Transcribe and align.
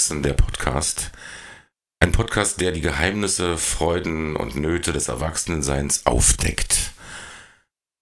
Erwachsenen 0.00 0.22
der 0.22 0.32
Podcast. 0.32 1.10
Ein 2.02 2.12
Podcast, 2.12 2.58
der 2.62 2.72
die 2.72 2.80
Geheimnisse, 2.80 3.58
Freuden 3.58 4.34
und 4.34 4.56
Nöte 4.56 4.94
des 4.94 5.08
Erwachsenenseins 5.08 6.06
aufdeckt. 6.06 6.92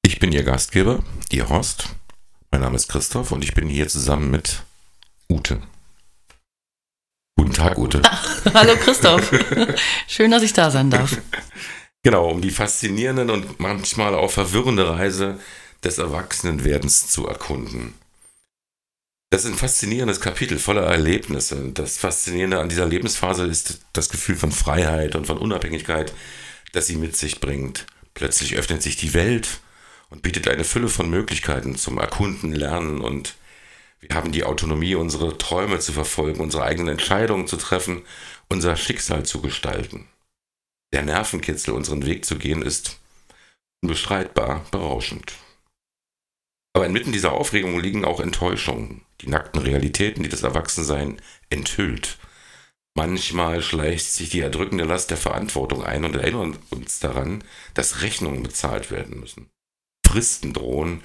Ich 0.02 0.20
bin 0.20 0.30
Ihr 0.30 0.44
Gastgeber, 0.44 1.02
Ihr 1.32 1.48
Horst. 1.48 1.88
Mein 2.52 2.60
Name 2.60 2.76
ist 2.76 2.86
Christoph 2.86 3.32
und 3.32 3.42
ich 3.42 3.52
bin 3.52 3.68
hier 3.68 3.88
zusammen 3.88 4.30
mit 4.30 4.62
Ute. 5.28 5.60
Guten 7.36 7.54
Tag, 7.54 7.76
Ute. 7.76 8.00
Hallo 8.54 8.76
Christoph. 8.76 9.32
Schön, 10.06 10.30
dass 10.30 10.44
ich 10.44 10.52
da 10.52 10.70
sein 10.70 10.90
darf. 10.90 11.20
Genau, 12.04 12.30
um 12.30 12.40
die 12.40 12.52
faszinierenden 12.52 13.28
und 13.28 13.58
manchmal 13.58 14.14
auch 14.14 14.30
verwirrende 14.30 14.88
Reise 14.88 15.40
des 15.82 15.98
Erwachsenenwerdens 15.98 17.08
zu 17.08 17.26
erkunden. 17.26 17.94
Das 19.30 19.44
ist 19.44 19.50
ein 19.50 19.58
faszinierendes 19.58 20.20
Kapitel 20.20 20.58
voller 20.58 20.84
Erlebnisse. 20.84 21.70
Das 21.72 21.98
Faszinierende 21.98 22.60
an 22.60 22.70
dieser 22.70 22.86
Lebensphase 22.86 23.44
ist 23.44 23.82
das 23.92 24.08
Gefühl 24.08 24.36
von 24.36 24.52
Freiheit 24.52 25.14
und 25.16 25.26
von 25.26 25.36
Unabhängigkeit, 25.36 26.14
das 26.72 26.86
sie 26.86 26.96
mit 26.96 27.14
sich 27.14 27.40
bringt. 27.40 27.86
Plötzlich 28.14 28.56
öffnet 28.56 28.82
sich 28.82 28.96
die 28.96 29.12
Welt 29.12 29.60
und 30.08 30.22
bietet 30.22 30.48
eine 30.48 30.64
Fülle 30.64 30.88
von 30.88 31.10
Möglichkeiten 31.10 31.76
zum 31.76 31.98
Erkunden, 31.98 32.52
Lernen 32.52 33.02
und 33.02 33.36
wir 34.00 34.14
haben 34.14 34.32
die 34.32 34.44
Autonomie, 34.44 34.94
unsere 34.94 35.36
Träume 35.38 35.80
zu 35.80 35.92
verfolgen, 35.92 36.40
unsere 36.40 36.62
eigenen 36.62 36.92
Entscheidungen 36.92 37.48
zu 37.48 37.56
treffen, 37.56 38.02
unser 38.48 38.76
Schicksal 38.76 39.24
zu 39.24 39.42
gestalten. 39.42 40.08
Der 40.92 41.02
Nervenkitzel, 41.02 41.74
unseren 41.74 42.06
Weg 42.06 42.24
zu 42.24 42.38
gehen, 42.38 42.62
ist 42.62 42.98
unbestreitbar 43.82 44.64
berauschend. 44.70 45.34
Aber 46.78 46.86
inmitten 46.86 47.10
dieser 47.10 47.32
Aufregung 47.32 47.80
liegen 47.80 48.04
auch 48.04 48.20
Enttäuschungen, 48.20 49.04
die 49.20 49.28
nackten 49.28 49.60
Realitäten, 49.60 50.22
die 50.22 50.28
das 50.28 50.44
Erwachsensein 50.44 51.20
enthüllt. 51.50 52.18
Manchmal 52.94 53.62
schleicht 53.62 54.06
sich 54.12 54.30
die 54.30 54.38
erdrückende 54.38 54.84
Last 54.84 55.10
der 55.10 55.16
Verantwortung 55.16 55.82
ein 55.82 56.04
und 56.04 56.14
erinnert 56.14 56.56
uns 56.70 57.00
daran, 57.00 57.42
dass 57.74 58.02
Rechnungen 58.02 58.44
bezahlt 58.44 58.92
werden 58.92 59.18
müssen. 59.18 59.50
Fristen 60.06 60.52
drohen 60.52 61.02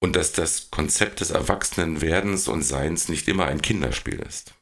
und 0.00 0.16
dass 0.16 0.32
das 0.32 0.70
Konzept 0.70 1.20
des 1.20 1.32
Erwachsenenwerdens 1.32 2.48
und 2.48 2.62
Seins 2.62 3.10
nicht 3.10 3.28
immer 3.28 3.44
ein 3.44 3.60
Kinderspiel 3.60 4.20
ist. 4.20 4.54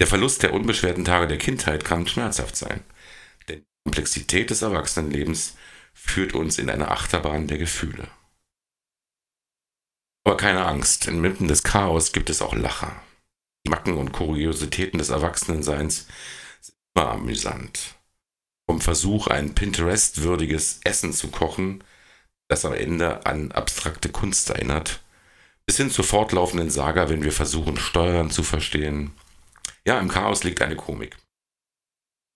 Der 0.00 0.06
Verlust 0.06 0.42
der 0.42 0.54
unbeschwerten 0.54 1.04
Tage 1.04 1.26
der 1.26 1.36
Kindheit 1.36 1.84
kann 1.84 2.08
schmerzhaft 2.08 2.56
sein, 2.56 2.82
denn 3.46 3.58
die 3.58 3.90
Komplexität 3.90 4.48
des 4.48 4.62
Erwachsenenlebens 4.62 5.58
führt 5.92 6.32
uns 6.32 6.58
in 6.58 6.70
eine 6.70 6.90
Achterbahn 6.90 7.46
der 7.46 7.58
Gefühle. 7.58 8.08
Aber 10.24 10.36
keine 10.36 10.64
Angst, 10.64 11.08
inmitten 11.08 11.48
des 11.48 11.62
Chaos 11.62 12.12
gibt 12.12 12.30
es 12.30 12.42
auch 12.42 12.54
Lacher. 12.54 13.02
Die 13.66 13.70
Macken 13.70 13.96
und 13.96 14.12
Kuriositäten 14.12 14.98
des 14.98 15.10
Erwachsenenseins 15.10 16.06
sind 16.60 16.74
immer 16.94 17.10
amüsant. 17.10 17.96
Vom 18.68 18.80
Versuch, 18.80 19.26
ein 19.26 19.54
Pinterest-würdiges 19.54 20.80
Essen 20.84 21.12
zu 21.12 21.28
kochen, 21.28 21.82
das 22.48 22.64
am 22.64 22.74
Ende 22.74 23.26
an 23.26 23.52
abstrakte 23.52 24.10
Kunst 24.10 24.50
erinnert, 24.50 25.02
bis 25.66 25.76
hin 25.76 25.90
zur 25.90 26.04
fortlaufenden 26.04 26.70
Saga, 26.70 27.08
wenn 27.08 27.24
wir 27.24 27.32
versuchen, 27.32 27.76
Steuern 27.76 28.30
zu 28.30 28.42
verstehen. 28.42 29.12
Ja, 29.84 29.98
im 29.98 30.08
Chaos 30.08 30.44
liegt 30.44 30.62
eine 30.62 30.76
Komik. 30.76 31.16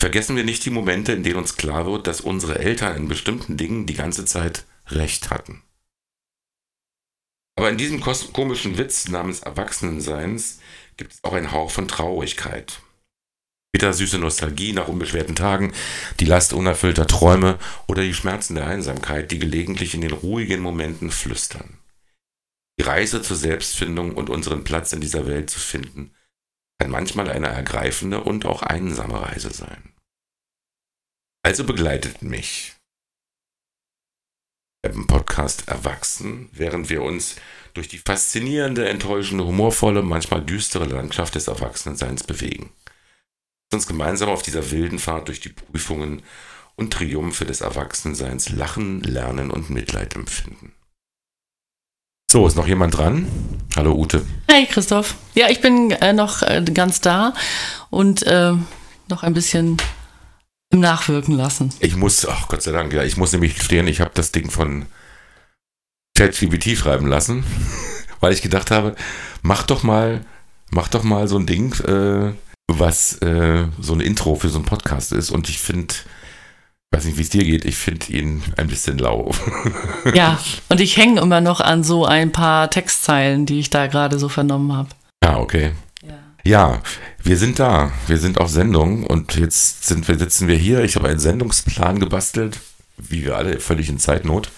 Vergessen 0.00 0.37
wir 0.37 0.44
nicht 0.44 0.65
die 0.65 0.71
Momente, 0.71 1.12
in 1.12 1.22
denen 1.22 1.37
uns 1.37 1.56
klar 1.56 1.87
wird, 1.87 2.06
dass 2.06 2.21
unsere 2.21 2.59
Eltern 2.59 2.97
in 2.97 3.09
bestimmten 3.09 3.56
Dingen 3.56 3.87
die 3.87 3.94
ganze 3.94 4.25
Zeit 4.25 4.65
recht 4.89 5.31
hatten. 5.31 5.62
Aber 7.56 7.71
in 7.71 7.78
diesem 7.78 8.00
komischen 8.00 8.77
Witz 8.77 9.09
namens 9.09 9.41
Erwachsenenseins 9.41 10.61
gibt 10.97 11.15
es 11.15 11.25
auch 11.25 11.33
einen 11.33 11.53
Hauch 11.53 11.71
von 11.71 11.89
Traurigkeit. 11.89 12.81
Bittersüße 13.72 14.19
Nostalgie 14.19 14.72
nach 14.72 14.89
unbeschwerten 14.89 15.34
Tagen, 15.34 15.72
die 16.21 16.25
Last 16.25 16.53
unerfüllter 16.53 17.06
Träume 17.06 17.59
oder 17.87 18.03
die 18.03 18.15
Schmerzen 18.15 18.55
der 18.55 18.66
Einsamkeit, 18.66 19.31
die 19.31 19.39
gelegentlich 19.39 19.95
in 19.95 20.00
den 20.03 20.12
ruhigen 20.12 20.61
Momenten 20.61 21.11
flüstern. 21.11 21.78
Die 22.78 22.84
Reise 22.84 23.22
zur 23.22 23.37
Selbstfindung 23.37 24.15
und 24.15 24.31
unseren 24.31 24.65
Platz 24.65 24.93
in 24.93 25.00
dieser 25.00 25.27
Welt 25.27 25.50
zu 25.50 25.59
finden, 25.59 26.15
kann 26.78 26.91
manchmal 26.91 27.31
eine 27.31 27.49
ergreifende 27.49 28.22
und 28.22 28.45
auch 28.45 28.62
einsame 28.62 29.21
Reise 29.21 29.50
sein. 29.50 29.93
Also 31.43 31.65
begleitet 31.65 32.22
mich 32.22 32.75
Podcast 34.88 35.69
Erwachsen, 35.69 36.48
während 36.52 36.91
wir 36.91 37.02
uns 37.02 37.36
durch 37.74 37.88
die 37.88 37.98
faszinierende, 37.98 38.88
enttäuschende, 38.88 39.44
humorvolle, 39.44 40.02
manchmal 40.02 40.42
düstere 40.42 40.86
Landschaft 40.86 41.34
des 41.34 41.48
Erwachsenenseins 41.48 42.24
bewegen. 42.24 42.70
Lass 43.70 43.80
uns 43.80 43.86
gemeinsam 43.86 44.28
auf 44.28 44.42
dieser 44.42 44.70
wilden 44.70 44.98
Fahrt 44.98 45.28
durch 45.28 45.41
die 45.41 45.50
Prüfungen 45.50 46.22
und 46.76 46.92
Triumphe 46.92 47.44
des 47.44 47.60
Erwachsenenseins 47.60 48.50
lachen, 48.50 49.02
lernen 49.02 49.50
und 49.50 49.70
Mitleid 49.70 50.14
empfinden. 50.14 50.72
So, 52.30 52.47
ist 52.47 52.56
noch 52.56 52.66
jemand 52.66 52.97
dran? 52.97 53.26
Hallo 53.76 53.94
Ute. 53.94 54.24
Hey 54.48 54.66
Christoph. 54.66 55.14
Ja, 55.34 55.48
ich 55.48 55.60
bin 55.60 55.91
äh, 55.91 56.12
noch 56.12 56.42
äh, 56.42 56.62
ganz 56.72 57.00
da 57.00 57.34
und 57.91 58.22
äh, 58.24 58.53
noch 59.08 59.22
ein 59.22 59.34
bisschen 59.34 59.76
Nachwirken 60.75 61.37
lassen. 61.37 61.72
Ich 61.81 61.97
muss, 61.97 62.27
ach 62.27 62.49
Gott 62.49 62.62
sei 62.62 62.72
Dank, 62.72 62.93
ja, 62.93 63.03
ich 63.04 63.16
muss 63.16 63.32
nämlich 63.32 63.62
stehen, 63.62 63.87
ich 63.87 64.00
habe 64.00 64.10
das 64.15 64.32
Ding 64.32 64.50
von 64.50 64.87
ChatGPT 66.16 66.77
schreiben 66.77 67.06
lassen, 67.06 67.44
weil 68.21 68.32
ich 68.32 68.43
gedacht 68.43 68.71
habe, 68.71 68.97
mach 69.43 69.65
doch 69.65 69.82
mal, 69.82 70.25
mach 70.71 70.88
doch 70.88 71.03
mal 71.03 71.28
so 71.28 71.38
ein 71.38 71.47
Ding, 71.47 71.72
äh, 71.84 72.32
was 72.69 73.19
äh, 73.22 73.66
so 73.81 73.94
ein 73.94 74.00
Intro 74.00 74.34
für 74.34 74.49
so 74.49 74.59
einen 74.59 74.66
Podcast 74.66 75.12
ist. 75.12 75.31
Und 75.31 75.49
ich 75.49 75.59
finde, 75.59 75.94
weiß 76.93 77.04
nicht, 77.04 77.16
wie 77.16 77.22
es 77.22 77.31
dir 77.31 77.44
geht, 77.44 77.65
ich 77.65 77.77
finde 77.77 78.06
ihn 78.12 78.43
ein 78.56 78.69
bisschen 78.69 78.98
lau. 78.98 79.31
ja, 80.15 80.38
und 80.69 80.81
ich 80.81 80.97
hänge 80.97 81.21
immer 81.21 81.41
noch 81.41 81.60
an 81.60 81.84
so 81.84 82.04
ein 82.04 82.33
paar 82.33 82.71
Textzeilen, 82.71 83.47
die 83.47 83.60
ich 83.60 83.71
da 83.71 83.87
gerade 83.87 84.19
so 84.19 84.28
vernommen 84.28 84.72
habe. 84.72 84.88
Ah, 85.21 85.38
okay. 85.38 85.72
Ja. 86.47 86.81
wir 87.23 87.37
sind 87.37 87.59
da. 87.59 87.91
Wir 88.07 88.19
sind 88.19 88.39
auf 88.39 88.49
Sendung 88.49 89.05
und 89.05 89.34
jetzt 89.34 89.84
sind 89.84 90.07
wir, 90.07 90.17
sitzen 90.17 90.47
wir 90.47 90.57
hier. 90.57 90.84
Ich 90.84 90.95
habe 90.95 91.09
einen 91.09 91.19
Sendungsplan 91.19 91.99
gebastelt, 91.99 92.61
wie 92.97 93.25
wir 93.25 93.37
alle, 93.37 93.59
völlig 93.59 93.89
in 93.89 93.99
Zeitnot. 93.99 94.51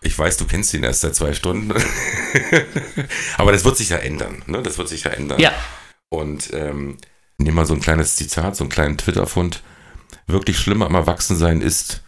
Ich 0.00 0.18
weiß, 0.18 0.36
du 0.36 0.46
kennst 0.46 0.74
ihn 0.74 0.82
erst 0.82 1.02
seit 1.02 1.14
zwei 1.14 1.32
Stunden. 1.32 1.72
Aber 3.38 3.52
das 3.52 3.64
wird 3.64 3.76
sich 3.76 3.90
ja 3.90 3.98
ändern. 3.98 4.42
Ne? 4.46 4.62
Das 4.62 4.78
wird 4.78 4.88
sich 4.88 5.04
ja 5.04 5.12
ändern. 5.12 5.38
Ja. 5.38 5.52
Und 6.08 6.52
ähm, 6.52 6.96
nehme 7.38 7.54
mal 7.54 7.66
so 7.66 7.74
ein 7.74 7.80
kleines 7.80 8.16
Zitat, 8.16 8.56
so 8.56 8.64
einen 8.64 8.70
kleinen 8.70 8.98
Twitter-Fund. 8.98 9.62
Wirklich 10.26 10.58
schlimmer 10.58 10.86
am 10.86 10.96
Erwachsensein 10.96 11.60
ist, 11.60 12.02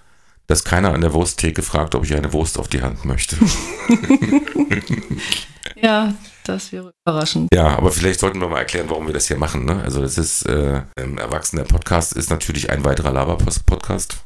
dass 0.49 0.65
keiner 0.65 0.93
an 0.93 1.03
der 1.03 1.13
Wursttheke 1.13 1.63
fragt, 1.63 1.95
ob 1.95 2.05
ich 2.05 2.15
eine 2.15 2.33
Wurst 2.33 2.59
auf 2.59 2.67
die 2.67 2.83
Hand 2.83 3.05
möchte. 3.05 3.37
ja, 5.77 6.15
das 6.44 6.72
wäre 6.72 6.93
überraschend. 7.05 7.49
Ja, 7.55 7.77
aber 7.77 7.91
vielleicht 7.91 8.21
sollten 8.21 8.41
wir 8.41 8.49
mal 8.49 8.59
erklären, 8.59 8.87
warum 8.88 9.06
wir 9.06 9.15
das 9.15 9.28
hier 9.28 9.38
machen. 9.38 9.65
Ne? 9.65 9.82
Also 9.82 10.00
das 10.00 10.19
ist, 10.19 10.43
äh, 10.47 10.82
ein 10.97 11.19
erwachsener 11.19 11.65
Podcast 11.65 12.12
ist 12.12 12.31
natürlich 12.31 12.71
ein 12.71 12.84
weiterer 12.84 13.12
Laber-Podcast. 13.12 14.19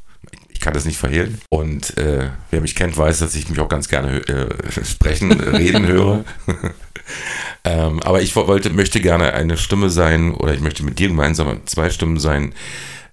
Ich 0.48 0.60
kann 0.60 0.74
das 0.74 0.84
nicht 0.84 0.98
verhehlen. 0.98 1.40
Und 1.50 1.96
äh, 1.96 2.30
wer 2.50 2.60
mich 2.60 2.74
kennt, 2.74 2.96
weiß, 2.96 3.20
dass 3.20 3.36
ich 3.36 3.48
mich 3.48 3.60
auch 3.60 3.68
ganz 3.68 3.88
gerne 3.88 4.18
äh, 4.28 4.84
sprechen, 4.84 5.32
reden 5.32 5.86
höre. 5.86 6.24
ähm, 7.64 8.02
aber 8.02 8.20
ich 8.20 8.34
wollte, 8.34 8.70
möchte 8.70 9.00
gerne 9.00 9.32
eine 9.34 9.56
Stimme 9.56 9.88
sein, 9.88 10.34
oder 10.34 10.54
ich 10.54 10.60
möchte 10.60 10.82
mit 10.82 10.98
dir 10.98 11.08
gemeinsam 11.08 11.64
zwei 11.66 11.90
Stimmen 11.90 12.18
sein, 12.18 12.54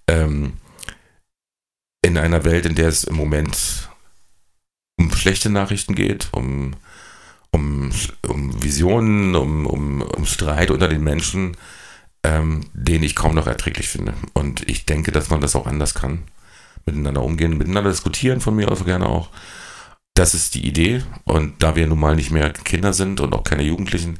ähm, 0.07 0.53
in 2.01 2.17
einer 2.17 2.43
Welt, 2.43 2.65
in 2.65 2.75
der 2.75 2.89
es 2.89 3.03
im 3.03 3.15
Moment 3.15 3.89
um 4.97 5.11
schlechte 5.11 5.49
Nachrichten 5.49 5.95
geht, 5.95 6.29
um 6.31 6.75
um, 7.55 7.89
um 8.27 8.63
Visionen, 8.63 9.35
um, 9.35 9.65
um, 9.65 10.01
um 10.01 10.25
Streit 10.25 10.71
unter 10.71 10.87
den 10.87 11.03
Menschen, 11.03 11.55
ähm, 12.23 12.65
den 12.73 13.01
ich 13.01 13.15
kaum 13.15 13.33
noch 13.33 13.47
erträglich 13.47 13.87
finde. 13.87 14.13
Und 14.33 14.67
ich 14.69 14.85
denke, 14.85 15.11
dass 15.11 15.29
man 15.29 15.41
das 15.41 15.55
auch 15.55 15.65
anders 15.65 15.93
kann. 15.93 16.23
Miteinander 16.85 17.23
umgehen, 17.23 17.57
miteinander 17.57 17.89
diskutieren, 17.89 18.41
von 18.41 18.55
mir 18.55 18.71
aus 18.71 18.83
gerne 18.83 19.07
auch. 19.07 19.29
Das 20.13 20.33
ist 20.33 20.53
die 20.53 20.67
Idee. 20.67 21.01
Und 21.23 21.63
da 21.63 21.75
wir 21.75 21.87
nun 21.87 21.99
mal 21.99 22.15
nicht 22.15 22.31
mehr 22.31 22.51
Kinder 22.51 22.93
sind 22.93 23.19
und 23.21 23.33
auch 23.33 23.43
keine 23.43 23.63
Jugendlichen, 23.63 24.19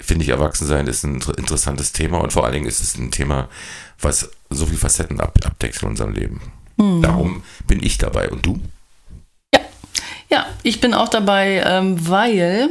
finde 0.00 0.24
ich, 0.24 0.30
Erwachsensein 0.30 0.86
ist 0.86 1.04
ein 1.04 1.22
interessantes 1.36 1.92
Thema. 1.92 2.18
Und 2.18 2.32
vor 2.32 2.44
allen 2.44 2.54
Dingen 2.54 2.66
ist 2.66 2.80
es 2.80 2.96
ein 2.96 3.10
Thema, 3.10 3.48
was 4.00 4.30
so 4.50 4.66
viele 4.66 4.78
Facetten 4.78 5.20
abdeckt 5.20 5.80
in 5.82 5.88
unserem 5.88 6.12
Leben. 6.12 6.40
Mhm. 6.76 7.02
Darum 7.02 7.42
bin 7.66 7.82
ich 7.82 7.98
dabei. 7.98 8.28
Und 8.28 8.44
du? 8.44 8.60
Ja, 10.30 10.46
ich 10.62 10.80
bin 10.80 10.94
auch 10.94 11.08
dabei, 11.08 11.62
ähm, 11.66 12.08
weil, 12.08 12.70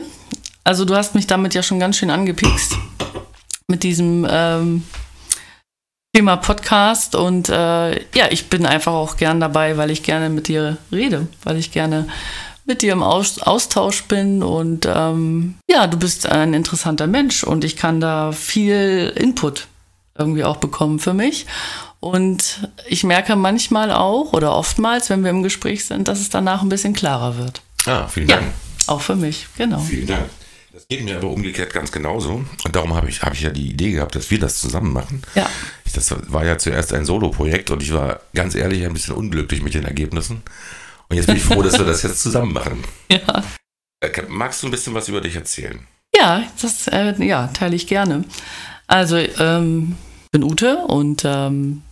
also 0.64 0.86
du 0.86 0.96
hast 0.96 1.16
mich 1.16 1.28
damit 1.28 1.54
ja 1.54 1.64
schon 1.64 1.80
ganz 1.80 1.98
schön 1.98 2.10
angepikst 2.10 2.74
mit 3.68 3.84
diesem 3.84 4.28
ähm, 4.30 4.84
Thema 6.16 6.38
Podcast 6.38 7.16
und 7.16 7.50
äh, 7.50 7.92
ja, 8.14 8.28
ich 8.30 8.50
bin 8.50 8.66
einfach 8.66 8.94
auch 8.94 9.18
gern 9.18 9.40
dabei, 9.40 9.78
weil 9.78 9.90
ich 9.90 10.04
gerne 10.04 10.30
mit 10.30 10.48
dir 10.48 10.78
rede, 10.92 11.28
weil 11.44 11.58
ich 11.58 11.72
gerne 11.72 12.08
mit 12.66 12.82
dir 12.82 12.94
im 12.94 13.04
Austausch 13.04 14.04
bin 14.04 14.44
und 14.44 14.88
ähm, 14.88 15.56
ja, 15.70 15.88
du 15.88 15.98
bist 15.98 16.28
ein 16.28 16.54
interessanter 16.54 17.08
Mensch 17.08 17.44
und 17.44 17.64
ich 17.64 17.76
kann 17.76 18.00
da 18.00 18.32
viel 18.32 19.12
Input 19.16 19.68
irgendwie 20.18 20.44
auch 20.44 20.58
bekommen 20.58 21.00
für 21.00 21.14
mich. 21.14 21.46
Und 22.04 22.68
ich 22.86 23.06
merke 23.06 23.38
manchmal 23.38 23.90
auch 23.90 24.34
oder 24.34 24.58
oftmals, 24.58 25.10
wenn 25.10 25.24
wir 25.24 25.30
im 25.30 25.42
Gespräch 25.42 25.86
sind, 25.86 26.10
dass 26.10 26.20
es 26.20 26.30
danach 26.30 26.62
ein 26.62 26.68
bisschen 26.68 26.92
klarer 26.92 27.38
wird. 27.38 27.62
Ah, 27.86 28.10
vielen 28.10 28.28
Dank. 28.28 28.42
Ja, 28.42 28.94
auch 28.94 29.00
für 29.00 29.16
mich, 29.16 29.48
genau. 29.56 29.80
Vielen 29.80 30.08
Dank. 30.08 30.30
Das 30.74 30.86
geht 30.90 31.06
mir 31.06 31.16
aber 31.16 31.30
umgekehrt 31.30 31.72
ganz 31.72 31.94
genauso. 31.94 32.44
Und 32.66 32.76
darum 32.76 32.94
habe 32.94 33.08
ich, 33.08 33.22
hab 33.22 33.32
ich 33.32 33.40
ja 33.40 33.52
die 33.52 33.70
Idee 33.70 33.92
gehabt, 33.92 34.16
dass 34.16 34.30
wir 34.32 34.38
das 34.38 34.60
zusammen 34.60 34.92
machen. 34.92 35.22
Ja. 35.34 35.50
Ich, 35.86 35.94
das 35.94 36.14
war 36.30 36.44
ja 36.44 36.58
zuerst 36.58 36.92
ein 36.92 37.06
Solo-Projekt 37.06 37.72
und 37.72 37.82
ich 37.82 37.94
war 37.94 38.20
ganz 38.34 38.54
ehrlich 38.54 38.84
ein 38.84 38.92
bisschen 38.92 39.16
unglücklich 39.16 39.62
mit 39.62 39.74
den 39.74 39.86
Ergebnissen. 39.86 40.44
Und 41.08 41.16
jetzt 41.16 41.28
bin 41.28 41.38
ich 41.38 41.44
froh, 41.44 41.62
dass 41.62 41.78
wir 41.78 41.86
das 41.86 42.04
jetzt 42.04 42.22
zusammen 42.22 42.52
machen. 42.52 42.84
Ja. 43.10 43.46
Äh, 44.02 44.24
magst 44.28 44.62
du 44.62 44.68
ein 44.68 44.72
bisschen 44.72 44.94
was 44.94 45.08
über 45.08 45.22
dich 45.22 45.38
erzählen? 45.38 45.88
Ja, 46.14 46.44
das 46.62 46.90
äh, 46.90 47.14
ja, 47.24 47.48
teile 47.48 47.78
ich 47.78 47.88
gerne. 47.88 48.26
Also, 48.88 49.16
ähm, 49.16 49.96
bin 50.32 50.44
Ute 50.44 50.80
und 50.80 51.24
ähm, 51.24 51.84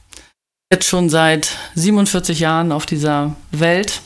jetzt 0.72 0.88
schon 0.88 1.10
seit 1.10 1.58
47 1.76 2.40
Jahren 2.40 2.72
auf 2.72 2.86
dieser 2.86 3.36
Welt 3.52 4.02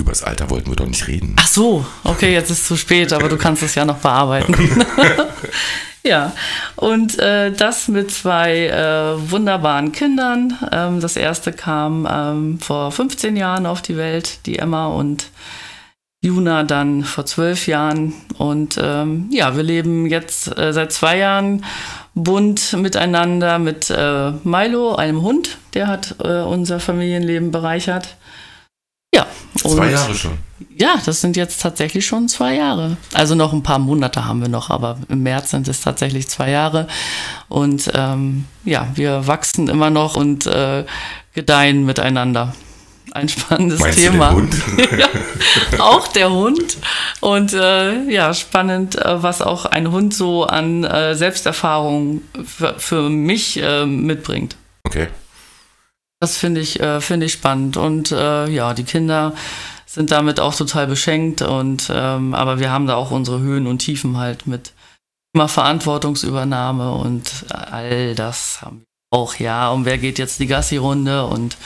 über 0.00 0.12
das 0.12 0.22
Alter 0.22 0.48
wollten 0.48 0.70
wir 0.70 0.76
doch 0.76 0.86
nicht 0.86 1.06
reden. 1.08 1.34
Ach 1.38 1.46
so, 1.46 1.84
okay, 2.04 2.32
jetzt 2.32 2.50
ist 2.50 2.60
es 2.60 2.66
zu 2.68 2.76
spät, 2.76 3.12
aber 3.12 3.28
du 3.28 3.36
kannst 3.36 3.62
es 3.62 3.74
ja 3.74 3.84
noch 3.84 3.98
bearbeiten. 3.98 4.54
ja, 6.04 6.32
und 6.76 7.18
äh, 7.18 7.50
das 7.50 7.88
mit 7.88 8.10
zwei 8.12 8.68
äh, 8.68 9.30
wunderbaren 9.30 9.90
Kindern. 9.92 10.56
Ähm, 10.72 11.00
das 11.00 11.16
erste 11.16 11.52
kam 11.52 12.08
ähm, 12.10 12.60
vor 12.60 12.92
15 12.92 13.36
Jahren 13.36 13.66
auf 13.66 13.82
die 13.82 13.96
Welt, 13.96 14.46
die 14.46 14.58
Emma 14.58 14.86
und 14.86 15.26
Juna 16.20 16.64
dann 16.64 17.04
vor 17.04 17.26
zwölf 17.26 17.66
Jahren. 17.66 18.12
Und 18.38 18.78
ähm, 18.82 19.28
ja, 19.30 19.56
wir 19.56 19.62
leben 19.62 20.06
jetzt 20.06 20.56
äh, 20.58 20.72
seit 20.72 20.92
zwei 20.92 21.18
Jahren 21.18 21.64
bunt 22.14 22.72
miteinander 22.72 23.58
mit 23.58 23.90
äh, 23.90 24.32
Milo, 24.42 24.96
einem 24.96 25.22
Hund, 25.22 25.58
der 25.74 25.86
hat 25.86 26.16
äh, 26.22 26.40
unser 26.40 26.80
Familienleben 26.80 27.50
bereichert. 27.52 28.16
Ja. 29.14 29.26
Zwei 29.56 29.90
Jahre 29.90 30.14
schon. 30.14 30.38
Ja, 30.76 31.00
das 31.04 31.20
sind 31.20 31.36
jetzt 31.36 31.62
tatsächlich 31.62 32.06
schon 32.06 32.28
zwei 32.28 32.56
Jahre. 32.56 32.96
Also 33.14 33.34
noch 33.34 33.52
ein 33.52 33.62
paar 33.62 33.78
Monate 33.78 34.24
haben 34.24 34.40
wir 34.40 34.48
noch, 34.48 34.70
aber 34.70 34.98
im 35.08 35.22
März 35.22 35.50
sind 35.50 35.68
es 35.68 35.80
tatsächlich 35.80 36.28
zwei 36.28 36.50
Jahre. 36.50 36.88
Und 37.48 37.90
ähm, 37.94 38.44
ja, 38.64 38.88
wir 38.94 39.26
wachsen 39.26 39.68
immer 39.68 39.90
noch 39.90 40.16
und 40.16 40.46
äh, 40.46 40.84
gedeihen 41.34 41.86
miteinander. 41.86 42.54
Ein 43.12 43.28
spannendes 43.28 43.80
Meinst 43.80 43.98
Thema. 43.98 44.36
Ja, 44.98 45.08
auch 45.78 46.08
der 46.08 46.30
Hund. 46.30 46.78
Und 47.20 47.52
äh, 47.52 48.10
ja, 48.10 48.34
spannend, 48.34 48.96
äh, 48.96 49.22
was 49.22 49.42
auch 49.42 49.64
ein 49.64 49.90
Hund 49.90 50.14
so 50.14 50.44
an 50.44 50.84
äh, 50.84 51.14
Selbsterfahrung 51.14 52.22
für, 52.44 52.74
für 52.78 53.08
mich 53.08 53.62
äh, 53.62 53.86
mitbringt. 53.86 54.56
Okay. 54.84 55.08
Das 56.20 56.36
finde 56.36 56.60
ich, 56.60 56.80
äh, 56.80 57.00
finde 57.00 57.26
ich 57.26 57.32
spannend. 57.32 57.76
Und 57.76 58.12
äh, 58.12 58.48
ja, 58.48 58.74
die 58.74 58.84
Kinder 58.84 59.34
sind 59.86 60.10
damit 60.10 60.40
auch 60.40 60.54
total 60.54 60.86
beschenkt. 60.86 61.42
Und 61.42 61.90
ähm, 61.92 62.34
aber 62.34 62.58
wir 62.58 62.70
haben 62.70 62.86
da 62.86 62.96
auch 62.96 63.10
unsere 63.10 63.40
Höhen 63.40 63.66
und 63.66 63.78
Tiefen 63.78 64.16
halt 64.16 64.46
mit 64.46 64.72
immer 65.34 65.48
Verantwortungsübernahme 65.48 66.92
und 66.92 67.44
all 67.50 68.14
das 68.14 68.62
haben 68.62 68.80
wir 68.80 69.18
auch, 69.18 69.36
ja. 69.36 69.70
Und 69.70 69.84
wer 69.84 69.98
geht 69.98 70.18
jetzt 70.18 70.40
die 70.40 70.46
Gassi-Runde 70.46 71.26
und 71.26 71.56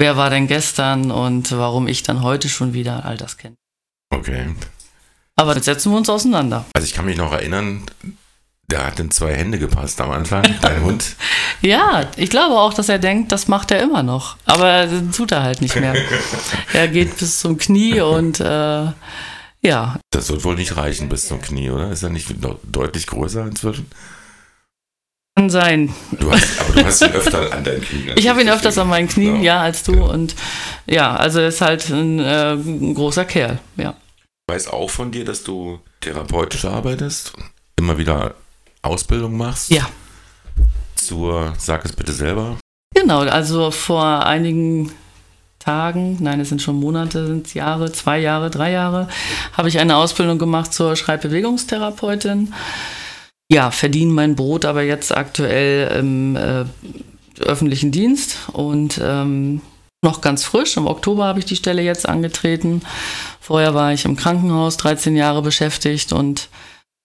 wer 0.00 0.16
war 0.16 0.30
denn 0.30 0.48
gestern 0.48 1.10
und 1.10 1.52
warum 1.52 1.86
ich 1.86 2.02
dann 2.02 2.22
heute 2.22 2.48
schon 2.48 2.72
wieder 2.72 3.04
all 3.04 3.16
das 3.16 3.36
kenne. 3.36 3.54
Okay. 4.12 4.46
Aber 5.36 5.54
jetzt 5.54 5.66
setzen 5.66 5.92
wir 5.92 5.98
uns 5.98 6.10
auseinander. 6.10 6.64
Also 6.74 6.86
ich 6.86 6.94
kann 6.94 7.04
mich 7.04 7.16
noch 7.16 7.32
erinnern, 7.32 7.84
der 8.70 8.86
hat 8.86 8.98
in 8.98 9.10
zwei 9.10 9.34
Hände 9.34 9.58
gepasst 9.58 10.00
am 10.00 10.10
Anfang, 10.10 10.42
dein 10.62 10.82
Hund. 10.84 11.16
Ja, 11.60 12.08
ich 12.16 12.30
glaube 12.30 12.56
auch, 12.56 12.72
dass 12.72 12.88
er 12.88 12.98
denkt, 12.98 13.30
das 13.30 13.46
macht 13.46 13.70
er 13.70 13.82
immer 13.82 14.02
noch. 14.02 14.36
Aber 14.46 14.88
tut 15.12 15.32
er 15.32 15.42
halt 15.42 15.60
nicht 15.60 15.76
mehr. 15.76 15.94
er 16.72 16.88
geht 16.88 17.18
bis 17.18 17.40
zum 17.40 17.58
Knie 17.58 18.00
und 18.00 18.40
äh, 18.40 18.86
ja. 19.62 20.00
Das 20.10 20.30
wird 20.30 20.44
wohl 20.44 20.56
nicht 20.56 20.76
reichen 20.76 21.08
bis 21.08 21.28
zum 21.28 21.42
Knie, 21.42 21.70
oder? 21.70 21.90
Ist 21.90 22.02
er 22.02 22.10
nicht 22.10 22.34
deutlich 22.64 23.06
größer 23.06 23.46
inzwischen? 23.46 23.90
Kann 25.36 25.50
sein. 25.50 25.94
Du 26.12 26.30
hast, 26.30 26.60
aber 26.60 26.72
du 26.72 26.84
hast 26.84 27.02
ihn 27.02 27.12
öfter 27.12 27.52
an 27.52 27.64
deinen 27.64 27.82
Knien. 27.82 28.14
Ich 28.16 28.28
habe 28.28 28.42
ihn 28.42 28.48
öfters 28.48 28.78
an 28.78 28.88
meinen 28.88 29.08
Knien, 29.08 29.36
ja, 29.36 29.54
ja 29.54 29.60
als 29.62 29.82
du. 29.82 29.94
Ja. 29.94 30.02
Und 30.02 30.34
ja, 30.86 31.16
also 31.16 31.40
er 31.40 31.48
ist 31.48 31.60
halt 31.60 31.88
ein, 31.90 32.18
äh, 32.18 32.54
ein 32.54 32.94
großer 32.94 33.24
Kerl, 33.24 33.58
ja. 33.76 33.94
Ich 34.48 34.54
weiß 34.54 34.68
auch 34.68 34.90
von 34.90 35.12
dir, 35.12 35.24
dass 35.24 35.44
du 35.44 35.78
therapeutisch 36.00 36.64
arbeitest, 36.64 37.32
immer 37.76 37.96
wieder 37.98 38.34
Ausbildung 38.82 39.36
machst. 39.36 39.70
Ja. 39.70 39.88
Zur, 40.96 41.54
sag 41.58 41.84
es 41.84 41.92
bitte 41.92 42.12
selber. 42.12 42.58
Genau, 42.94 43.20
also 43.20 43.70
vor 43.70 44.26
einigen 44.26 44.92
Tagen, 45.60 46.16
nein, 46.20 46.40
es 46.40 46.48
sind 46.48 46.62
schon 46.62 46.80
Monate, 46.80 47.26
sind 47.26 47.46
es 47.46 47.54
Jahre, 47.54 47.92
zwei 47.92 48.18
Jahre, 48.18 48.50
drei 48.50 48.72
Jahre, 48.72 49.08
habe 49.52 49.68
ich 49.68 49.78
eine 49.78 49.96
Ausbildung 49.96 50.38
gemacht 50.38 50.72
zur 50.72 50.96
Schreibbewegungstherapeutin. 50.96 52.52
Ja, 53.52 53.70
verdiene 53.72 54.12
mein 54.12 54.36
Brot 54.36 54.64
aber 54.64 54.82
jetzt 54.82 55.14
aktuell 55.16 55.98
im 55.98 56.36
äh, 56.36 56.64
öffentlichen 57.40 57.90
Dienst 57.90 58.36
und 58.52 59.00
ähm, 59.02 59.60
noch 60.02 60.20
ganz 60.20 60.44
frisch. 60.44 60.76
Im 60.76 60.86
Oktober 60.86 61.24
habe 61.24 61.40
ich 61.40 61.44
die 61.46 61.56
Stelle 61.56 61.82
jetzt 61.82 62.08
angetreten. 62.08 62.82
Vorher 63.40 63.74
war 63.74 63.92
ich 63.92 64.04
im 64.04 64.16
Krankenhaus 64.16 64.76
13 64.76 65.16
Jahre 65.16 65.42
beschäftigt 65.42 66.12
und 66.12 66.48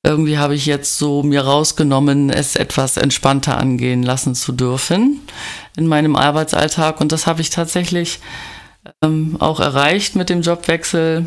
irgendwie 0.05 0.37
habe 0.37 0.53
ich 0.53 0.67
jetzt 0.67 0.99
so 0.99 1.23
mir 1.23 1.41
rausgenommen, 1.41 2.29
es 2.29 2.55
etwas 2.55 2.97
entspannter 2.97 3.57
angehen 3.57 4.03
lassen 4.03 4.35
zu 4.35 4.51
dürfen 4.51 5.21
in 5.75 5.87
meinem 5.87 6.15
Arbeitsalltag. 6.15 7.01
Und 7.01 7.11
das 7.11 7.25
habe 7.25 7.41
ich 7.41 7.49
tatsächlich 7.49 8.19
ähm, 9.01 9.37
auch 9.39 9.59
erreicht 9.59 10.15
mit 10.15 10.29
dem 10.29 10.41
Jobwechsel. 10.41 11.25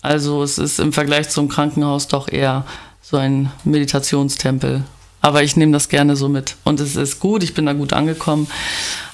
Also 0.00 0.42
es 0.42 0.56
ist 0.56 0.80
im 0.80 0.94
Vergleich 0.94 1.28
zum 1.28 1.50
Krankenhaus 1.50 2.08
doch 2.08 2.28
eher 2.28 2.64
so 3.04 3.18
ein 3.18 3.52
Meditationstempel. 3.64 4.82
Aber 5.20 5.42
ich 5.42 5.56
nehme 5.56 5.72
das 5.72 5.88
gerne 5.88 6.16
so 6.16 6.28
mit. 6.28 6.56
Und 6.64 6.80
es 6.80 6.96
ist 6.96 7.18
gut, 7.20 7.42
ich 7.42 7.54
bin 7.54 7.64
da 7.66 7.72
gut 7.72 7.92
angekommen. 7.92 8.46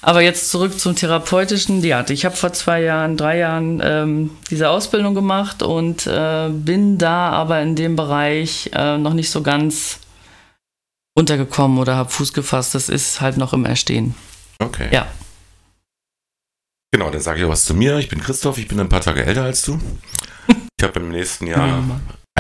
Aber 0.03 0.23
jetzt 0.23 0.51
zurück 0.51 0.79
zum 0.79 0.97
Therapeutischen. 0.97 1.83
Ja, 1.85 2.05
ich 2.09 2.25
habe 2.25 2.35
vor 2.35 2.53
zwei 2.53 2.83
Jahren, 2.83 3.17
drei 3.17 3.39
Jahren 3.39 3.81
ähm, 3.85 4.31
diese 4.51 4.71
Ausbildung 4.71 5.15
gemacht 5.15 5.63
und 5.63 6.07
äh, 6.07 6.49
bin 6.51 6.99
da 6.99 7.31
aber 7.31 7.61
in 7.63 7.77
dem 7.77 7.95
Bereich 7.95 8.71
äh, 8.75 8.99
noch 8.99 9.15
nicht 9.15 9.31
so 9.31 9.43
ganz 9.43 10.01
untergekommen 11.15 11.79
oder 11.79 11.97
habe 11.97 12.11
Fuß 12.11 12.33
gefasst. 12.33 12.75
Das 12.75 12.89
ist 12.89 13.21
halt 13.21 13.37
noch 13.37 13.53
im 13.53 13.65
Erstehen. 13.65 14.15
Okay. 14.59 14.89
Ja. 14.91 15.07
Genau, 16.93 17.11
dann 17.11 17.21
sage 17.21 17.43
ich 17.43 17.49
was 17.49 17.65
zu 17.65 17.75
mir. 17.75 17.99
Ich 17.99 18.09
bin 18.09 18.21
Christoph, 18.21 18.59
ich 18.59 18.67
bin 18.67 18.81
ein 18.81 18.89
paar 18.89 19.01
Tage 19.01 19.25
älter 19.25 19.45
als 19.45 19.63
du. 19.63 19.79
Ich 20.81 20.85
habe 20.85 20.99
im 20.99 21.11
nächsten 21.11 21.47
Jahr 21.47 21.85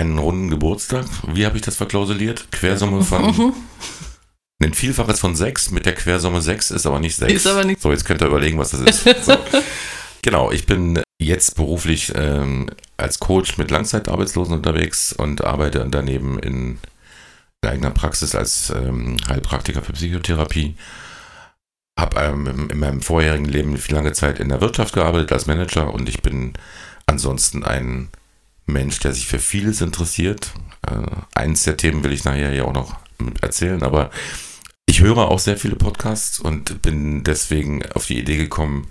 einen 0.00 0.18
runden 0.18 0.50
Geburtstag. 0.50 1.04
Wie 1.26 1.44
habe 1.44 1.56
ich 1.56 1.62
das 1.62 1.76
verklausuliert? 1.76 2.50
Quersumme 2.50 3.02
von. 3.02 3.54
Ein 4.62 4.74
Vielfaches 4.74 5.20
von 5.20 5.34
6 5.34 5.70
mit 5.70 5.86
der 5.86 5.94
Quersumme 5.94 6.42
6 6.42 6.70
ist 6.72 6.86
aber 6.86 7.00
nicht 7.00 7.16
6. 7.16 7.32
Ist 7.32 7.46
aber 7.46 7.64
nicht 7.64 7.80
so, 7.80 7.90
jetzt 7.92 8.04
könnt 8.04 8.20
ihr 8.20 8.26
überlegen, 8.26 8.58
was 8.58 8.70
das 8.72 8.80
ist. 8.80 9.24
So. 9.24 9.34
genau, 10.22 10.50
ich 10.50 10.66
bin 10.66 11.02
jetzt 11.18 11.56
beruflich 11.56 12.12
ähm, 12.14 12.68
als 12.98 13.20
Coach 13.20 13.56
mit 13.56 13.70
Langzeitarbeitslosen 13.70 14.54
unterwegs 14.54 15.14
und 15.14 15.44
arbeite 15.44 15.86
daneben 15.90 16.38
in, 16.38 16.78
in 17.62 17.68
eigener 17.68 17.90
Praxis 17.90 18.34
als 18.34 18.68
ähm, 18.70 19.16
Heilpraktiker 19.26 19.80
für 19.80 19.94
Psychotherapie. 19.94 20.76
Habe 21.98 22.20
ähm, 22.20 22.68
in 22.70 22.78
meinem 22.78 23.00
vorherigen 23.00 23.46
Leben 23.46 23.78
viel 23.78 23.94
lange 23.94 24.12
Zeit 24.12 24.40
in 24.40 24.50
der 24.50 24.60
Wirtschaft 24.60 24.92
gearbeitet 24.92 25.32
als 25.32 25.46
Manager 25.46 25.92
und 25.92 26.06
ich 26.06 26.20
bin 26.20 26.52
ansonsten 27.06 27.64
ein 27.64 28.10
Mensch, 28.70 28.98
der 29.00 29.12
sich 29.12 29.26
für 29.26 29.38
vieles 29.38 29.80
interessiert. 29.80 30.52
Äh, 30.86 31.06
eins 31.34 31.64
der 31.64 31.76
Themen 31.76 32.04
will 32.04 32.12
ich 32.12 32.24
nachher 32.24 32.52
ja 32.52 32.64
auch 32.64 32.72
noch 32.72 32.96
erzählen, 33.40 33.82
aber 33.82 34.10
ich 34.86 35.00
höre 35.00 35.18
auch 35.18 35.38
sehr 35.38 35.56
viele 35.56 35.76
Podcasts 35.76 36.40
und 36.40 36.82
bin 36.82 37.22
deswegen 37.22 37.84
auf 37.92 38.06
die 38.06 38.18
Idee 38.18 38.36
gekommen, 38.36 38.88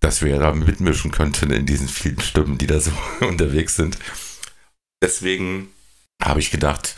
dass 0.00 0.22
wir 0.22 0.38
da 0.38 0.52
mitmischen 0.52 1.10
könnten 1.10 1.50
in 1.50 1.66
diesen 1.66 1.88
vielen 1.88 2.20
Stimmen, 2.20 2.58
die 2.58 2.66
da 2.66 2.80
so 2.80 2.92
unterwegs 3.20 3.76
sind. 3.76 3.98
Deswegen 5.02 5.68
habe 6.22 6.40
ich 6.40 6.50
gedacht, 6.50 6.94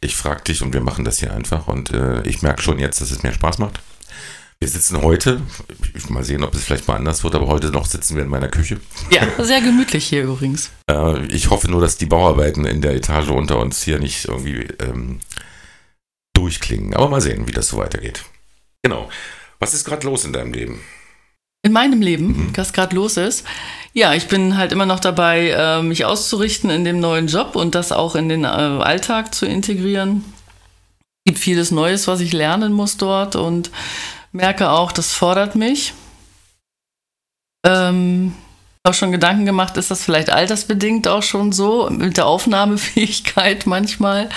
ich 0.00 0.16
frage 0.16 0.44
dich 0.44 0.62
und 0.62 0.72
wir 0.72 0.80
machen 0.80 1.04
das 1.04 1.18
hier 1.18 1.34
einfach 1.34 1.66
und 1.66 1.90
äh, 1.90 2.22
ich 2.26 2.42
merke 2.42 2.62
schon 2.62 2.78
jetzt, 2.78 3.00
dass 3.00 3.10
es 3.10 3.22
mir 3.22 3.32
Spaß 3.32 3.58
macht. 3.58 3.80
Wir 4.64 4.70
sitzen 4.70 5.02
heute, 5.02 5.42
ich 5.94 6.08
mal 6.08 6.24
sehen, 6.24 6.42
ob 6.42 6.54
es 6.54 6.64
vielleicht 6.64 6.88
mal 6.88 6.96
anders 6.96 7.22
wird, 7.22 7.34
aber 7.34 7.48
heute 7.48 7.66
noch 7.66 7.84
sitzen 7.84 8.16
wir 8.16 8.22
in 8.22 8.30
meiner 8.30 8.48
Küche. 8.48 8.80
Ja, 9.10 9.44
sehr 9.44 9.60
gemütlich 9.60 10.06
hier 10.06 10.22
übrigens. 10.22 10.70
Äh, 10.90 11.26
ich 11.26 11.50
hoffe 11.50 11.70
nur, 11.70 11.82
dass 11.82 11.98
die 11.98 12.06
Bauarbeiten 12.06 12.64
in 12.64 12.80
der 12.80 12.94
Etage 12.94 13.28
unter 13.28 13.58
uns 13.58 13.82
hier 13.82 13.98
nicht 13.98 14.24
irgendwie 14.24 14.66
ähm, 14.80 15.20
durchklingen. 16.32 16.94
Aber 16.94 17.10
mal 17.10 17.20
sehen, 17.20 17.46
wie 17.46 17.52
das 17.52 17.68
so 17.68 17.76
weitergeht. 17.76 18.24
Genau. 18.82 19.10
Was 19.58 19.74
ist 19.74 19.84
gerade 19.84 20.06
los 20.06 20.24
in 20.24 20.32
deinem 20.32 20.54
Leben? 20.54 20.80
In 21.62 21.72
meinem 21.72 22.00
Leben, 22.00 22.28
mhm. 22.28 22.52
was 22.56 22.72
gerade 22.72 22.96
los 22.96 23.18
ist. 23.18 23.44
Ja, 23.92 24.14
ich 24.14 24.28
bin 24.28 24.56
halt 24.56 24.72
immer 24.72 24.86
noch 24.86 25.00
dabei, 25.00 25.50
äh, 25.50 25.82
mich 25.82 26.06
auszurichten 26.06 26.70
in 26.70 26.86
dem 26.86 27.00
neuen 27.00 27.26
Job 27.26 27.54
und 27.54 27.74
das 27.74 27.92
auch 27.92 28.14
in 28.14 28.30
den 28.30 28.44
äh, 28.44 28.46
Alltag 28.46 29.34
zu 29.34 29.44
integrieren. 29.44 30.24
Es 31.26 31.32
gibt 31.32 31.38
vieles 31.38 31.70
Neues, 31.70 32.08
was 32.08 32.20
ich 32.20 32.32
lernen 32.32 32.72
muss 32.72 32.96
dort 32.96 33.36
und 33.36 33.70
merke 34.34 34.70
auch, 34.70 34.92
das 34.92 35.14
fordert 35.14 35.54
mich. 35.54 35.94
Ähm, 37.64 38.34
auch 38.82 38.92
schon 38.92 39.12
Gedanken 39.12 39.46
gemacht, 39.46 39.78
ist 39.78 39.90
das 39.90 40.04
vielleicht 40.04 40.28
altersbedingt 40.28 41.08
auch 41.08 41.22
schon 41.22 41.52
so 41.52 41.88
mit 41.88 42.18
der 42.18 42.26
Aufnahmefähigkeit 42.26 43.64
manchmal. 43.66 44.28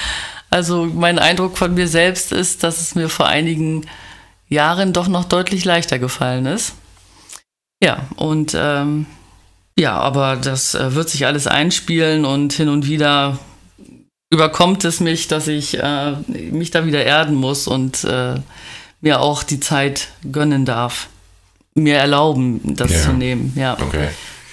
Also 0.50 0.86
mein 0.86 1.20
Eindruck 1.20 1.58
von 1.58 1.74
mir 1.74 1.90
selbst 1.90 2.32
ist, 2.32 2.64
dass 2.64 2.80
es 2.80 2.96
mir 2.96 3.10
vor 3.10 3.28
einigen 3.28 3.86
Jahren 4.48 4.94
doch 4.94 5.10
noch 5.10 5.26
deutlich 5.26 5.66
leichter 5.66 6.00
gefallen 6.00 6.46
ist. 6.46 6.76
Ja, 7.84 8.08
und 8.16 8.56
ähm, 8.58 9.08
ja, 9.78 9.98
aber 9.98 10.38
das 10.38 10.74
äh, 10.74 10.96
wird 10.96 11.10
sich 11.10 11.26
alles 11.26 11.48
einspielen 11.48 12.24
und 12.24 12.54
hin 12.54 12.70
und 12.70 12.88
wieder 12.88 13.38
überkommt 14.30 14.86
es 14.86 15.00
mich, 15.00 15.28
dass 15.28 15.48
ich 15.48 15.78
äh, 15.78 16.12
mich 16.28 16.72
da 16.72 16.86
wieder 16.86 17.04
erden 17.04 17.36
muss 17.36 17.68
und 17.68 18.04
äh, 18.04 18.36
mir 19.02 19.22
auch 19.22 19.44
die 19.44 19.60
Zeit 19.60 20.10
gönnen 20.32 20.66
darf. 20.66 21.08
Mir 21.74 21.98
erlauben, 21.98 22.76
das 22.76 22.92
ja. 22.92 23.02
zu 23.04 23.14
nehmen. 23.14 23.54
Ja. 23.56 23.78
Okay. 23.80 24.10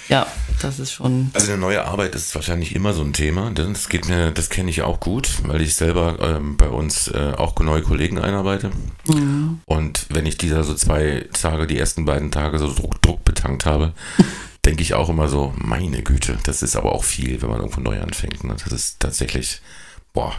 Ja, 0.07 0.27
das 0.61 0.79
ist 0.79 0.91
schon. 0.91 1.31
Also 1.33 1.51
eine 1.51 1.59
neue 1.59 1.83
Arbeit 1.85 2.15
ist 2.15 2.33
wahrscheinlich 2.35 2.75
immer 2.75 2.93
so 2.93 3.01
ein 3.01 3.13
Thema. 3.13 3.49
Das 3.51 3.89
geht 3.89 4.07
mir, 4.07 4.31
das 4.31 4.49
kenne 4.49 4.69
ich 4.69 4.83
auch 4.83 4.99
gut, 4.99 5.29
weil 5.43 5.61
ich 5.61 5.75
selber 5.75 6.17
ähm, 6.21 6.57
bei 6.57 6.69
uns 6.69 7.07
äh, 7.07 7.33
auch 7.35 7.57
neue 7.59 7.81
Kollegen 7.81 8.19
einarbeite. 8.19 8.71
Mhm. 9.07 9.61
Und 9.65 10.05
wenn 10.09 10.25
ich 10.25 10.37
dieser 10.37 10.63
so 10.63 10.75
zwei 10.75 11.27
Tage, 11.33 11.65
die 11.65 11.79
ersten 11.79 12.05
beiden 12.05 12.31
Tage 12.31 12.59
so 12.59 12.71
Druck, 12.71 13.01
Druck 13.01 13.25
betankt 13.25 13.65
habe, 13.65 13.93
denke 14.65 14.83
ich 14.83 14.93
auch 14.93 15.09
immer 15.09 15.27
so, 15.27 15.53
meine 15.57 16.03
Güte, 16.03 16.37
das 16.43 16.61
ist 16.61 16.75
aber 16.75 16.93
auch 16.93 17.03
viel, 17.03 17.41
wenn 17.41 17.49
man 17.49 17.59
irgendwo 17.59 17.81
neu 17.81 17.99
anfängt. 17.99 18.43
Ne? 18.43 18.55
Das 18.63 18.71
ist 18.71 18.99
tatsächlich, 18.99 19.61
boah. 20.13 20.33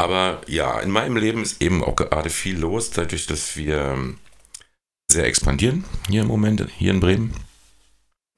Aber 0.00 0.40
ja, 0.46 0.80
in 0.80 0.90
meinem 0.90 1.18
Leben 1.18 1.42
ist 1.42 1.60
eben 1.60 1.84
auch 1.84 1.94
gerade 1.94 2.30
viel 2.30 2.58
los, 2.58 2.90
dadurch, 2.90 3.26
dass 3.26 3.56
wir 3.56 3.98
sehr 5.10 5.26
expandieren 5.26 5.84
hier 6.08 6.22
im 6.22 6.28
Moment, 6.28 6.66
hier 6.78 6.92
in 6.92 7.00
Bremen 7.00 7.34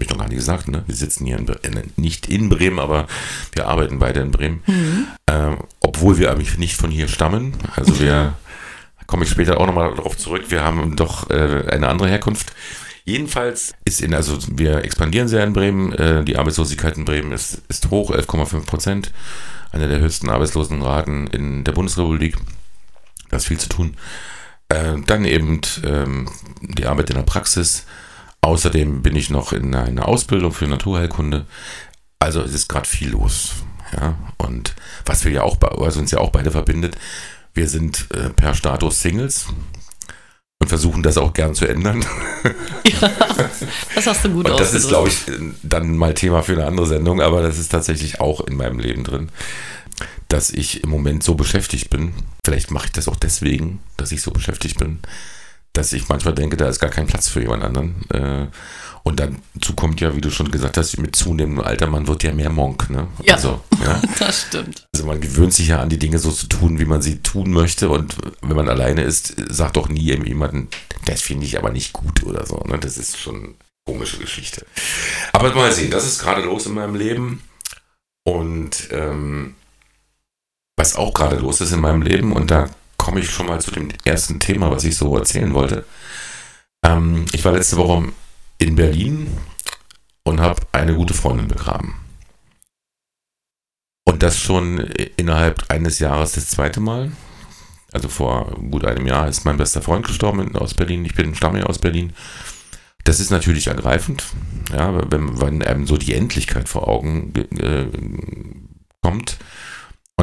ich 0.02 0.10
noch 0.10 0.18
gar 0.18 0.28
nicht 0.28 0.38
gesagt, 0.38 0.66
ne? 0.66 0.82
wir 0.86 0.94
sitzen 0.96 1.26
hier 1.26 1.38
in, 1.38 1.46
in, 1.46 1.92
nicht 1.94 2.28
in 2.28 2.48
Bremen, 2.48 2.80
aber 2.80 3.06
wir 3.52 3.68
arbeiten 3.68 4.00
beide 4.00 4.18
in 4.18 4.32
Bremen. 4.32 4.60
Mhm. 4.66 5.06
Ähm, 5.30 5.58
obwohl 5.78 6.18
wir 6.18 6.32
eigentlich 6.32 6.58
nicht 6.58 6.74
von 6.74 6.90
hier 6.90 7.06
stammen. 7.06 7.54
Also 7.76 8.00
wir, 8.00 8.34
komme 9.06 9.24
ich 9.24 9.30
später 9.30 9.60
auch 9.60 9.66
nochmal 9.66 9.94
darauf 9.94 10.16
zurück, 10.16 10.46
wir 10.48 10.64
haben 10.64 10.96
doch 10.96 11.30
äh, 11.30 11.66
eine 11.70 11.88
andere 11.88 12.08
Herkunft. 12.08 12.52
Jedenfalls 13.04 13.74
ist 13.84 14.00
in, 14.00 14.12
also 14.12 14.38
wir 14.50 14.84
expandieren 14.84 15.28
sehr 15.28 15.44
in 15.44 15.52
Bremen, 15.52 15.92
äh, 15.92 16.24
die 16.24 16.36
Arbeitslosigkeit 16.36 16.96
in 16.96 17.04
Bremen 17.04 17.30
ist, 17.30 17.62
ist 17.68 17.90
hoch, 17.90 18.10
11,5 18.10 18.66
Prozent, 18.66 19.12
eine 19.72 19.88
der 19.88 20.00
höchsten 20.00 20.30
Arbeitslosenraten 20.30 21.26
in 21.28 21.64
der 21.64 21.72
Bundesrepublik. 21.72 22.36
Da 23.30 23.38
ist 23.38 23.46
viel 23.46 23.58
zu 23.58 23.68
tun. 23.68 23.96
Äh, 24.68 25.00
dann 25.06 25.24
eben 25.24 25.60
ähm, 25.84 26.28
die 26.60 26.86
Arbeit 26.86 27.10
in 27.10 27.16
der 27.16 27.22
Praxis, 27.22 27.86
Außerdem 28.44 29.02
bin 29.02 29.14
ich 29.14 29.30
noch 29.30 29.52
in 29.52 29.72
einer 29.74 30.08
Ausbildung 30.08 30.52
für 30.52 30.66
Naturheilkunde. 30.66 31.46
Also 32.18 32.42
es 32.42 32.52
ist 32.52 32.68
gerade 32.68 32.88
viel 32.88 33.10
los. 33.10 33.52
Ja, 33.96 34.16
und 34.36 34.74
was 35.06 35.24
wir 35.24 35.30
ja 35.30 35.42
auch, 35.42 35.58
was 35.60 35.96
uns 35.96 36.10
ja 36.10 36.18
auch 36.18 36.30
beide 36.30 36.50
verbindet, 36.50 36.96
wir 37.54 37.68
sind 37.68 38.08
äh, 38.12 38.30
per 38.30 38.54
Status 38.54 39.00
Singles 39.00 39.46
und 40.62 40.68
versuchen 40.68 41.02
das 41.02 41.18
auch 41.18 41.32
gern 41.34 41.54
zu 41.54 41.66
ändern. 41.66 42.04
Ja, 42.84 43.10
das 43.94 44.06
hast 44.08 44.24
du 44.24 44.30
gut 44.30 44.48
Und 44.48 44.58
das 44.58 44.74
ist, 44.74 44.88
glaube 44.88 45.08
ich, 45.08 45.18
dann 45.62 45.96
mal 45.96 46.14
Thema 46.14 46.42
für 46.42 46.52
eine 46.52 46.66
andere 46.66 46.86
Sendung, 46.86 47.20
aber 47.20 47.40
das 47.40 47.58
ist 47.58 47.70
tatsächlich 47.70 48.20
auch 48.20 48.40
in 48.40 48.56
meinem 48.56 48.80
Leben 48.80 49.04
drin, 49.04 49.28
dass 50.28 50.50
ich 50.50 50.82
im 50.82 50.90
Moment 50.90 51.22
so 51.22 51.36
beschäftigt 51.36 51.90
bin. 51.90 52.12
Vielleicht 52.44 52.72
mache 52.72 52.86
ich 52.86 52.92
das 52.92 53.06
auch 53.06 53.14
deswegen, 53.14 53.80
dass 53.96 54.10
ich 54.10 54.20
so 54.20 54.32
beschäftigt 54.32 54.80
bin, 54.80 54.98
dass 55.72 55.92
ich 55.92 56.08
manchmal 56.08 56.34
denke, 56.34 56.56
da 56.56 56.68
ist 56.68 56.80
gar 56.80 56.90
kein 56.90 57.06
Platz 57.06 57.28
für 57.28 57.40
jemand 57.40 57.62
anderen. 57.62 58.08
Äh, 58.10 58.46
und 59.04 59.18
dazu 59.18 59.74
kommt 59.74 60.00
ja, 60.00 60.14
wie 60.14 60.20
du 60.20 60.30
schon 60.30 60.50
gesagt 60.50 60.76
hast, 60.76 60.96
mit 60.98 61.16
zunehmendem 61.16 61.64
Alter, 61.64 61.88
man 61.88 62.06
wird 62.06 62.22
ja 62.22 62.32
mehr 62.32 62.50
Monk. 62.50 62.88
Ne? 62.88 63.08
Ja, 63.24 63.34
also, 63.34 63.60
ja, 63.84 64.00
das 64.18 64.42
stimmt. 64.42 64.86
Also 64.94 65.06
man 65.06 65.20
gewöhnt 65.20 65.52
sich 65.52 65.68
ja 65.68 65.80
an 65.80 65.88
die 65.88 65.98
Dinge 65.98 66.18
so 66.18 66.30
zu 66.30 66.46
tun, 66.46 66.78
wie 66.78 66.84
man 66.84 67.02
sie 67.02 67.18
tun 67.20 67.50
möchte. 67.50 67.88
Und 67.88 68.16
wenn 68.42 68.56
man 68.56 68.68
alleine 68.68 69.02
ist, 69.02 69.34
sagt 69.52 69.76
doch 69.76 69.88
nie 69.88 70.00
jemanden, 70.02 70.68
das 71.04 71.20
finde 71.20 71.46
ich 71.46 71.58
aber 71.58 71.70
nicht 71.70 71.92
gut 71.92 72.22
oder 72.22 72.46
so. 72.46 72.58
Ne? 72.58 72.78
Das 72.78 72.96
ist 72.96 73.18
schon 73.18 73.36
eine 73.36 73.54
komische 73.84 74.18
Geschichte. 74.18 74.64
Aber 75.32 75.52
mal 75.52 75.72
sehen, 75.72 75.90
das 75.90 76.06
ist 76.06 76.20
gerade 76.20 76.42
los 76.42 76.66
in 76.66 76.74
meinem 76.74 76.94
Leben. 76.94 77.42
Und 78.24 78.88
ähm, 78.92 79.56
was 80.76 80.94
auch 80.94 81.12
gerade 81.12 81.36
los 81.36 81.60
ist 81.60 81.72
in 81.72 81.80
meinem 81.80 82.02
Leben, 82.02 82.32
und 82.32 82.52
da 82.52 82.70
komme 83.02 83.18
ich 83.18 83.30
schon 83.30 83.46
mal 83.46 83.60
zu 83.60 83.72
dem 83.72 83.88
ersten 84.04 84.38
Thema, 84.38 84.70
was 84.70 84.84
ich 84.84 84.96
so 84.96 85.16
erzählen 85.16 85.52
wollte. 85.54 85.84
Ähm, 86.84 87.26
ich 87.32 87.44
war 87.44 87.52
letzte 87.52 87.76
Woche 87.76 88.12
in 88.58 88.76
Berlin 88.76 89.26
und 90.22 90.40
habe 90.40 90.62
eine 90.70 90.94
gute 90.94 91.12
Freundin 91.12 91.48
begraben. 91.48 91.96
Und 94.04 94.22
das 94.22 94.38
schon 94.38 94.78
innerhalb 95.16 95.68
eines 95.68 95.98
Jahres 95.98 96.32
das 96.32 96.46
zweite 96.46 96.78
Mal. 96.78 97.10
Also 97.92 98.08
vor 98.08 98.52
gut 98.70 98.84
einem 98.84 99.06
Jahr 99.08 99.26
ist 99.26 99.44
mein 99.44 99.56
bester 99.56 99.82
Freund 99.82 100.06
gestorben 100.06 100.54
aus 100.56 100.74
Berlin. 100.74 101.04
Ich 101.04 101.16
bin 101.16 101.34
stamme 101.34 101.58
ja 101.58 101.66
aus 101.66 101.80
Berlin. 101.80 102.12
Das 103.02 103.18
ist 103.18 103.30
natürlich 103.30 103.66
ergreifend, 103.66 104.24
ja, 104.72 105.10
wenn, 105.10 105.40
wenn 105.40 105.62
einem 105.64 105.88
so 105.88 105.96
die 105.96 106.14
Endlichkeit 106.14 106.68
vor 106.68 106.86
Augen 106.86 107.34
äh, 107.34 107.86
kommt. 109.00 109.38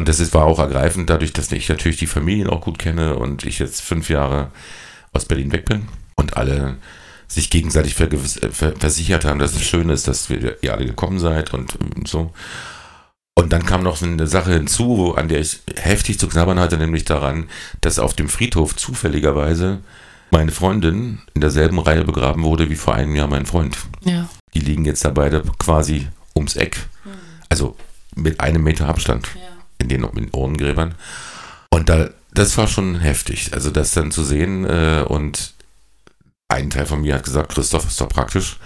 Und 0.00 0.08
das 0.08 0.18
ist, 0.18 0.32
war 0.32 0.46
auch 0.46 0.58
ergreifend, 0.58 1.10
dadurch, 1.10 1.34
dass 1.34 1.52
ich 1.52 1.68
natürlich 1.68 1.98
die 1.98 2.06
Familien 2.06 2.48
auch 2.48 2.62
gut 2.62 2.78
kenne 2.78 3.16
und 3.16 3.44
ich 3.44 3.58
jetzt 3.58 3.82
fünf 3.82 4.08
Jahre 4.08 4.50
aus 5.12 5.26
Berlin 5.26 5.52
weg 5.52 5.66
bin 5.66 5.88
und 6.16 6.38
alle 6.38 6.78
sich 7.28 7.50
gegenseitig 7.50 7.96
versichert 7.96 9.26
haben, 9.26 9.38
dass 9.38 9.52
es 9.52 9.62
schön 9.62 9.90
ist, 9.90 10.08
dass 10.08 10.30
wir 10.30 10.56
ihr 10.62 10.72
alle 10.72 10.86
gekommen 10.86 11.18
seid 11.18 11.52
und 11.52 11.76
so. 12.08 12.32
Und 13.34 13.52
dann 13.52 13.66
kam 13.66 13.82
noch 13.82 14.00
eine 14.00 14.26
Sache 14.26 14.54
hinzu, 14.54 15.16
an 15.16 15.28
der 15.28 15.40
ich 15.40 15.60
heftig 15.76 16.18
zu 16.18 16.28
knabbern 16.28 16.58
hatte, 16.58 16.78
nämlich 16.78 17.04
daran, 17.04 17.50
dass 17.82 17.98
auf 17.98 18.14
dem 18.14 18.30
Friedhof 18.30 18.76
zufälligerweise 18.76 19.80
meine 20.30 20.50
Freundin 20.50 21.20
in 21.34 21.42
derselben 21.42 21.78
Reihe 21.78 22.04
begraben 22.04 22.42
wurde 22.42 22.70
wie 22.70 22.76
vor 22.76 22.94
einem 22.94 23.14
Jahr 23.14 23.28
mein 23.28 23.44
Freund. 23.44 23.76
Ja. 24.04 24.30
Die 24.54 24.60
liegen 24.60 24.86
jetzt 24.86 25.04
da 25.04 25.10
beide 25.10 25.42
quasi 25.58 26.08
ums 26.34 26.56
Eck. 26.56 26.88
Hm. 27.02 27.12
Also 27.50 27.76
mit 28.16 28.40
einem 28.40 28.62
Meter 28.62 28.88
Abstand. 28.88 29.28
Ja 29.34 29.49
in 29.80 29.88
den, 29.88 30.04
Urnengräbern. 30.32 30.94
Und 31.70 31.88
da, 31.88 32.10
das 32.32 32.56
war 32.58 32.68
schon 32.68 33.00
heftig. 33.00 33.52
Also 33.52 33.70
das 33.70 33.92
dann 33.92 34.10
zu 34.10 34.22
sehen 34.24 34.64
äh, 34.64 35.04
und 35.06 35.54
ein 36.48 36.70
Teil 36.70 36.86
von 36.86 37.00
mir 37.00 37.14
hat 37.14 37.24
gesagt, 37.24 37.54
Christoph, 37.54 37.86
ist 37.86 38.00
doch 38.00 38.08
praktisch. 38.08 38.58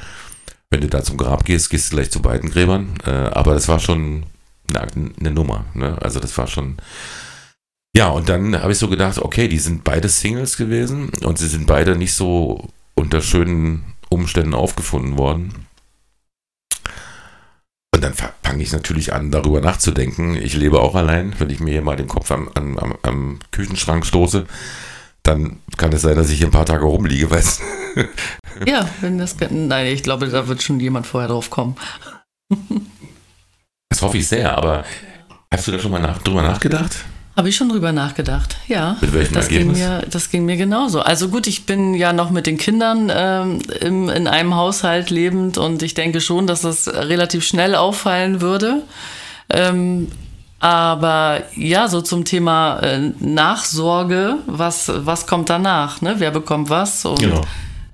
Wenn 0.71 0.81
du 0.81 0.89
da 0.89 1.03
zum 1.03 1.17
Grab 1.17 1.45
gehst, 1.45 1.71
gehst 1.71 1.93
du 1.93 1.97
gleich 1.97 2.11
zu 2.11 2.21
beiden 2.21 2.51
Gräbern. 2.51 2.95
Äh, 3.07 3.11
aber 3.11 3.55
das 3.55 3.69
war 3.69 3.79
schon 3.79 4.25
eine, 4.69 5.13
eine 5.21 5.31
Nummer. 5.31 5.67
Ne? 5.75 5.97
Also 6.01 6.21
das 6.21 6.37
war 6.39 6.47
schon. 6.47 6.77
Ja, 7.97 8.09
und 8.09 8.29
dann 8.29 8.61
habe 8.61 8.73
ich 8.73 8.79
so 8.79 8.89
gedacht, 8.89 9.19
okay, 9.19 9.47
die 9.47 9.59
sind 9.59 9.85
beide 9.85 10.09
Singles 10.09 10.57
gewesen 10.57 11.11
und 11.23 11.39
sie 11.39 11.47
sind 11.47 11.67
beide 11.67 11.95
nicht 11.95 12.15
so 12.15 12.69
unter 12.95 13.21
schönen 13.21 13.85
Umständen 14.09 14.55
aufgefunden 14.55 15.17
worden. 15.17 15.67
Und 18.05 18.21
dann 18.21 18.31
fange 18.43 18.63
ich 18.63 18.73
natürlich 18.73 19.13
an, 19.13 19.31
darüber 19.31 19.61
nachzudenken. 19.61 20.37
Ich 20.37 20.55
lebe 20.55 20.81
auch 20.81 20.95
allein. 20.95 21.35
Wenn 21.39 21.49
ich 21.49 21.61
mir 21.61 21.71
hier 21.71 21.83
mal 21.83 21.97
den 21.97 22.07
Kopf 22.07 22.31
am, 22.31 22.51
am, 22.55 22.97
am 23.01 23.39
Küchenschrank 23.51 24.05
stoße, 24.05 24.45
dann 25.23 25.61
kann 25.79 25.93
es 25.93 26.03
sein, 26.03 26.17
dass 26.17 26.29
ich 26.29 26.39
hier 26.39 26.49
ein 26.49 26.53
paar 26.53 26.67
Tage 26.67 26.85
rumliege, 26.85 27.31
weißt 27.31 27.63
Ja, 28.67 28.89
wenn 29.01 29.17
das. 29.17 29.37
Nein, 29.51 29.87
ich 29.87 30.03
glaube, 30.03 30.29
da 30.29 30.47
wird 30.49 30.63
schon 30.63 30.81
jemand 30.81 31.07
vorher 31.07 31.29
drauf 31.29 31.49
kommen. 31.49 31.77
Das 33.89 34.03
hoffe 34.03 34.19
ich 34.19 34.29
sehr, 34.29 34.57
aber 34.57 34.85
hast 35.51 35.67
du 35.67 35.73
da 35.73 35.79
schon 35.79 35.91
mal 35.91 36.03
nach, 36.03 36.23
drüber 36.23 36.43
nachgedacht? 36.43 37.07
Habe 37.37 37.49
ich 37.49 37.57
schon 37.57 37.69
drüber 37.69 37.91
nachgedacht, 37.91 38.57
ja. 38.69 38.97
Mit 39.01 39.13
welchem 39.13 39.35
das 39.35 39.49
Ergebnis? 39.49 39.79
Ging 39.79 39.89
mir, 39.89 40.03
das 40.09 40.31
ging 40.31 40.45
mir 40.45 40.57
genauso. 40.57 41.01
Also 41.01 41.29
gut, 41.29 41.49
ich 41.49 41.67
bin 41.67 41.95
ja 41.95 42.13
noch 42.13 42.31
mit 42.31 42.47
den 42.47 42.59
Kindern 42.59 43.11
ähm, 43.13 43.59
im, 43.81 44.09
in 44.09 44.29
einem 44.29 44.55
Haushalt 44.55 45.11
lebend 45.11 45.59
und 45.59 45.83
ich 45.83 45.95
denke 45.95 46.21
schon, 46.21 46.47
dass 46.47 46.61
das 46.61 46.87
relativ 46.87 47.45
schnell 47.45 47.75
auffallen 47.75 48.41
würde. 48.41 48.83
Ähm, 49.51 50.09
aber 50.61 51.43
ja, 51.57 51.89
so 51.89 52.01
zum 52.01 52.25
Thema 52.25 52.79
äh, 52.79 53.11
Nachsorge, 53.19 54.37
was, 54.47 54.91
was 54.95 55.27
kommt 55.27 55.51
danach? 55.51 56.03
Ne? 56.03 56.15
Wer 56.19 56.31
bekommt 56.31 56.71
was? 56.71 57.05
Und 57.05 57.19
genau. 57.19 57.41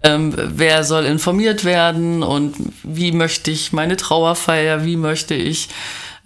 ähm, 0.02 0.34
wer 0.36 0.84
soll 0.84 1.06
informiert 1.06 1.64
werden? 1.64 2.22
Und 2.22 2.56
wie 2.82 3.12
möchte 3.12 3.50
ich 3.50 3.72
meine 3.72 3.96
Trauerfeier? 3.96 4.84
Wie 4.84 4.96
möchte 4.96 5.34
ich 5.34 5.70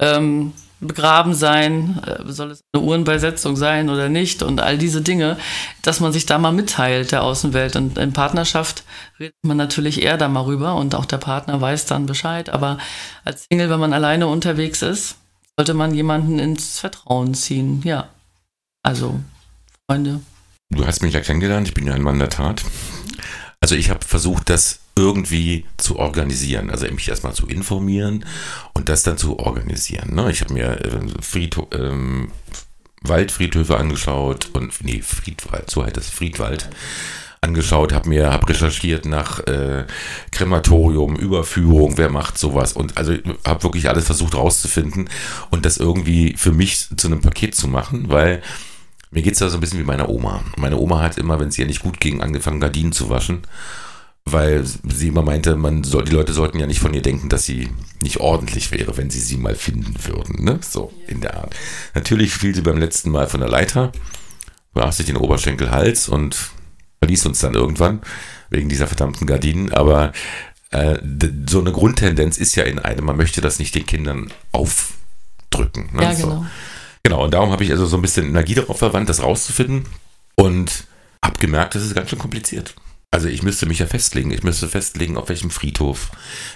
ähm, 0.01 0.53
begraben 0.85 1.35
sein? 1.35 2.01
Äh, 2.07 2.31
soll 2.33 2.51
es 2.51 2.63
eine 2.73 2.83
Uhrenbeisetzung 2.83 3.57
sein 3.57 3.89
oder 3.89 4.09
nicht? 4.09 4.43
Und 4.43 4.61
all 4.61 4.79
diese 4.79 5.03
Dinge, 5.03 5.37
dass 5.83 6.01
man 6.01 6.13
sich 6.13 6.27
da 6.27 6.39
mal 6.39 6.53
mitteilt 6.53 7.13
der 7.13 7.23
Außenwelt. 7.23 7.77
Und 7.77 7.99
in 7.99 8.13
Partnerschaft 8.13 8.85
redet 9.19 9.37
man 9.43 9.57
natürlich 9.57 10.03
eher 10.03 10.17
da 10.17 10.29
mal 10.29 10.43
rüber 10.43 10.77
und 10.77 10.95
auch 10.95 11.07
der 11.07 11.19
Partner 11.19 11.61
weiß 11.61 11.87
dann 11.87 12.07
Bescheid. 12.07 12.51
Aber 12.51 12.79
als 13.25 13.47
Single, 13.51 13.71
wenn 13.71 13.81
man 13.81 13.93
alleine 13.93 14.27
unterwegs 14.27 14.83
ist, 14.83 15.17
sollte 15.57 15.75
man 15.75 15.95
jemanden 15.95 16.39
ins 16.39 16.79
Vertrauen 16.79 17.35
ziehen. 17.35 17.83
Ja. 17.85 18.09
Also, 18.83 19.21
Freunde. 19.89 20.21
Du 20.71 20.87
hast 20.87 21.03
mich 21.03 21.15
ja 21.15 21.21
kennengelernt, 21.21 21.69
ich 21.69 21.75
bin 21.75 21.87
ja 21.87 21.95
ein 21.95 22.03
Mann 22.03 22.19
der 22.19 22.31
Tat. 22.31 22.65
Also 23.61 23.77
ich 23.77 23.91
habe 23.91 24.05
versucht, 24.05 24.51
das 24.51 24.81
irgendwie 24.97 25.65
zu 25.77 25.97
organisieren. 25.97 26.71
Also 26.71 26.87
mich 26.87 27.09
erstmal 27.09 27.35
zu 27.35 27.47
informieren 27.47 28.25
und 28.75 28.89
das 28.89 29.03
dann 29.03 29.19
zu 29.19 29.39
organisieren. 29.39 30.15
Ne? 30.15 30.31
Ich 30.31 30.41
habe 30.41 30.55
mir 30.55 30.81
äh, 30.85 31.01
Friedho 31.21 31.69
ähm, 31.73 32.31
Waldfriedhöfe 33.03 33.77
angeschaut 33.77 34.51
und 34.55 34.73
nee, 34.83 35.03
Friedwald, 35.03 35.71
so 35.71 35.85
heißt 35.85 35.97
es, 35.97 36.09
Friedwald 36.09 36.71
angeschaut, 37.43 37.93
habe 37.93 38.09
mir, 38.09 38.33
habe 38.33 38.49
recherchiert 38.49 39.05
nach 39.05 39.41
äh, 39.41 39.85
Krematorium, 40.33 41.15
Überführung, 41.17 41.99
wer 41.99 42.09
macht 42.09 42.39
sowas 42.39 42.73
und 42.73 42.97
also 42.97 43.13
habe 43.47 43.63
wirklich 43.63 43.91
alles 43.91 44.07
versucht 44.07 44.35
rauszufinden 44.35 45.11
und 45.51 45.67
das 45.67 45.77
irgendwie 45.77 46.35
für 46.39 46.53
mich 46.53 46.89
zu 46.97 47.07
einem 47.07 47.21
Paket 47.21 47.55
zu 47.55 47.69
machen, 47.69 48.09
weil 48.09 48.43
mir 49.11 49.23
geht 49.23 49.35
es 49.35 49.41
da 49.41 49.51
so 49.51 49.59
ein 49.59 49.61
bisschen 49.61 49.79
wie 49.79 49.85
meine 49.85 50.09
Oma. 50.09 50.43
Meine 50.57 50.79
Oma 50.79 51.03
hat 51.03 51.19
immer, 51.19 51.39
wenn 51.39 51.49
es 51.49 51.59
ihr 51.59 51.67
nicht 51.67 51.83
gut 51.83 52.01
ging, 52.01 52.23
angefangen 52.23 52.61
Gardinen 52.61 52.93
zu 52.93 53.11
waschen 53.11 53.43
weil 54.27 54.65
sie 54.65 55.09
immer 55.09 55.23
meinte, 55.23 55.55
man 55.57 55.85
soll, 55.85 56.05
die 56.05 56.13
Leute 56.13 56.33
sollten 56.33 56.59
ja 56.59 56.67
nicht 56.67 56.81
von 56.81 56.95
ihr 56.95 57.03
denken, 57.03 57.29
dass 57.29 57.45
sie 57.45 57.69
nicht 58.01 58.19
ordentlich 58.21 58.71
wäre, 58.73 58.97
wenn 58.97 59.11
sie 59.11 59.21
sie 59.21 59.37
mal 59.37 59.55
finden 59.55 59.95
würden. 60.05 60.45
Ne? 60.45 60.59
So 60.63 60.93
in 61.07 61.21
der 61.21 61.37
Art. 61.37 61.55
Natürlich 61.95 62.33
fiel 62.33 62.55
sie 62.55 62.63
beim 62.63 62.79
letzten 62.79 63.11
Mal 63.11 63.27
von 63.27 63.41
der 63.41 63.51
Leiter, 63.51 63.93
brach 64.73 64.93
sich 64.93 65.07
den 65.07 65.19
Oberschenkel-Hals 65.19 66.09
und 66.09 66.51
verließ 67.01 67.27
uns 67.27 67.41
dann 67.41 67.55
irgendwann 67.55 68.01
wegen 68.49 68.69
dieser 68.69 68.87
verdammten 68.87 69.27
Gardinen. 69.27 69.73
Aber 69.73 70.13
äh, 70.71 70.99
so 71.49 71.61
eine 71.61 71.73
Grundtendenz 71.73 72.39
ist 72.39 72.57
ja 72.57 72.65
in 72.65 72.79
einem, 72.79 73.05
man 73.05 73.17
möchte 73.17 73.43
das 73.43 73.59
nicht 73.59 73.75
den 73.75 73.87
Kindern 73.87 74.33
aufdrücken. 74.53 75.91
Ne? 75.93 76.03
Ja, 76.03 76.15
genau. 76.15 76.29
So. 76.29 76.47
Genau, 77.03 77.25
und 77.25 77.35
darum 77.35 77.53
habe 77.53 77.63
ich 77.63 77.71
also 77.71 77.85
so 77.85 77.97
ein 77.97 78.03
bisschen 78.03 78.27
Energie 78.27 78.55
darauf 78.55 78.79
verwandt, 78.79 79.11
das 79.11 79.23
rauszufinden 79.23 79.85
und 80.35 80.87
habe 81.23 81.39
gemerkt, 81.39 81.75
das 81.75 81.83
ist 81.83 81.95
ganz 81.95 82.09
schön 82.09 82.19
kompliziert. 82.19 82.75
Also 83.15 83.29
ich 83.29 83.45
müsste 83.45 83.67
mich 83.67 83.79
ja 83.79 83.87
festlegen. 83.87 84.33
Ich 84.33 84.43
müsste 84.43 84.67
festlegen, 84.67 85.17
auf 85.17 85.29
welchem 85.29 85.51
Friedhof. 85.51 86.11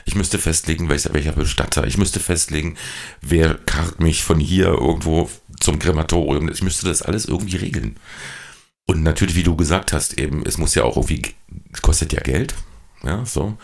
Ich 0.06 0.16
müsste 0.16 0.40
festlegen, 0.40 0.88
welcher, 0.88 1.14
welcher 1.14 1.30
Bestatter. 1.30 1.86
Ich 1.86 1.98
müsste 1.98 2.18
festlegen, 2.18 2.76
wer 3.20 3.54
karrt 3.54 4.00
mich 4.00 4.24
von 4.24 4.40
hier 4.40 4.66
irgendwo 4.66 5.30
zum 5.60 5.78
Krematorium. 5.78 6.48
Ich 6.48 6.60
müsste 6.60 6.86
das 6.86 7.02
alles 7.02 7.26
irgendwie 7.26 7.58
regeln. 7.58 7.96
Und 8.88 9.04
natürlich, 9.04 9.36
wie 9.36 9.44
du 9.44 9.54
gesagt 9.54 9.92
hast, 9.92 10.18
eben, 10.18 10.44
es 10.44 10.58
muss 10.58 10.74
ja 10.74 10.82
auch 10.82 10.96
irgendwie, 10.96 11.32
es 11.72 11.80
kostet 11.80 12.12
ja 12.12 12.22
Geld. 12.22 12.56
Ja, 13.04 13.24
so. 13.24 13.56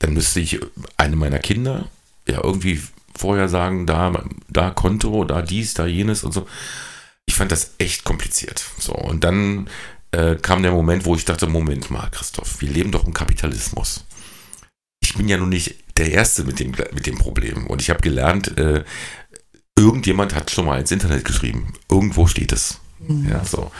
Dann 0.00 0.14
müsste 0.14 0.40
ich 0.40 0.58
einem 0.96 1.20
meiner 1.20 1.38
Kinder 1.38 1.88
ja 2.26 2.42
irgendwie 2.42 2.82
vorher 3.14 3.48
sagen, 3.48 3.86
da, 3.86 4.24
da 4.48 4.70
Konto, 4.70 5.22
da 5.22 5.40
dies, 5.40 5.74
da 5.74 5.86
jenes 5.86 6.24
und 6.24 6.32
so. 6.32 6.48
Ich 7.26 7.36
fand 7.36 7.52
das 7.52 7.74
echt 7.78 8.02
kompliziert. 8.02 8.64
So. 8.80 8.92
Und 8.94 9.22
dann 9.22 9.70
äh, 10.12 10.36
kam 10.36 10.62
der 10.62 10.72
Moment, 10.72 11.04
wo 11.04 11.14
ich 11.14 11.24
dachte, 11.24 11.46
Moment 11.46 11.90
mal, 11.90 12.08
Christoph, 12.10 12.60
wir 12.60 12.70
leben 12.70 12.92
doch 12.92 13.06
im 13.06 13.14
Kapitalismus. 13.14 14.04
Ich 15.00 15.14
bin 15.14 15.28
ja 15.28 15.36
nun 15.36 15.48
nicht 15.48 15.76
der 15.96 16.12
Erste 16.12 16.44
mit 16.44 16.60
dem, 16.60 16.72
mit 16.92 17.06
dem 17.06 17.18
Problem. 17.18 17.66
Und 17.66 17.82
ich 17.82 17.90
habe 17.90 18.00
gelernt, 18.00 18.56
äh, 18.58 18.84
irgendjemand 19.76 20.34
hat 20.34 20.50
schon 20.50 20.66
mal 20.66 20.80
ins 20.80 20.90
Internet 20.90 21.24
geschrieben. 21.24 21.72
Irgendwo 21.90 22.26
steht 22.26 22.52
es. 22.52 22.78
Mhm. 23.00 23.28
Ja, 23.28 23.44
so. 23.44 23.70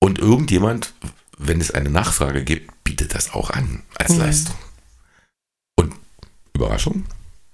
Und 0.00 0.18
irgendjemand, 0.18 0.94
wenn 1.38 1.60
es 1.60 1.70
eine 1.70 1.90
Nachfrage 1.90 2.42
gibt, 2.44 2.82
bietet 2.84 3.14
das 3.14 3.32
auch 3.32 3.50
an 3.50 3.82
als 3.94 4.10
mhm. 4.10 4.18
Leistung. 4.18 4.56
Und 5.76 5.94
Überraschung, 6.54 7.04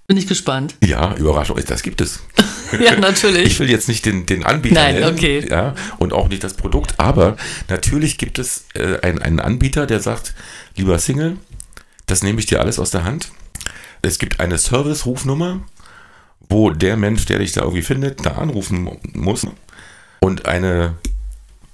bin 0.08 0.16
ich 0.16 0.26
gespannt. 0.26 0.74
Ja, 0.82 1.14
Überraschung, 1.16 1.60
das 1.66 1.82
gibt 1.82 2.00
es. 2.00 2.20
ja, 2.80 2.96
natürlich. 2.96 3.46
Ich 3.46 3.60
will 3.60 3.70
jetzt 3.70 3.88
nicht 3.88 4.04
den, 4.04 4.26
den 4.26 4.44
Anbieter 4.44 4.74
Nein, 4.74 4.94
nennen, 4.96 5.14
okay. 5.14 5.46
ja, 5.48 5.74
und 5.98 6.12
auch 6.12 6.28
nicht 6.28 6.44
das 6.44 6.54
Produkt, 6.54 6.94
aber 6.98 7.36
natürlich 7.68 8.18
gibt 8.18 8.38
es 8.38 8.64
äh, 8.74 9.00
einen, 9.00 9.20
einen 9.20 9.40
Anbieter, 9.40 9.86
der 9.86 10.00
sagt, 10.00 10.34
lieber 10.76 10.98
Single, 10.98 11.36
das 12.06 12.22
nehme 12.22 12.40
ich 12.40 12.46
dir 12.46 12.60
alles 12.60 12.78
aus 12.78 12.90
der 12.90 13.04
Hand. 13.04 13.30
Es 14.02 14.18
gibt 14.18 14.40
eine 14.40 14.58
Service-Rufnummer, 14.58 15.60
wo 16.48 16.70
der 16.70 16.96
Mensch, 16.96 17.26
der 17.26 17.38
dich 17.38 17.52
da 17.52 17.62
irgendwie 17.62 17.82
findet, 17.82 18.24
da 18.24 18.32
anrufen 18.32 18.90
muss 19.12 19.46
und 20.20 20.46
eine 20.46 20.94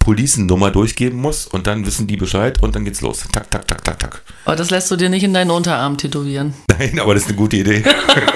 Policennummer 0.04 0.70
durchgeben 0.70 1.18
muss 1.18 1.46
und 1.46 1.66
dann 1.66 1.86
wissen 1.86 2.06
die 2.06 2.18
Bescheid 2.18 2.62
und 2.62 2.76
dann 2.76 2.84
geht's 2.84 3.00
los. 3.00 3.24
Tak, 3.32 3.50
tak, 3.50 3.66
tak, 3.66 3.82
tak, 3.82 3.98
tak. 3.98 4.22
Aber 4.44 4.54
das 4.54 4.70
lässt 4.70 4.90
du 4.90 4.96
dir 4.96 5.08
nicht 5.08 5.22
in 5.22 5.32
deinen 5.32 5.50
Unterarm 5.50 5.96
tätowieren. 5.96 6.52
Nein, 6.78 7.00
aber 7.00 7.14
das 7.14 7.24
ist 7.24 7.30
eine 7.30 7.38
gute 7.38 7.56
Idee. 7.56 7.82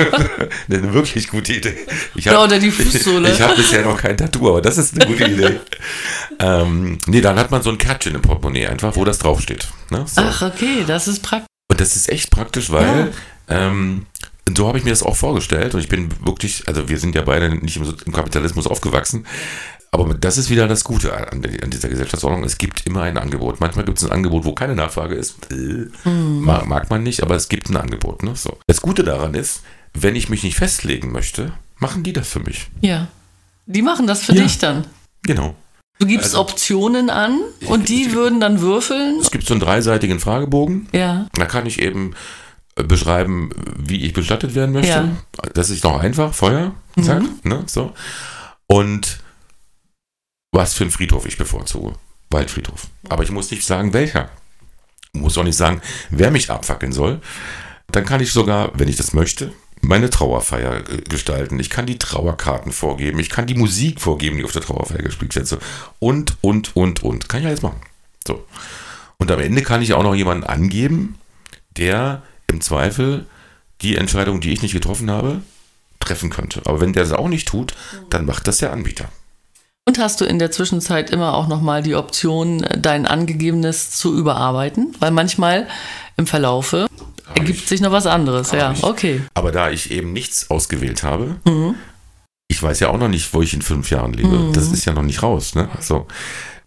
eine 0.71 0.95
wirklich 0.95 1.29
gute 1.29 1.53
Idee. 1.53 1.75
Ich 2.15 2.27
hab, 2.27 2.35
ja, 2.35 2.45
oder 2.45 2.59
die 2.59 2.71
Fußsohle. 2.71 3.29
Ich, 3.29 3.35
ich 3.35 3.43
habe 3.43 3.55
bisher 3.55 3.85
noch 3.85 3.99
kein 3.99 4.17
Tattoo, 4.17 4.49
aber 4.49 4.63
das 4.63 4.79
ist 4.79 4.95
eine 4.95 5.07
gute 5.07 5.25
Idee. 5.25 5.61
ähm, 6.41 6.99
nee, 7.07 7.21
dann 7.21 7.39
hat 7.39 7.51
man 7.51 7.63
so 7.63 7.69
ein 7.69 7.79
Kärtchen 7.79 8.15
im 8.15 8.23
Portemonnaie 8.23 8.67
einfach, 8.67 8.97
wo 8.97 9.05
das 9.05 9.19
draufsteht. 9.19 9.69
Ne? 9.91 10.05
So. 10.07 10.23
Ach, 10.23 10.43
okay, 10.43 10.85
das 10.87 11.07
ist 11.07 11.23
praktisch. 11.23 11.47
Und 11.71 11.81
das 11.81 11.97
ist 11.97 12.09
echt 12.09 12.31
praktisch, 12.31 12.71
weil 12.71 13.13
ja. 13.49 13.69
ähm, 13.69 14.07
so 14.57 14.67
habe 14.67 14.79
ich 14.79 14.85
mir 14.85 14.91
das 14.91 15.03
auch 15.03 15.17
vorgestellt 15.17 15.75
und 15.75 15.81
ich 15.81 15.89
bin 15.89 16.09
wirklich, 16.25 16.67
also 16.67 16.89
wir 16.89 16.99
sind 16.99 17.15
ja 17.15 17.21
beide 17.21 17.51
nicht 17.51 17.77
im, 17.77 17.85
im 18.07 18.13
Kapitalismus 18.15 18.67
aufgewachsen, 18.67 19.27
aber 19.90 20.14
das 20.14 20.37
ist 20.37 20.51
wieder 20.51 20.68
das 20.68 20.85
Gute 20.85 21.14
an, 21.16 21.42
an, 21.42 21.70
dieser 21.70 21.88
Gesellschaftsordnung. 21.88 22.44
Es 22.44 22.59
gibt 22.59 22.87
immer 22.87 23.03
ein 23.03 23.16
Angebot. 23.16 23.61
Manchmal 23.61 23.85
gibt 23.85 23.98
es 23.98 24.05
ein 24.05 24.12
Angebot, 24.12 24.44
wo 24.44 24.53
keine 24.53 24.74
Nachfrage 24.74 25.14
ist. 25.14 25.51
Äh, 25.51 25.88
mhm. 26.09 26.44
mag, 26.44 26.66
mag, 26.66 26.90
man 26.90 27.03
nicht, 27.03 27.22
aber 27.22 27.37
es 27.37 27.48
gibt 27.48 27.70
ein 27.70 27.77
Angebot. 27.77 28.22
Ne? 28.22 28.37
So. 28.37 28.59
Das 28.66 28.83
Gute 28.83 29.03
daran 29.03 29.35
ist, 29.35 29.62
wenn 29.94 30.14
ich 30.14 30.29
mich 30.29 30.42
nicht 30.42 30.57
festlegen 30.57 31.11
möchte, 31.12 31.53
machen 31.79 32.03
die 32.03 32.12
das 32.12 32.29
für 32.29 32.40
mich. 32.40 32.68
Ja. 32.81 33.09
Die 33.66 33.83
machen 33.83 34.07
das 34.07 34.24
für 34.24 34.35
ja. 34.35 34.42
dich 34.42 34.59
dann. 34.59 34.87
Genau. 35.22 35.55
Du 35.98 36.07
gibst 36.07 36.37
also, 36.37 36.40
Optionen 36.40 37.11
an 37.11 37.40
und 37.66 37.88
die 37.88 38.12
würden 38.12 38.40
dann 38.40 38.61
würfeln. 38.61 39.18
Es 39.20 39.31
gibt 39.31 39.46
so 39.46 39.55
einen 39.55 39.61
dreiseitigen 39.61 40.20
Fragebogen. 40.20 40.88
Ja. 40.92 41.27
Da 41.33 41.44
kann 41.46 41.66
ich 41.66 41.81
eben 41.81 42.14
äh, 42.77 42.85
beschreiben, 42.85 43.51
wie 43.77 44.05
ich 44.05 44.12
bestattet 44.12 44.55
werden 44.55 44.72
möchte. 44.72 44.90
Ja. 44.90 45.09
Das 45.55 45.70
ist 45.70 45.85
doch 45.85 45.98
einfach. 45.98 46.35
Feuer, 46.35 46.74
zack, 47.03 47.22
mhm. 47.22 47.40
ne, 47.42 47.62
so. 47.66 47.92
Und 48.68 49.18
was 50.53 50.75
für 50.75 50.85
einen 50.85 50.91
Friedhof 50.91 51.27
ich 51.27 51.39
bevorzuge. 51.39 51.95
Waldfriedhof. 52.31 52.89
Aber 53.09 53.23
ich 53.23 53.31
muss 53.31 53.51
nicht 53.51 53.65
sagen, 53.65 53.93
welcher. 53.93 54.31
Ich 55.13 55.21
muss 55.21 55.39
auch 55.39 55.45
nicht 55.45 55.57
sagen, 55.57 55.81
wer 56.11 56.31
mich 56.31 56.51
abfackeln 56.51 56.93
soll. 56.93 57.21
Dann 57.91 58.05
kann 58.05 58.21
ich 58.21 58.33
sogar, 58.33 58.73
wenn 58.79 58.89
ich 58.89 58.97
das 58.97 59.15
möchte, 59.15 59.53
meine 59.81 60.11
Trauerfeier 60.11 60.83
gestalten. 61.09 61.59
Ich 61.59 61.71
kann 61.71 61.87
die 61.87 61.99
Trauerkarten 61.99 62.73
vorgeben. 62.73 63.19
Ich 63.19 63.31
kann 63.31 63.47
die 63.47 63.55
Musik 63.55 64.01
vorgeben, 64.01 64.37
die 64.37 64.45
auf 64.45 64.53
der 64.53 64.63
Trauerfeier 64.63 65.03
gespielt 65.03 65.35
wird. 65.35 65.59
Und, 65.99 66.37
und, 66.41 66.77
und, 66.77 67.03
und. 67.03 67.29
Kann 67.29 67.41
ich 67.41 67.47
alles 67.47 67.63
machen. 67.63 67.81
So. 68.27 68.45
Und 69.19 69.31
am 69.31 69.41
Ende 69.41 69.63
kann 69.63 69.83
ich 69.83 69.95
auch 69.95 70.03
noch 70.03 70.15
jemanden 70.15 70.45
angeben, 70.45 71.17
der 71.77 72.23
im 72.47 72.61
Zweifel 72.61 73.27
die 73.81 73.97
Entscheidung, 73.97 74.41
die 74.41 74.53
ich 74.53 74.63
nicht 74.63 74.73
getroffen 74.73 75.11
habe, 75.11 75.43
treffen 76.01 76.31
könnte. 76.31 76.63
Aber 76.65 76.81
wenn 76.81 76.93
der 76.93 77.05
das 77.05 77.13
auch 77.13 77.29
nicht 77.29 77.49
tut, 77.49 77.75
dann 78.11 78.27
macht 78.27 78.47
das 78.47 78.59
der 78.59 78.73
Anbieter. 78.73 79.11
Und 79.88 79.98
hast 79.98 80.20
du 80.20 80.27
in 80.27 80.38
der 80.38 80.51
Zwischenzeit 80.51 81.09
immer 81.09 81.33
auch 81.33 81.48
nochmal 81.48 81.83
die 81.83 81.94
Option, 81.94 82.61
dein 82.79 83.07
Angegebenes 83.07 83.92
zu 83.92 84.14
überarbeiten? 84.14 84.94
Weil 84.98 85.12
manchmal 85.12 85.66
im 86.18 86.27
Verlaufe 86.27 86.88
ergibt 87.35 87.66
sich 87.66 87.81
noch 87.81 87.90
was 87.90 88.05
anderes. 88.05 88.53
ja, 88.53 88.72
ich. 88.72 88.85
okay. 88.85 89.22
Aber 89.33 89.51
da 89.51 89.70
ich 89.70 89.90
eben 89.90 90.12
nichts 90.12 90.51
ausgewählt 90.51 91.05
habe, 91.05 91.37
mhm. 91.46 91.74
ich 92.48 92.62
weiß 92.62 92.81
ja 92.81 92.90
auch 92.90 92.98
noch 92.98 93.09
nicht, 93.09 93.33
wo 93.33 93.40
ich 93.40 93.55
in 93.55 93.62
fünf 93.62 93.88
Jahren 93.88 94.12
lebe. 94.12 94.29
Mhm. 94.29 94.53
Das 94.53 94.70
ist 94.70 94.85
ja 94.85 94.92
noch 94.92 95.05
nicht 95.05 95.22
raus. 95.22 95.55
Ne? 95.55 95.70
Also, 95.74 96.07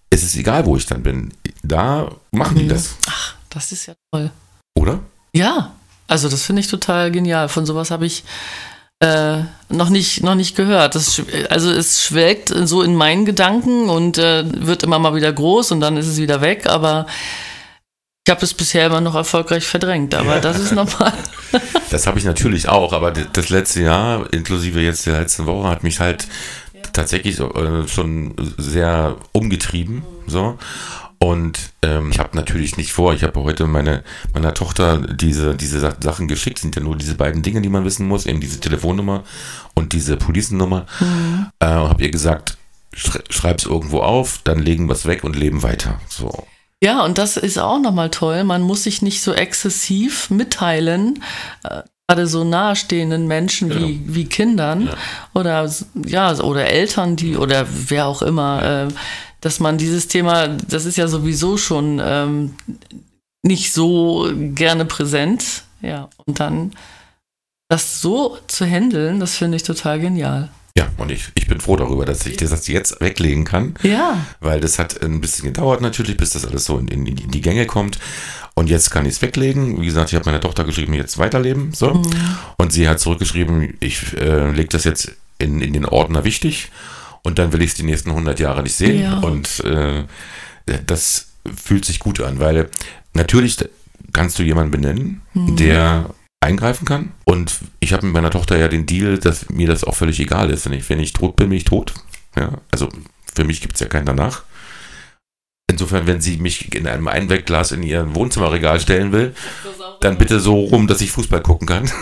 es 0.09 0.23
ist 0.23 0.35
egal, 0.35 0.65
wo 0.65 0.75
ich 0.75 0.87
dann 0.87 1.03
bin. 1.03 1.31
Da 1.61 2.09
machen 2.31 2.55
mhm. 2.55 2.61
die 2.61 2.67
das. 2.69 2.95
Ach, 3.07 3.35
das 3.51 3.71
ist 3.71 3.85
ja 3.85 3.93
toll. 4.11 4.31
Oder? 4.73 4.97
Ja, 5.31 5.75
also 6.07 6.27
das 6.27 6.41
finde 6.41 6.61
ich 6.61 6.69
total 6.69 7.11
genial. 7.11 7.49
Von 7.49 7.67
sowas 7.67 7.91
habe 7.91 8.07
ich 8.07 8.23
äh, 9.01 9.43
noch 9.69 9.89
nicht 9.89 10.23
noch 10.23 10.35
nicht 10.35 10.55
gehört. 10.55 10.95
Das, 10.95 11.21
also 11.49 11.71
es 11.71 12.03
schwelgt 12.03 12.49
so 12.49 12.83
in 12.83 12.95
meinen 12.95 13.25
Gedanken 13.25 13.89
und 13.89 14.17
äh, 14.17 14.43
wird 14.45 14.83
immer 14.83 14.99
mal 14.99 15.15
wieder 15.15 15.33
groß 15.33 15.71
und 15.71 15.81
dann 15.81 15.97
ist 15.97 16.07
es 16.07 16.17
wieder 16.17 16.41
weg. 16.41 16.67
Aber 16.67 17.07
ich 18.23 18.31
habe 18.31 18.45
es 18.45 18.53
bisher 18.53 18.85
immer 18.85 19.01
noch 19.01 19.15
erfolgreich 19.15 19.65
verdrängt. 19.65 20.13
Aber 20.13 20.35
ja. 20.35 20.39
das 20.39 20.59
ist 20.59 20.73
normal. 20.73 21.13
das 21.89 22.05
habe 22.05 22.19
ich 22.19 22.25
natürlich 22.25 22.69
auch. 22.69 22.93
Aber 22.93 23.11
das 23.11 23.49
letzte 23.49 23.81
Jahr, 23.81 24.31
inklusive 24.31 24.79
jetzt 24.79 25.07
der 25.07 25.19
letzten 25.19 25.47
Woche, 25.47 25.67
hat 25.67 25.83
mich 25.83 25.99
halt 25.99 26.27
ja. 26.73 26.81
tatsächlich 26.93 27.39
äh, 27.39 27.87
schon 27.87 28.35
sehr 28.57 29.15
umgetrieben. 29.31 30.03
So. 30.27 30.59
Und 31.23 31.73
ähm, 31.83 32.09
ich 32.11 32.17
habe 32.17 32.35
natürlich 32.35 32.77
nicht 32.77 32.93
vor, 32.93 33.13
ich 33.13 33.23
habe 33.23 33.43
heute 33.43 33.67
meine, 33.67 34.03
meiner 34.33 34.55
Tochter 34.55 34.97
diese, 34.97 35.55
diese 35.55 35.79
Sachen 35.79 36.27
geschickt, 36.27 36.57
sind 36.57 36.75
ja 36.75 36.81
nur 36.81 36.95
diese 36.95 37.13
beiden 37.13 37.43
Dinge, 37.43 37.61
die 37.61 37.69
man 37.69 37.85
wissen 37.85 38.07
muss, 38.07 38.25
eben 38.25 38.41
diese 38.41 38.59
Telefonnummer 38.59 39.23
und 39.75 39.93
diese 39.93 40.17
Policennummer. 40.17 40.87
Mhm. 40.99 41.45
Äh, 41.59 41.65
habe 41.67 42.01
ihr 42.01 42.09
gesagt, 42.09 42.57
schreib 42.95 43.59
es 43.59 43.65
irgendwo 43.65 43.99
auf, 43.99 44.39
dann 44.43 44.57
legen 44.57 44.87
wir 44.87 44.93
es 44.93 45.05
weg 45.05 45.23
und 45.23 45.35
leben 45.35 45.61
weiter. 45.61 46.01
So. 46.09 46.47
Ja, 46.83 47.05
und 47.05 47.19
das 47.19 47.37
ist 47.37 47.59
auch 47.59 47.79
nochmal 47.79 48.09
toll. 48.09 48.43
Man 48.43 48.63
muss 48.63 48.83
sich 48.83 49.03
nicht 49.03 49.21
so 49.21 49.31
exzessiv 49.31 50.31
mitteilen, 50.31 51.23
äh, 51.63 51.83
gerade 52.07 52.25
so 52.25 52.43
nahestehenden 52.43 53.27
Menschen 53.27 53.69
genau. 53.69 53.87
wie, 53.87 54.01
wie 54.07 54.25
Kindern 54.25 54.87
ja. 54.87 54.93
oder 55.35 55.71
ja, 56.03 56.33
oder 56.39 56.65
Eltern, 56.65 57.15
die 57.15 57.37
oder 57.37 57.67
wer 57.69 58.07
auch 58.07 58.23
immer. 58.23 58.87
Äh, 58.89 58.93
dass 59.41 59.59
man 59.59 59.77
dieses 59.77 60.07
Thema, 60.07 60.47
das 60.47 60.85
ist 60.85 60.97
ja 60.97 61.07
sowieso 61.07 61.57
schon 61.57 61.99
ähm, 62.03 62.55
nicht 63.43 63.73
so 63.73 64.31
gerne 64.35 64.85
präsent. 64.85 65.63
Ja, 65.81 66.09
und 66.25 66.39
dann 66.39 66.73
das 67.69 68.01
so 68.01 68.37
zu 68.47 68.65
handeln, 68.65 69.19
das 69.19 69.35
finde 69.35 69.57
ich 69.57 69.63
total 69.63 69.99
genial. 69.99 70.49
Ja, 70.77 70.87
und 70.97 71.11
ich, 71.11 71.29
ich 71.35 71.47
bin 71.47 71.59
froh 71.59 71.75
darüber, 71.75 72.05
dass 72.05 72.25
ich 72.25 72.37
das 72.37 72.67
jetzt 72.67 73.01
weglegen 73.01 73.43
kann. 73.43 73.75
Ja. 73.83 74.25
Weil 74.39 74.61
das 74.61 74.79
hat 74.79 75.01
ein 75.01 75.19
bisschen 75.19 75.45
gedauert 75.45 75.81
natürlich, 75.81 76.17
bis 76.17 76.31
das 76.31 76.45
alles 76.45 76.65
so 76.65 76.77
in, 76.77 76.87
in, 76.87 77.05
in 77.05 77.31
die 77.31 77.41
Gänge 77.41 77.65
kommt. 77.65 77.99
Und 78.53 78.69
jetzt 78.69 78.91
kann 78.91 79.05
ich 79.05 79.13
es 79.13 79.21
weglegen. 79.21 79.81
Wie 79.81 79.85
gesagt, 79.85 80.09
ich 80.09 80.15
habe 80.15 80.25
meiner 80.25 80.39
Tochter 80.39 80.63
geschrieben, 80.63 80.93
jetzt 80.93 81.17
weiterleben. 81.17 81.73
So. 81.73 81.95
Mhm. 81.95 82.37
Und 82.57 82.71
sie 82.71 82.87
hat 82.87 82.99
zurückgeschrieben, 82.99 83.75
ich 83.79 84.17
äh, 84.17 84.51
lege 84.51 84.69
das 84.69 84.83
jetzt 84.83 85.13
in, 85.39 85.61
in 85.61 85.73
den 85.73 85.85
Ordner 85.85 86.23
wichtig 86.23 86.69
und 87.23 87.39
dann 87.39 87.53
will 87.53 87.61
ich 87.61 87.71
es 87.71 87.75
die 87.75 87.83
nächsten 87.83 88.09
100 88.09 88.39
Jahre 88.39 88.63
nicht 88.63 88.75
sehen. 88.75 89.01
Ja. 89.01 89.19
Und 89.19 89.63
äh, 89.63 90.03
das 90.85 91.27
fühlt 91.55 91.85
sich 91.85 91.99
gut 91.99 92.21
an, 92.21 92.39
weil 92.39 92.69
natürlich 93.13 93.57
kannst 94.13 94.39
du 94.39 94.43
jemanden 94.43 94.71
benennen, 94.71 95.21
mhm. 95.33 95.55
der 95.55 96.09
eingreifen 96.39 96.85
kann. 96.85 97.11
Und 97.25 97.59
ich 97.79 97.93
habe 97.93 98.05
mit 98.05 98.13
meiner 98.13 98.31
Tochter 98.31 98.57
ja 98.57 98.67
den 98.67 98.85
Deal, 98.85 99.17
dass 99.17 99.49
mir 99.49 99.67
das 99.67 99.83
auch 99.83 99.95
völlig 99.95 100.19
egal 100.19 100.49
ist. 100.49 100.65
Wenn 100.65 100.73
ich, 100.73 100.89
wenn 100.89 100.99
ich 100.99 101.13
tot 101.13 101.35
bin, 101.35 101.49
bin 101.49 101.57
ich 101.57 101.65
tot. 101.65 101.93
Ja, 102.35 102.57
also 102.71 102.89
für 103.33 103.43
mich 103.43 103.61
gibt 103.61 103.75
es 103.75 103.79
ja 103.79 103.87
keinen 103.87 104.05
danach. 104.05 104.43
Insofern, 105.69 106.07
wenn 106.07 106.19
sie 106.19 106.37
mich 106.37 106.73
in 106.75 106.87
einem 106.87 107.07
Einwegglas 107.07 107.71
in 107.71 107.83
ihr 107.83 108.13
Wohnzimmerregal 108.13 108.79
stellen 108.79 109.11
will, 109.11 109.33
dann 110.01 110.17
bitte 110.17 110.39
so 110.39 110.59
rum, 110.59 110.87
dass 110.87 111.01
ich 111.01 111.11
Fußball 111.11 111.41
gucken 111.41 111.67
kann. 111.67 111.89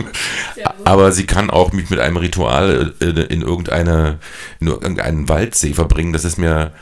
Aber 0.84 1.12
sie 1.12 1.26
kann 1.26 1.50
auch 1.50 1.72
mich 1.72 1.90
mit 1.90 1.98
einem 1.98 2.16
Ritual 2.16 2.94
äh, 3.00 3.04
in, 3.04 3.42
irgendeine, 3.42 4.18
in 4.60 4.68
irgendeinen 4.68 5.28
Waldsee 5.28 5.74
verbringen. 5.74 6.12
Das 6.12 6.24
ist 6.24 6.38
mir 6.38 6.72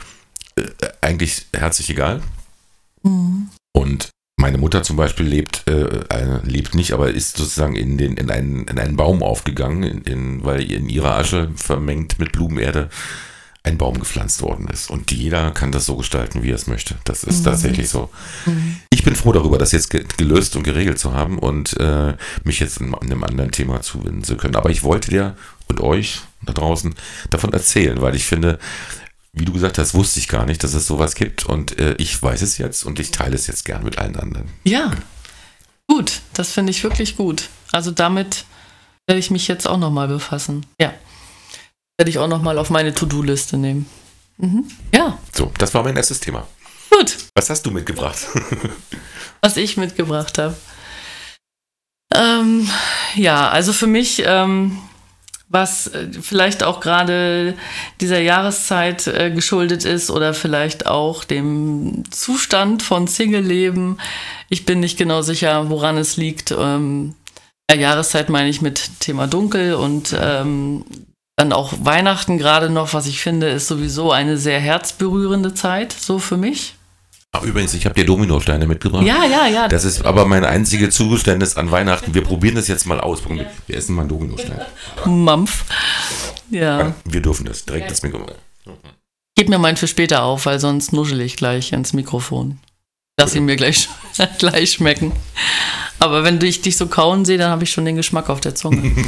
äh, 0.55 0.63
eigentlich 1.01 1.47
herzlich 1.53 1.89
egal. 1.89 2.21
Mhm. 3.03 3.49
Und 3.73 4.09
meine 4.37 4.57
Mutter 4.57 4.83
zum 4.83 4.95
Beispiel 4.97 5.25
lebt, 5.25 5.67
äh, 5.69 6.39
lebt 6.43 6.73
nicht, 6.73 6.93
aber 6.93 7.11
ist 7.11 7.37
sozusagen 7.37 7.75
in, 7.75 7.97
den, 7.97 8.17
in, 8.17 8.31
einen, 8.31 8.65
in 8.67 8.79
einen 8.79 8.95
Baum 8.95 9.23
aufgegangen, 9.23 9.83
in, 9.83 10.01
in, 10.01 10.43
weil 10.43 10.69
in 10.71 10.89
ihrer 10.89 11.15
Asche 11.15 11.51
vermengt 11.55 12.19
mit 12.19 12.31
Blumenerde 12.31 12.89
ein 13.63 13.77
Baum 13.77 13.99
gepflanzt 13.99 14.41
worden 14.41 14.67
ist. 14.67 14.89
Und 14.89 15.11
jeder 15.11 15.51
kann 15.51 15.71
das 15.71 15.85
so 15.85 15.95
gestalten, 15.95 16.41
wie 16.41 16.49
er 16.49 16.55
es 16.55 16.65
möchte. 16.65 16.95
Das 17.03 17.23
ist 17.23 17.39
mhm. 17.39 17.43
tatsächlich 17.43 17.89
so. 17.89 18.09
Mhm. 18.45 18.77
Ich 18.89 19.03
bin 19.03 19.15
froh 19.15 19.33
darüber, 19.33 19.57
das 19.57 19.71
jetzt 19.71 19.91
gelöst 20.17 20.55
und 20.55 20.63
geregelt 20.63 20.97
zu 20.97 21.13
haben 21.13 21.37
und 21.37 21.77
äh, 21.79 22.15
mich 22.43 22.59
jetzt 22.59 22.79
in, 22.79 22.87
in 22.87 23.11
einem 23.11 23.23
anderen 23.23 23.51
Thema 23.51 23.81
zuwenden 23.81 24.23
zu 24.23 24.35
können. 24.35 24.55
Aber 24.55 24.71
ich 24.71 24.83
wollte 24.83 25.11
dir 25.11 25.35
und 25.67 25.79
euch 25.79 26.21
da 26.41 26.53
draußen 26.53 26.95
davon 27.29 27.53
erzählen, 27.53 28.01
weil 28.01 28.15
ich 28.15 28.25
finde, 28.25 28.57
wie 29.31 29.45
du 29.45 29.53
gesagt 29.53 29.77
hast, 29.77 29.93
wusste 29.93 30.19
ich 30.19 30.27
gar 30.27 30.45
nicht, 30.45 30.63
dass 30.63 30.73
es 30.73 30.87
sowas 30.87 31.13
gibt. 31.13 31.45
Und 31.45 31.77
äh, 31.77 31.93
ich 31.99 32.21
weiß 32.21 32.41
es 32.41 32.57
jetzt 32.57 32.83
und 32.83 32.99
ich 32.99 33.11
teile 33.11 33.35
es 33.35 33.45
jetzt 33.45 33.65
gern 33.65 33.83
mit 33.83 33.99
allen 33.99 34.15
anderen. 34.15 34.49
Ja, 34.63 34.91
gut. 35.87 36.21
Das 36.33 36.51
finde 36.51 36.71
ich 36.71 36.83
wirklich 36.83 37.15
gut. 37.15 37.49
Also 37.71 37.91
damit 37.91 38.45
werde 39.05 39.19
ich 39.19 39.29
mich 39.29 39.47
jetzt 39.47 39.67
auch 39.67 39.77
nochmal 39.77 40.07
befassen. 40.07 40.65
Ja. 40.79 40.93
Werde 41.97 42.09
ich 42.09 42.19
auch 42.19 42.27
nochmal 42.27 42.57
auf 42.57 42.69
meine 42.69 42.93
To-Do-Liste 42.93 43.57
nehmen. 43.57 43.85
Mhm. 44.37 44.65
Ja. 44.93 45.17
So, 45.33 45.51
das 45.57 45.73
war 45.73 45.83
mein 45.83 45.95
erstes 45.95 46.19
Thema. 46.19 46.47
Gut. 46.89 47.17
Was 47.35 47.49
hast 47.49 47.65
du 47.65 47.71
mitgebracht? 47.71 48.17
Was 49.41 49.57
ich 49.57 49.77
mitgebracht 49.77 50.37
habe. 50.37 50.55
Ähm, 52.13 52.69
ja, 53.15 53.49
also 53.49 53.71
für 53.71 53.87
mich, 53.87 54.21
ähm, 54.25 54.77
was 55.51 55.87
äh, 55.87 56.07
vielleicht 56.21 56.63
auch 56.63 56.79
gerade 56.79 57.55
dieser 57.99 58.19
Jahreszeit 58.19 59.07
äh, 59.07 59.31
geschuldet 59.31 59.85
ist 59.85 60.09
oder 60.09 60.33
vielleicht 60.33 60.87
auch 60.87 61.23
dem 61.23 62.03
Zustand 62.09 62.83
von 62.83 63.07
Single-Leben. 63.07 63.97
Ich 64.49 64.65
bin 64.65 64.79
nicht 64.79 64.97
genau 64.97 65.21
sicher, 65.21 65.69
woran 65.69 65.97
es 65.97 66.17
liegt. 66.17 66.51
Ähm, 66.51 67.15
ja, 67.69 67.77
Jahreszeit 67.77 68.29
meine 68.29 68.49
ich 68.49 68.61
mit 68.61 68.99
Thema 68.99 69.27
Dunkel 69.27 69.73
und 69.73 70.15
ähm, 70.19 70.85
dann 71.41 71.53
auch 71.53 71.73
Weihnachten 71.81 72.37
gerade 72.37 72.69
noch, 72.69 72.93
was 72.93 73.07
ich 73.07 73.19
finde, 73.19 73.49
ist 73.49 73.67
sowieso 73.67 74.11
eine 74.11 74.37
sehr 74.37 74.59
herzberührende 74.59 75.55
Zeit, 75.55 75.91
so 75.91 76.19
für 76.19 76.37
mich. 76.37 76.75
Ach, 77.31 77.41
übrigens, 77.41 77.73
ich 77.73 77.85
habe 77.85 77.95
dir 77.95 78.05
Dominosteine 78.05 78.67
mitgebracht. 78.67 79.05
Ja, 79.05 79.23
ja, 79.25 79.47
ja. 79.47 79.67
Das 79.67 79.83
ist 79.83 80.05
aber 80.05 80.25
mein 80.25 80.45
einziges 80.45 80.93
Zugeständnis 80.93 81.57
an 81.57 81.71
Weihnachten. 81.71 82.13
Wir 82.13 82.23
probieren 82.23 82.55
das 82.55 82.67
jetzt 82.67 82.85
mal 82.85 82.99
aus. 82.99 83.23
Wir 83.67 83.75
essen 83.75 83.95
mal 83.95 84.01
einen 84.01 84.09
Dominostein. 84.09 84.61
Mampf. 85.05 85.65
Ja. 86.51 86.93
Wir 87.05 87.21
dürfen 87.21 87.45
das. 87.45 87.65
Direkt 87.65 87.89
das 87.89 88.03
Mikrofon. 88.03 88.35
Gib 89.35 89.49
mir 89.49 89.57
meinen 89.57 89.77
für 89.77 89.87
später 89.87 90.23
auf, 90.23 90.45
weil 90.45 90.59
sonst 90.59 90.93
nuschel 90.93 91.21
ich 91.21 91.37
gleich 91.37 91.71
ins 91.71 91.93
Mikrofon. 91.93 92.59
Lass 93.17 93.33
ihn 93.33 93.45
mir 93.45 93.55
gleich, 93.55 93.87
gleich 94.37 94.73
schmecken. 94.73 95.13
Aber 95.99 96.23
wenn 96.23 96.39
ich 96.41 96.61
dich 96.61 96.77
so 96.77 96.87
kauen 96.87 97.25
sehe, 97.25 97.37
dann 97.37 97.49
habe 97.49 97.63
ich 97.63 97.71
schon 97.71 97.85
den 97.85 97.95
Geschmack 97.95 98.29
auf 98.29 98.41
der 98.41 98.53
Zunge. 98.53 98.93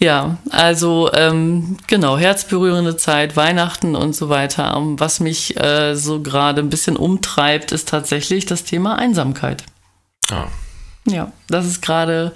Ja, 0.00 0.38
also 0.50 1.10
ähm, 1.12 1.76
genau, 1.88 2.16
herzberührende 2.16 2.96
Zeit, 2.96 3.36
Weihnachten 3.36 3.96
und 3.96 4.14
so 4.14 4.28
weiter. 4.28 4.74
Ähm, 4.76 5.00
was 5.00 5.18
mich 5.18 5.58
äh, 5.60 5.94
so 5.94 6.22
gerade 6.22 6.60
ein 6.60 6.70
bisschen 6.70 6.96
umtreibt, 6.96 7.72
ist 7.72 7.88
tatsächlich 7.88 8.46
das 8.46 8.64
Thema 8.64 8.96
Einsamkeit. 8.96 9.64
Ah. 10.30 10.46
Ja, 11.04 11.32
das 11.48 11.66
ist 11.66 11.82
gerade 11.82 12.32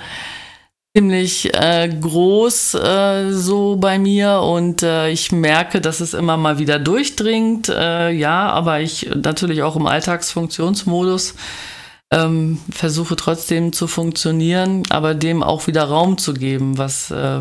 ziemlich 0.97 1.55
äh, 1.55 1.89
groß 1.89 2.75
äh, 2.75 3.31
so 3.31 3.77
bei 3.77 3.99
mir 3.99 4.41
und 4.41 4.83
äh, 4.83 5.11
ich 5.11 5.33
merke, 5.33 5.81
dass 5.81 6.01
es 6.01 6.15
immer 6.15 6.37
mal 6.37 6.59
wieder 6.59 6.79
durchdringt. 6.79 7.69
Äh, 7.69 8.11
ja, 8.11 8.51
aber 8.51 8.81
ich 8.81 9.09
natürlich 9.15 9.63
auch 9.63 9.77
im 9.77 9.87
Alltagsfunktionsmodus 9.87 11.35
ähm, 12.13 12.61
versuche 12.71 13.17
trotzdem 13.17 13.73
zu 13.73 13.89
funktionieren, 13.89 14.85
aber 14.91 15.15
dem 15.15 15.43
auch 15.43 15.67
wieder 15.67 15.85
Raum 15.85 16.19
zu 16.19 16.35
geben, 16.35 16.77
was 16.79 17.11
äh, 17.11 17.41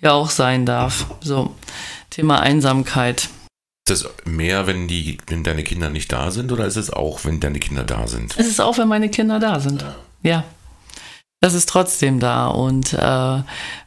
ja 0.00 0.12
auch 0.12 0.30
sein 0.30 0.64
darf. 0.66 1.06
So, 1.20 1.54
Thema 2.10 2.40
Einsamkeit. 2.40 3.28
Ist 3.88 4.04
das 4.04 4.10
mehr, 4.24 4.66
wenn, 4.66 4.88
die, 4.88 5.18
wenn 5.26 5.44
deine 5.44 5.62
Kinder 5.62 5.90
nicht 5.90 6.10
da 6.10 6.30
sind 6.30 6.50
oder 6.52 6.66
ist 6.66 6.76
es 6.76 6.90
auch, 6.90 7.24
wenn 7.24 7.38
deine 7.38 7.58
Kinder 7.58 7.84
da 7.84 8.06
sind? 8.06 8.34
Es 8.38 8.46
ist 8.46 8.60
auch, 8.60 8.78
wenn 8.78 8.88
meine 8.88 9.10
Kinder 9.10 9.38
da 9.38 9.60
sind. 9.60 9.82
Ja. 9.82 10.30
ja. 10.30 10.44
Das 11.40 11.54
ist 11.54 11.68
trotzdem 11.68 12.18
da. 12.18 12.48
Und 12.48 12.94
äh, 12.94 12.96
wir 12.98 13.44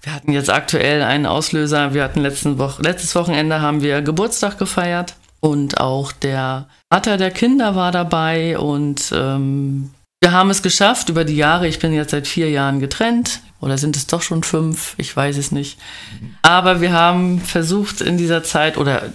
hatten 0.08 0.32
jetzt 0.32 0.50
aktuell 0.50 1.02
einen 1.02 1.26
Auslöser. 1.26 1.94
Wir 1.94 2.04
hatten 2.04 2.22
letzten 2.22 2.60
Wo 2.60 2.72
letztes 2.80 3.14
Wochenende 3.16 3.60
haben 3.60 3.82
wir 3.82 4.02
Geburtstag 4.02 4.58
gefeiert. 4.58 5.16
Und 5.42 5.80
auch 5.80 6.12
der 6.12 6.70
Vater 6.94 7.18
der 7.18 7.32
Kinder 7.32 7.76
war 7.76 7.92
dabei 7.92 8.58
und 8.58 9.12
ähm, 9.14 9.90
wir 10.22 10.32
haben 10.32 10.52
es 10.52 10.62
geschafft 10.62 11.10
über 11.10 11.26
die 11.26 11.36
Jahre. 11.36 11.68
Ich 11.68 11.80
bin 11.80 11.94
jetzt 11.94 12.12
seit 12.12 12.28
vier 12.28 12.50
Jahren 12.50 12.80
getrennt. 12.80 13.42
Oder 13.60 13.78
sind 13.78 13.96
es 13.96 14.08
doch 14.08 14.22
schon 14.22 14.44
fünf? 14.44 14.94
Ich 14.98 15.16
weiß 15.16 15.38
es 15.38 15.52
nicht. 15.52 15.80
Aber 16.44 16.80
wir 16.80 16.94
haben 16.94 17.40
versucht 17.40 18.02
in 18.02 18.18
dieser 18.18 18.44
Zeit, 18.44 18.78
oder 18.78 19.12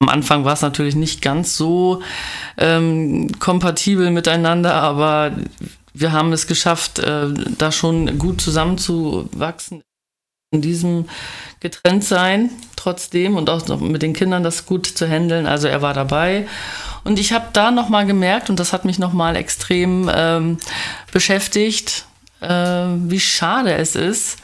am 0.00 0.08
Anfang 0.08 0.44
war 0.44 0.54
es 0.54 0.62
natürlich 0.62 0.96
nicht 0.96 1.22
ganz 1.22 1.56
so 1.56 2.02
ähm, 2.58 3.30
kompatibel 3.38 4.10
miteinander, 4.10 4.74
aber 4.74 5.32
wir 5.92 6.12
haben 6.12 6.32
es 6.32 6.46
geschafft, 6.46 6.98
äh, 6.98 7.28
da 7.58 7.70
schon 7.72 8.18
gut 8.18 8.40
zusammenzuwachsen. 8.40 9.82
In 10.52 10.62
diesem 10.62 11.08
Getrenntsein 11.60 12.50
trotzdem 12.76 13.36
und 13.36 13.48
auch 13.48 13.80
mit 13.80 14.02
den 14.02 14.14
Kindern 14.14 14.42
das 14.42 14.66
gut 14.66 14.86
zu 14.86 15.08
handeln. 15.08 15.46
Also 15.46 15.68
er 15.68 15.80
war 15.80 15.94
dabei 15.94 16.48
und 17.04 17.18
ich 17.18 17.32
habe 17.32 17.46
da 17.52 17.70
nochmal 17.70 18.06
gemerkt, 18.06 18.50
und 18.50 18.60
das 18.60 18.72
hat 18.72 18.84
mich 18.84 18.98
nochmal 18.98 19.36
extrem 19.36 20.10
ähm, 20.12 20.58
beschäftigt, 21.12 22.06
äh, 22.40 22.48
wie 22.48 23.20
schade 23.20 23.74
es 23.74 23.96
ist, 23.96 24.38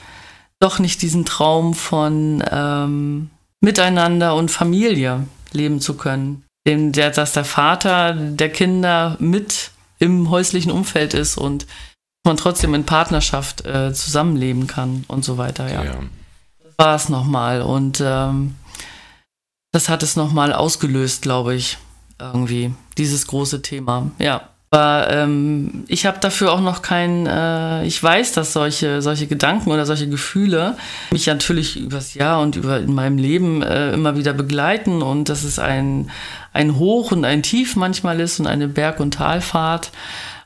doch 0.61 0.79
nicht 0.79 1.03
diesen 1.03 1.25
Traum 1.25 1.75
von 1.75 2.43
ähm, 2.51 3.31
Miteinander 3.61 4.35
und 4.35 4.51
Familie 4.51 5.27
leben 5.53 5.81
zu 5.81 5.97
können. 5.97 6.45
Dem, 6.67 6.93
der, 6.93 7.11
dass 7.11 7.33
der 7.33 7.45
Vater 7.45 8.15
der 8.15 8.51
Kinder 8.51 9.17
mit 9.21 9.71
im 9.99 10.31
häuslichen 10.31 10.73
Umfeld 10.73 11.15
ist 11.15 11.39
und 11.39 11.67
man 12.25 12.37
trotzdem 12.37 12.75
in 12.75 12.85
Partnerschaft 12.85 13.65
äh, 13.65 13.93
zusammenleben 13.93 14.67
kann 14.67 15.05
und 15.09 15.25
so 15.25 15.39
weiter. 15.39 15.73
Ja, 15.73 15.85
ja. 15.85 15.95
das 16.63 16.73
war 16.77 16.95
es 16.97 17.09
nochmal 17.09 17.63
und 17.63 18.03
ähm, 18.05 18.57
das 19.73 19.89
hat 19.89 20.03
es 20.03 20.17
nochmal 20.17 20.53
ausgelöst, 20.53 21.23
glaube 21.23 21.55
ich 21.55 21.79
irgendwie, 22.21 22.73
dieses 22.99 23.27
große 23.27 23.63
Thema, 23.63 24.11
ja. 24.19 24.43
Aber 24.71 25.09
ähm, 25.11 25.85
ich 25.87 26.07
habe 26.07 26.19
dafür 26.19 26.53
auch 26.53 26.61
noch 26.61 26.83
kein, 26.83 27.25
äh, 27.27 27.87
ich 27.87 28.03
weiß, 28.03 28.33
dass 28.33 28.53
solche, 28.53 29.01
solche 29.01 29.29
Gedanken 29.29 29.71
oder 29.71 29.87
solche 29.87 30.09
Gefühle 30.09 30.77
mich 31.13 31.27
natürlich 31.29 31.77
übers 31.77 32.15
Jahr 32.15 32.41
und 32.41 32.57
über 32.57 32.81
in 32.81 32.93
meinem 32.93 33.17
Leben 33.17 33.63
äh, 33.63 33.93
immer 33.93 34.17
wieder 34.17 34.33
begleiten 34.33 35.03
und 35.03 35.29
dass 35.29 35.45
es 35.45 35.61
ein, 35.61 36.11
ein 36.53 36.79
Hoch 36.79 37.13
und 37.13 37.25
ein 37.25 37.43
Tief 37.45 37.77
manchmal 37.77 38.19
ist 38.21 38.41
und 38.41 38.49
eine 38.49 38.67
Berg- 38.67 38.99
und 38.99 39.15
Talfahrt. 39.15 39.93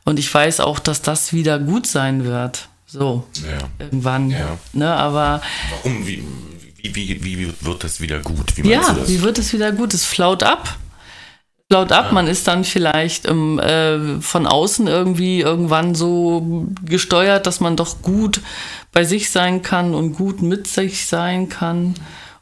Und 0.04 0.18
ich 0.18 0.32
weiß 0.32 0.60
auch, 0.60 0.78
dass 0.80 1.00
das 1.00 1.32
wieder 1.32 1.58
gut 1.58 1.86
sein 1.86 2.24
wird. 2.24 2.68
So, 2.86 3.24
Ja. 3.42 3.58
irgendwann. 3.84 4.30
Ja. 4.30 4.58
Ne, 4.74 4.92
aber 4.92 5.40
Warum? 5.70 6.06
Wie, 6.06 6.22
wie, 6.82 6.94
wie, 6.94 7.38
wie 7.38 7.54
wird 7.60 7.84
das 7.84 8.00
wieder 8.00 8.20
gut? 8.20 8.56
Wie 8.56 8.62
meinst 8.68 8.88
ja, 8.88 8.94
du 8.94 9.00
das? 9.00 9.08
wie 9.08 9.22
wird 9.22 9.38
es 9.38 9.52
wieder 9.52 9.72
gut? 9.72 9.94
Es 9.94 10.04
flaut 10.04 10.42
ab. 10.42 10.76
Flaut 11.72 11.92
ab, 11.92 12.10
man 12.10 12.26
ist 12.26 12.48
dann 12.48 12.64
vielleicht 12.64 13.28
ähm, 13.28 13.60
äh, 13.60 14.20
von 14.20 14.48
außen 14.48 14.88
irgendwie 14.88 15.40
irgendwann 15.40 15.94
so 15.94 16.66
gesteuert, 16.84 17.46
dass 17.46 17.60
man 17.60 17.76
doch 17.76 18.02
gut 18.02 18.40
bei 18.90 19.04
sich 19.04 19.30
sein 19.30 19.62
kann 19.62 19.94
und 19.94 20.14
gut 20.14 20.42
mit 20.42 20.66
sich 20.66 21.06
sein 21.06 21.48
kann, 21.48 21.94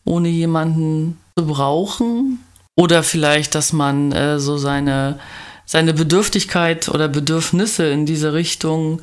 ohne 0.06 0.28
jemanden 0.28 1.18
zu 1.36 1.46
brauchen. 1.46 2.42
Oder 2.74 3.02
vielleicht, 3.02 3.54
dass 3.54 3.74
man 3.74 4.12
äh, 4.12 4.38
so 4.38 4.56
seine, 4.56 5.18
seine 5.66 5.92
Bedürftigkeit 5.92 6.88
oder 6.88 7.08
Bedürfnisse 7.08 7.86
in 7.86 8.06
diese 8.06 8.32
Richtung 8.32 9.02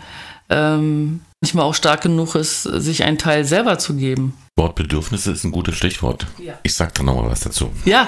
ähm, 0.50 1.22
manchmal 1.46 1.66
auch 1.66 1.76
stark 1.76 2.02
genug 2.02 2.34
ist, 2.34 2.64
sich 2.64 3.04
einen 3.04 3.20
Teil 3.20 3.46
selber 3.46 3.78
zu 3.78 3.94
geben. 3.94 4.34
Wort 4.58 4.74
Bedürfnisse 4.74 5.32
ist 5.32 5.44
ein 5.44 5.52
gutes 5.52 5.76
Stichwort. 5.76 6.26
Ja. 6.40 6.56
Ich 6.64 6.74
sag 6.74 6.96
da 6.96 7.04
nochmal 7.04 7.30
was 7.30 7.42
dazu. 7.42 7.72
Ja, 7.86 8.08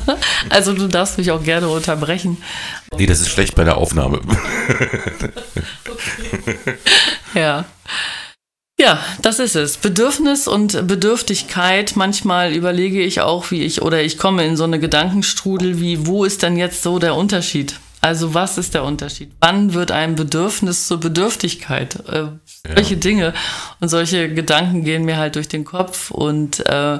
also 0.50 0.74
du 0.74 0.86
darfst 0.86 1.16
mich 1.16 1.30
auch 1.30 1.42
gerne 1.42 1.70
unterbrechen. 1.70 2.36
Nee, 2.98 3.06
das 3.06 3.22
ist 3.22 3.30
schlecht 3.30 3.54
bei 3.54 3.64
der 3.64 3.78
Aufnahme. 3.78 4.20
Ja. 7.34 7.64
Ja, 8.78 9.00
das 9.22 9.40
ist 9.40 9.56
es. 9.56 9.76
Bedürfnis 9.76 10.46
und 10.46 10.86
Bedürftigkeit. 10.86 11.96
Manchmal 11.96 12.52
überlege 12.52 13.02
ich 13.02 13.20
auch, 13.22 13.50
wie 13.50 13.62
ich, 13.62 13.82
oder 13.82 14.02
ich 14.02 14.18
komme 14.18 14.44
in 14.46 14.56
so 14.56 14.62
eine 14.62 14.78
Gedankenstrudel, 14.78 15.80
wie, 15.80 16.06
wo 16.06 16.24
ist 16.24 16.44
denn 16.44 16.56
jetzt 16.56 16.84
so 16.84 17.00
der 17.00 17.16
Unterschied? 17.16 17.80
Also, 18.04 18.34
was 18.34 18.58
ist 18.58 18.74
der 18.74 18.84
Unterschied? 18.84 19.32
Wann 19.40 19.72
wird 19.72 19.90
ein 19.90 20.14
Bedürfnis 20.14 20.86
zur 20.86 21.00
Bedürftigkeit? 21.00 22.06
Äh, 22.06 22.26
solche 22.76 22.98
Dinge 22.98 23.32
und 23.80 23.88
solche 23.88 24.28
Gedanken 24.28 24.84
gehen 24.84 25.06
mir 25.06 25.16
halt 25.16 25.36
durch 25.36 25.48
den 25.48 25.64
Kopf 25.64 26.10
und 26.10 26.66
äh, 26.66 26.98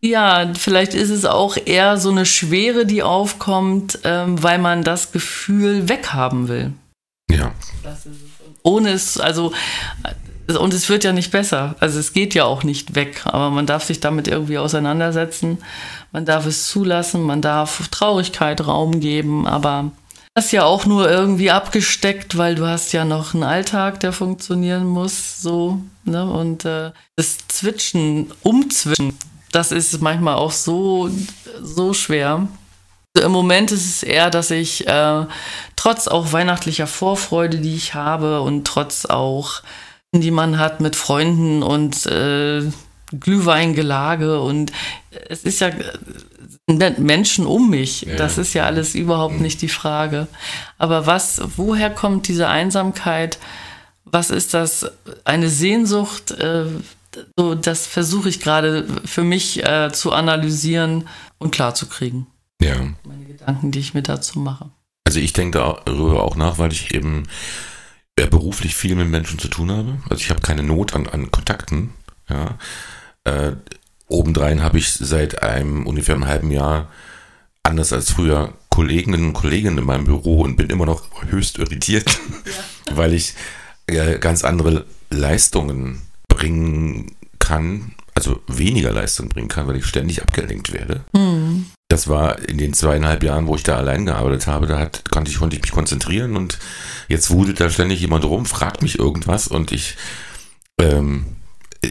ja, 0.00 0.52
vielleicht 0.56 0.94
ist 0.94 1.10
es 1.10 1.24
auch 1.24 1.56
eher 1.56 1.96
so 1.96 2.10
eine 2.10 2.24
Schwere, 2.24 2.86
die 2.86 3.02
aufkommt, 3.02 3.98
ähm, 4.04 4.40
weil 4.40 4.58
man 4.58 4.84
das 4.84 5.10
Gefühl 5.10 5.88
weghaben 5.88 6.46
will. 6.46 6.72
Ja. 7.28 7.52
Ohne 8.62 8.90
es, 8.90 9.18
also, 9.18 9.52
und 10.56 10.72
es 10.72 10.88
wird 10.88 11.02
ja 11.02 11.12
nicht 11.12 11.32
besser. 11.32 11.74
Also 11.80 11.98
es 11.98 12.12
geht 12.12 12.32
ja 12.34 12.44
auch 12.44 12.62
nicht 12.62 12.94
weg, 12.94 13.22
aber 13.24 13.50
man 13.50 13.66
darf 13.66 13.82
sich 13.82 13.98
damit 13.98 14.28
irgendwie 14.28 14.58
auseinandersetzen. 14.58 15.58
Man 16.16 16.24
darf 16.24 16.46
es 16.46 16.68
zulassen, 16.68 17.20
man 17.24 17.42
darf 17.42 17.88
Traurigkeit 17.88 18.66
Raum 18.66 19.00
geben, 19.00 19.46
aber 19.46 19.90
das 20.32 20.46
ist 20.46 20.52
ja 20.52 20.64
auch 20.64 20.86
nur 20.86 21.10
irgendwie 21.10 21.50
abgesteckt, 21.50 22.38
weil 22.38 22.54
du 22.54 22.66
hast 22.66 22.92
ja 22.92 23.04
noch 23.04 23.34
einen 23.34 23.42
Alltag, 23.42 24.00
der 24.00 24.14
funktionieren 24.14 24.86
muss, 24.86 25.42
so, 25.42 25.78
ne? 26.04 26.24
Und 26.24 26.64
äh, 26.64 26.92
das 27.16 27.36
Zwitschen, 27.48 28.32
Umzwischen, 28.42 29.12
das 29.52 29.72
ist 29.72 30.00
manchmal 30.00 30.36
auch 30.36 30.52
so, 30.52 31.10
so 31.60 31.92
schwer. 31.92 32.48
Also 33.14 33.26
Im 33.26 33.32
Moment 33.32 33.70
ist 33.70 33.84
es 33.84 34.02
eher, 34.02 34.30
dass 34.30 34.50
ich 34.50 34.86
äh, 34.86 35.26
trotz 35.76 36.08
auch 36.08 36.32
weihnachtlicher 36.32 36.86
Vorfreude, 36.86 37.58
die 37.58 37.74
ich 37.74 37.92
habe 37.92 38.40
und 38.40 38.66
trotz 38.66 39.04
auch, 39.04 39.60
die 40.14 40.30
man 40.30 40.58
hat 40.58 40.80
mit 40.80 40.96
Freunden 40.96 41.62
und 41.62 42.06
äh, 42.06 42.62
Glühweingelage 43.12 44.40
und 44.40 44.72
es 45.28 45.44
ist 45.44 45.60
ja 45.60 45.70
Menschen 46.98 47.46
um 47.46 47.70
mich. 47.70 48.02
Ja. 48.02 48.16
Das 48.16 48.38
ist 48.38 48.54
ja 48.54 48.64
alles 48.64 48.94
überhaupt 48.94 49.40
nicht 49.40 49.62
die 49.62 49.68
Frage. 49.68 50.26
Aber 50.78 51.06
was, 51.06 51.40
woher 51.56 51.90
kommt 51.90 52.28
diese 52.28 52.48
Einsamkeit? 52.48 53.38
Was 54.04 54.30
ist 54.30 54.54
das? 54.54 54.90
Eine 55.24 55.48
Sehnsucht? 55.48 56.32
Äh, 56.32 56.66
so, 57.36 57.54
das 57.54 57.86
versuche 57.86 58.28
ich 58.28 58.40
gerade 58.40 58.86
für 59.04 59.22
mich 59.22 59.64
äh, 59.64 59.90
zu 59.92 60.12
analysieren 60.12 61.08
und 61.38 61.50
klarzukriegen. 61.50 62.26
Ja. 62.60 62.76
Meine 63.04 63.24
Gedanken, 63.24 63.70
die 63.70 63.78
ich 63.78 63.94
mir 63.94 64.02
dazu 64.02 64.38
mache. 64.38 64.70
Also 65.06 65.20
ich 65.20 65.32
denke 65.32 65.58
darüber 65.58 66.24
auch 66.24 66.36
nach, 66.36 66.58
weil 66.58 66.72
ich 66.72 66.94
eben 66.94 67.28
beruflich 68.16 68.74
viel 68.74 68.96
mit 68.96 69.08
Menschen 69.08 69.38
zu 69.38 69.48
tun 69.48 69.70
habe. 69.70 69.98
Also 70.08 70.22
ich 70.22 70.30
habe 70.30 70.40
keine 70.40 70.62
Not 70.62 70.94
an, 70.94 71.06
an 71.06 71.30
Kontakten. 71.30 71.90
Ja. 72.28 72.58
Äh, 73.26 73.56
obendrein 74.08 74.62
habe 74.62 74.78
ich 74.78 74.92
seit 74.92 75.42
einem 75.42 75.86
ungefähr 75.86 76.14
einem 76.14 76.28
halben 76.28 76.50
Jahr, 76.50 76.88
anders 77.62 77.92
als 77.92 78.12
früher, 78.12 78.54
Kolleginnen 78.70 79.28
und 79.28 79.32
Kollegen 79.32 79.76
in 79.76 79.84
meinem 79.84 80.04
Büro 80.04 80.42
und 80.42 80.56
bin 80.56 80.70
immer 80.70 80.86
noch 80.86 81.02
höchst 81.30 81.58
irritiert, 81.58 82.20
weil 82.92 83.14
ich 83.14 83.34
äh, 83.86 84.18
ganz 84.18 84.44
andere 84.44 84.84
Leistungen 85.10 86.02
bringen 86.28 87.16
kann, 87.38 87.92
also 88.14 88.40
weniger 88.46 88.92
Leistung 88.92 89.28
bringen 89.28 89.48
kann, 89.48 89.66
weil 89.66 89.76
ich 89.76 89.86
ständig 89.86 90.22
abgelenkt 90.22 90.72
werde. 90.72 91.04
Das 91.88 92.08
war 92.08 92.38
in 92.48 92.58
den 92.58 92.74
zweieinhalb 92.74 93.22
Jahren, 93.22 93.46
wo 93.46 93.56
ich 93.56 93.62
da 93.62 93.76
allein 93.76 94.06
gearbeitet 94.06 94.46
habe, 94.46 94.66
da 94.66 94.78
hat, 94.78 95.10
konnte, 95.10 95.30
ich, 95.30 95.38
konnte 95.38 95.56
ich 95.56 95.62
mich 95.62 95.72
konzentrieren 95.72 96.36
und 96.36 96.58
jetzt 97.08 97.30
wudelt 97.30 97.60
da 97.60 97.70
ständig 97.70 98.00
jemand 98.00 98.24
rum, 98.24 98.46
fragt 98.46 98.82
mich 98.82 98.98
irgendwas 98.98 99.48
und 99.48 99.72
ich, 99.72 99.96
ähm, 100.80 101.35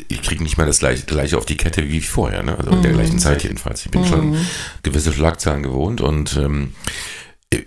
ich 0.08 0.22
kriege 0.22 0.44
nicht 0.44 0.58
mehr 0.58 0.66
das 0.68 0.80
gleiche, 0.80 1.06
gleiche 1.06 1.38
auf 1.38 1.46
die 1.46 1.58
Kette 1.58 1.88
wie 1.90 2.02
vorher, 2.02 2.44
ne? 2.44 2.58
also 2.58 2.72
in 2.72 2.82
der 2.82 2.94
gleichen 2.94 3.20
Zeit 3.20 3.44
jedenfalls. 3.44 3.86
Ich 3.86 3.92
bin 3.92 4.06
schon 4.06 4.38
gewisse 4.84 5.14
Schlagzeilen 5.14 5.64
gewohnt 5.64 6.02
und 6.02 6.38
ähm, 6.38 6.74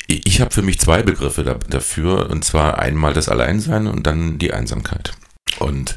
ich 0.06 0.26
ich 0.26 0.40
habe 0.40 0.52
für 0.52 0.62
mich 0.62 0.78
zwei 0.78 1.02
Begriffe 1.02 1.44
da, 1.44 1.54
dafür 1.54 2.30
und 2.30 2.44
zwar 2.44 2.78
einmal 2.78 3.12
das 3.12 3.28
Alleinsein 3.28 3.86
und 3.86 4.06
dann 4.06 4.38
die 4.38 4.52
Einsamkeit. 4.52 5.12
Und 5.58 5.96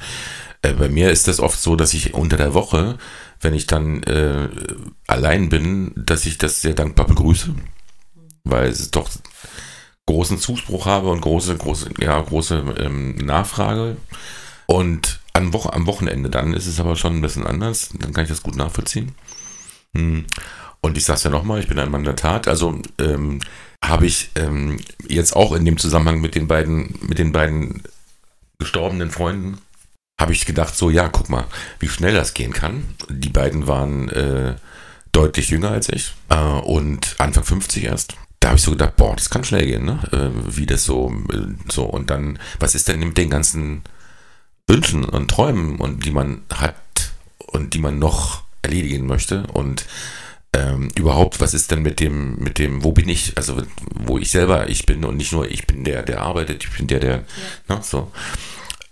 äh, 0.62 0.74
bei 0.74 0.90
mir 0.90 1.12
ist 1.12 1.28
das 1.28 1.40
oft 1.40 1.60
so, 1.60 1.76
dass 1.76 1.94
ich 1.94 2.14
unter 2.14 2.38
der 2.38 2.54
Woche, 2.54 2.98
wenn 3.40 3.54
ich 3.54 3.68
dann 3.68 4.04
äh, 4.04 4.50
allein 5.08 5.50
bin, 5.50 5.92
dass 5.96 6.26
ich 6.26 6.38
das 6.38 6.62
sehr 6.62 6.74
dankbar 6.74 7.08
begrüße, 7.08 7.54
weil 8.44 8.70
es 8.70 8.92
doch 8.92 9.10
großen 10.06 10.40
Zuspruch 10.40 10.86
habe 10.86 11.10
und 11.10 11.22
große, 11.22 11.56
große, 11.58 11.92
ja, 12.00 12.20
große 12.20 12.76
ähm, 12.80 13.16
Nachfrage. 13.16 13.98
Und 14.66 15.21
am, 15.34 15.54
Woche, 15.54 15.74
am 15.74 15.88
Wochenende 15.88 16.30
dann 16.30 16.54
ist 16.54 16.68
es 16.68 16.80
aber 16.80 16.96
schon 16.96 17.16
ein 17.16 17.22
bisschen 17.22 17.46
anders. 17.46 17.90
Dann 18.00 18.14
kann 18.14 18.24
ich 18.24 18.30
das 18.30 18.44
gut 18.44 18.56
nachvollziehen. 18.56 19.14
Hm. 19.96 20.26
Und 20.82 20.98
ich 20.98 21.06
sag's 21.06 21.24
ja 21.24 21.30
nochmal, 21.30 21.60
ich 21.60 21.68
bin 21.68 21.80
ein 21.80 21.92
Mann 21.92 22.04
der 22.04 22.16
Tat. 22.16 22.48
Also 22.48 22.80
ähm, 23.00 23.40
habe 23.84 24.06
ich 24.06 24.32
ähm, 24.36 24.80
jetzt 25.08 25.36
auch 25.36 25.54
in 25.54 25.66
dem 25.66 25.78
Zusammenhang 25.78 26.22
mit 26.22 26.36
den 26.36 26.48
beiden, 26.48 26.98
mit 27.02 27.20
den 27.20 27.32
beiden 27.32 27.84
gestorbenen 28.60 29.12
Freunden, 29.12 29.60
habe 30.20 30.34
ich 30.34 30.46
gedacht, 30.46 30.76
so 30.76 30.90
ja, 30.90 31.08
guck 31.10 31.30
mal, 31.30 31.46
wie 31.80 31.90
schnell 31.90 32.14
das 32.14 32.34
gehen 32.34 32.54
kann. 32.54 32.84
Die 33.10 33.30
beiden 33.30 33.68
waren 33.68 34.10
äh, 34.10 34.56
deutlich 35.12 35.50
jünger 35.50 35.72
als 35.72 35.90
ich 35.90 36.14
äh, 36.30 36.36
und 36.36 37.16
Anfang 37.20 37.44
50 37.44 37.84
erst. 37.84 38.16
Da 38.40 38.50
habe 38.50 38.58
ich 38.58 38.64
so 38.64 38.72
gedacht, 38.72 38.96
boah, 38.96 39.16
das 39.16 39.30
kann 39.30 39.44
schnell 39.44 39.66
gehen, 39.66 39.86
ne? 39.86 40.00
Äh, 40.12 40.56
wie 40.56 40.66
das 40.66 40.84
so, 40.84 41.12
äh, 41.32 41.72
so. 41.72 41.86
Und 41.86 42.10
dann, 42.10 42.40
was 42.60 42.74
ist 42.76 42.88
denn 42.88 43.00
mit 43.00 43.18
den 43.18 43.30
ganzen 43.30 43.84
Wünschen 44.72 45.04
und 45.04 45.30
Träumen 45.30 45.78
und 45.78 46.06
die 46.06 46.12
man 46.12 46.42
hat 46.54 46.76
und 47.38 47.74
die 47.74 47.80
man 47.80 48.00
noch 48.00 48.44
erledigen 48.62 49.06
möchte 49.06 49.46
und 49.48 49.86
ähm, 50.54 50.90
überhaupt, 50.96 51.40
was 51.40 51.54
ist 51.54 51.72
denn 51.72 51.82
mit 51.82 52.00
dem, 52.00 52.38
mit 52.40 52.58
dem, 52.58 52.84
wo 52.84 52.92
bin 52.92 53.10
ich, 53.10 53.38
also 53.38 53.62
wo 53.94 54.18
ich 54.18 54.32
selber 54.32 54.70
ich 54.70 54.86
bin 54.86 55.04
und 55.06 55.18
nicht 55.18 55.32
nur 55.32 55.50
ich 55.50 55.68
bin 55.68 55.84
der, 55.84 56.04
der 56.04 56.22
arbeitet, 56.22 56.64
ich 56.64 56.78
bin 56.78 56.88
der, 56.88 57.00
der, 57.00 57.18
ne, 57.70 57.80
so. 57.82 58.12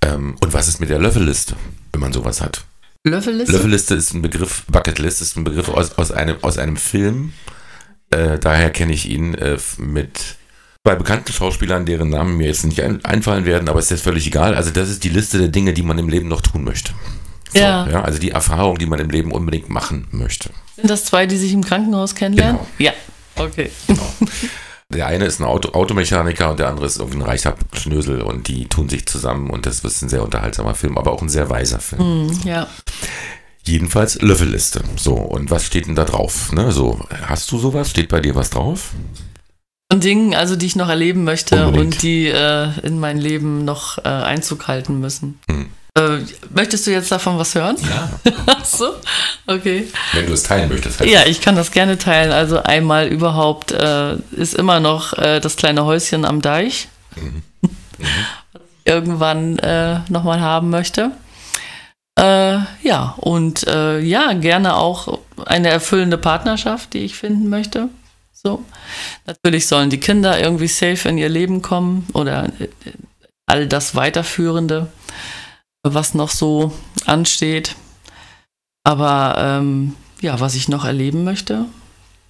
Ähm, 0.01 0.35
und 0.41 0.53
was 0.53 0.67
ist 0.67 0.79
mit 0.79 0.89
der 0.89 0.99
Löffelliste, 0.99 1.55
wenn 1.91 2.01
man 2.01 2.13
sowas 2.13 2.41
hat? 2.41 2.63
Löffelliste? 3.05 3.53
Löffelliste 3.53 3.95
ist 3.95 4.13
ein 4.13 4.21
Begriff, 4.21 4.63
Bucketlist 4.69 5.21
ist 5.21 5.37
ein 5.37 5.43
Begriff 5.43 5.69
aus, 5.69 5.97
aus, 5.97 6.11
einem, 6.11 6.37
aus 6.41 6.57
einem 6.57 6.77
Film. 6.77 7.33
Äh, 8.11 8.39
daher 8.39 8.69
kenne 8.69 8.93
ich 8.93 9.09
ihn 9.09 9.33
äh, 9.35 9.57
mit 9.77 10.37
zwei 10.85 10.95
bekannten 10.95 11.31
Schauspielern, 11.33 11.85
deren 11.85 12.09
Namen 12.09 12.37
mir 12.37 12.47
jetzt 12.47 12.65
nicht 12.65 12.81
ein, 12.81 13.03
einfallen 13.03 13.45
werden, 13.45 13.67
aber 13.69 13.79
ist 13.79 13.91
jetzt 13.91 14.03
völlig 14.03 14.25
egal. 14.27 14.55
Also 14.55 14.71
das 14.71 14.89
ist 14.89 15.03
die 15.03 15.09
Liste 15.09 15.37
der 15.37 15.49
Dinge, 15.49 15.73
die 15.73 15.83
man 15.83 15.97
im 15.99 16.09
Leben 16.09 16.27
noch 16.27 16.41
tun 16.41 16.63
möchte. 16.63 16.93
So, 17.53 17.59
Ja. 17.59 17.87
ja. 17.89 18.01
Also 18.01 18.19
die 18.19 18.31
Erfahrung, 18.31 18.77
die 18.77 18.85
man 18.85 18.99
im 18.99 19.09
Leben 19.09 19.31
unbedingt 19.31 19.69
machen 19.69 20.07
möchte. 20.11 20.51
Sind 20.75 20.89
das 20.89 21.05
zwei, 21.05 21.25
die 21.25 21.37
sich 21.37 21.51
im 21.53 21.63
Krankenhaus 21.63 22.15
kennenlernen? 22.15 22.57
Genau. 22.57 22.67
Ja. 22.77 22.93
Okay. 23.35 23.71
Der 24.91 25.05
eine 25.05 25.25
ist 25.25 25.39
ein 25.39 25.45
Auto, 25.45 25.69
Automechaniker 25.73 26.49
und 26.49 26.59
der 26.59 26.67
andere 26.67 26.87
ist 26.87 26.97
irgendwie 26.97 27.19
ein 27.19 27.23
reicher 27.23 27.55
Schnösel 27.73 28.21
und 28.21 28.47
die 28.47 28.65
tun 28.67 28.89
sich 28.89 29.05
zusammen 29.05 29.49
und 29.51 29.65
das 29.67 29.81
ist 29.81 30.01
ein 30.01 30.09
sehr 30.09 30.23
unterhaltsamer 30.23 30.73
Film, 30.73 30.97
aber 30.97 31.11
auch 31.11 31.21
ein 31.21 31.29
sehr 31.29 31.49
weiser 31.49 31.79
Film. 31.79 32.29
Hm, 32.29 32.39
ja. 32.43 32.67
Jedenfalls 33.63 34.19
Löffelliste. 34.21 34.81
So, 34.95 35.13
und 35.13 35.51
was 35.51 35.65
steht 35.65 35.85
denn 35.85 35.93
da 35.95 36.05
drauf? 36.05 36.51
Ne? 36.53 36.71
So, 36.71 37.05
hast 37.27 37.51
du 37.51 37.59
sowas? 37.59 37.91
Steht 37.91 38.09
bei 38.09 38.19
dir 38.19 38.33
was 38.33 38.49
drauf? 38.49 38.91
Und 39.91 40.03
Dingen, 40.03 40.35
also 40.35 40.55
die 40.55 40.67
ich 40.67 40.75
noch 40.75 40.89
erleben 40.89 41.23
möchte 41.23 41.65
Unbedingt. 41.65 41.95
und 41.95 42.03
die 42.03 42.27
äh, 42.27 42.69
in 42.83 42.99
mein 42.99 43.17
Leben 43.17 43.65
noch 43.65 43.97
äh, 43.97 44.07
Einzug 44.07 44.67
halten 44.67 44.99
müssen. 44.99 45.39
Hm. 45.49 45.69
Äh, 45.95 46.19
möchtest 46.53 46.85
du 46.85 46.91
jetzt 46.91 47.11
davon 47.11 47.39
was 47.39 47.55
hören? 47.55 47.75
Ja. 47.81 48.09
So, 48.63 48.93
okay. 49.47 49.87
Wenn 50.13 50.27
du 50.27 50.33
es 50.33 50.43
teilen 50.43 50.69
möchtest. 50.69 50.99
Halt. 50.99 51.09
Ja, 51.09 51.25
ich 51.25 51.41
kann 51.41 51.55
das 51.55 51.71
gerne 51.71 51.97
teilen. 51.97 52.31
Also 52.31 52.61
einmal 52.61 53.07
überhaupt 53.07 53.71
äh, 53.71 54.15
ist 54.31 54.53
immer 54.53 54.79
noch 54.79 55.13
äh, 55.13 55.39
das 55.39 55.55
kleine 55.55 55.85
Häuschen 55.85 56.23
am 56.23 56.41
Deich, 56.41 56.87
was 57.61 57.71
ich 57.99 58.91
irgendwann 58.91 59.57
äh, 59.59 60.01
nochmal 60.09 60.39
haben 60.39 60.69
möchte. 60.69 61.11
Äh, 62.17 62.59
ja, 62.83 63.15
und 63.17 63.63
ja, 63.63 64.33
gerne 64.33 64.75
auch 64.75 65.19
eine 65.45 65.69
erfüllende 65.69 66.17
Partnerschaft, 66.17 66.93
die 66.93 66.99
ich 66.99 67.15
finden 67.15 67.49
möchte. 67.49 67.89
So. 68.41 68.63
Natürlich 69.25 69.67
sollen 69.67 69.89
die 69.89 69.99
Kinder 69.99 70.39
irgendwie 70.39 70.69
safe 70.69 71.09
in 71.09 71.17
ihr 71.17 71.27
Leben 71.27 71.61
kommen 71.61 72.07
oder 72.13 72.45
äh, 72.59 72.69
all 73.45 73.67
das 73.67 73.95
Weiterführende, 73.95 74.87
was 75.83 76.13
noch 76.13 76.29
so 76.29 76.71
ansteht. 77.05 77.75
Aber 78.85 79.35
ähm, 79.37 79.95
ja, 80.21 80.39
was 80.39 80.55
ich 80.55 80.69
noch 80.69 80.85
erleben 80.85 81.25
möchte, 81.25 81.65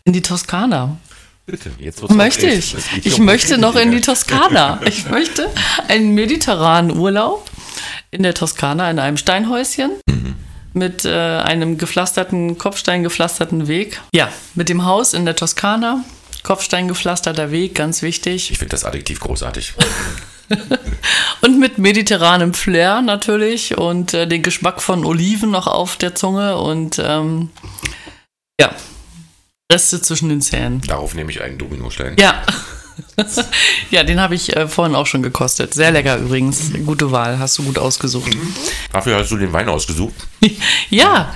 in 0.03 0.13
die 0.13 0.23
Toskana. 0.23 0.97
Bitte, 1.45 1.71
jetzt 1.77 2.07
Möchte 2.09 2.47
ich. 2.47 2.75
Ich 3.03 3.19
möchte 3.19 3.59
noch 3.59 3.75
in 3.75 3.91
die. 3.91 4.01
Toskana. 4.01 4.81
Ich 4.85 5.09
möchte 5.09 5.47
einen 5.87 6.15
mediterranen 6.15 6.97
Urlaub 6.97 7.49
in 8.09 8.23
der 8.23 8.33
Toskana 8.33 8.89
in 8.89 8.97
einem 8.97 9.17
Steinhäuschen 9.17 9.91
mit 10.73 11.05
äh, 11.05 11.09
einem 11.09 11.77
gepflasterten, 11.77 12.57
kopfsteingepflasterten 12.57 13.67
Weg. 13.67 14.01
Ja, 14.13 14.29
mit 14.55 14.69
dem 14.69 14.85
Haus 14.85 15.13
in 15.13 15.25
der 15.25 15.35
Toskana. 15.35 16.03
Kopfsteingepflasterter 16.43 17.51
Weg, 17.51 17.75
ganz 17.75 18.01
wichtig. 18.01 18.51
Ich 18.51 18.57
finde 18.57 18.71
das 18.71 18.85
Adjektiv 18.85 19.19
großartig. 19.19 19.73
Und 21.41 21.59
mit 21.59 21.77
mediterranem 21.77 22.53
Flair 22.53 23.01
natürlich 23.01 23.77
und 23.77 24.13
äh, 24.13 24.27
den 24.27 24.41
Geschmack 24.41 24.81
von 24.81 25.05
Oliven 25.05 25.51
noch 25.51 25.67
auf 25.67 25.95
der 25.95 26.15
Zunge 26.15 26.57
und 26.57 26.99
ähm, 26.99 27.49
ja, 28.59 28.73
Reste 29.71 30.01
zwischen 30.01 30.29
den 30.29 30.41
Zähnen. 30.41 30.81
Darauf 30.81 31.13
nehme 31.13 31.31
ich 31.31 31.41
einen 31.41 31.59
Dominostein. 31.59 32.15
Ja. 32.19 32.43
ja, 33.91 34.03
den 34.03 34.19
habe 34.19 34.35
ich 34.35 34.55
äh, 34.55 34.67
vorhin 34.67 34.95
auch 34.95 35.07
schon 35.07 35.23
gekostet. 35.23 35.73
Sehr 35.73 35.91
lecker 35.91 36.17
übrigens. 36.17 36.71
Gute 36.85 37.11
Wahl, 37.11 37.39
hast 37.39 37.57
du 37.57 37.63
gut 37.63 37.77
ausgesucht. 37.77 38.31
Dafür 38.91 39.17
hast 39.17 39.31
du 39.31 39.37
den 39.37 39.53
Wein 39.53 39.69
ausgesucht. 39.69 40.13
ja, 40.89 41.33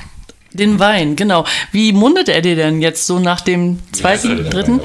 den 0.51 0.79
Wein, 0.79 1.15
genau. 1.15 1.45
Wie 1.71 1.93
mundet 1.93 2.29
er 2.29 2.41
dir 2.41 2.55
denn 2.55 2.81
jetzt 2.81 3.07
so 3.07 3.19
nach 3.19 3.41
dem 3.41 3.79
zweiten, 3.91 4.49
dritten? 4.49 4.81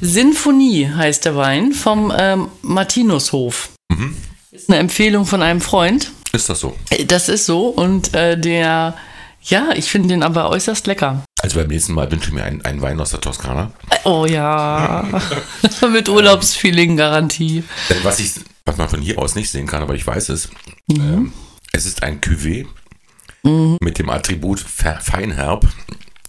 Sinfonie 0.00 0.88
heißt 0.88 1.24
der 1.24 1.36
Wein 1.36 1.72
vom 1.72 2.12
ähm, 2.16 2.48
Martinushof. 2.62 3.70
Ist 4.50 4.68
eine 4.68 4.78
Empfehlung 4.78 5.24
von 5.26 5.42
einem 5.42 5.60
Freund. 5.60 6.10
Ist 6.32 6.48
das 6.48 6.60
so? 6.60 6.76
Äh, 6.90 7.04
Das 7.04 7.28
ist 7.28 7.46
so 7.46 7.68
und 7.68 8.14
äh, 8.14 8.38
der, 8.38 8.96
ja, 9.44 9.70
ich 9.74 9.90
finde 9.90 10.08
den 10.08 10.22
aber 10.22 10.48
äußerst 10.50 10.86
lecker. 10.86 11.22
Also 11.42 11.58
beim 11.58 11.68
nächsten 11.68 11.92
Mal 11.94 12.10
wünsche 12.10 12.28
ich 12.28 12.34
mir 12.34 12.44
einen, 12.44 12.64
einen 12.64 12.80
Wein 12.80 12.98
aus 13.00 13.10
der 13.10 13.20
Toskana. 13.20 13.70
Äh, 13.90 13.96
Oh 14.04 14.26
ja, 14.26 15.06
mit 15.92 16.08
Urlaubsfeeling-Garantie. 16.08 17.64
Denn 17.90 18.04
was 18.04 18.18
ich, 18.20 18.32
was 18.64 18.76
man 18.76 18.88
von 18.88 19.00
hier 19.00 19.18
aus 19.18 19.34
nicht 19.34 19.50
sehen 19.50 19.66
kann, 19.66 19.82
aber 19.82 19.94
ich 19.94 20.06
weiß 20.06 20.28
es, 20.30 20.48
ähm, 20.90 21.32
es 21.72 21.86
ist 21.86 22.02
ein 22.02 22.20
Cuvée 22.20 22.66
mit 23.80 23.98
dem 23.98 24.08
Attribut 24.08 24.60
fe- 24.60 24.98
feinherb. 25.02 25.66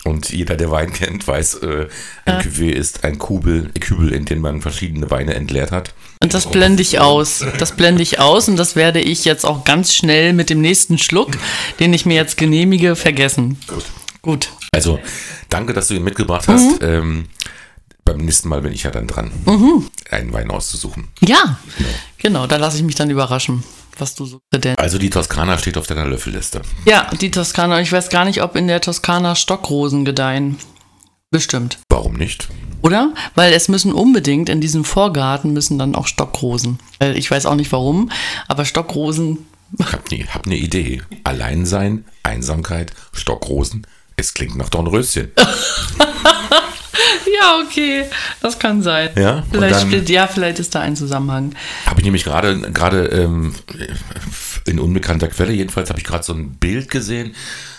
Und 0.06 0.32
jeder, 0.32 0.56
der 0.56 0.70
Wein 0.70 0.94
kennt, 0.94 1.28
weiß, 1.28 1.56
äh, 1.56 1.88
ein 2.26 2.40
Cuvée 2.40 2.70
ist 2.70 3.04
ein 3.04 3.18
Kubel, 3.18 3.72
Kübel, 3.80 4.14
in 4.14 4.26
den 4.26 4.40
man 4.40 4.62
verschiedene 4.62 5.10
Weine 5.10 5.34
entleert 5.34 5.72
hat. 5.72 5.96
Und 6.22 6.36
das 6.36 6.50
blende 6.50 6.84
ich 6.84 7.00
aus. 7.00 7.44
Das 7.58 7.72
blende 7.72 8.04
ich 8.04 8.20
aus 8.20 8.48
und 8.48 8.56
das 8.56 8.76
werde 8.76 9.02
ich 9.02 9.26
jetzt 9.26 9.46
auch 9.46 9.64
ganz 9.64 9.96
schnell 9.96 10.34
mit 10.34 10.52
dem 10.52 10.62
nächsten 10.62 11.00
Schluck, 11.00 11.32
den 11.80 11.92
ich 11.92 12.06
mir 12.06 12.14
jetzt 12.14 12.38
genehmige, 12.38 12.96
vergessen. 12.96 13.58
Gut. 13.68 13.84
Gut. 14.22 14.50
Also, 14.72 15.00
danke, 15.50 15.74
dass 15.74 15.88
du 15.88 15.96
ihn 15.96 16.04
mitgebracht 16.04 16.48
hast. 16.48 16.82
Ähm, 16.82 17.26
beim 18.04 18.18
nächsten 18.18 18.50
Mal 18.50 18.62
bin 18.62 18.74
ich 18.74 18.84
ja 18.84 18.92
dann 18.92 19.08
dran, 19.08 19.32
einen 20.12 20.34
Wein 20.34 20.52
auszusuchen. 20.52 21.08
Ja, 21.22 21.58
genau, 22.20 22.46
da 22.46 22.58
lasse 22.58 22.78
ich 22.78 22.84
mich 22.84 22.96
dann 22.96 23.10
überraschen, 23.10 23.64
was 24.00 24.16
du 24.16 24.26
so 24.26 24.40
denn. 24.54 24.78
Also 24.78 24.98
die 24.98 25.10
Toskana 25.10 25.58
steht 25.58 25.78
auf 25.78 25.88
deiner 25.88 26.06
Löffelliste. 26.06 26.62
Ja, 26.86 27.10
die 27.22 27.32
Toskana. 27.32 27.82
Ich 27.82 27.92
weiß 27.92 28.10
gar 28.10 28.26
nicht, 28.26 28.42
ob 28.42 28.56
in 28.56 28.68
der 28.68 28.82
Toskana 28.82 29.36
Stockrosen 29.36 30.06
gedeihen. 30.06 30.58
Bestimmt. 31.32 31.80
Warum 31.90 32.14
nicht? 32.14 32.48
Oder? 32.82 33.14
Weil 33.34 33.52
es 33.54 33.68
müssen 33.68 33.92
unbedingt 33.92 34.48
in 34.48 34.62
diesem 34.62 34.86
Vorgarten 34.86 35.54
müssen 35.54 35.80
dann 35.80 35.96
auch 35.96 36.08
Stockrosen. 36.08 36.80
Ich 37.16 37.30
weiß 37.30 37.46
auch 37.46 37.56
nicht 37.56 37.72
warum, 37.72 38.12
aber 38.48 38.64
Stockrosen. 38.64 39.46
Ich 39.78 39.92
hab 39.92 40.12
ne, 40.12 40.26
hab 40.34 40.46
ne 40.46 40.56
Idee. 40.56 41.02
Alleinsein, 41.24 42.06
Einsamkeit, 42.24 42.94
Stockrosen. 43.12 43.88
Es 44.16 44.34
klingt 44.34 44.56
nach 44.56 44.70
Dornröschen. 44.70 45.32
Ja, 47.40 47.60
okay, 47.66 48.06
das 48.42 48.58
kann 48.60 48.82
sein. 48.82 49.10
Ja, 49.16 49.44
vielleicht 49.52 49.76
dann- 49.76 49.88
spielt, 49.88 50.10
ja, 50.10 50.28
vielleicht 50.28 50.60
ist 50.60 50.74
da 50.76 50.82
ein 50.82 50.96
Zusammenhang. 50.96 51.54
Habe 51.86 52.00
ich 52.02 52.06
nämlich 52.06 52.24
gerade 52.24 52.60
gerade 52.72 53.06
ähm, 53.08 53.54
in 54.66 54.80
unbekannter 54.80 55.28
Quelle 55.28 55.52
jedenfalls 55.54 55.90
habe 55.90 56.00
ich 56.00 56.06
gerade 56.06 56.24
so 56.24 56.34
ein 56.34 56.52
Bild 56.56 56.90
gesehen. 56.90 57.36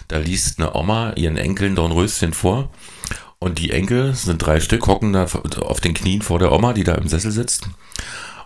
Da 0.09 0.18
liest 0.18 0.59
eine 0.59 0.74
Oma 0.74 1.12
ihren 1.16 1.37
Enkeln 1.37 1.74
Dornröschen 1.74 2.33
vor. 2.33 2.70
Und 3.38 3.59
die 3.59 3.70
Enkel 3.70 4.14
sind 4.14 4.38
drei 4.38 4.61
Stück, 4.61 4.87
hocken 4.87 5.12
da 5.12 5.24
auf 5.24 5.81
den 5.81 5.94
Knien 5.94 6.22
vor 6.22 6.38
der 6.38 6.52
Oma, 6.52 6.72
die 6.72 6.85
da 6.85 6.94
im 6.94 7.09
Sessel 7.09 7.31
sitzt. 7.33 7.64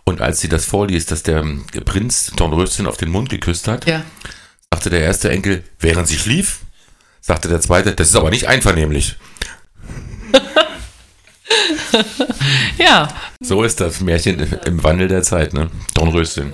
Und 0.05 0.21
als 0.21 0.41
sie 0.41 0.49
das 0.49 0.65
vorliest, 0.65 1.11
dass 1.13 1.23
der 1.23 1.45
Prinz 1.85 2.33
Dornröschen 2.35 2.87
auf 2.87 2.97
den 2.97 3.11
Mund 3.11 3.29
geküsst 3.31 3.69
hat, 3.69 3.87
Ja. 3.87 4.03
sagte 4.73 4.91
der 4.91 5.01
erste 5.03 5.31
Enkel, 5.31 5.63
während 5.79 6.09
sie 6.09 6.17
schlief, 6.19 6.61
sagte 7.21 7.49
der 7.49 7.61
zweite, 7.61 7.93
das 7.95 8.09
ist 8.09 8.17
aber 8.17 8.31
nicht 8.31 8.49
einvernehmlich. 8.49 9.17
Ja, 12.79 13.09
So 13.41 13.63
ist 13.63 13.81
das 13.81 14.01
Märchen 14.01 14.41
im 14.65 14.83
Wandel 14.83 15.09
der 15.09 15.23
Zeit, 15.23 15.53
ne? 15.53 15.71
Dornröschen. 15.95 16.53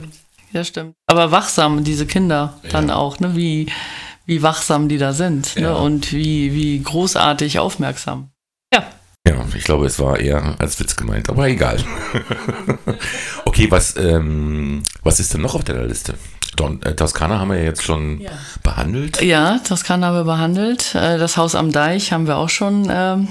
ja, 0.52 0.64
stimmt. 0.64 0.94
Aber 1.06 1.30
wachsam, 1.30 1.84
diese 1.84 2.06
Kinder 2.06 2.54
dann 2.70 2.90
auch, 2.90 3.20
ne? 3.20 3.36
Wie, 3.36 3.66
wie 4.26 4.42
wachsam 4.42 4.88
die 4.88 4.98
da 4.98 5.12
sind, 5.12 5.54
Ja. 5.54 5.60
ne? 5.72 5.76
Und 5.76 6.12
wie, 6.12 6.52
wie 6.54 6.82
großartig 6.82 7.58
aufmerksam. 7.58 8.30
Ja. 8.72 8.84
Ja, 9.28 9.44
ich 9.56 9.64
glaube, 9.64 9.86
es 9.86 9.98
war 9.98 10.18
eher 10.20 10.54
als 10.58 10.78
Witz 10.78 10.94
gemeint, 10.96 11.28
aber 11.28 11.48
egal. 11.48 11.78
okay, 13.44 13.70
was, 13.70 13.96
ähm, 13.96 14.82
was 15.02 15.20
ist 15.20 15.34
denn 15.34 15.40
noch 15.42 15.54
auf 15.54 15.64
deiner 15.64 15.84
Liste? 15.84 16.14
Don, 16.54 16.80
äh, 16.82 16.94
Toskana 16.94 17.38
haben 17.38 17.48
wir 17.50 17.58
ja 17.58 17.64
jetzt 17.64 17.82
schon 17.82 18.20
Ja. 18.20 18.30
behandelt. 18.62 19.20
Ja, 19.22 19.58
Toskana 19.66 20.06
haben 20.08 20.16
wir 20.16 20.24
behandelt. 20.24 20.94
Äh, 20.94 21.18
Das 21.18 21.36
Haus 21.36 21.54
am 21.54 21.70
Deich 21.72 22.12
haben 22.12 22.26
wir 22.26 22.36
auch 22.36 22.48
schon 22.48 22.86
ähm, 22.90 23.28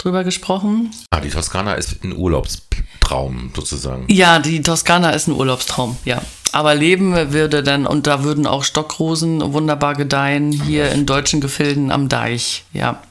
drüber 0.00 0.24
gesprochen. 0.24 0.90
Ah, 1.10 1.20
die 1.20 1.28
Toskana 1.28 1.74
ist 1.74 2.02
ein 2.02 2.16
Urlaubstraum 2.16 3.52
sozusagen. 3.54 4.06
Ja, 4.08 4.38
die 4.38 4.62
Toskana 4.62 5.10
ist 5.10 5.28
ein 5.28 5.32
Urlaubstraum, 5.32 5.96
ja. 6.04 6.22
Aber 6.52 6.74
leben 6.74 7.32
würde 7.32 7.62
dann, 7.62 7.86
und 7.86 8.06
da 8.06 8.24
würden 8.24 8.46
auch 8.46 8.64
Stockrosen 8.64 9.52
wunderbar 9.52 9.94
gedeihen, 9.94 10.50
hier 10.50 10.90
in 10.90 11.06
deutschen 11.06 11.40
Gefilden 11.40 11.92
am 11.92 12.08
Deich, 12.08 12.64
ja. 12.72 13.02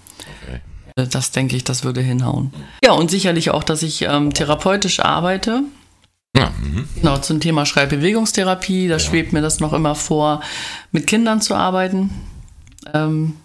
Okay. 0.44 0.60
Das 1.10 1.32
denke 1.32 1.56
ich, 1.56 1.64
das 1.64 1.84
würde 1.84 2.02
hinhauen. 2.02 2.54
Ja, 2.84 2.92
und 2.92 3.10
sicherlich 3.10 3.52
auch, 3.52 3.64
dass 3.64 3.84
ich 3.84 4.02
ähm, 4.02 4.34
therapeutisch 4.34 5.00
arbeite. 5.00 5.64
Ja, 6.36 6.52
mhm. 6.62 6.88
Genau, 6.96 7.18
zum 7.20 7.40
Thema 7.40 7.66
Schreibbewegungstherapie, 7.66 8.88
da 8.88 9.00
schwebt 9.00 9.32
mir 9.32 9.42
das 9.42 9.60
noch 9.60 9.74
immer 9.74 9.96
vor, 9.96 10.42
mit 10.92 11.08
Kindern 11.08 11.42
zu 11.42 11.56
arbeiten 11.56 12.10
ähm, 12.94 13.36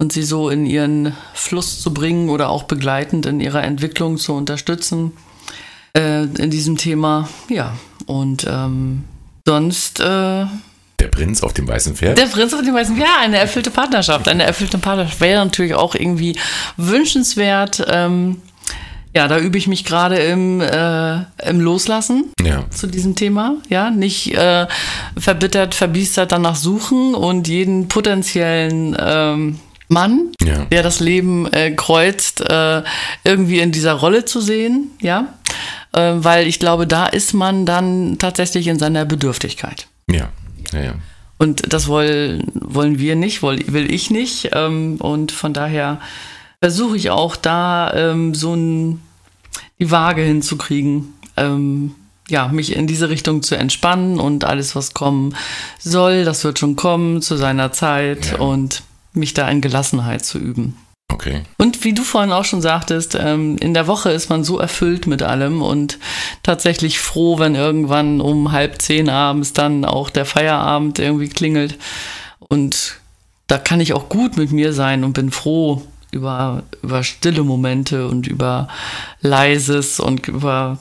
und 0.00 0.12
sie 0.14 0.22
so 0.22 0.48
in 0.48 0.64
ihren 0.64 1.14
Fluss 1.34 1.80
zu 1.80 1.92
bringen 1.92 2.30
oder 2.30 2.48
auch 2.48 2.62
begleitend 2.62 3.26
in 3.26 3.38
ihrer 3.38 3.62
Entwicklung 3.62 4.16
zu 4.16 4.32
unterstützen 4.32 5.12
äh, 5.94 6.22
in 6.24 6.50
diesem 6.50 6.78
Thema. 6.78 7.28
Ja, 7.50 7.76
und 8.06 8.46
ähm, 8.48 9.04
sonst 9.46 10.00
äh, 10.00 10.04
Der 10.04 11.08
Prinz 11.10 11.42
auf 11.42 11.52
dem 11.52 11.68
weißen 11.68 11.96
Pferd. 11.96 12.16
der 12.16 12.26
Prinz 12.26 12.54
auf 12.54 12.62
dem 12.62 12.74
weißen 12.74 12.96
Ja, 12.96 13.18
eine 13.20 13.36
erfüllte 13.36 13.70
Partnerschaft. 13.70 14.26
Eine 14.26 14.44
erfüllte 14.44 14.78
Partnerschaft 14.78 15.20
wäre 15.20 15.44
natürlich 15.44 15.74
auch 15.74 15.94
irgendwie 15.94 16.34
wünschenswert. 16.78 17.84
Ähm, 17.86 18.40
ja, 19.14 19.28
da 19.28 19.38
übe 19.38 19.58
ich 19.58 19.66
mich 19.66 19.84
gerade 19.84 20.16
im, 20.16 20.62
äh, 20.62 21.24
im 21.46 21.60
Loslassen 21.60 22.32
ja. 22.42 22.64
zu 22.70 22.86
diesem 22.86 23.16
Thema. 23.16 23.56
Ja, 23.68 23.90
nicht 23.90 24.34
äh, 24.34 24.66
verbittert, 25.18 25.74
verbiestert 25.74 26.32
danach 26.32 26.56
suchen 26.56 27.14
und 27.14 27.48
jeden 27.48 27.88
potenziellen 27.88 28.96
ähm, 28.98 29.58
Mann, 29.90 30.32
Ja. 30.42 30.64
der 30.66 30.82
das 30.82 31.00
Leben 31.00 31.46
äh, 31.52 31.72
kreuzt, 31.72 32.40
äh, 32.40 32.82
irgendwie 33.24 33.58
in 33.58 33.72
dieser 33.72 33.94
Rolle 33.94 34.24
zu 34.24 34.40
sehen. 34.40 34.90
Ja, 35.00 35.34
äh, 35.92 36.12
weil 36.14 36.46
ich 36.46 36.58
glaube, 36.58 36.86
da 36.86 37.06
ist 37.06 37.34
man 37.34 37.66
dann 37.66 38.16
tatsächlich 38.18 38.68
in 38.68 38.78
seiner 38.78 39.04
Bedürftigkeit. 39.04 39.88
Ja. 40.08 40.28
Ja, 40.72 40.80
ja. 40.80 40.94
Und 41.38 41.72
das 41.72 41.88
wollen, 41.88 42.44
wollen 42.54 42.98
wir 42.98 43.16
nicht, 43.16 43.42
will, 43.42 43.64
will 43.66 43.92
ich 43.92 44.10
nicht. 44.10 44.50
Ähm, 44.52 44.96
und 45.00 45.32
von 45.32 45.52
daher 45.52 45.98
versuche 46.62 46.96
ich 46.96 47.10
auch 47.10 47.34
da 47.34 47.92
ähm, 47.94 48.34
so 48.34 48.54
ein, 48.54 49.00
die 49.78 49.90
Waage 49.90 50.22
hinzukriegen. 50.22 51.14
Ähm, 51.36 51.94
ja, 52.28 52.46
mich 52.48 52.76
in 52.76 52.86
diese 52.86 53.08
Richtung 53.08 53.42
zu 53.42 53.56
entspannen 53.56 54.20
und 54.20 54.44
alles, 54.44 54.76
was 54.76 54.94
kommen 54.94 55.34
soll, 55.80 56.24
das 56.24 56.44
wird 56.44 56.60
schon 56.60 56.76
kommen 56.76 57.22
zu 57.22 57.36
seiner 57.36 57.72
Zeit 57.72 58.32
ja. 58.32 58.38
und 58.38 58.82
mich 59.12 59.34
da 59.34 59.48
in 59.48 59.60
Gelassenheit 59.60 60.24
zu 60.24 60.38
üben. 60.38 60.76
Okay. 61.12 61.42
Und 61.58 61.84
wie 61.84 61.92
du 61.92 62.02
vorhin 62.02 62.32
auch 62.32 62.44
schon 62.44 62.62
sagtest, 62.62 63.16
ähm, 63.20 63.56
in 63.58 63.74
der 63.74 63.86
Woche 63.86 64.10
ist 64.10 64.30
man 64.30 64.44
so 64.44 64.58
erfüllt 64.58 65.06
mit 65.06 65.22
allem 65.22 65.60
und 65.60 65.98
tatsächlich 66.42 67.00
froh, 67.00 67.38
wenn 67.38 67.56
irgendwann 67.56 68.20
um 68.20 68.52
halb 68.52 68.80
zehn 68.80 69.08
abends 69.08 69.52
dann 69.52 69.84
auch 69.84 70.08
der 70.08 70.24
Feierabend 70.24 70.98
irgendwie 70.98 71.28
klingelt. 71.28 71.78
Und 72.38 72.96
da 73.48 73.58
kann 73.58 73.80
ich 73.80 73.92
auch 73.92 74.08
gut 74.08 74.36
mit 74.36 74.52
mir 74.52 74.72
sein 74.72 75.02
und 75.02 75.12
bin 75.12 75.30
froh 75.32 75.82
über, 76.12 76.62
über 76.82 77.02
stille 77.02 77.42
Momente 77.42 78.06
und 78.08 78.26
über 78.26 78.68
leises 79.20 79.98
und 79.98 80.28
über 80.28 80.78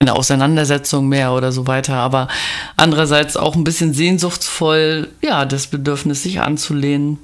eine 0.00 0.14
Auseinandersetzung 0.14 1.08
mehr 1.08 1.32
oder 1.32 1.52
so 1.52 1.68
weiter, 1.68 1.94
aber 1.94 2.26
andererseits 2.76 3.36
auch 3.36 3.54
ein 3.54 3.62
bisschen 3.62 3.94
sehnsuchtsvoll, 3.94 5.08
ja, 5.22 5.44
das 5.44 5.68
Bedürfnis, 5.68 6.24
sich 6.24 6.40
anzulehnen 6.40 7.18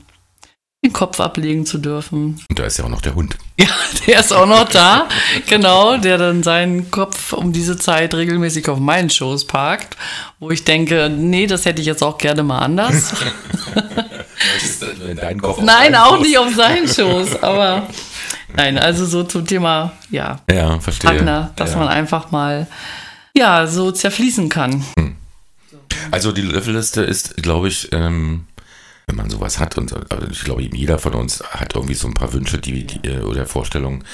den 0.85 0.93
Kopf 0.93 1.19
ablegen 1.19 1.67
zu 1.67 1.79
dürfen. 1.79 2.41
Und 2.49 2.59
da 2.59 2.65
ist 2.65 2.79
ja 2.79 2.85
auch 2.85 2.89
noch 2.89 3.01
der 3.01 3.15
Hund. 3.15 3.37
Ja, 3.61 3.67
der 4.07 4.21
ist 4.21 4.33
auch 4.33 4.47
noch 4.47 4.69
da, 4.69 5.09
genau, 5.49 5.97
der 5.97 6.17
dann 6.17 6.45
seinen 6.45 6.93
Kopf 6.93 7.33
um 7.33 7.53
diese 7.53 7.77
Zeit 7.77 8.15
regelmäßig 8.15 8.69
auf 8.69 8.79
meinen 8.79 9.11
Schoß 9.11 9.49
parkt, 9.49 9.97
wo 10.39 10.53
ich 10.53 10.63
denke, 10.63 11.11
nee, 11.11 11.49
das 11.49 11.65
hätte 11.65 11.81
ich 11.81 11.87
jetzt 11.89 12.05
auch 12.05 12.19
gerne 12.19 12.45
mal 12.45 12.61
anders. 12.61 13.15
nein, 15.61 15.97
auch 15.97 16.19
Schoß. 16.19 16.21
nicht 16.21 16.39
auf 16.39 16.55
seinen 16.55 16.87
Schoß, 16.87 17.43
aber 17.43 17.89
nein, 18.55 18.79
also 18.79 19.07
so 19.07 19.25
zum 19.25 19.45
Thema, 19.45 19.91
ja, 20.09 20.39
ja 20.49 20.79
verstehe. 20.79 21.11
Partner, 21.11 21.51
dass 21.57 21.73
ja. 21.73 21.79
man 21.79 21.89
einfach 21.89 22.31
mal, 22.31 22.69
ja, 23.37 23.67
so 23.67 23.91
zerfließen 23.91 24.49
kann. 24.49 24.85
Hm. 24.97 25.17
Also 26.13 26.31
die 26.31 26.43
Löffelliste 26.43 27.03
ist, 27.03 27.37
glaube 27.39 27.67
ich, 27.67 27.89
ähm, 27.93 28.47
wenn 29.09 29.17
man 29.17 29.31
sowas 29.31 29.59
hat. 29.59 29.77
Und 29.79 29.93
also 30.13 30.27
ich 30.31 30.45
glaube, 30.45 30.63
jeder 30.63 30.99
von 30.99 31.15
uns 31.15 31.43
hat 31.43 31.75
irgendwie 31.75 31.95
so 31.95 32.07
ein 32.07 32.15
paar 32.15 32.33
Wünsche 32.33 32.59
die, 32.59 32.87
die 32.87 33.09
äh, 33.09 33.21
oder 33.23 33.47
Vorstellungen. 33.47 34.05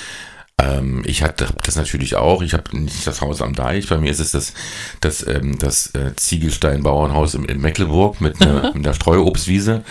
Ähm, 0.56 1.02
ich 1.04 1.22
hatte 1.22 1.48
das 1.64 1.74
natürlich 1.74 2.14
auch. 2.14 2.40
Ich 2.40 2.54
habe 2.54 2.76
nicht 2.78 3.06
das 3.06 3.20
Haus 3.20 3.42
am 3.42 3.54
Deich. 3.54 3.88
Bei 3.88 3.98
mir 3.98 4.10
ist 4.10 4.20
es 4.20 4.30
das, 4.30 4.54
das, 5.00 5.26
ähm, 5.26 5.58
das 5.58 5.94
äh, 5.94 6.14
Ziegelstein-Bauernhaus 6.14 7.34
in, 7.34 7.44
in, 7.44 7.60
Mecklenburg 7.60 8.20
mit 8.20 8.40
einer, 8.40 8.62
mit 8.74 8.86
einer 8.86 8.94
Streuobstwiese, 8.94 9.84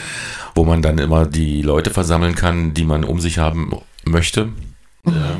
wo 0.55 0.63
man 0.63 0.81
dann 0.81 0.97
immer 0.99 1.25
die 1.25 1.61
Leute 1.61 1.89
versammeln 1.89 2.35
kann, 2.35 2.73
die 2.73 2.85
man 2.85 3.03
um 3.03 3.19
sich 3.19 3.39
haben 3.39 3.73
möchte. 4.05 4.45
Mhm. 4.45 5.13
Ja. 5.13 5.37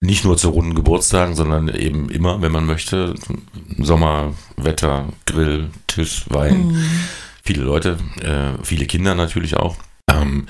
Nicht 0.00 0.24
nur 0.24 0.36
zu 0.36 0.50
runden 0.50 0.74
Geburtstagen, 0.74 1.34
sondern 1.34 1.68
eben 1.68 2.10
immer, 2.10 2.42
wenn 2.42 2.52
man 2.52 2.66
möchte. 2.66 3.14
Sommer, 3.78 4.34
Wetter, 4.56 5.08
Grill, 5.26 5.70
Tisch, 5.86 6.24
Wein. 6.28 6.68
Mhm 6.68 6.84
viele 7.44 7.62
Leute, 7.62 7.98
äh, 8.22 8.62
viele 8.64 8.86
Kinder 8.86 9.14
natürlich 9.14 9.56
auch. 9.56 9.76
Ähm, 10.10 10.46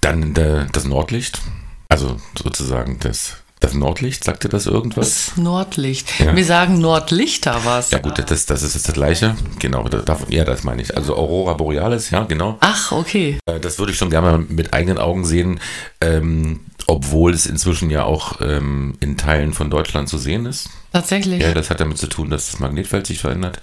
dann 0.00 0.34
der, 0.34 0.64
das 0.66 0.84
Nordlicht, 0.84 1.40
also 1.88 2.16
sozusagen 2.36 2.98
das, 3.00 3.36
das 3.60 3.74
Nordlicht, 3.74 4.24
sagte 4.24 4.48
das 4.48 4.66
irgendwas? 4.66 5.26
Das 5.26 5.36
Nordlicht. 5.36 6.18
Ja. 6.18 6.34
Wir 6.34 6.44
sagen 6.44 6.80
Nordlichter 6.80 7.60
was. 7.64 7.92
Ja 7.92 7.98
gut, 7.98 8.18
das, 8.18 8.46
das 8.46 8.62
ist 8.62 8.88
das 8.88 8.94
gleiche. 8.94 9.36
Genau, 9.60 9.88
das, 9.88 10.20
ja, 10.28 10.44
das 10.44 10.64
meine 10.64 10.82
ich. 10.82 10.96
Also 10.96 11.16
Aurora 11.16 11.54
Borealis, 11.54 12.10
ja, 12.10 12.24
genau. 12.24 12.56
Ach, 12.60 12.92
okay. 12.92 13.38
Äh, 13.46 13.60
das 13.60 13.78
würde 13.78 13.92
ich 13.92 13.98
schon 13.98 14.10
gerne 14.10 14.30
mal 14.32 14.38
mit 14.38 14.74
eigenen 14.74 14.98
Augen 14.98 15.24
sehen, 15.24 15.60
ähm, 16.00 16.60
obwohl 16.88 17.32
es 17.32 17.46
inzwischen 17.46 17.90
ja 17.90 18.04
auch 18.04 18.40
ähm, 18.40 18.96
in 18.98 19.16
Teilen 19.16 19.52
von 19.52 19.70
Deutschland 19.70 20.08
zu 20.08 20.18
sehen 20.18 20.46
ist. 20.46 20.68
Tatsächlich. 20.92 21.40
Ja, 21.40 21.54
das 21.54 21.70
hat 21.70 21.80
damit 21.80 21.98
zu 21.98 22.08
tun, 22.08 22.30
dass 22.30 22.50
das 22.50 22.60
Magnetfeld 22.60 23.06
sich 23.06 23.20
verändert 23.20 23.60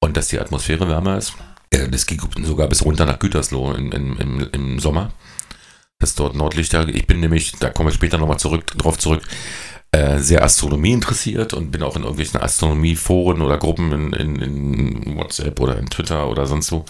und 0.00 0.16
dass 0.16 0.28
die 0.28 0.38
Atmosphäre 0.38 0.88
wärmer 0.88 1.18
ist. 1.18 1.34
Äh, 1.70 1.88
das 1.88 2.06
ging 2.06 2.20
sogar 2.42 2.68
bis 2.68 2.84
runter 2.84 3.06
nach 3.06 3.18
Gütersloh 3.18 3.72
in, 3.72 3.92
in, 3.92 4.16
im, 4.16 4.48
im 4.52 4.78
Sommer. 4.78 5.12
Das 5.98 6.14
dort 6.14 6.36
Nordlichter. 6.36 6.88
Ich 6.88 7.06
bin 7.06 7.20
nämlich, 7.20 7.52
da 7.58 7.70
komme 7.70 7.90
ich 7.90 7.96
später 7.96 8.18
nochmal 8.18 8.38
zurück, 8.38 8.66
drauf 8.78 8.98
zurück, 8.98 9.22
äh, 9.90 10.18
sehr 10.18 10.44
Astronomie 10.44 10.92
interessiert 10.92 11.54
und 11.54 11.70
bin 11.70 11.82
auch 11.82 11.96
in 11.96 12.02
irgendwelchen 12.02 12.40
Astronomieforen 12.40 13.42
oder 13.42 13.58
Gruppen 13.58 13.92
in, 13.92 14.12
in, 14.12 14.36
in 14.36 15.16
WhatsApp 15.16 15.58
oder 15.60 15.78
in 15.78 15.86
Twitter 15.86 16.28
oder 16.28 16.46
sonst 16.46 16.70
wo. 16.72 16.84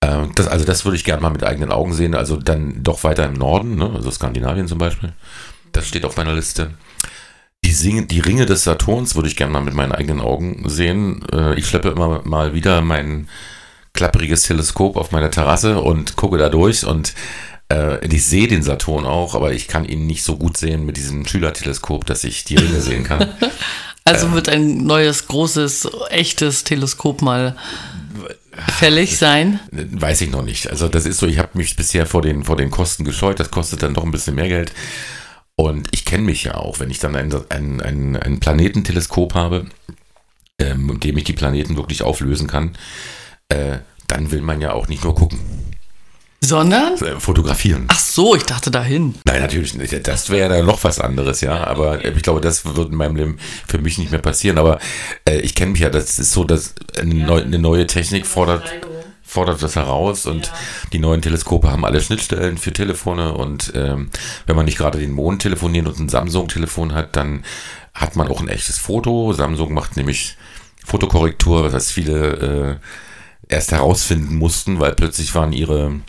Äh, 0.00 0.26
das, 0.34 0.48
also 0.48 0.64
das 0.64 0.84
würde 0.84 0.96
ich 0.96 1.04
gerne 1.04 1.22
mal 1.22 1.30
mit 1.30 1.44
eigenen 1.44 1.70
Augen 1.70 1.92
sehen. 1.92 2.14
Also 2.14 2.36
dann 2.36 2.82
doch 2.82 3.04
weiter 3.04 3.26
im 3.26 3.34
Norden, 3.34 3.76
ne? 3.76 3.92
also 3.94 4.10
Skandinavien 4.10 4.66
zum 4.66 4.78
Beispiel. 4.78 5.12
Das 5.72 5.86
steht 5.86 6.04
auf 6.04 6.16
meiner 6.16 6.34
Liste. 6.34 6.74
Die, 7.64 7.72
Sing 7.72 8.08
die 8.08 8.20
Ringe 8.20 8.46
des 8.46 8.64
Saturns 8.64 9.14
würde 9.14 9.28
ich 9.28 9.36
gerne 9.36 9.52
mal 9.52 9.60
mit 9.60 9.74
meinen 9.74 9.92
eigenen 9.92 10.20
Augen 10.20 10.68
sehen. 10.68 11.24
Äh, 11.32 11.54
ich 11.54 11.68
schleppe 11.68 11.88
immer 11.90 12.22
mal 12.24 12.54
wieder 12.54 12.80
meinen 12.80 13.28
klappriges 13.96 14.42
Teleskop 14.42 14.96
auf 14.96 15.10
meiner 15.10 15.30
Terrasse 15.30 15.80
und 15.80 16.14
gucke 16.14 16.38
da 16.38 16.48
durch 16.48 16.86
und 16.86 17.14
äh, 17.72 18.06
ich 18.06 18.24
sehe 18.24 18.46
den 18.46 18.62
Saturn 18.62 19.04
auch, 19.04 19.34
aber 19.34 19.52
ich 19.52 19.66
kann 19.66 19.84
ihn 19.84 20.06
nicht 20.06 20.22
so 20.22 20.36
gut 20.36 20.56
sehen 20.56 20.86
mit 20.86 20.96
diesem 20.96 21.26
Schülerteleskop, 21.26 22.06
dass 22.06 22.22
ich 22.22 22.44
die 22.44 22.56
Ringe 22.56 22.80
sehen 22.80 23.04
kann. 23.04 23.28
Also 24.08 24.30
wird 24.30 24.48
ein 24.48 24.84
neues, 24.84 25.26
großes, 25.26 25.88
echtes 26.10 26.62
Teleskop 26.62 27.22
mal 27.22 27.56
fällig 28.78 29.18
sein? 29.18 29.58
Weiß 29.72 30.20
ich 30.20 30.30
noch 30.30 30.44
nicht. 30.44 30.70
Also 30.70 30.86
das 30.86 31.06
ist 31.06 31.18
so, 31.18 31.26
ich 31.26 31.38
habe 31.38 31.58
mich 31.58 31.74
bisher 31.74 32.06
vor 32.06 32.22
den, 32.22 32.44
vor 32.44 32.56
den 32.56 32.70
Kosten 32.70 33.04
gescheut. 33.04 33.40
Das 33.40 33.50
kostet 33.50 33.82
dann 33.82 33.94
doch 33.94 34.04
ein 34.04 34.12
bisschen 34.12 34.36
mehr 34.36 34.46
Geld. 34.46 34.72
Und 35.56 35.88
ich 35.90 36.04
kenne 36.04 36.22
mich 36.22 36.44
ja 36.44 36.54
auch, 36.54 36.78
wenn 36.78 36.90
ich 36.90 37.00
dann 37.00 37.16
ein, 37.16 37.34
ein, 37.48 37.80
ein, 37.80 38.16
ein 38.16 38.38
Planetenteleskop 38.38 39.34
habe, 39.34 39.66
ähm, 40.60 40.86
mit 40.86 41.02
dem 41.02 41.16
ich 41.18 41.24
die 41.24 41.32
Planeten 41.32 41.76
wirklich 41.76 42.02
auflösen 42.02 42.46
kann, 42.46 42.76
äh, 43.48 43.78
dann 44.08 44.30
will 44.30 44.40
man 44.40 44.60
ja 44.60 44.72
auch 44.72 44.88
nicht 44.88 45.04
nur 45.04 45.14
gucken. 45.14 45.40
Sondern? 46.46 46.94
Äh, 46.98 47.18
fotografieren. 47.18 47.86
Ach 47.88 47.98
so, 47.98 48.36
ich 48.36 48.44
dachte 48.44 48.70
dahin. 48.70 49.16
Nein, 49.24 49.40
natürlich 49.40 49.74
nicht. 49.74 50.06
Das 50.06 50.30
wäre 50.30 50.56
ja 50.56 50.62
noch 50.62 50.84
was 50.84 51.00
anderes, 51.00 51.40
ja. 51.40 51.66
Aber 51.66 52.04
ich 52.04 52.22
glaube, 52.22 52.40
das 52.40 52.64
wird 52.64 52.90
in 52.90 52.96
meinem 52.96 53.16
Leben 53.16 53.38
für 53.66 53.78
mich 53.78 53.98
nicht 53.98 54.12
mehr 54.12 54.20
passieren. 54.20 54.58
Aber 54.58 54.78
äh, 55.28 55.38
ich 55.38 55.54
kenne 55.54 55.72
mich 55.72 55.80
ja, 55.80 55.90
das 55.90 56.18
ist 56.18 56.32
so, 56.32 56.44
dass 56.44 56.74
eine, 57.00 57.14
neu, 57.14 57.42
eine 57.42 57.58
neue 57.58 57.86
Technik 57.86 58.26
fordert, 58.26 58.70
fordert 59.22 59.62
das 59.62 59.74
heraus 59.74 60.26
und 60.26 60.46
ja. 60.46 60.52
die 60.92 60.98
neuen 61.00 61.20
Teleskope 61.20 61.70
haben 61.70 61.84
alle 61.84 62.00
Schnittstellen 62.00 62.58
für 62.58 62.72
Telefone 62.72 63.32
und 63.32 63.72
ähm, 63.74 64.10
wenn 64.46 64.54
man 64.54 64.66
nicht 64.66 64.78
gerade 64.78 65.00
den 65.00 65.10
Mond 65.10 65.42
telefoniert 65.42 65.88
und 65.88 65.98
ein 65.98 66.08
Samsung-Telefon 66.08 66.94
hat, 66.94 67.16
dann 67.16 67.44
hat 67.92 68.14
man 68.14 68.28
auch 68.28 68.40
ein 68.40 68.48
echtes 68.48 68.78
Foto. 68.78 69.32
Samsung 69.32 69.74
macht 69.74 69.96
nämlich 69.96 70.36
Fotokorrektur, 70.84 71.72
was 71.72 71.90
viele 71.90 72.78
äh, 72.80 72.86
erst 73.48 73.72
herausfinden 73.72 74.36
mussten, 74.36 74.80
weil 74.80 74.92
plötzlich 74.92 75.34
waren 75.34 75.52
ihre 75.52 76.00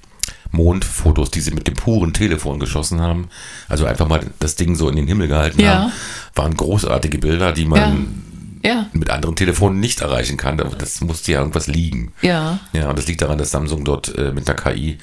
Mondfotos, 0.51 1.31
die 1.31 1.41
sie 1.41 1.51
mit 1.51 1.67
dem 1.67 1.75
puren 1.75 2.13
Telefon 2.13 2.59
geschossen 2.59 3.01
haben, 3.01 3.29
also 3.67 3.85
einfach 3.85 4.07
mal 4.07 4.21
das 4.39 4.55
Ding 4.55 4.75
so 4.75 4.89
in 4.89 4.95
den 4.95 5.07
Himmel 5.07 5.27
gehalten 5.27 5.61
ja. 5.61 5.73
haben, 5.73 5.91
waren 6.35 6.55
großartige 6.55 7.17
Bilder, 7.17 7.51
die 7.51 7.65
man 7.65 8.23
ja. 8.63 8.71
Ja. 8.71 8.85
mit 8.93 9.09
anderen 9.09 9.35
Telefonen 9.35 9.79
nicht 9.79 10.01
erreichen 10.01 10.37
kann. 10.37 10.57
Das 10.77 11.01
musste 11.01 11.31
ja 11.31 11.39
irgendwas 11.39 11.67
liegen. 11.67 12.13
Ja. 12.21 12.59
Ja, 12.73 12.89
und 12.89 12.97
das 12.97 13.07
liegt 13.07 13.21
daran, 13.21 13.37
dass 13.37 13.51
Samsung 13.51 13.83
dort 13.83 14.15
äh, 14.17 14.31
mit 14.31 14.47
der 14.47 14.55
KI 14.55 14.97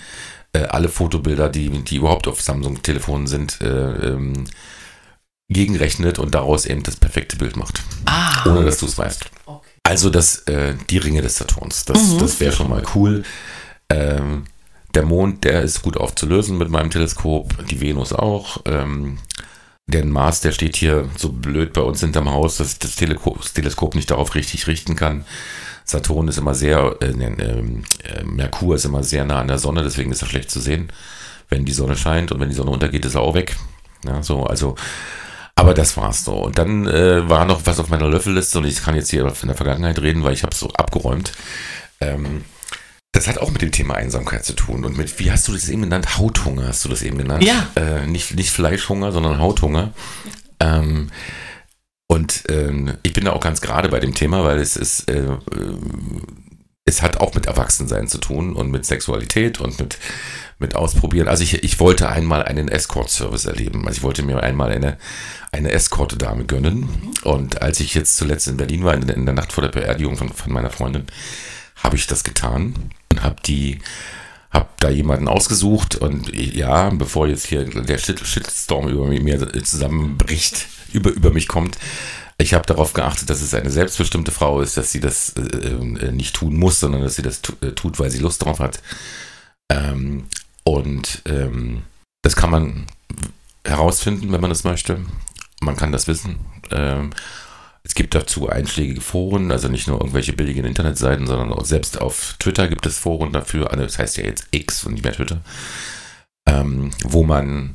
äh, 0.52 0.64
alle 0.64 0.88
Fotobilder, 0.88 1.48
die, 1.48 1.68
die 1.68 1.96
überhaupt 1.96 2.28
auf 2.28 2.40
Samsung-Telefonen 2.40 3.26
sind, 3.26 3.60
äh, 3.60 3.66
ähm, 3.66 4.44
gegenrechnet 5.48 6.18
und 6.18 6.34
daraus 6.34 6.64
eben 6.64 6.82
das 6.82 6.96
perfekte 6.96 7.36
Bild 7.36 7.56
macht. 7.56 7.82
Ah. 8.06 8.48
Ohne 8.48 8.64
dass 8.64 8.78
du 8.78 8.86
es 8.86 8.96
weißt. 8.96 9.26
Also 9.84 10.10
das, 10.10 10.38
äh, 10.46 10.74
die 10.88 10.98
Ringe 10.98 11.22
des 11.22 11.36
Saturns, 11.36 11.84
das, 11.84 12.02
mhm. 12.02 12.18
das 12.18 12.40
wäre 12.40 12.52
schon 12.52 12.70
mal 12.70 12.82
cool. 12.94 13.22
Ähm, 13.90 14.44
der 14.94 15.04
Mond, 15.04 15.44
der 15.44 15.62
ist 15.62 15.82
gut 15.82 15.96
aufzulösen 15.96 16.56
mit 16.56 16.70
meinem 16.70 16.90
Teleskop, 16.90 17.66
die 17.68 17.80
Venus 17.80 18.12
auch. 18.12 18.62
Ähm, 18.64 19.18
der 19.86 20.04
Mars, 20.06 20.40
der 20.40 20.52
steht 20.52 20.76
hier 20.76 21.10
so 21.16 21.30
blöd 21.30 21.74
bei 21.74 21.82
uns 21.82 22.00
hinterm 22.00 22.30
Haus, 22.30 22.56
dass 22.56 22.78
das 22.78 22.96
Teleskop, 22.96 23.42
das 23.42 23.52
Teleskop 23.52 23.94
nicht 23.94 24.10
darauf 24.10 24.34
richtig 24.34 24.66
richten 24.66 24.96
kann. 24.96 25.26
Saturn 25.84 26.28
ist 26.28 26.38
immer 26.38 26.54
sehr, 26.54 26.96
äh, 27.02 27.10
äh, 27.10 28.24
Merkur 28.24 28.76
ist 28.76 28.86
immer 28.86 29.02
sehr 29.02 29.26
nah 29.26 29.40
an 29.40 29.48
der 29.48 29.58
Sonne, 29.58 29.82
deswegen 29.82 30.10
ist 30.12 30.22
er 30.22 30.28
schlecht 30.28 30.50
zu 30.50 30.60
sehen. 30.60 30.90
Wenn 31.50 31.66
die 31.66 31.72
Sonne 31.72 31.96
scheint 31.96 32.32
und 32.32 32.40
wenn 32.40 32.48
die 32.48 32.54
Sonne 32.54 32.70
untergeht, 32.70 33.04
ist 33.04 33.16
er 33.16 33.20
auch 33.20 33.34
weg. 33.34 33.56
Ja, 34.06 34.22
so, 34.22 34.44
also 34.44 34.76
aber 35.56 35.74
das 35.74 35.96
war's 35.96 36.24
so. 36.24 36.34
Und 36.34 36.58
dann 36.58 36.86
äh, 36.86 37.28
war 37.28 37.44
noch 37.44 37.62
was 37.64 37.78
auf 37.78 37.88
meiner 37.88 38.08
Löffelliste 38.08 38.58
und 38.58 38.66
ich 38.66 38.82
kann 38.82 38.96
jetzt 38.96 39.10
hier 39.10 39.28
von 39.30 39.48
der 39.48 39.56
Vergangenheit 39.56 40.00
reden, 40.00 40.22
weil 40.22 40.32
ich 40.32 40.42
habe 40.42 40.54
so 40.54 40.68
abgeräumt. 40.70 41.32
Ähm, 42.00 42.44
das 43.12 43.28
hat 43.28 43.38
auch 43.38 43.52
mit 43.52 43.62
dem 43.62 43.70
Thema 43.70 43.94
Einsamkeit 43.94 44.44
zu 44.44 44.54
tun. 44.54 44.84
Und 44.84 44.96
mit, 44.96 45.20
wie 45.20 45.30
hast 45.30 45.46
du 45.46 45.52
das 45.52 45.68
eben 45.68 45.82
genannt? 45.82 46.18
Hauthunger 46.18 46.66
hast 46.66 46.84
du 46.84 46.88
das 46.88 47.02
eben 47.02 47.18
genannt. 47.18 47.44
Ja. 47.44 47.68
Äh, 47.76 48.06
nicht, 48.06 48.34
nicht 48.34 48.50
Fleischhunger, 48.50 49.12
sondern 49.12 49.38
Hauthunger. 49.38 49.92
Ähm, 50.58 51.10
und 52.08 52.42
ähm, 52.48 52.94
ich 53.04 53.12
bin 53.12 53.24
da 53.24 53.32
auch 53.32 53.40
ganz 53.40 53.60
gerade 53.60 53.88
bei 53.88 54.00
dem 54.00 54.14
Thema, 54.14 54.42
weil 54.42 54.58
es 54.58 54.76
ist, 54.76 55.08
äh, 55.08 55.38
es 56.86 57.00
hat 57.00 57.18
auch 57.18 57.34
mit 57.34 57.46
Erwachsensein 57.46 58.08
zu 58.08 58.18
tun 58.18 58.54
und 58.54 58.70
mit 58.70 58.84
Sexualität 58.84 59.58
und 59.60 59.78
mit, 59.80 59.98
mit 60.58 60.76
Ausprobieren. 60.76 61.28
Also 61.28 61.42
ich, 61.42 61.62
ich 61.64 61.80
wollte 61.80 62.10
einmal 62.10 62.42
einen 62.42 62.68
Escort-Service 62.68 63.46
erleben. 63.46 63.86
Also 63.86 63.98
ich 63.98 64.02
wollte 64.02 64.22
mir 64.22 64.42
einmal 64.42 64.70
eine, 64.70 64.98
eine 65.50 65.72
Escort-Dame 65.72 66.44
gönnen. 66.44 66.88
Und 67.22 67.62
als 67.62 67.80
ich 67.80 67.94
jetzt 67.94 68.18
zuletzt 68.18 68.48
in 68.48 68.58
Berlin 68.58 68.84
war, 68.84 68.94
in, 68.94 69.08
in 69.08 69.24
der 69.24 69.34
Nacht 69.34 69.52
vor 69.52 69.62
der 69.62 69.70
Beerdigung 69.70 70.16
von, 70.16 70.28
von 70.28 70.52
meiner 70.52 70.70
Freundin, 70.70 71.06
habe 71.76 71.96
ich 71.96 72.06
das 72.06 72.22
getan 72.22 72.74
und 73.10 73.22
habe 73.22 73.36
die 73.46 73.80
habe 74.50 74.68
da 74.78 74.88
jemanden 74.88 75.26
ausgesucht 75.26 75.96
und 75.96 76.32
ja, 76.32 76.88
bevor 76.90 77.26
jetzt 77.26 77.46
hier 77.46 77.64
der 77.64 77.98
Shitstorm 77.98 78.88
über 78.88 79.04
mir 79.08 79.52
zusammenbricht, 79.64 80.68
über, 80.92 81.10
über 81.10 81.32
mich 81.32 81.48
kommt, 81.48 81.76
ich 82.38 82.54
habe 82.54 82.66
darauf 82.66 82.92
geachtet, 82.92 83.30
dass 83.30 83.42
es 83.42 83.54
eine 83.54 83.70
selbstbestimmte 83.70 84.32
Frau 84.32 84.60
ist, 84.60 84.76
dass 84.76 84.90
sie 84.90 85.00
das 85.00 85.34
äh, 85.36 85.68
äh 85.68 86.12
nicht 86.12 86.34
tun 86.34 86.56
muss, 86.56 86.80
sondern 86.80 87.02
dass 87.02 87.16
sie 87.16 87.22
das 87.22 87.40
äh, 87.60 87.72
tut, 87.72 87.98
weil 87.98 88.10
sie 88.10 88.18
Lust 88.18 88.44
drauf 88.44 88.58
hat. 88.58 88.80
Ähm, 89.70 90.26
und 90.64 91.22
ähm, 91.26 91.82
das 92.22 92.36
kann 92.36 92.50
man 92.50 92.86
herausfinden, 93.64 94.32
wenn 94.32 94.40
man 94.40 94.50
das 94.50 94.64
möchte. 94.64 95.00
Man 95.60 95.76
kann 95.76 95.92
das 95.92 96.08
wissen. 96.08 96.36
Ähm, 96.70 97.10
es 97.84 97.94
gibt 97.94 98.14
dazu 98.14 98.48
einschlägige 98.48 99.02
Foren, 99.02 99.52
also 99.52 99.68
nicht 99.68 99.86
nur 99.86 100.00
irgendwelche 100.00 100.32
billigen 100.32 100.64
Internetseiten, 100.64 101.26
sondern 101.26 101.52
auch 101.52 101.66
selbst 101.66 102.00
auf 102.00 102.34
Twitter 102.38 102.66
gibt 102.66 102.86
es 102.86 102.98
Foren 102.98 103.32
dafür. 103.32 103.70
Also 103.70 103.84
das 103.84 103.98
heißt 103.98 104.16
ja 104.16 104.24
jetzt 104.24 104.48
X 104.50 104.84
und 104.84 104.94
nicht 104.94 105.04
mehr 105.04 105.12
Twitter, 105.12 105.42
ähm, 106.46 106.90
wo 107.02 107.24
man, 107.24 107.74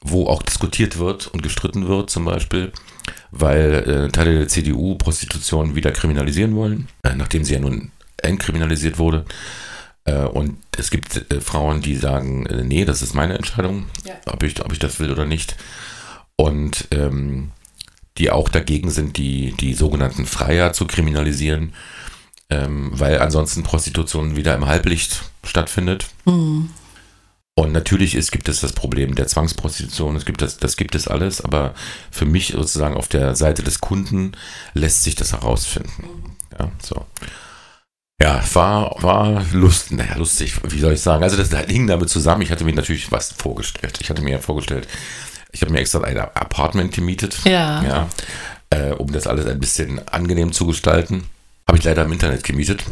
wo 0.00 0.26
auch 0.26 0.42
diskutiert 0.42 0.98
wird 0.98 1.26
und 1.26 1.42
gestritten 1.42 1.86
wird, 1.86 2.08
zum 2.08 2.24
Beispiel 2.24 2.72
weil 3.30 3.74
äh, 3.74 4.08
Teile 4.10 4.38
der 4.38 4.48
CDU 4.48 4.96
Prostitution 4.96 5.74
wieder 5.74 5.92
kriminalisieren 5.92 6.54
wollen, 6.54 6.88
äh, 7.02 7.14
nachdem 7.14 7.44
sie 7.44 7.54
ja 7.54 7.60
nun 7.60 7.90
entkriminalisiert 8.18 8.98
wurde. 8.98 9.24
Äh, 10.04 10.24
und 10.24 10.58
es 10.76 10.90
gibt 10.90 11.32
äh, 11.32 11.40
Frauen, 11.40 11.80
die 11.80 11.96
sagen, 11.96 12.46
äh, 12.46 12.64
nee, 12.64 12.84
das 12.84 13.02
ist 13.02 13.14
meine 13.14 13.36
Entscheidung, 13.36 13.86
ja. 14.04 14.14
ob, 14.26 14.42
ich, 14.42 14.64
ob 14.64 14.72
ich 14.72 14.78
das 14.78 14.98
will 15.00 15.10
oder 15.10 15.26
nicht. 15.26 15.56
Und 16.36 16.88
ähm, 16.90 17.50
die 18.18 18.30
auch 18.30 18.48
dagegen 18.48 18.90
sind, 18.90 19.16
die, 19.16 19.52
die 19.52 19.74
sogenannten 19.74 20.26
Freier 20.26 20.72
zu 20.72 20.86
kriminalisieren, 20.86 21.72
ähm, 22.50 22.90
weil 22.92 23.20
ansonsten 23.20 23.62
Prostitution 23.62 24.36
wieder 24.36 24.54
im 24.54 24.66
Halblicht 24.66 25.22
stattfindet. 25.44 26.08
Mhm. 26.24 26.70
Und 27.54 27.72
natürlich 27.72 28.14
ist, 28.14 28.32
gibt 28.32 28.48
es 28.48 28.60
das 28.60 28.72
Problem 28.72 29.14
der 29.14 29.26
Zwangsprostitution, 29.26 30.16
es 30.16 30.24
gibt 30.24 30.40
das, 30.40 30.56
das 30.56 30.76
gibt 30.76 30.94
es 30.94 31.06
alles, 31.06 31.42
aber 31.42 31.74
für 32.10 32.24
mich 32.24 32.48
sozusagen 32.48 32.96
auf 32.96 33.08
der 33.08 33.36
Seite 33.36 33.62
des 33.62 33.80
Kunden 33.80 34.32
lässt 34.72 35.04
sich 35.04 35.16
das 35.16 35.32
herausfinden. 35.32 36.36
Ja, 36.58 36.70
so. 36.82 37.04
Ja, 38.22 38.42
war, 38.54 39.02
war 39.02 39.44
lust, 39.52 39.90
naja, 39.90 40.16
lustig, 40.16 40.54
wie 40.68 40.78
soll 40.78 40.94
ich 40.94 41.00
sagen? 41.02 41.24
Also 41.24 41.36
das 41.36 41.50
hing 41.66 41.86
damit 41.86 42.08
zusammen, 42.08 42.42
ich 42.42 42.50
hatte 42.50 42.64
mir 42.64 42.72
natürlich 42.72 43.12
was 43.12 43.32
vorgestellt. 43.32 43.98
Ich 44.00 44.08
hatte 44.08 44.22
mir 44.22 44.30
ja 44.30 44.38
vorgestellt, 44.38 44.88
ich 45.50 45.60
habe 45.60 45.72
mir 45.72 45.80
extra 45.80 46.00
ein 46.02 46.18
Apartment 46.18 46.94
gemietet, 46.94 47.36
ja. 47.44 47.82
ja 47.82 48.08
äh, 48.70 48.92
um 48.92 49.12
das 49.12 49.26
alles 49.26 49.46
ein 49.46 49.60
bisschen 49.60 50.06
angenehm 50.08 50.52
zu 50.52 50.66
gestalten. 50.66 51.24
Habe 51.66 51.78
ich 51.78 51.84
leider 51.84 52.04
im 52.04 52.12
Internet 52.12 52.44
gemietet. 52.44 52.84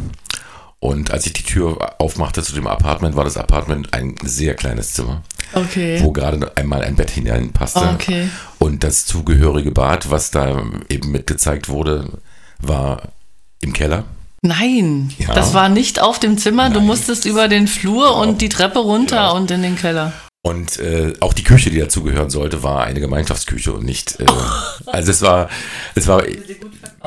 Und 0.80 1.10
als 1.10 1.26
ich 1.26 1.34
die 1.34 1.42
Tür 1.42 1.96
aufmachte 1.98 2.42
zu 2.42 2.54
dem 2.54 2.66
Apartment, 2.66 3.14
war 3.14 3.24
das 3.24 3.36
Apartment 3.36 3.92
ein 3.92 4.14
sehr 4.22 4.54
kleines 4.54 4.94
Zimmer. 4.94 5.22
Okay. 5.52 6.00
Wo 6.02 6.10
gerade 6.10 6.50
einmal 6.56 6.82
ein 6.82 6.96
Bett 6.96 7.10
hineinpasste. 7.10 7.80
Okay. 7.94 8.30
Und 8.58 8.82
das 8.82 9.04
zugehörige 9.04 9.72
Bad, 9.72 10.10
was 10.10 10.30
da 10.30 10.64
eben 10.88 11.10
mitgezeigt 11.10 11.68
wurde, 11.68 12.18
war 12.60 13.12
im 13.60 13.74
Keller. 13.74 14.04
Nein, 14.42 15.12
ja. 15.18 15.34
das 15.34 15.52
war 15.52 15.68
nicht 15.68 16.00
auf 16.00 16.18
dem 16.18 16.38
Zimmer. 16.38 16.64
Nein. 16.64 16.72
Du 16.72 16.80
musstest 16.80 17.26
über 17.26 17.48
den 17.48 17.66
Flur 17.66 18.08
genau. 18.08 18.22
und 18.22 18.40
die 18.40 18.48
Treppe 18.48 18.78
runter 18.78 19.16
ja. 19.16 19.30
und 19.32 19.50
in 19.50 19.62
den 19.62 19.76
Keller. 19.76 20.14
Und 20.42 20.78
äh, 20.78 21.12
auch 21.20 21.34
die 21.34 21.44
Küche, 21.44 21.68
die 21.68 21.78
dazugehören 21.78 22.30
sollte, 22.30 22.62
war 22.62 22.84
eine 22.84 23.00
Gemeinschaftsküche 23.00 23.74
und 23.74 23.84
nicht. 23.84 24.18
Äh, 24.20 24.24
also 24.86 25.10
es 25.10 25.20
war, 25.20 25.50
es 25.94 26.06
war 26.06 26.22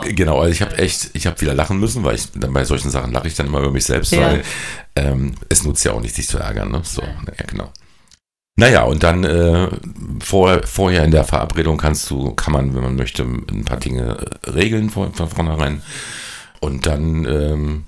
genau. 0.01 0.39
Also 0.39 0.51
ich 0.51 0.61
habe 0.61 0.77
echt, 0.77 1.11
ich 1.13 1.27
habe 1.27 1.39
wieder 1.41 1.53
lachen 1.53 1.79
müssen, 1.79 2.03
weil 2.03 2.15
ich 2.15 2.31
dann 2.31 2.53
bei 2.53 2.65
solchen 2.65 2.89
Sachen 2.89 3.11
lache 3.11 3.27
ich 3.27 3.35
dann 3.35 3.47
immer 3.47 3.59
über 3.59 3.71
mich 3.71 3.85
selbst, 3.85 4.11
ja. 4.11 4.21
weil 4.21 4.43
ähm, 4.95 5.35
es 5.49 5.63
nutzt 5.63 5.85
ja 5.85 5.93
auch 5.93 6.01
nicht, 6.01 6.15
sich 6.15 6.27
zu 6.27 6.37
ärgern. 6.37 6.71
Ne? 6.71 6.81
So, 6.83 7.01
ja, 7.01 7.45
genau. 7.47 7.71
Naja, 8.55 8.83
und 8.83 9.01
dann 9.01 9.23
äh, 9.23 9.67
vor, 10.19 10.61
vorher 10.63 11.03
in 11.03 11.11
der 11.11 11.23
Verabredung 11.23 11.77
kannst 11.77 12.09
du, 12.09 12.33
kann 12.35 12.53
man, 12.53 12.75
wenn 12.75 12.83
man 12.83 12.95
möchte, 12.95 13.23
ein 13.23 13.65
paar 13.65 13.79
Dinge 13.79 14.25
regeln 14.45 14.91
von, 14.91 15.13
von 15.13 15.29
vornherein. 15.29 15.81
Und 16.59 16.85
dann, 16.85 17.25
ähm, 17.25 17.85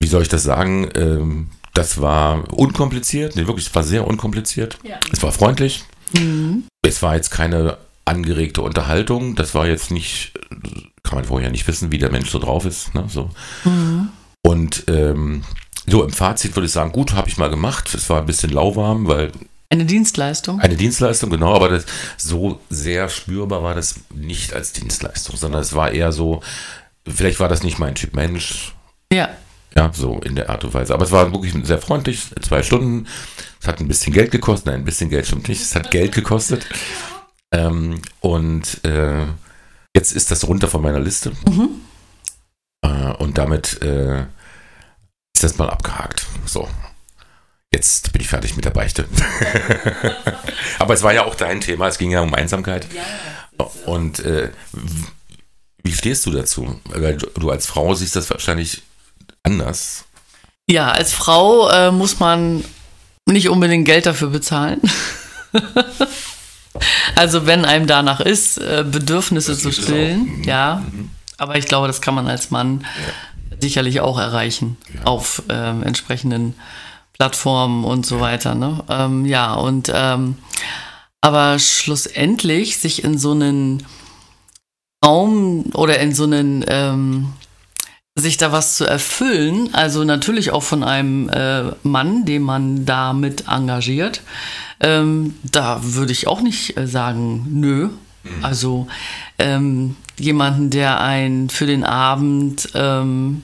wie 0.00 0.06
soll 0.06 0.22
ich 0.22 0.28
das 0.28 0.42
sagen? 0.42 0.88
Ähm, 0.94 1.50
das 1.74 2.00
war 2.00 2.52
unkompliziert, 2.52 3.36
nee, 3.36 3.46
wirklich, 3.46 3.66
es 3.66 3.74
war 3.74 3.82
sehr 3.82 4.06
unkompliziert. 4.06 4.78
Ja. 4.84 4.96
Es 5.12 5.22
war 5.22 5.32
freundlich. 5.32 5.84
Mhm. 6.16 6.64
Es 6.82 7.02
war 7.02 7.16
jetzt 7.16 7.30
keine 7.30 7.76
angeregte 8.04 8.62
Unterhaltung. 8.62 9.34
Das 9.34 9.54
war 9.54 9.66
jetzt 9.66 9.90
nicht, 9.90 10.32
kann 11.02 11.16
man 11.16 11.24
vorher 11.24 11.50
nicht 11.50 11.66
wissen, 11.66 11.92
wie 11.92 11.98
der 11.98 12.10
Mensch 12.10 12.30
so 12.30 12.38
drauf 12.38 12.64
ist. 12.64 12.94
Ne? 12.94 13.04
So. 13.08 13.30
Mhm. 13.64 14.08
Und 14.42 14.84
ähm, 14.88 15.42
so 15.86 16.02
im 16.04 16.12
Fazit 16.12 16.56
würde 16.56 16.66
ich 16.66 16.72
sagen, 16.72 16.92
gut, 16.92 17.14
habe 17.14 17.28
ich 17.28 17.38
mal 17.38 17.50
gemacht. 17.50 17.94
Es 17.94 18.08
war 18.10 18.20
ein 18.20 18.26
bisschen 18.26 18.50
lauwarm, 18.50 19.06
weil. 19.06 19.32
Eine 19.70 19.84
Dienstleistung? 19.84 20.60
Eine 20.60 20.76
Dienstleistung, 20.76 21.30
genau, 21.30 21.54
aber 21.54 21.68
das, 21.68 21.86
so 22.16 22.60
sehr 22.70 23.08
spürbar 23.08 23.62
war 23.62 23.74
das 23.74 23.96
nicht 24.14 24.52
als 24.52 24.72
Dienstleistung, 24.72 25.36
sondern 25.36 25.62
es 25.62 25.74
war 25.74 25.90
eher 25.90 26.12
so, 26.12 26.42
vielleicht 27.08 27.40
war 27.40 27.48
das 27.48 27.62
nicht 27.62 27.78
mein 27.78 27.94
Typ 27.94 28.14
Mensch. 28.14 28.74
Ja. 29.12 29.30
Ja, 29.76 29.90
so 29.92 30.20
in 30.20 30.36
der 30.36 30.50
Art 30.50 30.62
und 30.64 30.74
Weise. 30.74 30.94
Aber 30.94 31.04
es 31.04 31.10
war 31.10 31.32
wirklich 31.32 31.52
sehr 31.64 31.78
freundlich, 31.78 32.22
zwei 32.42 32.62
Stunden. 32.62 33.08
Es 33.60 33.66
hat 33.66 33.80
ein 33.80 33.88
bisschen 33.88 34.12
Geld 34.12 34.30
gekostet. 34.30 34.66
Nein, 34.66 34.82
ein 34.82 34.84
bisschen 34.84 35.10
Geld 35.10 35.26
stimmt 35.26 35.48
nicht. 35.48 35.60
Es 35.60 35.74
hat 35.74 35.90
Geld 35.90 36.14
gekostet. 36.14 36.64
Ähm, 37.54 38.02
und 38.20 38.84
äh, 38.84 39.26
jetzt 39.94 40.12
ist 40.12 40.32
das 40.32 40.46
runter 40.48 40.66
von 40.66 40.82
meiner 40.82 40.98
Liste. 40.98 41.32
Mhm. 41.48 41.68
Äh, 42.82 43.12
und 43.12 43.38
damit 43.38 43.80
äh, 43.80 44.22
ist 45.34 45.44
das 45.44 45.56
mal 45.56 45.70
abgehakt. 45.70 46.26
So. 46.46 46.68
Jetzt 47.72 48.12
bin 48.12 48.22
ich 48.22 48.28
fertig 48.28 48.56
mit 48.56 48.64
der 48.64 48.70
Beichte. 48.70 49.06
Aber 50.78 50.94
es 50.94 51.02
war 51.02 51.12
ja 51.12 51.24
auch 51.24 51.36
dein 51.36 51.60
Thema. 51.60 51.86
Es 51.86 51.98
ging 51.98 52.10
ja 52.10 52.20
um 52.20 52.34
Einsamkeit. 52.34 52.88
Ja, 52.92 53.66
und 53.86 54.18
äh, 54.20 54.50
wie 55.82 55.92
stehst 55.92 56.26
du 56.26 56.32
dazu? 56.32 56.80
Weil 56.86 57.16
du 57.16 57.50
als 57.50 57.66
Frau 57.66 57.94
siehst 57.94 58.16
das 58.16 58.30
wahrscheinlich 58.30 58.82
anders. 59.44 60.04
Ja, 60.68 60.90
als 60.90 61.12
Frau 61.12 61.68
äh, 61.68 61.92
muss 61.92 62.18
man 62.18 62.64
nicht 63.26 63.48
unbedingt 63.48 63.84
Geld 63.84 64.06
dafür 64.06 64.28
bezahlen. 64.28 64.80
also 67.14 67.46
wenn 67.46 67.64
einem 67.64 67.86
danach 67.86 68.20
ist, 68.20 68.58
äh, 68.58 68.84
Bedürfnisse 68.86 69.52
das 69.52 69.62
zu 69.62 69.72
stillen, 69.72 70.38
mhm. 70.38 70.44
ja. 70.44 70.82
Mhm. 70.90 71.10
Aber 71.36 71.56
ich 71.56 71.66
glaube, 71.66 71.86
das 71.86 72.00
kann 72.00 72.14
man 72.14 72.28
als 72.28 72.50
Mann 72.50 72.80
ja. 73.50 73.56
sicherlich 73.60 74.00
auch 74.00 74.18
erreichen 74.18 74.76
ja. 74.94 75.04
auf 75.04 75.42
äh, 75.48 75.54
entsprechenden 75.54 76.54
Plattformen 77.12 77.84
und 77.84 78.06
so 78.06 78.20
weiter. 78.20 78.54
Ne? 78.54 78.82
Ähm, 78.88 79.24
ja, 79.24 79.54
und 79.54 79.90
ähm, 79.92 80.36
aber 81.20 81.58
schlussendlich 81.58 82.78
sich 82.78 83.02
in 83.02 83.18
so 83.18 83.32
einen 83.32 83.84
Raum 85.04 85.64
oder 85.74 85.98
in 85.98 86.14
so 86.14 86.24
einen 86.24 86.64
ähm, 86.68 87.32
sich 88.16 88.36
da 88.36 88.52
was 88.52 88.76
zu 88.76 88.86
erfüllen, 88.86 89.70
also 89.72 90.04
natürlich 90.04 90.52
auch 90.52 90.62
von 90.62 90.84
einem 90.84 91.28
äh, 91.28 91.72
Mann, 91.82 92.24
den 92.24 92.42
man 92.42 92.86
damit 92.86 93.48
engagiert, 93.48 94.22
ähm, 94.80 95.34
da 95.42 95.80
würde 95.82 96.12
ich 96.12 96.28
auch 96.28 96.40
nicht 96.40 96.76
äh, 96.76 96.86
sagen, 96.86 97.46
nö. 97.50 97.88
Mhm. 98.22 98.44
Also 98.44 98.86
ähm, 99.38 99.96
jemanden, 100.16 100.70
der 100.70 101.00
einen 101.00 101.50
für 101.50 101.66
den 101.66 101.82
Abend 101.82 102.68
ähm, 102.74 103.42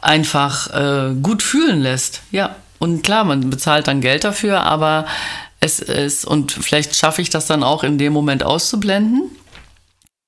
einfach 0.00 0.72
äh, 0.72 1.14
gut 1.20 1.42
fühlen 1.42 1.80
lässt. 1.80 2.22
Ja, 2.30 2.56
und 2.78 3.02
klar, 3.02 3.24
man 3.24 3.50
bezahlt 3.50 3.86
dann 3.86 4.00
Geld 4.00 4.24
dafür, 4.24 4.62
aber 4.62 5.06
es 5.60 5.80
ist, 5.80 6.24
und 6.24 6.52
vielleicht 6.52 6.96
schaffe 6.96 7.20
ich 7.20 7.28
das 7.28 7.46
dann 7.46 7.62
auch 7.62 7.84
in 7.84 7.98
dem 7.98 8.14
Moment 8.14 8.44
auszublenden 8.44 9.30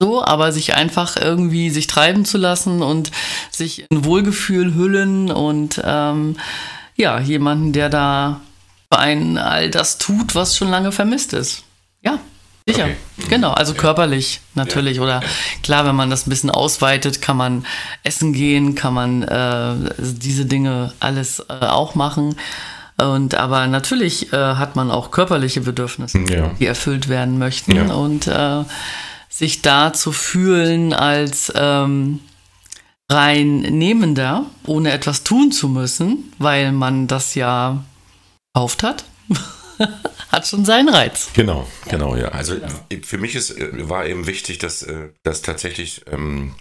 so, 0.00 0.24
aber 0.24 0.52
sich 0.52 0.74
einfach 0.74 1.16
irgendwie 1.16 1.70
sich 1.70 1.86
treiben 1.86 2.24
zu 2.24 2.38
lassen 2.38 2.82
und 2.82 3.10
sich 3.50 3.84
in 3.90 4.04
Wohlgefühl 4.04 4.74
hüllen 4.74 5.30
und 5.30 5.80
ähm, 5.84 6.36
ja, 6.94 7.18
jemanden, 7.20 7.72
der 7.72 7.88
da 7.88 8.40
für 8.92 8.98
einen 8.98 9.38
all 9.38 9.70
das 9.70 9.98
tut, 9.98 10.34
was 10.34 10.56
schon 10.56 10.68
lange 10.68 10.92
vermisst 10.92 11.32
ist. 11.32 11.64
Ja, 12.02 12.18
sicher. 12.66 12.84
Okay. 12.84 13.28
Genau, 13.28 13.52
also 13.52 13.72
ja. 13.72 13.80
körperlich 13.80 14.40
natürlich. 14.54 14.98
Ja. 14.98 15.02
Oder 15.02 15.20
klar, 15.62 15.84
wenn 15.84 15.96
man 15.96 16.10
das 16.10 16.26
ein 16.26 16.30
bisschen 16.30 16.50
ausweitet, 16.50 17.20
kann 17.20 17.36
man 17.36 17.66
essen 18.04 18.32
gehen, 18.32 18.74
kann 18.76 18.94
man 18.94 19.22
äh, 19.22 19.74
diese 19.98 20.46
Dinge 20.46 20.92
alles 21.00 21.40
äh, 21.40 21.66
auch 21.66 21.94
machen. 21.96 22.36
Und 23.00 23.36
aber 23.36 23.66
natürlich 23.68 24.32
äh, 24.32 24.36
hat 24.36 24.74
man 24.74 24.90
auch 24.90 25.12
körperliche 25.12 25.60
Bedürfnisse, 25.60 26.18
die 26.58 26.66
erfüllt 26.66 27.08
werden 27.08 27.38
möchten. 27.38 27.90
Und 27.92 28.26
äh, 28.26 28.64
sich 29.38 29.62
da 29.62 29.92
zu 29.92 30.10
fühlen 30.10 30.92
als, 30.92 31.52
ähm, 31.54 32.20
rein 33.10 33.60
nehmender, 33.60 34.46
ohne 34.66 34.90
etwas 34.90 35.24
tun 35.24 35.52
zu 35.52 35.68
müssen, 35.68 36.32
weil 36.38 36.72
man 36.72 37.06
das 37.06 37.34
ja 37.34 37.84
gekauft 38.52 38.82
hat. 38.82 39.04
hat 40.32 40.46
schon 40.46 40.64
seinen 40.64 40.88
Reiz. 40.88 41.30
Genau, 41.34 41.66
genau, 41.88 42.16
ja. 42.16 42.28
Also 42.28 42.56
für 43.04 43.18
mich 43.18 43.36
ist, 43.36 43.54
war 43.88 44.06
eben 44.06 44.26
wichtig, 44.26 44.58
dass 44.58 44.84
das 45.22 45.42
tatsächlich 45.42 46.02
ähm, 46.10 46.54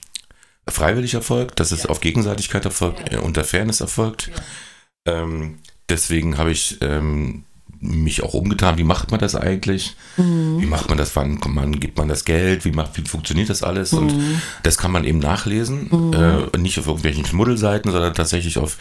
freiwillig 0.69 1.15
erfolgt, 1.15 1.59
dass 1.59 1.71
es 1.71 1.84
ja. 1.84 1.89
auf 1.89 1.99
Gegenseitigkeit 1.99 2.63
erfolgt, 2.63 3.11
ja. 3.11 3.19
unter 3.19 3.43
Fairness 3.43 3.82
erfolgt. 3.82 4.30
Ja. 5.07 5.21
Ähm, 5.21 5.59
deswegen 5.89 6.38
habe 6.38 6.51
ich 6.51 6.78
ähm, 6.82 7.43
mich 7.80 8.23
auch 8.23 8.34
umgetan, 8.34 8.78
wie 8.78 8.84
macht 8.84 9.11
man 9.11 9.19
das 9.19 9.36
eigentlich? 9.36 9.95
Mhm. 10.17 10.61
Wie 10.61 10.65
macht 10.65 10.89
man 10.89 10.97
das? 10.97 11.15
Wann 11.15 11.39
man, 11.47 11.80
gibt 11.80 11.97
man 11.97 12.07
das 12.07 12.25
Geld? 12.25 12.65
Wie, 12.65 12.71
macht, 12.71 12.97
wie 12.97 13.07
funktioniert 13.07 13.49
das 13.49 13.63
alles? 13.63 13.91
Mhm. 13.91 13.97
Und 13.97 14.41
das 14.63 14.78
kann 14.78 14.91
man 14.91 15.03
eben 15.03 15.19
nachlesen. 15.19 15.88
Mhm. 15.91 16.13
Äh, 16.13 16.57
nicht 16.57 16.80
auf 16.80 16.88
irgendwelchen 16.88 17.25
Schmuddelseiten, 17.25 17.91
sondern 17.91 18.13
tatsächlich 18.13 18.57
auf, 18.57 18.78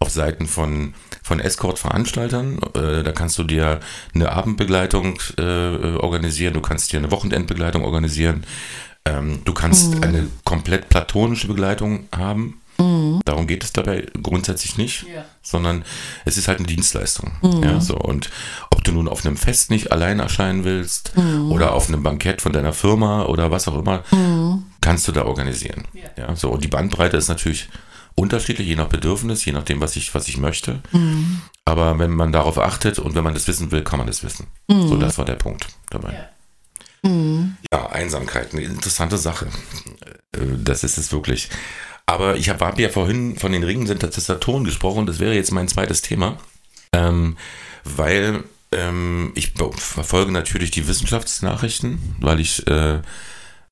auf 0.00 0.10
Seiten 0.10 0.46
von, 0.46 0.94
von 1.22 1.40
Escort-Veranstaltern. 1.40 2.58
Äh, 2.74 3.02
da 3.02 3.12
kannst 3.12 3.38
du 3.38 3.44
dir 3.44 3.80
eine 4.14 4.32
Abendbegleitung 4.32 5.18
äh, 5.38 5.96
organisieren, 5.96 6.54
du 6.54 6.60
kannst 6.60 6.92
dir 6.92 6.98
eine 6.98 7.10
Wochenendbegleitung 7.10 7.84
organisieren. 7.84 8.44
Ähm, 9.04 9.40
du 9.44 9.52
kannst 9.52 9.96
mhm. 9.96 10.02
eine 10.02 10.28
komplett 10.44 10.88
platonische 10.88 11.48
Begleitung 11.48 12.06
haben. 12.16 12.61
Mhm. 12.82 13.20
Darum 13.24 13.46
geht 13.46 13.64
es 13.64 13.72
dabei 13.72 14.06
grundsätzlich 14.20 14.76
nicht, 14.76 15.04
ja. 15.14 15.24
sondern 15.42 15.84
es 16.24 16.36
ist 16.36 16.48
halt 16.48 16.58
eine 16.58 16.66
Dienstleistung. 16.66 17.32
Mhm. 17.42 17.62
Ja, 17.62 17.80
so. 17.80 17.96
Und 17.96 18.30
ob 18.70 18.82
du 18.84 18.92
nun 18.92 19.08
auf 19.08 19.24
einem 19.24 19.36
Fest 19.36 19.70
nicht 19.70 19.92
allein 19.92 20.18
erscheinen 20.18 20.64
willst 20.64 21.16
mhm. 21.16 21.52
oder 21.52 21.72
auf 21.72 21.88
einem 21.88 22.02
Bankett 22.02 22.42
von 22.42 22.52
deiner 22.52 22.72
Firma 22.72 23.24
oder 23.24 23.50
was 23.50 23.68
auch 23.68 23.78
immer, 23.78 24.02
mhm. 24.10 24.64
kannst 24.80 25.06
du 25.08 25.12
da 25.12 25.24
organisieren. 25.24 25.84
Ja. 25.92 26.26
ja. 26.26 26.36
so. 26.36 26.50
Und 26.50 26.64
die 26.64 26.68
Bandbreite 26.68 27.16
ist 27.16 27.28
natürlich 27.28 27.68
unterschiedlich, 28.14 28.68
je 28.68 28.76
nach 28.76 28.88
Bedürfnis, 28.88 29.44
je 29.44 29.52
nachdem, 29.52 29.80
was 29.80 29.96
ich, 29.96 30.14
was 30.14 30.28
ich 30.28 30.36
möchte. 30.36 30.80
Mhm. 30.92 31.42
Aber 31.64 31.98
wenn 31.98 32.10
man 32.10 32.32
darauf 32.32 32.58
achtet 32.58 32.98
und 32.98 33.14
wenn 33.14 33.24
man 33.24 33.34
das 33.34 33.46
wissen 33.48 33.70
will, 33.70 33.82
kann 33.82 33.98
man 33.98 34.06
das 34.06 34.24
wissen. 34.24 34.48
Mhm. 34.68 34.88
So, 34.88 34.96
das 34.96 35.18
war 35.18 35.24
der 35.24 35.36
Punkt 35.36 35.68
dabei. 35.90 36.12
Ja. 36.12 37.08
Mhm. 37.08 37.56
Ja, 37.72 37.86
Einsamkeit, 37.90 38.52
eine 38.52 38.62
interessante 38.62 39.18
Sache. 39.18 39.46
Äh, 40.32 40.40
das 40.58 40.84
ist 40.84 40.98
es 40.98 41.12
wirklich. 41.12 41.48
Aber 42.06 42.36
ich 42.36 42.48
habe 42.48 42.64
hab 42.64 42.78
ja 42.78 42.88
vorhin 42.88 43.36
von 43.36 43.52
den 43.52 43.62
Ringen 43.62 43.86
sind 43.86 44.02
der 44.02 44.10
Testatoren 44.10 44.64
gesprochen. 44.64 45.06
Das 45.06 45.20
wäre 45.20 45.34
jetzt 45.34 45.52
mein 45.52 45.68
zweites 45.68 46.02
Thema. 46.02 46.38
Ähm, 46.92 47.36
weil 47.84 48.44
ähm, 48.72 49.32
ich 49.34 49.52
verfolge 49.76 50.32
natürlich 50.32 50.70
die 50.70 50.86
Wissenschaftsnachrichten, 50.86 52.16
weil 52.20 52.40
ich 52.40 52.66
äh, 52.66 53.00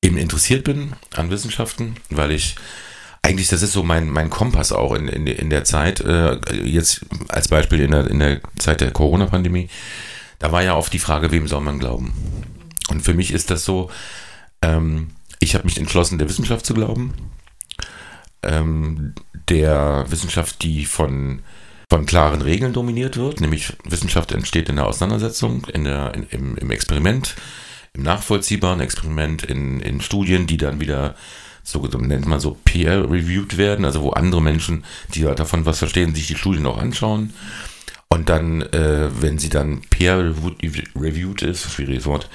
eben 0.01 0.17
interessiert 0.17 0.63
bin 0.63 0.93
an 1.15 1.29
Wissenschaften, 1.29 1.95
weil 2.09 2.31
ich 2.31 2.55
eigentlich, 3.21 3.49
das 3.49 3.61
ist 3.61 3.73
so 3.73 3.83
mein, 3.83 4.09
mein 4.09 4.29
Kompass 4.29 4.71
auch 4.71 4.93
in, 4.93 5.07
in, 5.07 5.27
in 5.27 5.49
der 5.49 5.63
Zeit, 5.63 5.99
äh, 6.01 6.39
jetzt 6.63 7.01
als 7.27 7.47
Beispiel 7.47 7.81
in 7.81 7.91
der, 7.91 8.07
in 8.07 8.19
der 8.19 8.41
Zeit 8.57 8.81
der 8.81 8.91
Corona-Pandemie, 8.91 9.69
da 10.39 10.51
war 10.51 10.63
ja 10.63 10.75
oft 10.75 10.91
die 10.91 10.99
Frage, 10.99 11.31
wem 11.31 11.47
soll 11.47 11.61
man 11.61 11.77
glauben? 11.77 12.13
Und 12.89 13.01
für 13.01 13.13
mich 13.13 13.31
ist 13.31 13.51
das 13.51 13.63
so, 13.63 13.91
ähm, 14.63 15.11
ich 15.39 15.53
habe 15.53 15.65
mich 15.65 15.77
entschlossen, 15.77 16.17
der 16.17 16.29
Wissenschaft 16.29 16.65
zu 16.65 16.73
glauben. 16.73 17.13
Ähm, 18.43 19.13
der 19.49 20.05
Wissenschaft, 20.09 20.63
die 20.63 20.85
von, 20.85 21.41
von 21.89 22.05
klaren 22.05 22.41
Regeln 22.41 22.73
dominiert 22.73 23.17
wird, 23.17 23.41
nämlich 23.41 23.73
Wissenschaft 23.83 24.31
entsteht 24.31 24.69
in 24.69 24.77
der 24.77 24.87
Auseinandersetzung, 24.87 25.65
in 25.65 25.83
der, 25.83 26.13
in, 26.13 26.23
im, 26.29 26.57
im 26.57 26.71
Experiment, 26.71 27.35
im 27.93 28.03
nachvollziehbaren 28.03 28.79
Experiment, 28.79 29.43
in, 29.43 29.79
in 29.81 30.01
Studien, 30.01 30.47
die 30.47 30.57
dann 30.57 30.79
wieder 30.79 31.15
so 31.63 31.79
nennt 31.85 32.25
man 32.25 32.39
so 32.39 32.57
peer-reviewed 32.65 33.57
werden, 33.57 33.85
also 33.85 34.01
wo 34.01 34.09
andere 34.11 34.41
Menschen, 34.41 34.83
die 35.13 35.21
davon 35.21 35.65
was 35.65 35.79
verstehen, 35.79 36.15
sich 36.15 36.27
die 36.27 36.35
Studien 36.35 36.65
auch 36.65 36.77
anschauen. 36.77 37.33
Und 38.09 38.29
dann, 38.29 38.61
äh, 38.61 39.09
wenn 39.21 39.37
sie 39.37 39.49
dann 39.49 39.81
peer-reviewed 39.89 41.43
ist, 41.43 41.71
schwieriges 41.71 42.05
Wort, 42.05 42.29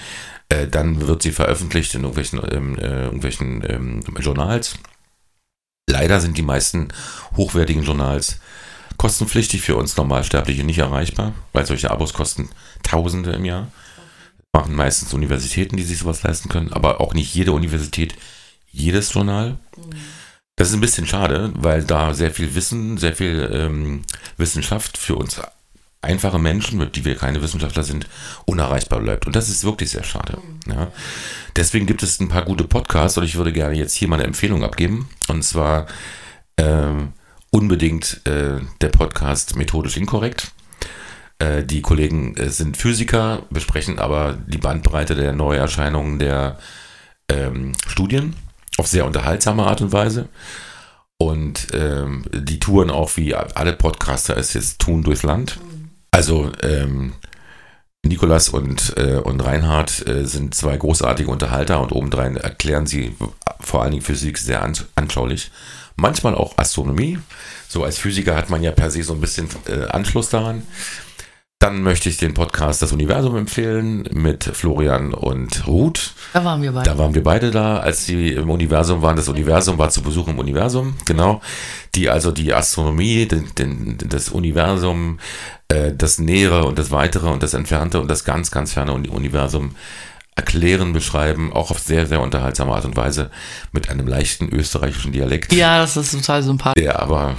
äh, 0.48 0.66
dann 0.66 1.06
wird 1.06 1.22
sie 1.22 1.32
veröffentlicht 1.32 1.94
in 1.94 2.02
irgendwelchen, 2.02 2.40
ähm, 2.50 2.78
äh, 2.78 3.04
irgendwelchen 3.04 3.64
ähm, 3.68 4.04
Journals. 4.20 4.78
Leider 5.98 6.20
sind 6.20 6.36
die 6.36 6.42
meisten 6.42 6.88
hochwertigen 7.38 7.82
Journals 7.82 8.38
kostenpflichtig 8.98 9.62
für 9.62 9.76
uns 9.76 9.96
Normalsterbliche 9.96 10.62
nicht 10.62 10.76
erreichbar, 10.76 11.32
weil 11.54 11.64
solche 11.64 11.90
Abos 11.90 12.12
kosten 12.12 12.50
Tausende 12.82 13.32
im 13.32 13.46
Jahr. 13.46 13.68
Machen 14.52 14.74
meistens 14.74 15.14
Universitäten, 15.14 15.78
die 15.78 15.84
sich 15.84 15.98
sowas 15.98 16.22
leisten 16.22 16.50
können, 16.50 16.70
aber 16.70 17.00
auch 17.00 17.14
nicht 17.14 17.34
jede 17.34 17.52
Universität 17.52 18.14
jedes 18.70 19.14
Journal. 19.14 19.56
Das 20.56 20.68
ist 20.68 20.74
ein 20.74 20.82
bisschen 20.82 21.06
schade, 21.06 21.50
weil 21.54 21.82
da 21.82 22.12
sehr 22.12 22.30
viel 22.30 22.54
Wissen, 22.54 22.98
sehr 22.98 23.16
viel 23.16 23.50
ähm, 23.50 24.02
Wissenschaft 24.36 24.98
für 24.98 25.16
uns 25.16 25.40
einfache 26.02 26.38
Menschen, 26.38 26.90
die 26.92 27.04
wir 27.04 27.16
keine 27.16 27.42
Wissenschaftler 27.42 27.82
sind, 27.82 28.06
unerreichbar 28.44 29.00
bleibt. 29.00 29.26
Und 29.26 29.34
das 29.36 29.48
ist 29.48 29.64
wirklich 29.64 29.90
sehr 29.90 30.04
schade. 30.04 30.38
Mhm. 30.38 30.72
Ja. 30.72 30.88
Deswegen 31.56 31.86
gibt 31.86 32.02
es 32.02 32.20
ein 32.20 32.28
paar 32.28 32.44
gute 32.44 32.64
Podcasts 32.64 33.18
und 33.18 33.24
ich 33.24 33.36
würde 33.36 33.52
gerne 33.52 33.76
jetzt 33.76 33.94
hier 33.94 34.08
mal 34.08 34.16
eine 34.16 34.24
Empfehlung 34.24 34.62
abgeben. 34.62 35.08
Und 35.28 35.42
zwar 35.42 35.86
äh, 36.56 36.86
unbedingt 37.50 38.20
äh, 38.26 38.60
der 38.80 38.88
Podcast 38.88 39.56
Methodisch 39.56 39.96
Inkorrekt. 39.96 40.52
Äh, 41.38 41.64
die 41.64 41.82
Kollegen 41.82 42.36
äh, 42.36 42.50
sind 42.50 42.76
Physiker, 42.76 43.42
besprechen 43.50 43.98
aber 43.98 44.38
die 44.46 44.58
Bandbreite 44.58 45.14
der 45.14 45.32
Neuerscheinungen 45.32 46.18
der 46.18 46.58
ähm, 47.28 47.72
Studien 47.86 48.34
auf 48.78 48.86
sehr 48.86 49.06
unterhaltsame 49.06 49.64
Art 49.64 49.80
und 49.80 49.92
Weise. 49.92 50.28
Und 51.18 51.68
ähm, 51.72 52.26
die 52.32 52.60
touren 52.60 52.90
auch 52.90 53.16
wie 53.16 53.34
alle 53.34 53.72
Podcaster 53.72 54.36
es 54.36 54.52
jetzt 54.52 54.80
tun 54.80 55.02
durchs 55.02 55.22
Land. 55.22 55.58
Mhm. 55.58 55.75
Also 56.16 56.50
ähm, 56.62 57.12
Nikolas 58.02 58.48
und, 58.48 58.94
äh, 58.96 59.16
und 59.16 59.44
Reinhard 59.44 60.08
äh, 60.08 60.24
sind 60.24 60.54
zwei 60.54 60.74
großartige 60.74 61.30
Unterhalter 61.30 61.78
und 61.78 61.92
obendrein 61.92 62.38
erklären 62.38 62.86
sie 62.86 63.14
vor 63.60 63.82
allen 63.82 63.90
Dingen 63.90 64.02
Physik 64.02 64.38
sehr 64.38 64.62
an, 64.62 64.72
anschaulich. 64.94 65.50
Manchmal 65.94 66.34
auch 66.34 66.56
Astronomie. 66.56 67.18
So 67.68 67.84
als 67.84 67.98
Physiker 67.98 68.34
hat 68.34 68.48
man 68.48 68.62
ja 68.62 68.70
per 68.70 68.90
se 68.90 69.02
so 69.02 69.12
ein 69.12 69.20
bisschen 69.20 69.50
äh, 69.68 69.88
Anschluss 69.88 70.30
daran. 70.30 70.62
Dann 71.58 71.82
möchte 71.82 72.10
ich 72.10 72.18
den 72.18 72.34
Podcast 72.34 72.82
Das 72.82 72.92
Universum 72.92 73.34
empfehlen 73.34 74.06
mit 74.12 74.44
Florian 74.44 75.14
und 75.14 75.66
Ruth. 75.66 76.12
Da 76.34 76.44
waren 76.44 76.60
wir 76.60 76.70
beide. 76.70 76.90
Da 76.90 76.98
waren 76.98 77.14
wir 77.14 77.22
beide 77.22 77.50
da, 77.50 77.78
als 77.78 78.04
sie 78.04 78.32
im 78.32 78.50
Universum 78.50 79.00
waren. 79.00 79.16
Das 79.16 79.30
Universum 79.30 79.78
war 79.78 79.88
zu 79.88 80.02
Besuch 80.02 80.28
im 80.28 80.38
Universum, 80.38 80.96
genau. 81.06 81.40
Die 81.94 82.10
also 82.10 82.30
die 82.30 82.52
Astronomie, 82.52 83.24
den, 83.24 83.54
den, 83.56 83.96
das 84.06 84.28
Universum, 84.28 85.18
äh, 85.68 85.92
das 85.94 86.18
Nähere 86.18 86.66
und 86.66 86.78
das 86.78 86.90
Weitere 86.90 87.28
und 87.30 87.42
das 87.42 87.54
Entfernte 87.54 88.02
und 88.02 88.08
das 88.08 88.24
ganz, 88.24 88.50
ganz 88.50 88.74
ferne 88.74 88.92
Universum 88.92 89.76
erklären, 90.34 90.92
beschreiben, 90.92 91.54
auch 91.54 91.70
auf 91.70 91.78
sehr, 91.78 92.06
sehr 92.06 92.20
unterhaltsame 92.20 92.74
Art 92.74 92.84
und 92.84 92.96
Weise 92.96 93.30
mit 93.72 93.88
einem 93.88 94.06
leichten 94.06 94.50
österreichischen 94.50 95.12
Dialekt. 95.12 95.54
Ja, 95.54 95.78
das 95.78 95.96
ist 95.96 96.12
total 96.12 96.42
sympathisch. 96.42 96.84
Der 96.84 97.00
aber 97.00 97.34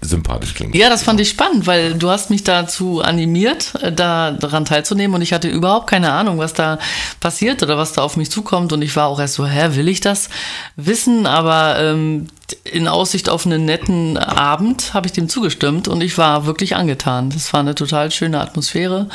sympathisch 0.00 0.54
klingt. 0.54 0.74
Ja, 0.76 0.88
das 0.88 1.02
fand 1.02 1.20
ich 1.20 1.28
spannend, 1.28 1.66
weil 1.66 1.94
du 1.94 2.08
hast 2.08 2.30
mich 2.30 2.44
dazu 2.44 3.00
animiert, 3.00 3.74
äh, 3.82 3.92
da 3.92 4.30
daran 4.30 4.64
teilzunehmen 4.64 5.16
und 5.16 5.22
ich 5.22 5.32
hatte 5.32 5.48
überhaupt 5.48 5.88
keine 5.88 6.12
Ahnung, 6.12 6.38
was 6.38 6.54
da 6.54 6.78
passiert 7.20 7.62
oder 7.62 7.76
was 7.76 7.94
da 7.94 8.02
auf 8.02 8.16
mich 8.16 8.30
zukommt 8.30 8.72
und 8.72 8.82
ich 8.82 8.94
war 8.94 9.08
auch 9.08 9.18
erst 9.18 9.34
so, 9.34 9.46
hä, 9.46 9.74
will 9.74 9.88
ich 9.88 10.00
das 10.00 10.28
wissen? 10.76 11.26
Aber 11.26 11.78
ähm, 11.80 12.28
in 12.64 12.86
Aussicht 12.86 13.28
auf 13.28 13.44
einen 13.44 13.64
netten 13.64 14.16
Abend 14.16 14.94
habe 14.94 15.06
ich 15.06 15.12
dem 15.12 15.28
zugestimmt 15.28 15.88
und 15.88 16.00
ich 16.00 16.16
war 16.16 16.46
wirklich 16.46 16.76
angetan. 16.76 17.30
Das 17.30 17.52
war 17.52 17.60
eine 17.60 17.74
total 17.74 18.10
schöne 18.10 18.40
Atmosphäre 18.40 19.08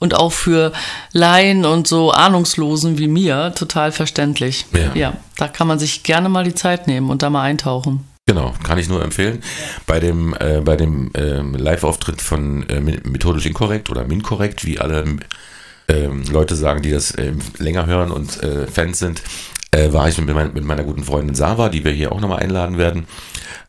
und 0.00 0.14
auch 0.14 0.32
für 0.32 0.72
Laien 1.12 1.64
und 1.64 1.86
so 1.86 2.10
Ahnungslosen 2.10 2.98
wie 2.98 3.08
mir 3.08 3.54
total 3.54 3.92
verständlich. 3.92 4.66
Ja. 4.72 4.94
ja, 4.94 5.12
da 5.36 5.46
kann 5.46 5.68
man 5.68 5.78
sich 5.78 6.02
gerne 6.02 6.28
mal 6.28 6.44
die 6.44 6.54
Zeit 6.54 6.88
nehmen 6.88 7.08
und 7.10 7.22
da 7.22 7.30
mal 7.30 7.42
eintauchen. 7.42 8.04
Genau, 8.26 8.54
kann 8.62 8.78
ich 8.78 8.88
nur 8.88 9.02
empfehlen. 9.02 9.42
Bei 9.86 10.00
dem, 10.00 10.34
äh, 10.40 10.62
bei 10.62 10.76
dem 10.76 11.12
äh, 11.14 11.40
Live-Auftritt 11.40 12.22
von 12.22 12.66
äh, 12.70 12.80
Methodisch 12.80 13.44
Inkorrekt 13.44 13.90
oder 13.90 14.04
Minkorrekt, 14.06 14.64
wie 14.64 14.78
alle 14.78 15.04
ähm, 15.88 16.24
Leute 16.30 16.56
sagen, 16.56 16.80
die 16.80 16.90
das 16.90 17.18
ähm, 17.18 17.38
länger 17.58 17.84
hören 17.84 18.10
und 18.10 18.42
äh, 18.42 18.66
Fans 18.66 18.98
sind, 18.98 19.22
äh, 19.72 19.92
war 19.92 20.08
ich 20.08 20.16
mit, 20.16 20.34
mein, 20.34 20.54
mit, 20.54 20.64
meiner 20.64 20.84
guten 20.84 21.04
Freundin 21.04 21.34
Sava, 21.34 21.68
die 21.68 21.84
wir 21.84 21.92
hier 21.92 22.12
auch 22.12 22.20
nochmal 22.20 22.38
einladen 22.38 22.78
werden. 22.78 23.06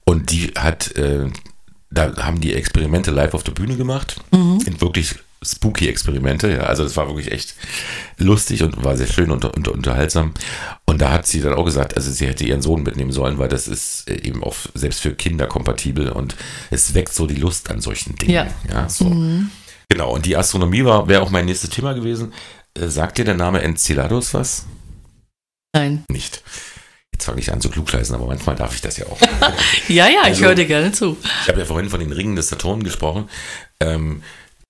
Und 0.06 0.32
die 0.32 0.54
hat, 0.58 0.96
äh, 0.96 1.28
da 1.92 2.16
haben 2.16 2.40
die 2.40 2.54
Experimente 2.54 3.12
live 3.12 3.34
auf 3.34 3.44
der 3.44 3.52
Bühne 3.52 3.76
gemacht. 3.76 4.22
Mhm. 4.32 4.60
In 4.66 4.80
wirklich 4.80 5.16
spooky 5.46 5.88
Experimente. 5.88 6.52
Ja. 6.52 6.62
Also 6.62 6.84
das 6.84 6.98
war 6.98 7.08
wirklich 7.08 7.32
echt 7.32 7.56
lustig 8.18 8.64
und 8.64 8.84
war 8.84 8.98
sehr 8.98 9.08
schön 9.08 9.32
und, 9.32 9.46
und, 9.46 9.68
unterhaltsam. 9.68 10.34
Und 10.86 11.02
da 11.02 11.12
hat 11.12 11.28
sie 11.28 11.42
dann 11.42 11.54
auch 11.54 11.66
gesagt, 11.66 11.96
also 11.96 12.12
sie 12.12 12.28
hätte 12.28 12.44
ihren 12.44 12.62
Sohn 12.62 12.84
mitnehmen 12.84 13.12
sollen, 13.12 13.38
weil 13.38 13.50
das 13.50 13.68
ist 13.68 14.10
äh, 14.10 14.22
eben 14.28 14.44
auch 14.44 14.56
selbst 14.74 15.02
für 15.02 15.14
Kinder 15.14 15.48
kompatibel 15.48 16.10
und 16.10 16.36
es 16.72 16.94
weckt 16.94 17.14
so 17.14 17.28
die 17.28 17.36
Lust 17.36 17.70
an 17.70 17.82
solchen 17.82 18.16
Dingen. 18.16 18.32
Ja, 18.34 18.48
ja 18.72 18.90
so. 18.90 19.06
Mhm. 19.06 19.52
Genau, 19.90 20.12
und 20.14 20.26
die 20.26 20.36
Astronomie 20.36 20.84
war 20.84 21.08
wäre 21.08 21.22
auch 21.22 21.30
mein 21.30 21.46
nächstes 21.46 21.70
Thema 21.70 21.94
gewesen. 21.94 22.34
Äh, 22.78 22.88
sagt 22.88 23.18
dir 23.18 23.26
der 23.26 23.36
Name 23.36 23.62
Enceladus 23.62 24.34
was? 24.34 24.66
Nein. 25.74 26.04
Nicht. 26.10 26.42
Jetzt 27.14 27.26
fange 27.26 27.40
ich 27.40 27.52
an 27.52 27.62
zu 27.62 27.70
klugscheißen, 27.70 28.14
aber 28.14 28.26
manchmal 28.26 28.56
darf 28.58 28.76
ich 28.76 28.82
das 28.82 28.98
ja 28.98 29.06
auch. 29.06 29.20
ja, 29.88 30.08
ja, 30.10 30.22
Also- 30.24 30.40
ich 30.40 30.46
höre 30.46 30.56
dir 30.56 30.66
gerne 30.66 30.92
zu. 30.92 31.18
Ich 31.44 31.48
habe 31.48 31.60
ja 31.60 31.66
vorhin 31.66 31.90
von 31.90 32.02
den 32.02 32.12
Ringen 32.12 32.36
des 32.36 32.50
Saturn 32.50 32.84
gesprochen. 32.84 33.30
Ähm, 33.80 34.22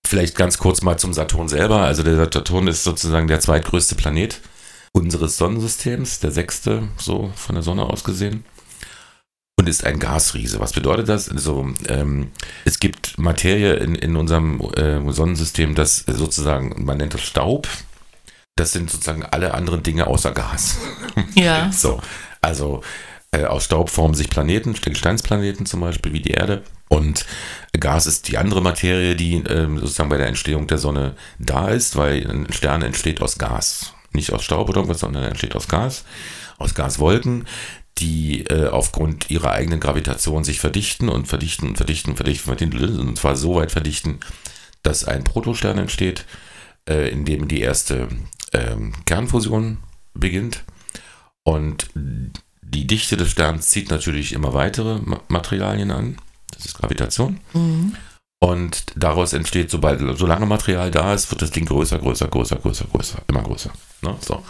vielleicht 0.07 0.35
ganz 0.35 0.57
kurz 0.57 0.81
mal 0.81 0.97
zum 0.97 1.13
Saturn 1.13 1.47
selber. 1.47 1.81
Also 1.81 2.03
der 2.03 2.15
Saturn 2.15 2.67
ist 2.67 2.83
sozusagen 2.83 3.27
der 3.27 3.39
zweitgrößte 3.39 3.95
Planet 3.95 4.41
unseres 4.91 5.37
Sonnensystems, 5.37 6.19
der 6.19 6.31
sechste, 6.31 6.87
so 6.97 7.31
von 7.35 7.55
der 7.55 7.63
Sonne 7.63 7.83
aus 7.83 8.03
gesehen. 8.03 8.45
Und 9.57 9.69
ist 9.69 9.85
ein 9.85 9.99
Gasriese. 9.99 10.59
Was 10.59 10.73
bedeutet 10.73 11.07
das? 11.07 11.29
Also, 11.29 11.69
ähm, 11.87 12.31
es 12.65 12.79
gibt 12.79 13.17
Materie 13.17 13.75
in, 13.75 13.95
in 13.95 14.15
unserem 14.17 14.59
äh, 14.75 15.11
Sonnensystem, 15.11 15.75
das 15.75 15.99
sozusagen, 16.07 16.83
man 16.85 16.97
nennt 16.97 17.13
das 17.13 17.21
Staub. 17.21 17.67
Das 18.57 18.71
sind 18.73 18.89
sozusagen 18.89 19.23
alle 19.23 19.53
anderen 19.53 19.83
Dinge 19.83 20.07
außer 20.07 20.31
Gas. 20.31 20.77
Ja. 21.35 21.69
So, 21.73 22.01
also 22.41 22.81
aus 23.43 23.65
Staub 23.65 23.89
formen 23.89 24.13
sich 24.13 24.29
Planeten, 24.29 24.73
Gesteinsplaneten 24.73 25.65
zum 25.65 25.81
Beispiel, 25.81 26.13
wie 26.13 26.21
die 26.21 26.31
Erde. 26.31 26.63
Und 26.87 27.25
Gas 27.77 28.05
ist 28.05 28.27
die 28.27 28.37
andere 28.37 28.61
Materie, 28.61 29.15
die 29.15 29.35
ähm, 29.35 29.79
sozusagen 29.79 30.09
bei 30.09 30.17
der 30.17 30.27
Entstehung 30.27 30.67
der 30.67 30.77
Sonne 30.77 31.15
da 31.39 31.69
ist, 31.69 31.95
weil 31.95 32.29
ein 32.29 32.53
Stern 32.53 32.83
entsteht 32.83 33.21
aus 33.21 33.37
Gas. 33.37 33.93
Nicht 34.13 34.31
aus 34.31 34.43
Staub 34.43 34.69
oder 34.69 34.77
irgendwas, 34.77 35.01
sondern 35.01 35.23
er 35.23 35.29
entsteht 35.29 35.55
aus 35.55 35.67
Gas, 35.67 36.05
aus 36.57 36.73
Gaswolken, 36.73 37.45
die 37.97 38.45
äh, 38.45 38.67
aufgrund 38.67 39.29
ihrer 39.29 39.51
eigenen 39.51 39.79
Gravitation 39.79 40.43
sich 40.43 40.59
verdichten 40.59 41.09
und 41.09 41.27
verdichten 41.27 41.69
und 41.69 41.77
verdichten 41.77 42.11
und 42.11 42.17
verdichten, 42.17 42.45
verdichten 42.55 42.99
und 42.99 43.17
zwar 43.17 43.35
so 43.35 43.55
weit 43.55 43.71
verdichten, 43.71 44.19
dass 44.83 45.05
ein 45.05 45.23
Protostern 45.23 45.77
entsteht, 45.77 46.25
äh, 46.87 47.09
in 47.09 47.25
dem 47.25 47.47
die 47.47 47.61
erste 47.61 48.07
ähm, 48.53 48.93
Kernfusion 49.05 49.79
beginnt. 50.13 50.63
Und 51.43 51.89
die 52.67 52.87
Dichte 52.87 53.17
des 53.17 53.31
Sterns 53.31 53.69
zieht 53.69 53.89
natürlich 53.89 54.33
immer 54.33 54.53
weitere 54.53 54.99
Ma 54.99 55.21
Materialien 55.27 55.91
an. 55.91 56.17
Das 56.51 56.65
ist 56.65 56.75
Gravitation. 56.75 57.39
Mhm. 57.53 57.95
Und 58.39 58.85
daraus 58.95 59.33
entsteht, 59.33 59.71
sobald, 59.71 60.01
solange 60.17 60.45
Material 60.45 60.91
da 60.91 61.13
ist, 61.13 61.31
wird 61.31 61.41
das 61.41 61.51
Ding 61.51 61.65
größer, 61.65 61.99
größer, 61.99 62.27
größer, 62.27 62.57
größer, 62.57 62.85
größer, 62.91 63.19
immer 63.27 63.43
größer. 63.43 63.71
Ne? 64.01 64.15
So. 64.19 64.43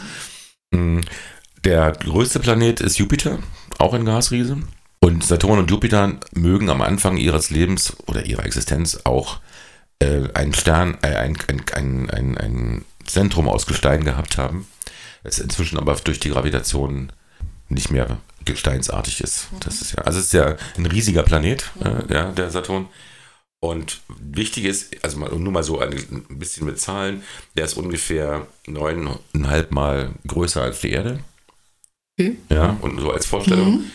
Mm, 0.72 1.02
Der 1.64 1.92
größte 1.92 2.40
Planet 2.40 2.82
ist 2.82 2.98
Jupiter, 2.98 3.40
auch 3.78 3.94
ein 3.94 4.06
Gasriese. 4.06 4.58
Und 5.00 5.24
Saturn 5.24 5.60
und 5.60 5.72
Jupiter 5.72 6.20
mögen 6.34 6.70
am 6.70 6.82
Anfang 6.82 7.18
ihres 7.18 7.52
Lebens 7.52 7.96
oder 8.08 8.26
ihrer 8.26 8.46
Existenz 8.46 9.02
auch 9.04 9.40
äh, 10.00 10.30
einen 10.34 10.54
Stern, 10.54 10.98
äh, 11.02 11.16
ein, 11.16 11.38
ein, 11.48 11.64
ein, 11.74 12.10
ein, 12.10 12.38
ein 12.38 12.86
Zentrum 13.06 13.48
aus 13.48 13.66
Gestein 13.66 14.04
gehabt 14.04 14.38
haben, 14.38 14.68
das 15.24 15.40
inzwischen 15.40 15.78
aber 15.78 15.96
durch 15.96 16.20
die 16.20 16.30
Gravitation 16.30 17.12
nicht 17.70 17.92
mehr 17.92 18.18
gesteinsartig 18.46 19.22
ist. 19.22 19.48
Das 19.60 19.82
ist 19.82 19.94
ja, 19.94 20.04
also 20.04 20.20
es 20.20 20.26
ist 20.26 20.34
ja 20.34 20.56
ein 20.78 20.86
riesiger 20.86 21.24
Planet, 21.24 21.72
äh, 21.84 22.14
ja, 22.14 22.32
der 22.32 22.52
Saturn. 22.52 22.88
Und 23.60 24.02
wichtig 24.20 24.66
ist, 24.66 25.04
also 25.04 25.18
mal, 25.18 25.32
nur 25.32 25.52
mal 25.52 25.64
so 25.64 25.80
ein, 25.80 25.92
ein 26.30 26.40
bisschen 26.40 26.68
mit 26.68 26.80
Zahlen, 26.80 27.24
der 27.56 27.66
ist 27.66 27.76
ungefähr 27.76 28.48
neuneinhalb 28.68 29.72
Mal 29.72 30.12
größer 30.28 30.62
als 30.62 30.82
die 30.82 30.92
Erde. 30.92 31.20
Okay. 32.18 32.38
Ja, 32.50 32.78
und 32.82 33.00
so 33.00 33.12
als 33.12 33.26
Vorstellung. 33.26 33.78
Mhm. 33.78 33.92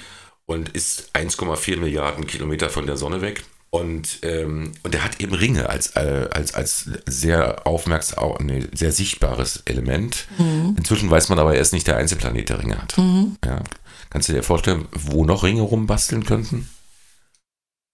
Und 0.47 0.71
ist 0.71 1.15
1,4 1.15 1.79
Milliarden 1.79 2.27
Kilometer 2.27 2.69
von 2.69 2.87
der 2.87 2.97
Sonne 2.97 3.23
weg. 3.23 3.45
Und, 3.73 4.19
ähm, 4.23 4.73
und 4.83 4.95
er 4.97 5.05
hat 5.05 5.21
eben 5.21 5.33
Ringe 5.33 5.69
als, 5.69 5.95
äh, 5.95 6.29
als, 6.33 6.55
als 6.55 6.91
sehr 7.07 7.69
aufmerksam, 7.69 8.35
nee, 8.41 8.67
sehr 8.73 8.91
sichtbares 8.91 9.63
Element. 9.65 10.27
Mhm. 10.39 10.75
Inzwischen 10.77 11.09
weiß 11.09 11.29
man 11.29 11.39
aber, 11.39 11.55
er 11.55 11.61
ist 11.61 11.73
nicht 11.73 11.87
der 11.87 11.97
Einzelplanet, 11.97 12.49
der 12.49 12.59
Ringe 12.59 12.83
hat. 12.83 12.99
Mhm. 12.99 13.37
Ja. 13.45 13.63
Kannst 14.11 14.29
du 14.29 14.33
dir 14.33 14.43
vorstellen, 14.43 14.89
wo 14.91 15.25
noch 15.25 15.45
Ringe 15.45 15.63
rumbasteln 15.63 16.25
könnten? 16.25 16.69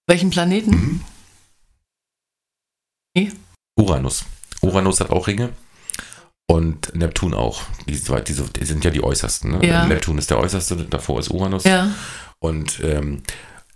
Welchen 0.06 0.30
Planeten? 0.30 1.04
Mhm. 3.14 3.32
Uranus. 3.78 4.24
Uranus 4.62 5.00
hat 5.00 5.10
auch 5.10 5.26
Ringe. 5.26 5.52
Und 6.48 6.94
Neptun 6.94 7.34
auch. 7.34 7.62
Die, 7.86 8.00
diese, 8.26 8.44
die 8.44 8.64
sind 8.64 8.84
ja 8.84 8.90
die 8.90 9.02
äußersten. 9.02 9.58
Ne? 9.58 9.66
Ja. 9.66 9.84
Neptun 9.84 10.16
ist 10.16 10.30
der 10.30 10.38
äußerste, 10.38 10.76
davor 10.76 11.18
ist 11.18 11.30
Uranus. 11.30 11.64
Ja. 11.64 11.90
Und 12.38 12.80
ähm, 12.82 13.22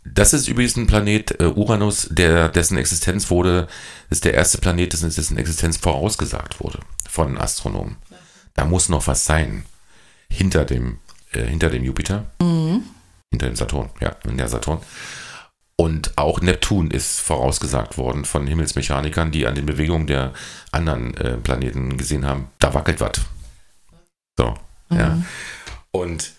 das 0.05 0.33
ist 0.33 0.49
übrigens 0.49 0.77
ein 0.77 0.87
Planet, 0.87 1.41
äh, 1.41 1.45
Uranus, 1.45 2.09
der, 2.11 2.49
dessen 2.49 2.79
Existenz 2.79 3.31
wurde, 3.31 3.69
ist 4.09 4.25
der 4.25 4.35
erste 4.35 4.59
Planet, 4.59 4.93
dessen, 4.93 5.11
dessen 5.15 5.37
Existenz 5.37 5.77
vorausgesagt 5.77 6.61
wurde 6.61 6.81
von 7.09 7.39
Astronomen. 7.39 7.97
Da 8.55 8.65
muss 8.65 8.89
noch 8.89 9.07
was 9.07 9.25
sein. 9.25 9.65
Hinter 10.31 10.65
dem, 10.65 10.99
äh, 11.33 11.45
hinter 11.45 11.71
dem 11.71 11.85
Jupiter, 11.85 12.27
Mhm. 12.41 12.85
hinter 13.31 13.47
dem 13.47 13.57
Saturn, 13.57 13.91
ja, 14.01 14.17
in 14.25 14.39
der 14.39 14.49
Saturn. 14.49 14.81
Und 15.77 16.17
auch 16.19 16.41
Neptun 16.41 16.91
ist 16.91 17.21
vorausgesagt 17.21 17.97
worden 17.97 18.25
von 18.25 18.47
Himmelsmechanikern, 18.47 19.31
die 19.33 19.47
an 19.47 19.55
den 19.55 19.65
Bewegungen 19.67 20.07
der 20.07 20.33
anderen 20.73 21.17
äh, 21.17 21.37
Planeten 21.39 21.97
gesehen 21.97 22.27
haben, 22.27 22.49
da 22.59 22.75
wackelt 22.75 23.01
was. 23.01 23.13
So, 24.39 24.55
ja. 24.91 25.11
Mhm. 25.11 25.27
Und, 25.91 26.33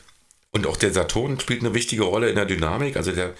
und 0.51 0.67
auch 0.67 0.77
der 0.77 0.93
Saturn 0.93 1.39
spielt 1.39 1.61
eine 1.61 1.73
wichtige 1.73 2.03
Rolle 2.03 2.29
in 2.29 2.35
der 2.35 2.45
Dynamik. 2.45 2.97
Also 2.97 3.11
der, 3.11 3.33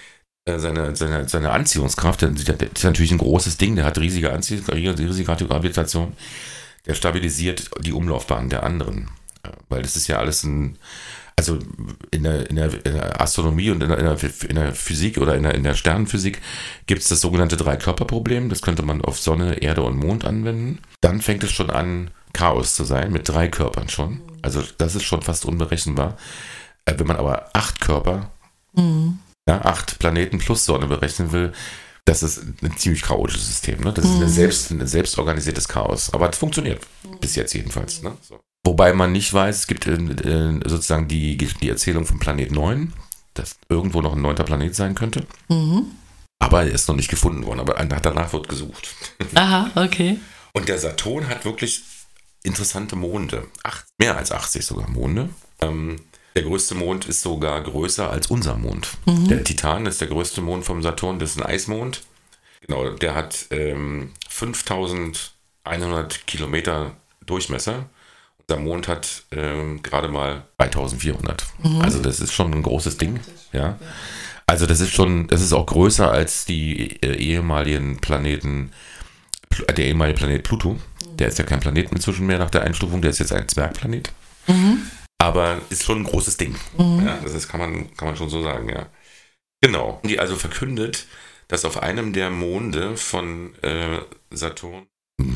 äh, 0.45 0.59
seine, 0.59 0.95
seine, 0.95 1.27
seine 1.27 1.51
Anziehungskraft, 1.51 2.21
der, 2.21 2.29
der 2.29 2.71
ist 2.71 2.83
natürlich 2.83 3.11
ein 3.11 3.17
großes 3.17 3.57
Ding, 3.57 3.75
der 3.75 3.85
hat 3.85 3.97
riesige 3.99 4.31
Anziehung, 4.31 4.65
riesige 4.65 5.25
Gravitation. 5.25 6.13
Der 6.87 6.95
stabilisiert 6.95 7.69
die 7.81 7.93
Umlaufbahn 7.93 8.49
der 8.49 8.63
anderen. 8.63 9.09
Äh, 9.43 9.49
Weil 9.69 9.81
das 9.81 9.95
ist 9.95 10.07
ja 10.07 10.17
alles 10.17 10.43
ein, 10.43 10.77
also 11.35 11.59
in 12.11 12.23
der, 12.23 12.49
in 12.49 12.55
der, 12.55 12.73
in 12.73 12.93
der 12.93 13.21
Astronomie 13.21 13.71
und 13.71 13.83
in 13.83 13.89
der, 13.89 13.97
in 13.99 14.05
der, 14.05 14.49
in 14.49 14.55
der 14.55 14.73
Physik 14.73 15.17
oder 15.17 15.35
in 15.35 15.43
der, 15.43 15.53
in 15.53 15.63
der 15.63 15.75
Sternenphysik 15.75 16.41
gibt 16.87 17.01
es 17.01 17.09
das 17.09 17.21
sogenannte 17.21 17.57
Drei-Körper-Problem. 17.57 18.49
Das 18.49 18.61
könnte 18.61 18.83
man 18.83 19.01
auf 19.01 19.19
Sonne, 19.19 19.61
Erde 19.61 19.83
und 19.83 19.97
Mond 19.97 20.23
anwenden. 20.23 20.79
Dann 21.01 21.21
fängt 21.21 21.43
es 21.43 21.51
schon 21.51 21.69
an, 21.69 22.11
Chaos 22.33 22.75
zu 22.75 22.85
sein, 22.85 23.11
mit 23.11 23.27
drei 23.27 23.49
Körpern 23.49 23.89
schon. 23.89 24.21
Also 24.41 24.63
das 24.77 24.95
ist 24.95 25.03
schon 25.03 25.21
fast 25.21 25.45
unberechenbar. 25.45 26.17
Äh, 26.85 26.93
Wenn 26.97 27.07
man 27.07 27.17
aber 27.17 27.49
acht 27.53 27.79
Körper, 27.81 28.31
Mhm. 28.73 29.19
ja, 29.47 29.61
acht 29.65 29.99
Planeten 29.99 30.37
plus 30.39 30.65
Sonne 30.65 30.87
berechnen 30.87 31.31
will, 31.31 31.51
das 32.05 32.23
ist 32.23 32.41
ein 32.63 32.77
ziemlich 32.77 33.01
chaotisches 33.03 33.47
System. 33.47 33.81
Ne? 33.81 33.93
Das 33.93 34.05
ist 34.05 34.11
Mhm. 34.15 34.23
ein, 34.23 34.29
selbst, 34.29 34.71
ein 34.71 34.87
selbstorganisiertes 34.87 35.67
Chaos. 35.67 36.13
Aber 36.13 36.29
es 36.29 36.37
funktioniert. 36.37 36.81
Bis 37.19 37.35
jetzt 37.35 37.53
jedenfalls. 37.53 38.01
Ne? 38.01 38.17
So. 38.21 38.39
Wobei 38.65 38.93
man 38.93 39.11
nicht 39.11 39.33
weiß, 39.33 39.59
es 39.59 39.67
gibt 39.67 39.87
äh, 39.87 39.93
äh, 39.93 40.59
sozusagen 40.67 41.07
die, 41.07 41.37
die 41.37 41.69
Erzählung 41.69 42.05
vom 42.05 42.19
Planet 42.19 42.51
9, 42.51 42.93
dass 43.33 43.55
irgendwo 43.69 44.01
noch 44.01 44.13
ein 44.13 44.21
neunter 44.21 44.43
Planet 44.43 44.75
sein 44.75 44.95
könnte. 44.95 45.25
Mhm. 45.49 45.85
Aber 46.39 46.63
er 46.63 46.71
ist 46.71 46.87
noch 46.87 46.95
nicht 46.95 47.09
gefunden 47.09 47.45
worden. 47.45 47.59
Aber 47.59 47.73
danach 47.75 48.33
wird 48.33 48.47
gesucht. 48.49 48.89
Aha, 49.35 49.69
okay. 49.75 50.19
Und 50.53 50.67
der 50.69 50.79
Saturn 50.79 51.27
hat 51.29 51.45
wirklich 51.45 51.83
interessante 52.43 52.95
Monde. 52.95 53.47
Acht, 53.63 53.85
mehr 53.99 54.17
als 54.17 54.31
80 54.31 54.65
sogar 54.65 54.89
Monde. 54.89 55.29
Ähm, 55.61 55.97
der 56.35 56.43
größte 56.43 56.75
Mond 56.75 57.05
ist 57.05 57.21
sogar 57.21 57.61
größer 57.61 58.09
als 58.09 58.27
unser 58.27 58.55
Mond. 58.55 58.89
Mhm. 59.05 59.27
Der 59.27 59.43
Titan 59.43 59.85
ist 59.85 59.99
der 60.01 60.07
größte 60.07 60.41
Mond 60.41 60.63
vom 60.65 60.81
Saturn. 60.81 61.19
Das 61.19 61.31
ist 61.31 61.37
ein 61.41 61.45
Eismond. 61.45 62.01
Genau, 62.65 62.89
der 62.91 63.15
hat 63.15 63.47
ähm, 63.51 64.11
5100 64.29 66.27
Kilometer 66.27 66.91
Durchmesser. 67.25 67.85
Unser 68.47 68.61
Mond 68.61 68.87
hat 68.87 69.23
ähm, 69.31 69.81
gerade 69.83 70.07
mal 70.07 70.43
3400. 70.57 71.45
Mhm. 71.63 71.81
Also 71.81 71.99
das 72.01 72.19
ist 72.19 72.33
schon 72.33 72.53
ein 72.53 72.63
großes 72.63 72.97
Ding. 72.97 73.19
Ja. 73.53 73.77
Also 74.47 74.65
das 74.65 74.79
ist 74.81 74.91
schon, 74.93 75.27
das 75.27 75.41
ist 75.41 75.53
auch 75.53 75.65
größer 75.65 76.11
als 76.11 76.45
die 76.45 77.01
äh, 77.01 77.15
ehemaligen 77.15 77.97
Planeten, 78.01 78.71
Pl- 79.53 79.69
äh, 79.69 79.73
der 79.73 79.85
ehemalige 79.85 80.17
Planet 80.17 80.43
Pluto. 80.43 80.77
Der 81.19 81.27
ist 81.27 81.37
ja 81.39 81.45
kein 81.45 81.59
Planet 81.59 81.91
inzwischen 81.91 82.25
mehr 82.25 82.39
nach 82.39 82.49
der 82.49 82.63
Einstufung, 82.63 83.01
der 83.01 83.11
ist 83.11 83.19
jetzt 83.19 83.31
ein 83.31 83.47
Zwergplanet. 83.47 84.11
Mhm. 84.47 84.81
Aber 85.21 85.61
ist 85.69 85.83
schon 85.83 85.99
ein 85.99 86.03
großes 86.03 86.37
Ding. 86.37 86.55
Mhm. 86.79 87.05
Ja, 87.05 87.19
das 87.21 87.35
ist, 87.35 87.47
kann, 87.47 87.59
man, 87.59 87.95
kann 87.95 88.07
man 88.07 88.17
schon 88.17 88.29
so 88.29 88.41
sagen, 88.41 88.69
ja. 88.69 88.87
Genau. 89.61 90.01
Die 90.03 90.19
also 90.19 90.35
verkündet, 90.35 91.05
dass 91.47 91.63
auf 91.63 91.83
einem 91.83 92.11
der 92.11 92.31
Monde 92.31 92.97
von 92.97 93.53
äh, 93.61 93.99
Saturn 94.31 94.87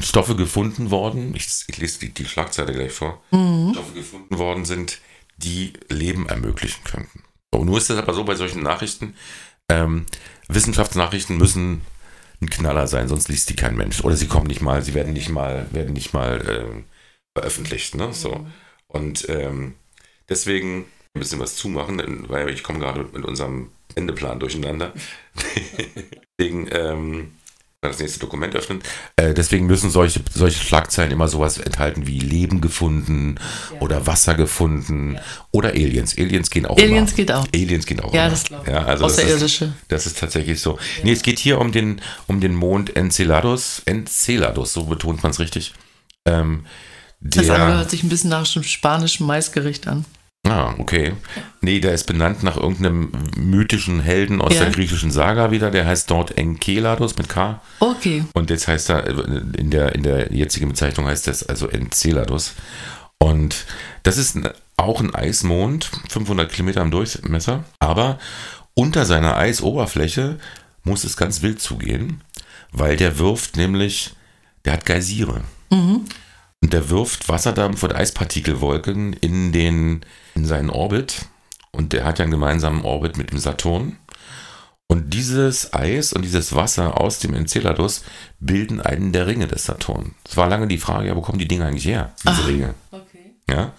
Stoffe 0.02 0.36
gefunden 0.36 0.90
worden, 0.90 1.36
ich, 1.36 1.48
ich 1.68 1.78
lese 1.78 2.00
die, 2.00 2.10
die 2.10 2.26
Schlagzeile 2.26 2.74
gleich 2.74 2.94
vor, 2.94 3.22
Mhm. 3.30 3.74
Stoffe 3.74 3.94
gefunden 3.94 4.40
worden 4.40 4.66
sind, 4.66 5.00
die 5.38 5.74
Leben 5.90 6.28
ermöglichen 6.28 6.84
könnten. 6.84 7.24
So, 7.54 7.64
nur 7.64 7.78
ist 7.78 7.92
es 7.92 7.98
aber 8.00 8.16
so 8.16 8.24
bei 8.24 8.34
solchen 8.34 8.64
Nachrichten, 8.64 9.16
ähm, 9.70 10.08
Wissenschaftsnachrichten 10.48 11.38
müssen 11.38 11.82
ein 12.42 12.50
Knaller 12.50 12.88
sein, 12.88 13.08
sonst 13.08 13.30
liest 13.30 13.50
die 13.52 13.56
kein 13.56 13.76
Mensch. 13.76 14.04
Oder 14.04 14.16
sie 14.16 14.28
kommen 14.28 14.48
nicht 14.48 14.62
mal, 14.62 14.82
sie 14.82 14.96
werden 14.96 15.14
nicht 15.14 15.30
mal, 15.30 15.68
werden 15.72 15.94
nicht 15.94 16.14
mal 16.14 16.44
ähm, 16.50 16.86
veröffentlicht. 17.38 17.94
Ne? 17.94 18.12
So. 18.14 18.48
Und 18.88 19.28
ähm, 19.30 19.76
deswegen 20.30 20.86
ein 21.14 21.20
bisschen 21.20 21.40
was 21.40 21.56
zumachen, 21.56 21.98
denn- 21.98 22.30
weil 22.30 22.50
ich 22.50 22.64
komme 22.64 22.80
gerade 22.80 23.08
mit 23.14 23.26
unserem 23.26 23.70
Endeplan 23.96 24.40
durcheinander. 24.40 24.94
deswegen 26.40 26.68
ähm, 26.72 27.32
das 27.88 28.00
nächste 28.00 28.20
Dokument 28.20 28.56
öffnen. 28.56 28.82
Äh, 29.16 29.34
deswegen 29.34 29.68
müssen 29.68 29.90
solche, 29.90 30.22
solche 30.34 30.64
Schlagzeilen 30.64 31.12
immer 31.12 31.28
sowas 31.28 31.58
enthalten 31.58 32.08
wie 32.08 32.20
Leben 32.20 32.62
gefunden 32.62 33.36
ja. 33.74 33.82
oder 33.82 34.08
Wasser 34.08 34.36
gefunden 34.36 35.16
ja. 35.16 35.22
oder 35.52 35.70
Aliens. 35.70 36.18
Aliens 36.18 36.50
gehen 36.50 36.66
auch 36.66 36.78
Aliens 36.78 37.12
immer. 37.12 37.18
geht 37.18 37.32
auch. 37.32 37.48
Aliens 37.54 37.86
gehen 37.86 38.00
auch 38.00 38.14
ja, 38.14 38.24
immer. 38.24 38.32
Das 38.32 38.44
glaube 38.44 38.64
ich. 38.66 38.74
Ja, 38.74 38.84
also 38.86 39.06
Außerirdische. 39.06 39.66
Das 39.66 39.72
ist, 39.72 39.92
das 39.92 40.06
ist 40.08 40.20
tatsächlich 40.20 40.60
so. 40.60 40.74
Ja. 40.74 41.04
Nee, 41.04 41.12
es 41.12 41.22
geht 41.22 41.40
hier 41.40 41.60
um 41.60 41.72
den, 41.72 42.02
um 42.28 42.40
den 42.42 42.56
Mond 42.56 42.96
Enceladus. 42.96 43.82
Enceladus, 43.86 44.74
so 44.74 44.86
betont 44.86 45.24
man 45.24 45.32
es 45.32 45.40
richtig. 45.40 45.74
Ähm, 46.26 46.66
das 47.20 47.50
andere 47.50 47.78
hört 47.78 47.90
sich 47.90 48.04
ein 48.04 48.10
bisschen 48.10 48.30
nach 48.30 48.56
einem 48.56 48.64
spanischen 48.64 49.26
Maisgericht 49.26 49.88
an. 49.88 50.06
Ah, 50.48 50.76
okay. 50.78 51.14
Nee, 51.62 51.80
der 51.80 51.94
ist 51.94 52.06
benannt 52.06 52.44
nach 52.44 52.56
irgendeinem 52.56 53.12
mythischen 53.36 54.00
Helden 54.00 54.42
aus 54.42 54.54
ja. 54.54 54.62
der 54.62 54.72
griechischen 54.72 55.10
Saga 55.10 55.50
wieder. 55.50 55.72
Der 55.72 55.88
heißt 55.88 56.10
dort 56.12 56.38
Enceladus 56.38 57.18
mit 57.18 57.30
K. 57.30 57.62
Okay. 57.80 58.24
Und 58.34 58.52
jetzt 58.52 58.68
heißt 58.68 58.92
er, 58.92 59.08
in 59.08 59.72
der, 59.72 59.96
in 59.96 60.04
der 60.04 60.32
jetzigen 60.32 60.70
Bezeichnung 60.70 61.08
heißt 61.08 61.26
das 61.26 61.42
also 61.42 61.68
Enceladus. 61.68 62.54
Und 63.18 63.66
das 64.04 64.18
ist 64.18 64.38
auch 64.78 65.02
ein 65.02 65.16
Eismond, 65.16 65.90
500 66.10 66.52
Kilometer 66.52 66.82
im 66.82 66.92
Durchmesser. 66.92 67.64
Aber 67.80 68.20
unter 68.76 69.06
seiner 69.06 69.38
Eisoberfläche 69.38 70.38
muss 70.84 71.06
es 71.06 71.18
ganz 71.18 71.42
wild 71.42 71.60
zugehen, 71.60 72.22
weil 72.72 72.98
der 72.98 73.18
wirft 73.18 73.58
nämlich, 73.58 74.14
der 74.64 74.74
hat 74.74 74.86
Geysire. 74.86 75.42
Mhm. 75.72 76.06
Und 76.62 76.74
der 76.74 76.90
wirft 76.90 77.30
Wasserdampf 77.30 77.84
und 77.84 77.96
Eispartikelwolken 77.96 79.14
in, 79.14 79.52
den, 79.52 80.02
in 80.34 80.46
seinen 80.46 80.70
Orbit. 80.70 81.26
Und 81.72 81.94
der 81.94 82.06
hat 82.06 82.20
ja 82.20 82.24
einen 82.24 82.32
gemeinsamen 82.32 82.84
Orbit 82.84 83.18
mit 83.18 83.32
dem 83.32 83.40
Saturn. 83.40 83.98
Und 84.88 85.14
dieses 85.14 85.74
Eis 85.74 86.14
und 86.14 86.22
dieses 86.22 86.54
Wasser 86.56 87.00
aus 87.02 87.20
dem 87.20 87.34
Enceladus 87.34 88.04
bilden 88.40 88.82
einen 88.82 89.12
der 89.12 89.28
Ringe 89.28 89.48
des 89.48 89.66
Saturn. 89.66 90.14
Es 90.24 90.38
war 90.38 90.48
lange 90.48 90.68
die 90.68 90.78
Frage, 90.78 91.08
ja, 91.08 91.16
wo 91.16 91.22
kommen 91.22 91.40
die 91.40 91.48
Dinge 91.48 91.66
eigentlich 91.66 91.86
her, 91.86 92.14
diese 92.24 92.42
Ach, 92.42 92.48
Ringe? 92.48 92.74
Okay. 92.92 93.36
Ja. 93.50 93.74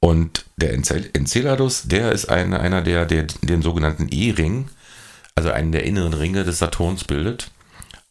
Und 0.00 0.44
der 0.58 0.74
Enceladus, 0.74 1.84
der 1.84 2.12
ist 2.12 2.26
ein, 2.26 2.52
einer, 2.52 2.82
der, 2.82 3.06
der 3.06 3.22
den 3.22 3.62
sogenannten 3.62 4.08
E-Ring, 4.10 4.68
also 5.34 5.50
einen 5.50 5.72
der 5.72 5.84
inneren 5.84 6.12
Ringe 6.12 6.44
des 6.44 6.58
Saturns 6.58 7.04
bildet. 7.04 7.50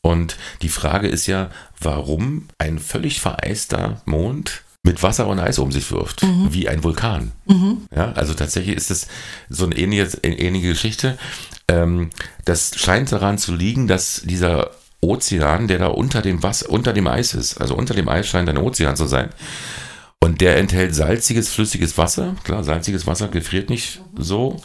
Und 0.05 0.37
die 0.61 0.69
Frage 0.69 1.07
ist 1.07 1.27
ja, 1.27 1.49
warum 1.79 2.49
ein 2.57 2.77
völlig 2.77 3.21
vereister 3.21 4.01
Mond 4.05 4.63
mit 4.83 5.01
Wasser 5.01 5.27
und 5.27 5.39
Eis 5.39 5.59
um 5.59 5.71
sich 5.71 5.89
wirft, 5.91 6.23
mhm. 6.23 6.49
wie 6.51 6.67
ein 6.67 6.83
Vulkan. 6.83 7.31
Mhm. 7.45 7.87
Ja, 7.95 8.11
also 8.11 8.33
tatsächlich 8.33 8.75
ist 8.75 8.91
es 8.91 9.07
so 9.49 9.65
eine 9.65 9.77
ähnliche, 9.77 10.17
ähnliche 10.23 10.67
Geschichte. 10.67 11.17
Ähm, 11.69 12.09
das 12.43 12.73
scheint 12.75 13.13
daran 13.13 13.37
zu 13.37 13.55
liegen, 13.55 13.87
dass 13.87 14.21
dieser 14.25 14.71
Ozean, 14.99 15.69
der 15.69 15.79
da 15.79 15.87
unter 15.87 16.21
dem 16.21 16.43
Wasser, 16.43 16.69
unter 16.69 16.91
dem 16.91 17.07
Eis 17.07 17.33
ist, 17.33 17.61
also 17.61 17.75
unter 17.75 17.93
dem 17.93 18.09
Eis 18.09 18.27
scheint 18.27 18.49
ein 18.49 18.57
Ozean 18.57 18.97
zu 18.97 19.07
sein. 19.07 19.29
Und 20.19 20.41
der 20.41 20.57
enthält 20.57 20.95
salziges, 20.95 21.49
flüssiges 21.49 21.97
Wasser. 21.97 22.35
Klar, 22.43 22.63
salziges 22.65 23.07
Wasser 23.07 23.29
gefriert 23.29 23.69
nicht 23.69 24.01
so. 24.17 24.61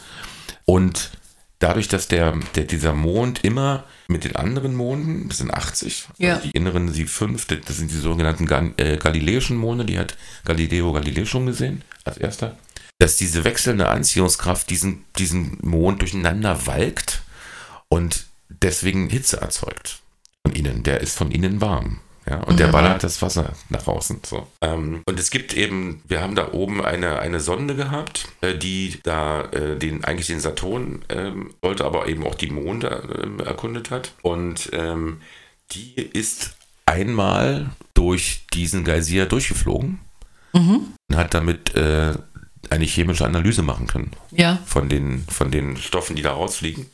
Und 0.65 1.11
dadurch, 1.59 1.87
dass 1.87 2.07
der, 2.07 2.37
der, 2.55 2.63
dieser 2.63 2.93
Mond 2.93 3.43
immer 3.43 3.83
mit 4.07 4.23
den 4.23 4.35
anderen 4.35 4.75
Monden, 4.75 5.27
das 5.27 5.39
sind 5.39 5.53
80, 5.53 6.07
also 6.09 6.23
ja. 6.23 6.35
also 6.35 6.47
die 6.47 6.57
inneren 6.57 6.91
sie 6.91 7.05
fünf, 7.05 7.45
das 7.45 7.77
sind 7.77 7.91
die 7.91 7.97
sogenannten 7.97 8.45
Gal 8.45 8.73
äh, 8.77 8.97
galiläischen 8.97 9.57
Monde, 9.57 9.85
die 9.85 9.99
hat 9.99 10.17
Galileo 10.45 10.93
Galilei 10.93 11.25
schon 11.25 11.45
gesehen, 11.45 11.83
als 12.05 12.17
erster, 12.17 12.57
dass 12.97 13.17
diese 13.17 13.43
wechselnde 13.43 13.89
Anziehungskraft 13.89 14.69
diesen, 14.69 15.05
diesen 15.17 15.57
Mond 15.61 16.01
durcheinander 16.01 16.65
walkt 16.65 17.21
und 17.89 18.25
deswegen 18.49 19.09
Hitze 19.09 19.41
erzeugt 19.41 19.99
von 20.45 20.55
innen. 20.55 20.83
Der 20.83 21.01
ist 21.01 21.17
von 21.17 21.31
innen 21.31 21.61
warm. 21.61 21.99
Ja, 22.29 22.41
und 22.43 22.59
der 22.59 22.67
mhm. 22.67 22.71
ballert 22.71 23.03
das 23.03 23.21
Wasser 23.21 23.53
nach 23.69 23.87
außen. 23.87 24.19
So. 24.23 24.47
Ähm, 24.61 25.01
und 25.05 25.19
es 25.19 25.31
gibt 25.31 25.55
eben, 25.55 26.03
wir 26.07 26.21
haben 26.21 26.35
da 26.35 26.51
oben 26.51 26.83
eine, 26.83 27.19
eine 27.19 27.39
Sonde 27.39 27.75
gehabt, 27.75 28.27
äh, 28.41 28.55
die 28.55 28.99
da 29.03 29.45
äh, 29.45 29.77
den, 29.77 30.03
eigentlich 30.03 30.27
den 30.27 30.39
Saturn 30.39 31.03
ähm, 31.09 31.53
wollte, 31.61 31.85
aber 31.85 32.07
eben 32.07 32.25
auch 32.25 32.35
die 32.35 32.51
Monde 32.51 33.39
äh, 33.39 33.43
erkundet 33.43 33.89
hat. 33.89 34.13
Und 34.21 34.69
ähm, 34.73 35.21
die 35.71 35.95
ist 35.95 36.55
einmal 36.85 37.71
durch 37.93 38.45
diesen 38.53 38.83
Geysir 38.83 39.25
durchgeflogen 39.25 39.99
mhm. 40.53 40.93
und 41.09 41.15
hat 41.15 41.33
damit 41.33 41.75
äh, 41.75 42.13
eine 42.69 42.85
chemische 42.85 43.25
Analyse 43.25 43.63
machen 43.63 43.87
können. 43.87 44.11
Ja. 44.31 44.59
Von 44.65 44.89
den, 44.89 45.23
von 45.27 45.49
den 45.49 45.77
Stoffen, 45.77 46.15
die 46.15 46.21
da 46.21 46.33
rausfliegen. 46.33 46.85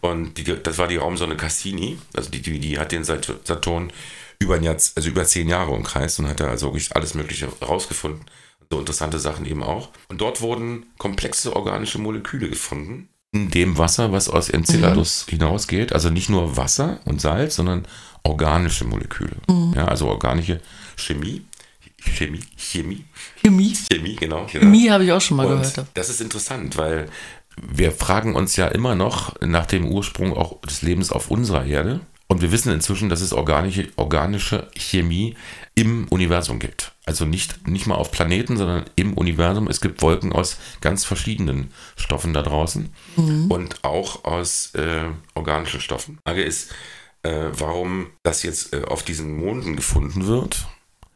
Und 0.00 0.34
die, 0.34 0.44
das 0.44 0.78
war 0.78 0.88
die 0.88 0.96
Raumsonde 0.96 1.36
Cassini. 1.36 1.98
Also 2.16 2.30
die, 2.30 2.42
die, 2.42 2.58
die 2.58 2.78
hat 2.78 2.90
den 2.90 3.04
Saturn 3.04 3.92
über 4.40 4.56
ein 4.56 4.62
Jahr, 4.64 4.74
also 4.74 5.08
über 5.08 5.24
zehn 5.24 5.48
Jahre 5.48 5.70
umkreist 5.70 6.18
und 6.18 6.26
hat 6.26 6.40
da 6.40 6.48
also 6.48 6.66
wirklich 6.68 6.96
alles 6.96 7.14
Mögliche 7.14 7.48
rausgefunden. 7.62 8.22
So 8.70 8.78
interessante 8.78 9.18
Sachen 9.18 9.46
eben 9.46 9.62
auch. 9.62 9.90
Und 10.08 10.20
dort 10.20 10.40
wurden 10.40 10.86
komplexe 10.98 11.54
organische 11.54 11.98
Moleküle 11.98 12.48
gefunden. 12.48 13.08
In 13.32 13.50
dem 13.50 13.78
Wasser, 13.78 14.12
was 14.12 14.28
aus 14.28 14.48
Enceladus 14.48 15.26
mhm. 15.26 15.30
hinausgeht. 15.32 15.92
Also 15.92 16.10
nicht 16.10 16.30
nur 16.30 16.56
Wasser 16.56 17.00
und 17.04 17.20
Salz, 17.20 17.56
sondern 17.56 17.86
organische 18.22 18.84
Moleküle. 18.84 19.36
Mhm. 19.48 19.74
Ja, 19.76 19.86
also 19.86 20.08
organische 20.08 20.60
Chemie. 20.96 21.44
Chemie, 22.02 22.40
Chemie. 22.56 23.04
Chemie. 23.42 23.74
Chemie, 23.90 24.16
genau. 24.16 24.46
genau. 24.46 24.64
Chemie 24.64 24.90
habe 24.90 25.04
ich 25.04 25.12
auch 25.12 25.20
schon 25.20 25.36
mal 25.36 25.46
und 25.46 25.60
gehört. 25.60 25.86
Das 25.94 26.08
ist 26.08 26.20
interessant, 26.20 26.76
weil 26.78 27.08
wir 27.60 27.92
fragen 27.92 28.36
uns 28.36 28.56
ja 28.56 28.68
immer 28.68 28.94
noch 28.94 29.38
nach 29.42 29.66
dem 29.66 29.86
Ursprung 29.86 30.34
auch 30.34 30.60
des 30.62 30.82
Lebens 30.82 31.12
auf 31.12 31.30
unserer 31.30 31.66
Erde. 31.66 32.00
Und 32.30 32.42
wir 32.42 32.52
wissen 32.52 32.72
inzwischen, 32.72 33.08
dass 33.08 33.22
es 33.22 33.32
organische, 33.32 33.88
organische 33.96 34.68
Chemie 34.76 35.34
im 35.74 36.06
Universum 36.10 36.60
gibt. 36.60 36.92
Also 37.04 37.24
nicht, 37.24 37.66
nicht 37.66 37.88
mal 37.88 37.96
auf 37.96 38.12
Planeten, 38.12 38.56
sondern 38.56 38.84
im 38.94 39.14
Universum. 39.14 39.66
Es 39.66 39.80
gibt 39.80 40.00
Wolken 40.00 40.32
aus 40.32 40.56
ganz 40.80 41.04
verschiedenen 41.04 41.72
Stoffen 41.96 42.32
da 42.32 42.42
draußen 42.42 42.88
mhm. 43.16 43.50
und 43.50 43.82
auch 43.82 44.24
aus 44.24 44.72
äh, 44.76 45.06
organischen 45.34 45.80
Stoffen. 45.80 46.18
Die 46.18 46.30
Frage 46.30 46.44
ist, 46.44 46.70
äh, 47.24 47.46
warum 47.50 48.06
das 48.22 48.44
jetzt 48.44 48.74
äh, 48.74 48.84
auf 48.84 49.02
diesen 49.02 49.36
Monden 49.36 49.74
gefunden 49.74 50.28
wird 50.28 50.68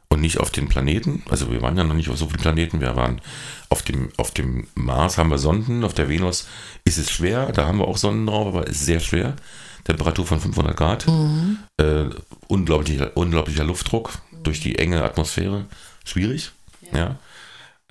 und 0.08 0.20
nicht 0.20 0.38
auf 0.38 0.50
den 0.50 0.66
Planeten. 0.66 1.22
Also 1.30 1.52
wir 1.52 1.62
waren 1.62 1.78
ja 1.78 1.84
noch 1.84 1.94
nicht 1.94 2.08
auf 2.08 2.18
so 2.18 2.26
vielen 2.26 2.40
Planeten. 2.40 2.80
Wir 2.80 2.96
waren 2.96 3.20
auf 3.68 3.82
dem, 3.82 4.10
auf 4.16 4.32
dem 4.32 4.66
Mars 4.74 5.16
haben 5.16 5.30
wir 5.30 5.38
Sonden, 5.38 5.84
auf 5.84 5.94
der 5.94 6.08
Venus 6.08 6.48
ist 6.84 6.98
es 6.98 7.12
schwer, 7.12 7.52
da 7.52 7.66
haben 7.66 7.78
wir 7.78 7.86
auch 7.86 7.98
Sonden 7.98 8.26
drauf, 8.26 8.48
aber 8.48 8.64
es 8.68 8.80
ist 8.80 8.86
sehr 8.86 8.98
schwer. 8.98 9.36
Temperatur 9.84 10.26
von 10.26 10.40
500 10.40 10.76
Grad, 10.76 11.06
mhm. 11.06 11.58
äh, 11.76 12.06
unglaublicher, 12.48 13.16
unglaublicher 13.16 13.64
Luftdruck 13.64 14.12
durch 14.42 14.60
die 14.60 14.78
enge 14.78 15.02
Atmosphäre. 15.02 15.66
Schwierig, 16.04 16.52
ja. 16.92 16.98
ja. 16.98 17.18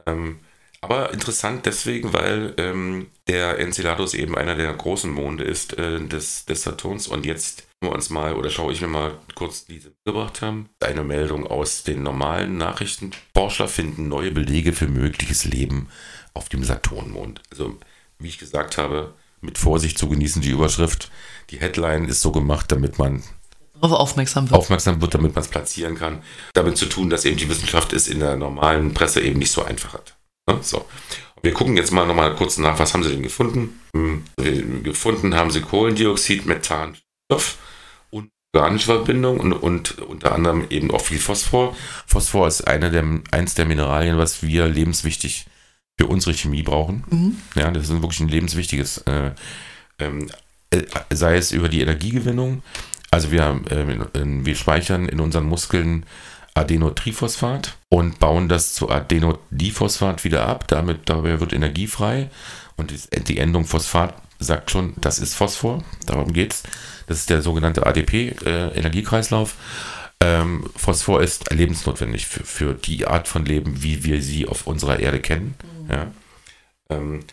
Ähm, 0.05 0.39
aber 0.81 1.13
interessant 1.13 1.65
deswegen, 1.65 2.11
weil 2.11 2.53
ähm, 2.57 3.07
der 3.29 3.57
Enceladus 3.57 4.13
eben 4.13 4.37
einer 4.37 4.55
der 4.55 4.73
großen 4.73 5.09
Monde 5.09 5.45
ist 5.45 5.77
äh, 5.77 6.05
des, 6.05 6.43
des 6.45 6.63
Saturns. 6.63 7.07
Und 7.07 7.25
jetzt 7.25 7.63
wir 7.83 7.91
uns 7.91 8.09
mal, 8.09 8.33
oder 8.33 8.49
schaue 8.49 8.73
ich 8.73 8.81
mir 8.81 8.87
mal 8.87 9.17
kurz 9.35 9.65
diese 9.65 9.93
gebracht 10.03 10.41
haben. 10.41 10.69
Eine 10.81 11.03
Meldung 11.03 11.45
aus 11.45 11.83
den 11.83 12.01
normalen 12.03 12.57
Nachrichten. 12.57 13.11
Forscher 13.33 13.67
finden 13.67 14.07
neue 14.07 14.31
Belege 14.31 14.73
für 14.73 14.87
mögliches 14.87 15.45
Leben 15.45 15.89
auf 16.33 16.49
dem 16.49 16.63
Saturnmond. 16.63 17.41
Also, 17.51 17.77
wie 18.19 18.27
ich 18.29 18.39
gesagt 18.39 18.77
habe, 18.77 19.13
mit 19.41 19.57
Vorsicht 19.57 19.97
zu 19.97 20.09
genießen, 20.09 20.41
die 20.41 20.51
Überschrift. 20.51 21.11
Die 21.53 21.59
Headline 21.59 22.05
ist 22.05 22.21
so 22.21 22.31
gemacht, 22.31 22.71
damit 22.71 22.97
man 22.97 23.21
aufmerksam 23.79 24.49
wird. 24.49 24.59
Aufmerksam 24.59 24.99
wird, 25.01 25.13
damit 25.13 25.35
man 25.35 25.43
es 25.43 25.49
platzieren 25.49 25.93
kann. 25.93 26.23
Damit 26.53 26.77
zu 26.77 26.87
tun, 26.87 27.11
dass 27.11 27.25
eben 27.25 27.37
die 27.37 27.47
Wissenschaft 27.47 27.93
es 27.93 28.07
in 28.07 28.19
der 28.19 28.35
normalen 28.37 28.95
Presse 28.95 29.21
eben 29.21 29.37
nicht 29.37 29.51
so 29.51 29.63
einfach 29.63 29.93
hat. 29.93 30.17
Ne? 30.49 30.57
So. 30.61 30.87
Wir 31.43 31.53
gucken 31.53 31.77
jetzt 31.77 31.91
mal 31.91 32.07
nochmal 32.07 32.33
kurz 32.35 32.57
nach, 32.57 32.79
was 32.79 32.93
haben 32.93 33.03
sie 33.03 33.11
denn 33.11 33.21
gefunden? 33.21 33.81
Hm, 33.95 34.23
gefunden 34.81 35.35
haben 35.35 35.51
sie 35.51 35.61
Kohlendioxid, 35.61 36.47
Methan, 36.47 36.97
Stoff 37.25 37.59
und 38.09 38.31
organische 38.55 38.85
Verbindung 38.85 39.39
und, 39.39 39.53
und, 39.53 39.99
unter 39.99 40.33
anderem 40.33 40.65
eben 40.71 40.89
auch 40.89 41.01
viel 41.01 41.19
Phosphor. 41.19 41.75
Phosphor 42.07 42.47
ist 42.47 42.67
eine 42.67 42.89
der, 42.89 43.05
eins 43.29 43.53
der 43.53 43.65
Mineralien, 43.65 44.17
was 44.17 44.41
wir 44.41 44.67
lebenswichtig 44.67 45.45
für 45.99 46.07
unsere 46.07 46.33
Chemie 46.33 46.63
brauchen. 46.63 47.03
Mhm. 47.11 47.37
Ja, 47.53 47.69
das 47.69 47.83
ist 47.83 48.01
wirklich 48.01 48.21
ein 48.21 48.29
lebenswichtiges, 48.29 48.99
äh, 48.99 49.31
ähm, 49.99 50.29
äh, 50.29 50.31
sei 51.11 51.37
es 51.37 51.51
über 51.51 51.69
die 51.69 51.81
Energiegewinnung. 51.81 52.63
Also 53.11 53.31
wir, 53.31 53.61
äh, 53.69 53.85
wir 54.15 54.55
speichern 54.55 55.07
in 55.07 55.19
unseren 55.19 55.45
Muskeln 55.45 56.05
Adenotriphosphat 56.55 57.77
und 57.89 58.19
bauen 58.19 58.47
das 58.47 58.73
zu 58.73 58.89
Adenodiphosphat 58.89 60.23
wieder 60.23 60.47
ab. 60.47 60.67
Damit 60.67 61.09
dabei 61.09 61.39
wird 61.39 61.53
Energie 61.53 61.87
frei 61.87 62.29
und 62.75 62.93
die 63.27 63.37
Endung 63.37 63.65
Phosphat 63.65 64.15
sagt 64.39 64.71
schon, 64.71 64.93
das 64.97 65.19
ist 65.19 65.35
Phosphor. 65.35 65.83
Darum 66.05 66.33
geht 66.33 66.53
es. 66.53 66.63
Das 67.07 67.17
ist 67.17 67.29
der 67.29 67.41
sogenannte 67.41 67.85
ADP-Energiekreislauf. 67.85 69.55
Äh, 70.19 70.41
ähm, 70.41 70.69
Phosphor 70.75 71.21
ist 71.21 71.51
lebensnotwendig 71.51 72.27
für, 72.27 72.43
für 72.43 72.73
die 72.73 73.07
Art 73.07 73.27
von 73.27 73.45
Leben, 73.45 73.83
wie 73.83 74.03
wir 74.03 74.21
sie 74.21 74.47
auf 74.47 74.67
unserer 74.67 74.99
Erde 74.99 75.19
kennen. 75.19 75.55
Ja. 75.89 76.11
Ähm, 76.89 77.25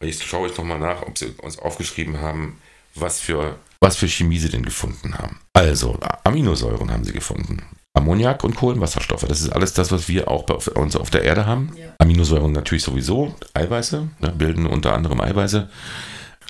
jetzt 0.00 0.22
schaue 0.24 0.48
ich 0.48 0.56
nochmal 0.56 0.78
nach, 0.78 1.02
ob 1.02 1.18
sie 1.18 1.34
uns 1.42 1.58
aufgeschrieben 1.58 2.20
haben, 2.20 2.60
was 3.00 3.20
für, 3.20 3.56
was 3.80 3.96
für 3.96 4.08
Chemie 4.08 4.38
sie 4.38 4.48
denn 4.48 4.64
gefunden 4.64 5.18
haben. 5.18 5.40
Also, 5.52 5.98
Aminosäuren 6.24 6.90
haben 6.90 7.04
sie 7.04 7.12
gefunden. 7.12 7.62
Ammoniak 7.94 8.44
und 8.44 8.54
Kohlenwasserstoffe. 8.54 9.24
Das 9.26 9.40
ist 9.40 9.50
alles 9.50 9.72
das, 9.72 9.90
was 9.90 10.08
wir 10.08 10.28
auch 10.28 10.44
bei 10.44 10.54
uns 10.72 10.96
auf 10.96 11.10
der 11.10 11.22
Erde 11.22 11.46
haben. 11.46 11.72
Ja. 11.76 11.94
Aminosäuren 11.98 12.52
natürlich 12.52 12.82
sowieso, 12.82 13.34
Eiweiße, 13.54 14.08
ne, 14.20 14.32
bilden 14.36 14.66
unter 14.66 14.94
anderem 14.94 15.20
Eiweiße. 15.20 15.68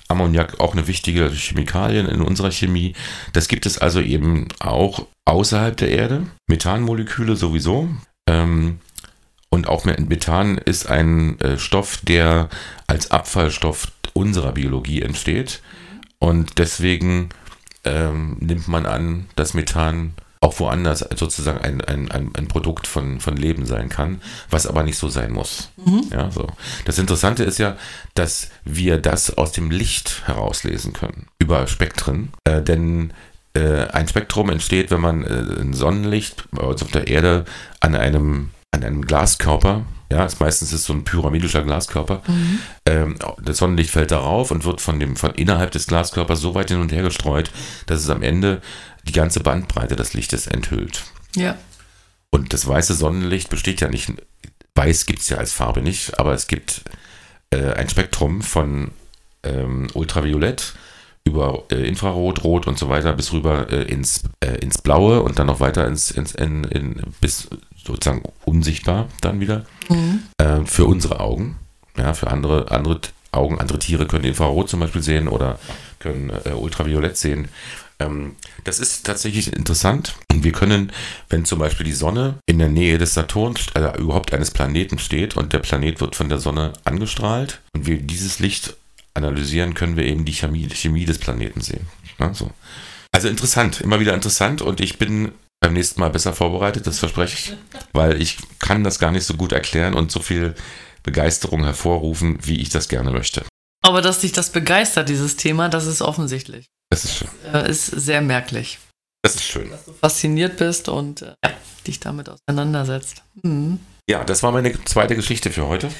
Ammoniak 0.08 0.60
auch 0.60 0.72
eine 0.72 0.86
wichtige 0.86 1.30
Chemikalie 1.30 2.00
in 2.00 2.20
unserer 2.20 2.50
Chemie. 2.50 2.94
Das 3.32 3.48
gibt 3.48 3.66
es 3.66 3.78
also 3.78 4.00
eben 4.00 4.48
auch 4.60 5.06
außerhalb 5.24 5.76
der 5.76 5.90
Erde. 5.90 6.26
Methanmoleküle 6.48 7.36
sowieso. 7.36 7.88
Ähm, 8.28 8.80
und 9.48 9.68
auch 9.68 9.84
Methan 9.84 10.58
ist 10.58 10.88
ein 10.88 11.40
äh, 11.40 11.58
Stoff, 11.58 11.98
der 12.02 12.48
als 12.86 13.10
Abfallstoff 13.10 13.92
unserer 14.12 14.52
Biologie 14.52 15.02
entsteht. 15.02 15.60
Und 16.26 16.58
deswegen 16.58 17.28
ähm, 17.84 18.36
nimmt 18.40 18.66
man 18.66 18.84
an, 18.84 19.26
dass 19.36 19.54
Methan 19.54 20.14
auch 20.40 20.58
woanders 20.58 21.04
sozusagen 21.14 21.60
ein, 21.60 21.80
ein, 21.82 22.10
ein, 22.10 22.32
ein, 22.34 22.48
Produkt 22.48 22.88
von, 22.88 23.20
von 23.20 23.36
Leben 23.36 23.64
sein 23.64 23.88
kann, 23.88 24.20
was 24.50 24.66
aber 24.66 24.82
nicht 24.82 24.98
so 24.98 25.08
sein 25.08 25.30
muss. 25.30 25.70
Mhm. 25.76 26.08
Ja, 26.10 26.32
so. 26.32 26.48
Das 26.84 26.98
Interessante 26.98 27.44
ist 27.44 27.58
ja, 27.58 27.76
dass 28.14 28.50
wir 28.64 28.98
das 28.98 29.38
aus 29.38 29.52
dem 29.52 29.70
Licht 29.70 30.22
herauslesen 30.26 30.92
können, 30.92 31.28
über 31.38 31.68
Spektren. 31.68 32.32
Äh, 32.42 32.60
denn 32.60 33.12
äh, 33.54 33.86
ein 33.92 34.08
Spektrum 34.08 34.50
entsteht, 34.50 34.90
wenn 34.90 35.00
man 35.00 35.22
äh, 35.22 35.60
ein 35.60 35.74
Sonnenlicht 35.74 36.48
bei 36.50 36.64
uns 36.64 36.82
auf 36.82 36.90
der 36.90 37.06
Erde 37.06 37.44
an 37.78 37.94
einem, 37.94 38.50
an 38.72 38.82
einem 38.82 39.02
Glaskörper 39.02 39.84
ja, 40.10 40.24
ist 40.24 40.40
meistens 40.40 40.72
ist 40.72 40.84
so 40.84 40.92
ein 40.92 41.04
pyramidischer 41.04 41.62
Glaskörper. 41.62 42.22
Mhm. 42.26 42.58
Ähm, 42.86 43.16
das 43.42 43.58
Sonnenlicht 43.58 43.90
fällt 43.90 44.12
darauf 44.12 44.50
und 44.50 44.64
wird 44.64 44.80
von 44.80 45.00
dem 45.00 45.16
von 45.16 45.32
innerhalb 45.32 45.72
des 45.72 45.86
Glaskörpers 45.86 46.40
so 46.40 46.54
weit 46.54 46.70
hin 46.70 46.80
und 46.80 46.92
her 46.92 47.02
gestreut, 47.02 47.50
dass 47.86 48.00
es 48.00 48.10
am 48.10 48.22
Ende 48.22 48.60
die 49.06 49.12
ganze 49.12 49.40
Bandbreite 49.40 49.96
des 49.96 50.14
Lichtes 50.14 50.46
enthüllt. 50.46 51.04
Ja. 51.34 51.56
Und 52.30 52.52
das 52.52 52.66
weiße 52.66 52.94
Sonnenlicht 52.94 53.50
besteht 53.50 53.80
ja 53.80 53.88
nicht, 53.88 54.12
weiß 54.74 55.06
gibt 55.06 55.20
es 55.20 55.28
ja 55.28 55.38
als 55.38 55.52
Farbe 55.52 55.82
nicht, 55.82 56.18
aber 56.18 56.34
es 56.34 56.46
gibt 56.46 56.82
äh, 57.50 57.72
ein 57.72 57.88
Spektrum 57.88 58.42
von 58.42 58.90
ähm, 59.42 59.88
Ultraviolett 59.94 60.74
über 61.24 61.64
äh, 61.72 61.86
Infrarot, 61.88 62.44
Rot 62.44 62.66
und 62.68 62.78
so 62.78 62.88
weiter 62.88 63.12
bis 63.12 63.32
rüber 63.32 63.72
äh, 63.72 63.82
ins, 63.82 64.22
äh, 64.40 64.58
ins 64.58 64.78
Blaue 64.78 65.22
und 65.22 65.38
dann 65.38 65.48
noch 65.48 65.58
weiter 65.58 65.86
ins, 65.86 66.12
ins 66.12 66.32
in, 66.32 66.64
in, 66.64 67.02
bis 67.20 67.48
sozusagen 67.76 68.22
unsichtbar 68.44 69.08
dann 69.20 69.40
wieder 69.40 69.66
mhm. 69.88 70.22
Äh, 70.38 70.64
für 70.64 70.86
unsere 70.86 71.20
Augen. 71.20 71.56
Ja, 71.96 72.12
für 72.12 72.28
andere, 72.28 72.70
andere 72.70 73.00
Augen, 73.32 73.58
andere 73.58 73.78
Tiere 73.78 74.06
können 74.06 74.24
Infrarot 74.24 74.68
zum 74.68 74.80
Beispiel 74.80 75.02
sehen 75.02 75.28
oder 75.28 75.58
können 75.98 76.30
äh, 76.44 76.50
Ultraviolett 76.50 77.16
sehen. 77.16 77.48
Ähm, 77.98 78.36
das 78.64 78.78
ist 78.78 79.06
tatsächlich 79.06 79.52
interessant. 79.52 80.14
Und 80.30 80.44
wir 80.44 80.52
können, 80.52 80.92
wenn 81.28 81.44
zum 81.44 81.58
Beispiel 81.58 81.86
die 81.86 81.92
Sonne 81.92 82.38
in 82.46 82.58
der 82.58 82.68
Nähe 82.68 82.98
des 82.98 83.14
Saturns, 83.14 83.66
also 83.74 83.98
überhaupt 83.98 84.34
eines 84.34 84.50
Planeten 84.50 84.98
steht 84.98 85.36
und 85.36 85.52
der 85.52 85.60
Planet 85.60 86.00
wird 86.00 86.16
von 86.16 86.28
der 86.28 86.38
Sonne 86.38 86.72
angestrahlt 86.84 87.60
und 87.74 87.86
wir 87.86 87.98
dieses 87.98 88.38
Licht 88.38 88.76
analysieren, 89.14 89.74
können 89.74 89.96
wir 89.96 90.04
eben 90.04 90.24
die 90.24 90.34
Chemie, 90.34 90.68
Chemie 90.68 91.06
des 91.06 91.18
Planeten 91.18 91.62
sehen. 91.62 91.86
Ja, 92.18 92.34
so. 92.34 92.50
Also 93.12 93.28
interessant, 93.28 93.80
immer 93.80 93.98
wieder 93.98 94.12
interessant 94.12 94.60
und 94.60 94.80
ich 94.80 94.98
bin 94.98 95.32
beim 95.60 95.72
nächsten 95.72 96.00
Mal 96.00 96.10
besser 96.10 96.32
vorbereitet, 96.32 96.86
das 96.86 96.98
verspreche 96.98 97.34
ich, 97.34 97.56
weil 97.92 98.20
ich 98.20 98.38
kann 98.58 98.84
das 98.84 98.98
gar 98.98 99.10
nicht 99.10 99.24
so 99.24 99.34
gut 99.34 99.52
erklären 99.52 99.94
und 99.94 100.10
so 100.10 100.20
viel 100.20 100.54
Begeisterung 101.02 101.64
hervorrufen, 101.64 102.38
wie 102.42 102.60
ich 102.60 102.68
das 102.68 102.88
gerne 102.88 103.10
möchte. 103.10 103.44
Aber 103.82 104.02
dass 104.02 104.20
dich 104.20 104.32
das 104.32 104.50
begeistert, 104.50 105.08
dieses 105.08 105.36
Thema, 105.36 105.68
das 105.68 105.86
ist 105.86 106.02
offensichtlich. 106.02 106.66
Das 106.90 107.04
ist 107.04 107.16
schön. 107.16 107.28
Das 107.52 107.66
äh, 107.66 107.70
ist 107.70 107.86
sehr 107.86 108.20
merklich. 108.20 108.78
Das 109.22 109.34
ist 109.34 109.44
schön. 109.44 109.70
Dass 109.70 109.84
du 109.84 109.92
fasziniert 109.92 110.56
bist 110.56 110.88
und 110.88 111.22
äh, 111.22 111.34
ja, 111.44 111.52
dich 111.86 112.00
damit 112.00 112.28
auseinandersetzt. 112.28 113.22
Mhm. 113.42 113.80
Ja, 114.08 114.24
das 114.24 114.42
war 114.42 114.52
meine 114.52 114.84
zweite 114.84 115.16
Geschichte 115.16 115.50
für 115.50 115.66
heute. 115.66 115.90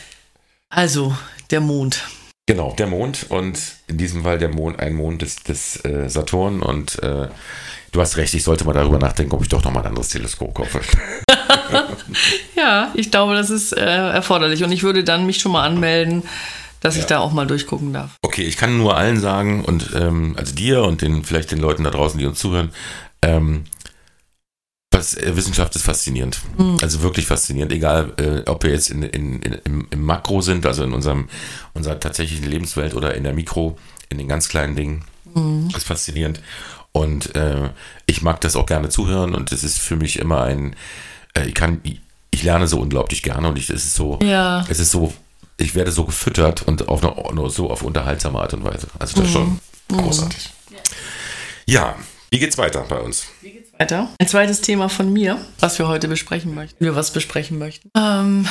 Also, 0.68 1.16
der 1.50 1.60
Mond. 1.60 2.04
Genau, 2.48 2.72
der 2.78 2.86
Mond 2.86 3.26
und 3.28 3.58
in 3.88 3.98
diesem 3.98 4.22
Fall 4.22 4.38
der 4.38 4.48
Mond, 4.48 4.78
ein 4.78 4.94
Mond 4.94 5.22
des, 5.22 5.42
des 5.42 5.84
äh, 5.84 6.08
Saturn 6.08 6.62
und 6.62 7.02
äh, 7.02 7.26
du 7.90 8.00
hast 8.00 8.16
recht, 8.16 8.34
ich 8.34 8.44
sollte 8.44 8.64
mal 8.64 8.72
darüber 8.72 8.98
nachdenken, 8.98 9.34
ob 9.34 9.42
ich 9.42 9.48
doch 9.48 9.64
nochmal 9.64 9.82
ein 9.82 9.88
anderes 9.88 10.10
Teleskop 10.10 10.54
kaufe. 10.54 10.80
ja, 12.56 12.92
ich 12.94 13.10
glaube, 13.10 13.34
das 13.34 13.50
ist 13.50 13.72
äh, 13.72 13.84
erforderlich 13.84 14.62
und 14.62 14.70
ich 14.70 14.84
würde 14.84 15.02
dann 15.02 15.26
mich 15.26 15.38
schon 15.38 15.52
mal 15.52 15.64
anmelden 15.64 16.22
dass 16.80 16.94
ja. 16.94 17.00
ich 17.00 17.06
da 17.06 17.18
auch 17.18 17.32
mal 17.32 17.46
durchgucken 17.46 17.92
darf. 17.92 18.10
Okay, 18.22 18.42
ich 18.42 18.56
kann 18.56 18.78
nur 18.78 18.96
allen 18.96 19.18
sagen 19.18 19.64
und 19.64 19.90
ähm, 19.96 20.36
also 20.38 20.54
dir 20.54 20.82
und 20.82 21.02
den 21.02 21.24
vielleicht 21.24 21.50
den 21.50 21.58
Leuten 21.58 21.82
da 21.82 21.90
draußen, 21.90 22.18
die 22.18 22.26
uns 22.26 22.38
zuhören, 22.38 22.70
ähm, 23.22 23.64
äh, 23.64 23.75
Wissenschaft 24.98 25.74
ist 25.76 25.82
faszinierend. 25.82 26.40
Mhm. 26.58 26.78
Also 26.82 27.02
wirklich 27.02 27.26
faszinierend, 27.26 27.72
egal 27.72 28.12
äh, 28.18 28.48
ob 28.48 28.62
wir 28.62 28.70
jetzt 28.70 28.90
in, 28.90 29.02
in, 29.02 29.40
in, 29.42 29.52
im, 29.64 29.86
im, 29.90 30.02
Makro 30.02 30.40
sind, 30.40 30.66
also 30.66 30.84
in 30.84 30.92
unserem, 30.92 31.28
unserer 31.74 32.00
tatsächlichen 32.00 32.48
Lebenswelt 32.48 32.94
oder 32.94 33.14
in 33.14 33.24
der 33.24 33.32
Mikro, 33.32 33.78
in 34.08 34.18
den 34.18 34.28
ganz 34.28 34.48
kleinen 34.48 34.76
Dingen. 34.76 35.04
Mhm. 35.34 35.68
Das 35.68 35.82
ist 35.82 35.88
faszinierend. 35.88 36.40
Und 36.92 37.34
äh, 37.34 37.70
ich 38.06 38.22
mag 38.22 38.40
das 38.40 38.56
auch 38.56 38.66
gerne 38.66 38.88
zuhören 38.88 39.34
und 39.34 39.52
es 39.52 39.64
ist 39.64 39.78
für 39.78 39.96
mich 39.96 40.18
immer 40.18 40.42
ein, 40.42 40.76
äh, 41.34 41.46
ich 41.46 41.54
kann, 41.54 41.80
ich 42.30 42.42
lerne 42.42 42.68
so 42.68 42.80
unglaublich 42.80 43.22
gerne 43.22 43.48
und 43.48 43.58
ich, 43.58 43.68
es 43.70 43.84
ist 43.84 43.94
so, 43.94 44.18
ja. 44.22 44.64
es 44.68 44.80
ist 44.80 44.90
so 44.90 45.12
ich 45.58 45.74
werde 45.74 45.90
so 45.90 46.04
gefüttert 46.04 46.62
und 46.62 46.88
auf 46.88 47.02
eine, 47.02 47.50
so 47.50 47.70
auf 47.70 47.82
unterhaltsame 47.82 48.38
Art 48.40 48.54
und 48.54 48.64
Weise. 48.64 48.88
Also 48.98 49.16
das 49.16 49.26
ist 49.26 49.32
schon 49.32 49.60
mhm. 49.88 49.96
großartig. 49.96 50.50
Ja, 51.66 51.96
wie 52.30 52.38
geht's 52.38 52.58
weiter 52.58 52.84
bei 52.88 52.98
uns? 52.98 53.26
Wie 53.40 53.50
geht's 53.50 53.65
weiter? 53.78 54.08
Ein 54.20 54.28
zweites 54.28 54.60
Thema 54.60 54.88
von 54.88 55.12
mir, 55.12 55.38
was 55.60 55.78
wir 55.78 55.88
heute 55.88 56.08
besprechen 56.08 56.54
möchten. 56.54 56.84
Wir 56.84 56.94
was 56.94 57.12
besprechen 57.12 57.58
möchten. 57.58 57.90
Ähm. 57.96 58.46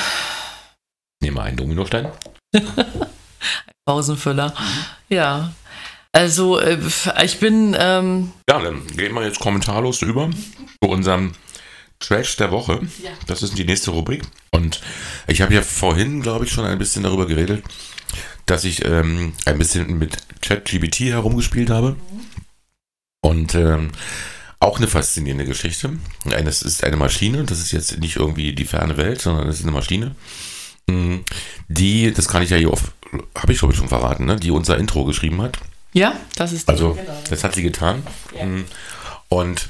Nehmen 1.22 1.38
wir 1.38 1.44
einen 1.44 1.58
Dominostein. 1.58 2.10
ein 2.54 2.64
Pausenfüller. 3.86 4.50
Mhm. 4.50 4.86
Ja. 5.16 5.54
Also, 6.12 6.60
äh, 6.60 6.78
ich 7.24 7.40
bin. 7.40 7.76
Ähm 7.78 8.32
ja, 8.50 8.60
dann 8.60 8.86
gehen 8.88 9.14
wir 9.14 9.26
jetzt 9.26 9.40
kommentarlos 9.40 10.02
über 10.02 10.30
zu 10.30 10.90
unserem 10.90 11.34
Trash 12.00 12.38
der 12.38 12.52
Woche. 12.52 12.82
Ja. 13.04 13.12
Das 13.28 13.44
ist 13.44 13.58
die 13.58 13.66
nächste 13.66 13.92
Rubrik. 13.92 14.24
Und 14.52 14.82
ich 15.28 15.42
habe 15.42 15.54
ja 15.54 15.62
vorhin, 15.62 16.22
glaube 16.22 16.46
ich, 16.46 16.52
schon 16.52 16.66
ein 16.66 16.78
bisschen 16.78 17.04
darüber 17.04 17.26
geredet, 17.26 17.64
dass 18.46 18.64
ich 18.64 18.86
ähm, 18.86 19.34
ein 19.46 19.58
bisschen 19.58 19.98
mit 19.98 20.18
ChatGBT 20.42 21.12
herumgespielt 21.12 21.70
habe. 21.70 21.92
Mhm. 21.92 22.26
Und 23.22 23.56
ähm, 23.56 23.92
auch 24.66 24.78
eine 24.78 24.88
faszinierende 24.88 25.46
Geschichte. 25.46 25.98
Es 26.26 26.62
ist 26.62 26.84
eine 26.84 26.98
Maschine, 26.98 27.44
das 27.44 27.60
ist 27.60 27.72
jetzt 27.72 28.00
nicht 28.00 28.18
irgendwie 28.18 28.54
die 28.54 28.66
ferne 28.66 28.98
Welt, 28.98 29.22
sondern 29.22 29.48
es 29.48 29.60
ist 29.60 29.64
eine 29.64 29.72
Maschine, 29.72 30.16
mm, 30.88 31.18
die, 31.68 32.12
das 32.12 32.28
kann 32.28 32.44
ich 32.44 32.50
ja 32.50 32.58
hier 32.58 32.74
oft, 32.74 32.92
habe 33.36 33.54
ich 33.54 33.60
glaube 33.60 33.74
ich 33.74 33.80
schon 33.80 33.88
verraten, 33.88 34.26
ne, 34.26 34.36
die 34.36 34.52
unser 34.52 34.78
Intro 34.78 35.06
geschrieben 35.06 35.42
hat. 35.42 35.60
Ja, 35.94 36.16
das 36.36 36.52
ist 36.52 36.68
die. 36.68 36.72
Also, 36.72 36.94
genau. 36.94 37.24
das 37.30 37.44
hat 37.44 37.56
sie 37.56 37.64
getan. 37.64 38.04
Ja. 38.38 38.46
Mm. 38.46 38.66
Und 39.30 39.70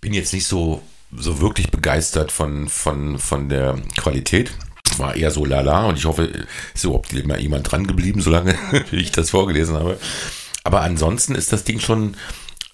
bin 0.00 0.12
jetzt 0.12 0.32
nicht 0.34 0.46
so 0.46 0.82
so 1.14 1.40
wirklich 1.40 1.70
begeistert 1.70 2.32
von, 2.32 2.68
von, 2.68 3.18
von 3.18 3.48
der 3.48 3.78
Qualität. 3.96 4.50
War 4.98 5.14
eher 5.14 5.30
so 5.30 5.44
lala 5.44 5.86
und 5.86 5.98
ich 5.98 6.04
hoffe, 6.04 6.46
ist 6.74 6.84
überhaupt 6.84 7.12
immer 7.12 7.38
jemand 7.38 7.70
dran 7.70 7.86
geblieben, 7.86 8.20
solange 8.20 8.56
ich 8.92 9.12
das 9.12 9.30
vorgelesen 9.30 9.76
habe. 9.76 9.98
Aber 10.64 10.80
ansonsten 10.82 11.34
ist 11.34 11.52
das 11.52 11.64
Ding 11.64 11.80
schon 11.80 12.16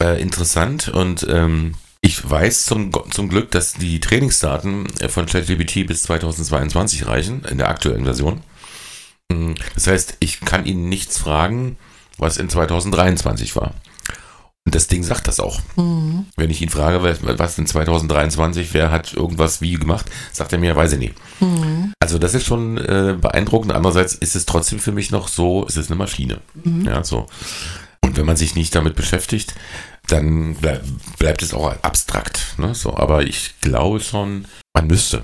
äh, 0.03 0.21
interessant 0.21 0.89
und 0.89 1.27
ähm, 1.29 1.75
ich 2.01 2.29
weiß 2.29 2.65
zum, 2.67 2.91
zum 3.11 3.29
Glück, 3.29 3.53
dass 3.53 3.75
die 3.75 4.01
Trainingsdaten 4.01 4.89
von 5.09 5.27
ChatGPT 5.27 5.87
bis 5.87 6.03
2022 6.03 7.07
reichen, 7.07 7.45
in 7.45 7.59
der 7.59 7.69
aktuellen 7.69 8.05
Version. 8.05 8.41
Hm, 9.31 9.55
das 9.75 9.87
heißt, 9.87 10.17
ich 10.19 10.41
kann 10.41 10.67
Ihnen 10.67 10.89
nichts 10.89 11.19
fragen, 11.19 11.77
was 12.19 12.39
in 12.39 12.49
2023 12.49 13.55
war. 13.55 13.75
Und 14.65 14.77
das 14.77 14.87
Ding 14.87 15.03
sagt 15.03 15.27
das 15.27 15.41
auch. 15.41 15.61
Mhm. 15.77 16.27
Wenn 16.37 16.51
ich 16.51 16.63
ihn 16.63 16.69
frage, 16.69 17.03
was 17.03 17.59
in 17.59 17.67
2023, 17.67 18.75
wer 18.75 18.93
hat 18.93 19.13
irgendwas 19.13 19.61
wie 19.61 19.75
gemacht, 19.75 20.07
sagt 20.33 20.53
er 20.53 20.59
mir, 20.59 20.77
weiß 20.77 20.93
ich 20.93 20.99
nicht. 21.01 21.15
Mhm. 21.41 21.93
Also 21.99 22.19
das 22.19 22.35
ist 22.35 22.47
schon 22.47 22.79
äh, 22.79 23.17
beeindruckend. 23.21 23.73
Andererseits 23.73 24.15
ist 24.15 24.37
es 24.37 24.47
trotzdem 24.47 24.79
für 24.79 24.93
mich 24.93 25.11
noch 25.11 25.27
so, 25.27 25.67
es 25.69 25.77
ist 25.77 25.91
eine 25.91 25.99
Maschine. 25.99 26.41
Mhm. 26.63 26.85
Ja, 26.85 27.03
so. 27.03 27.27
Und 28.05 28.17
wenn 28.17 28.27
man 28.27 28.37
sich 28.37 28.55
nicht 28.55 28.75
damit 28.75 28.95
beschäftigt, 28.95 29.55
dann 30.13 30.55
bleib, 30.55 30.83
bleibt 31.19 31.43
es 31.43 31.55
auch 31.55 31.75
abstrakt. 31.83 32.55
Ne? 32.59 32.75
So, 32.75 32.97
aber 32.97 33.23
ich 33.23 33.55
glaube 33.61 34.01
schon, 34.01 34.47
man 34.75 34.87
müsste 34.87 35.23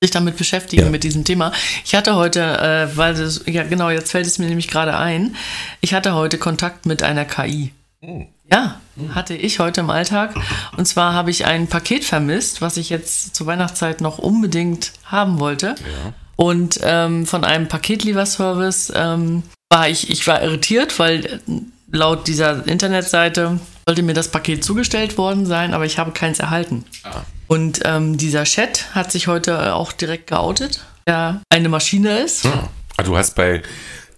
sich 0.00 0.10
damit 0.12 0.36
beschäftigen 0.36 0.84
ja. 0.84 0.90
mit 0.90 1.02
diesem 1.02 1.24
Thema. 1.24 1.52
Ich 1.84 1.96
hatte 1.96 2.14
heute, 2.14 2.40
äh, 2.40 2.96
weil 2.96 3.14
das, 3.14 3.42
ja 3.46 3.64
genau, 3.64 3.90
jetzt 3.90 4.12
fällt 4.12 4.26
es 4.26 4.38
mir 4.38 4.46
nämlich 4.46 4.68
gerade 4.68 4.96
ein, 4.96 5.34
ich 5.80 5.92
hatte 5.92 6.14
heute 6.14 6.38
Kontakt 6.38 6.86
mit 6.86 7.02
einer 7.02 7.24
KI. 7.24 7.72
Oh. 8.00 8.24
Ja, 8.50 8.80
hatte 9.14 9.34
ich 9.34 9.58
heute 9.58 9.80
im 9.80 9.90
Alltag. 9.90 10.34
Und 10.76 10.86
zwar 10.86 11.12
habe 11.12 11.30
ich 11.30 11.44
ein 11.44 11.66
Paket 11.66 12.04
vermisst, 12.04 12.62
was 12.62 12.78
ich 12.78 12.88
jetzt 12.88 13.34
zur 13.34 13.46
Weihnachtszeit 13.46 14.00
noch 14.00 14.18
unbedingt 14.18 14.92
haben 15.04 15.38
wollte. 15.38 15.66
Ja. 15.66 16.14
Und 16.36 16.80
ähm, 16.82 17.26
von 17.26 17.44
einem 17.44 17.68
Paketlieferservice 17.68 18.92
ähm, 18.94 19.42
war 19.68 19.88
ich, 19.88 20.08
ich 20.08 20.26
war 20.26 20.42
irritiert, 20.42 20.98
weil 20.98 21.40
laut 21.90 22.26
dieser 22.26 22.66
Internetseite 22.66 23.58
sollte 23.88 24.02
mir 24.02 24.12
das 24.12 24.28
Paket 24.28 24.62
zugestellt 24.62 25.16
worden 25.16 25.46
sein, 25.46 25.72
aber 25.72 25.86
ich 25.86 25.98
habe 25.98 26.10
keins 26.10 26.40
erhalten. 26.40 26.84
Ah. 27.04 27.22
Und 27.46 27.80
ähm, 27.86 28.18
dieser 28.18 28.44
Chat 28.44 28.94
hat 28.94 29.10
sich 29.10 29.28
heute 29.28 29.74
auch 29.74 29.92
direkt 29.92 30.26
geoutet, 30.26 30.84
der 31.06 31.40
eine 31.48 31.70
Maschine 31.70 32.18
ist. 32.18 32.44
Ja. 32.44 32.68
Ah, 32.98 33.02
du 33.02 33.16
hast 33.16 33.34
bei 33.34 33.62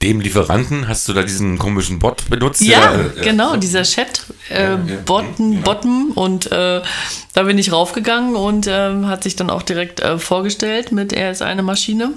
dem 0.02 0.20
Lieferanten, 0.20 0.88
hast 0.88 1.06
du 1.06 1.12
da 1.12 1.22
diesen 1.22 1.56
komischen 1.56 2.00
Bot 2.00 2.28
benutzt? 2.28 2.62
Ja, 2.62 2.96
der, 2.96 3.16
äh, 3.16 3.20
genau, 3.22 3.54
dieser 3.58 3.84
Chat, 3.84 4.24
äh, 4.48 4.60
Ja, 4.60 4.70
ja, 4.70 4.96
Botten, 5.04 5.52
ja. 5.52 5.60
Bottom 5.60 6.10
und 6.16 6.50
äh, 6.50 6.82
da 7.34 7.42
bin 7.44 7.56
ich 7.56 7.70
raufgegangen 7.70 8.34
und 8.34 8.66
ähm, 8.68 9.06
hat 9.06 9.22
sich 9.22 9.36
dann 9.36 9.50
auch 9.50 9.62
direkt 9.62 10.00
äh, 10.00 10.18
vorgestellt 10.18 10.90
mit, 10.90 11.12
er 11.12 11.30
ist 11.30 11.42
eine 11.42 11.62
Maschine. 11.62 12.14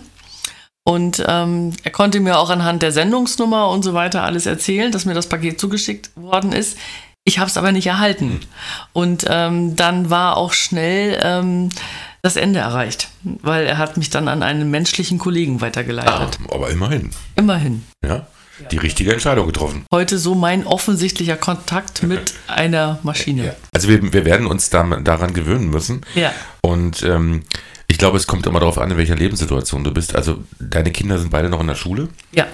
Und 0.86 1.24
ähm, 1.28 1.74
er 1.84 1.92
konnte 1.92 2.20
mir 2.20 2.40
auch 2.40 2.50
anhand 2.50 2.82
der 2.82 2.92
Sendungsnummer 2.92 3.70
und 3.70 3.84
so 3.84 3.94
weiter 3.94 4.24
alles 4.24 4.48
erzählen, 4.48 4.92
dass 4.92 5.06
mir 5.06 5.14
das 5.14 5.28
Paket 5.28 5.60
zugeschickt 5.60 6.10
worden 6.16 6.52
ist. 6.52 6.78
Ich 7.26 7.40
habe 7.40 7.50
es 7.50 7.58
aber 7.58 7.72
nicht 7.72 7.88
erhalten. 7.88 8.42
Und 8.92 9.26
ähm, 9.30 9.76
dann 9.76 10.10
war 10.10 10.36
auch 10.38 10.52
schnell 10.54 11.20
ähm, 11.24 11.70
das 12.22 12.36
Ende 12.36 12.60
erreicht, 12.60 13.10
weil 13.24 13.66
er 13.66 13.78
hat 13.78 13.96
mich 13.98 14.10
dann 14.10 14.28
an 14.28 14.44
einen 14.44 14.70
menschlichen 14.70 15.20
Kollegen 15.20 15.58
Ah, 15.58 15.62
weitergeleitet. 15.62 16.38
aber 16.52 16.70
immerhin. 16.70 17.12
Immerhin. 17.36 17.84
Ja. 18.04 18.28
Die 18.72 18.78
richtige 18.78 19.12
Entscheidung 19.12 19.48
getroffen. 19.48 19.86
Heute 19.92 20.18
so 20.20 20.36
mein 20.36 20.68
offensichtlicher 20.68 21.36
Kontakt 21.38 22.04
mit 22.04 22.34
einer 22.48 23.00
Maschine. 23.04 23.56
Also 23.74 23.88
wir, 23.90 24.14
wir 24.14 24.26
werden 24.26 24.46
uns 24.46 24.70
da, 24.70 24.84
daran 24.84 25.34
gewöhnen 25.34 25.70
müssen. 25.70 26.02
Ja. 26.16 26.32
Und 26.62 27.02
ähm, 27.04 27.44
ich 27.88 27.98
glaube, 27.98 28.18
es 28.18 28.28
kommt 28.28 28.46
immer 28.46 28.60
darauf 28.60 28.78
an, 28.78 28.92
in 28.92 28.98
welcher 28.98 29.16
Lebenssituation 29.16 29.84
du 29.84 29.92
bist. 29.92 30.16
Also 30.16 30.44
deine 30.60 30.92
Kinder 30.92 31.18
sind 31.18 31.32
beide 31.32 31.50
noch 31.50 31.62
in 31.62 31.68
der 31.68 31.76
Schule. 31.76 32.10
Ja. 32.32 32.46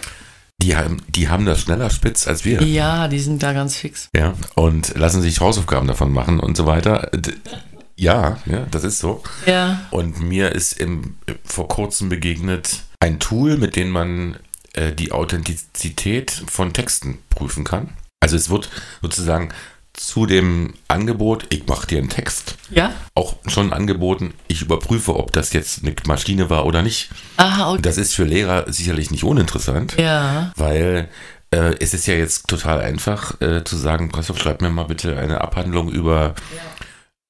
Die 0.62 0.76
haben, 0.76 1.02
die 1.08 1.30
haben 1.30 1.46
das 1.46 1.62
schneller 1.62 1.90
spitz 1.90 2.28
als 2.28 2.44
wir. 2.44 2.62
Ja, 2.64 3.08
die 3.08 3.20
sind 3.20 3.42
da 3.42 3.54
ganz 3.54 3.78
fix. 3.78 4.10
Ja. 4.16 4.34
Und 4.56 4.98
lassen 4.98 5.22
sich 5.22 5.40
Hausaufgaben 5.40 5.88
davon 5.88 6.12
machen 6.12 6.40
und 6.40 6.58
so 6.58 6.66
weiter. 6.66 7.10
Ja, 7.96 8.38
ja, 8.46 8.66
das 8.72 8.84
ist 8.84 9.00
so. 9.00 9.24
Ja. 9.46 9.82
Und 9.92 10.22
mir 10.22 10.52
ist 10.54 10.80
im, 10.80 11.16
vor 11.44 11.68
kurzem 11.68 12.10
begegnet 12.10 12.84
ein 13.00 13.20
Tool, 13.20 13.58
mit 13.58 13.76
dem 13.76 13.90
man 13.90 14.38
äh, 14.74 14.92
die 14.94 15.12
Authentizität 15.12 16.32
von 16.32 16.74
Texten 16.74 17.20
prüfen 17.30 17.64
kann. 17.64 17.90
Also 18.22 18.36
es 18.36 18.50
wird 18.50 18.70
sozusagen 19.02 19.50
zu 20.00 20.26
dem 20.26 20.74
Angebot, 20.88 21.46
ich 21.50 21.68
mache 21.68 21.86
dir 21.88 21.98
einen 21.98 22.10
Text, 22.10 22.56
Ja? 22.70 22.94
auch 23.16 23.36
schon 23.48 23.74
angeboten, 23.74 24.34
ich 24.48 24.62
überprüfe, 24.62 25.16
ob 25.16 25.34
das 25.34 25.52
jetzt 25.54 25.84
eine 25.84 25.94
Maschine 26.08 26.50
war 26.50 26.66
oder 26.66 26.82
nicht. 26.82 27.10
Aha, 27.38 27.74
okay. 27.74 27.82
das 27.82 27.98
ist 27.98 28.16
für 28.16 28.24
Lehrer 28.24 28.72
sicherlich 28.72 29.12
nicht 29.12 29.24
uninteressant, 29.26 29.96
Ja. 29.98 30.52
weil 30.56 31.10
äh, 31.52 31.76
es 31.80 31.94
ist 31.94 32.08
ja 32.08 32.14
jetzt 32.14 32.48
total 32.48 32.80
einfach 32.80 33.40
äh, 33.42 33.64
zu 33.64 33.76
sagen, 33.76 34.12
Christoph, 34.12 34.40
schreib 34.40 34.62
mir 34.62 34.70
mal 34.70 34.84
bitte 34.86 35.18
eine 35.18 35.42
Abhandlung 35.42 35.90
über 35.90 36.34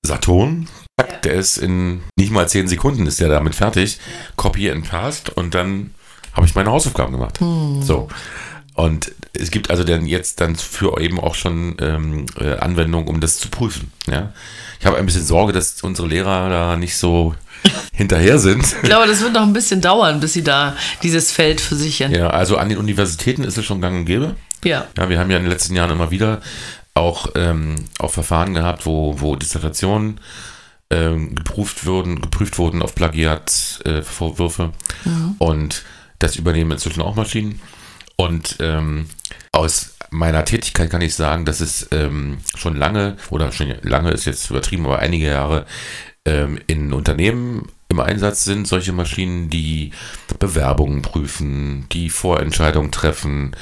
Saturn. 0.06 0.68
Zack, 1.00 1.22
Der 1.24 1.34
ist 1.34 1.58
in 1.58 2.02
nicht 2.18 2.32
mal 2.32 2.48
zehn 2.48 2.68
Sekunden 2.68 3.06
ist 3.08 3.20
der 3.20 3.30
damit 3.30 3.56
fertig. 3.56 4.00
Copy 4.36 4.70
and 4.70 4.88
Paste 4.90 5.32
und 5.34 5.56
dann 5.56 5.94
habe 6.34 6.46
ich 6.46 6.56
meine 6.56 6.72
Hausaufgaben 6.72 7.14
gemacht. 7.14 7.38
So. 7.40 8.10
Und 8.76 9.12
es 9.34 9.52
gibt 9.52 9.70
also 9.70 9.84
dann 9.84 10.06
jetzt 10.06 10.42
dann 10.42 10.56
für 10.56 11.00
eben 11.00 11.20
auch 11.20 11.36
schon 11.36 11.78
ähm, 11.80 12.26
äh, 12.40 12.58
Anwendungen, 12.58 13.08
um 13.08 13.20
das 13.20 13.38
zu 13.38 13.50
prüfen. 13.50 13.92
Ja? 14.10 14.34
Ich 14.80 14.86
habe 14.86 14.98
ein 14.98 15.06
bisschen 15.06 15.26
Sorge, 15.26 15.54
dass 15.54 15.82
unsere 15.82 16.08
Lehrer 16.08 16.50
da 16.50 16.76
nicht 16.76 16.98
so 16.98 17.36
hinterher 17.94 18.40
sind. 18.40 18.64
Ich 18.64 18.90
glaube, 18.90 19.08
das 19.08 19.22
wird 19.22 19.34
noch 19.34 19.44
ein 19.44 19.54
bisschen 19.54 19.82
dauern, 19.82 20.20
bis 20.20 20.34
sie 20.34 20.44
da 20.44 20.76
dieses 21.04 21.32
Feld 21.32 21.62
für 21.62 21.76
sich 21.76 22.02
entdecken. 22.02 22.26
Ja, 22.26 22.32
also 22.32 22.58
an 22.58 22.70
den 22.70 22.78
Universitäten 22.78 23.44
ist 23.44 23.58
es 23.58 23.66
schon 23.66 23.82
gang 23.82 23.98
und 23.98 24.06
gäbe. 24.06 24.36
Ja. 24.64 24.88
Ja, 24.98 25.10
wir 25.10 25.20
haben 25.20 25.30
ja 25.30 25.38
in 25.38 25.44
den 25.44 25.52
letzten 25.52 25.76
Jahren 25.76 25.92
immer 25.92 26.12
wieder 26.12 26.42
auch, 26.94 27.28
ähm, 27.36 27.76
auch 28.00 28.12
Verfahren 28.12 28.54
gehabt, 28.54 28.86
wo, 28.86 29.20
wo 29.20 29.36
Dissertationen 29.36 30.20
ähm, 30.90 31.36
geprüft 31.36 31.86
wurden, 31.86 32.22
geprüft 32.22 32.58
wurden 32.58 32.82
auf 32.82 32.96
Plagiatsvorwürfe. 32.96 34.00
Äh, 34.00 34.04
Vorwürfe. 34.04 34.72
Und 35.38 35.84
das 36.18 36.36
übernehmen 36.36 36.72
inzwischen 36.72 37.02
auch 37.02 37.16
Maschinen. 37.16 37.62
Und 38.20 38.58
ähm, 38.60 39.06
aus 39.54 39.96
meiner 40.10 40.44
Tätigkeit 40.44 40.90
kann 40.90 41.00
ich 41.00 41.16
sagen, 41.16 41.46
dass 41.46 41.62
es 41.62 41.88
ähm, 41.92 42.40
schon 42.54 42.76
lange, 42.76 43.16
oder 43.30 43.54
schon 43.54 43.74
lange 43.82 44.12
ist 44.12 44.26
jetzt 44.26 44.50
übertrieben, 44.50 44.86
aber 44.86 45.00
einige 45.00 45.28
Jahre 45.28 45.66
ähm, 46.26 46.60
in 46.68 46.92
Unternehmen 46.92 47.70
im 47.88 48.02
Einsatz 48.02 48.44
sind 48.44 48.68
solche 48.68 48.92
Maschinen, 48.92 49.50
die 49.50 49.92
Bewerbungen 50.38 51.02
prüfen, 51.02 51.88
die 51.94 52.10
Vorentscheidungen 52.10 52.92
treffen 52.92 53.56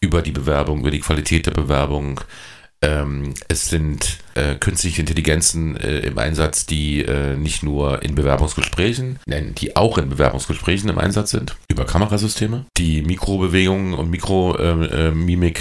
über 0.00 0.22
die 0.22 0.32
Bewerbung, 0.32 0.80
über 0.80 0.90
die 0.90 0.98
Qualität 0.98 1.46
der 1.46 1.52
Bewerbung. 1.52 2.20
Ähm, 2.82 3.34
es 3.48 3.68
sind 3.68 4.18
äh, 4.34 4.54
künstliche 4.54 5.00
Intelligenzen 5.00 5.76
äh, 5.76 5.98
im 5.98 6.16
Einsatz, 6.18 6.64
die 6.64 7.02
äh, 7.02 7.36
nicht 7.36 7.62
nur 7.62 8.02
in 8.02 8.14
Bewerbungsgesprächen, 8.14 9.18
nein, 9.26 9.54
die 9.54 9.76
auch 9.76 9.98
in 9.98 10.08
Bewerbungsgesprächen 10.08 10.88
im 10.88 10.98
Einsatz 10.98 11.30
sind, 11.30 11.56
über 11.68 11.84
Kamerasysteme, 11.84 12.64
die 12.78 13.02
Mikrobewegungen 13.02 13.92
und 13.92 14.10
Mikromimik 14.10 15.60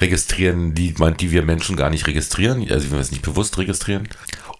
registrieren, 0.00 0.74
die, 0.74 0.94
man, 0.98 1.16
die 1.16 1.32
wir 1.32 1.42
Menschen 1.42 1.76
gar 1.76 1.90
nicht 1.90 2.06
registrieren, 2.06 2.60
also 2.70 2.86
wenn 2.86 2.98
wir 2.98 3.00
es 3.00 3.10
nicht 3.10 3.22
bewusst 3.22 3.58
registrieren. 3.58 4.08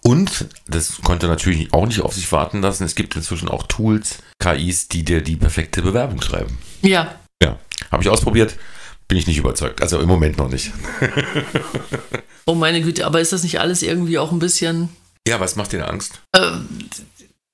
Und, 0.03 0.47
das 0.67 1.01
konnte 1.01 1.27
natürlich 1.27 1.73
auch 1.73 1.87
nicht 1.87 2.01
auf 2.01 2.13
sich 2.13 2.31
warten 2.31 2.61
lassen, 2.61 2.83
es 2.83 2.95
gibt 2.95 3.15
inzwischen 3.15 3.49
auch 3.49 3.63
Tools, 3.63 4.19
KIs, 4.39 4.89
die 4.89 5.03
dir 5.03 5.21
die 5.21 5.35
perfekte 5.35 5.81
Bewerbung 5.81 6.21
schreiben. 6.21 6.57
Ja. 6.81 7.15
Ja, 7.41 7.57
habe 7.91 8.03
ich 8.03 8.09
ausprobiert, 8.09 8.55
bin 9.07 9.17
ich 9.17 9.27
nicht 9.27 9.37
überzeugt. 9.37 9.81
Also 9.81 9.99
im 9.99 10.07
Moment 10.07 10.37
noch 10.37 10.49
nicht. 10.49 10.71
Oh 12.47 12.53
meine 12.53 12.79
Güte, 12.81 13.07
aber 13.07 13.21
ist 13.21 13.33
das 13.33 13.41
nicht 13.41 13.59
alles 13.59 13.81
irgendwie 13.81 14.19
auch 14.19 14.31
ein 14.31 14.37
bisschen. 14.37 14.89
Ja, 15.27 15.39
was 15.39 15.55
macht 15.55 15.71
dir 15.71 15.89
Angst? 15.89 16.21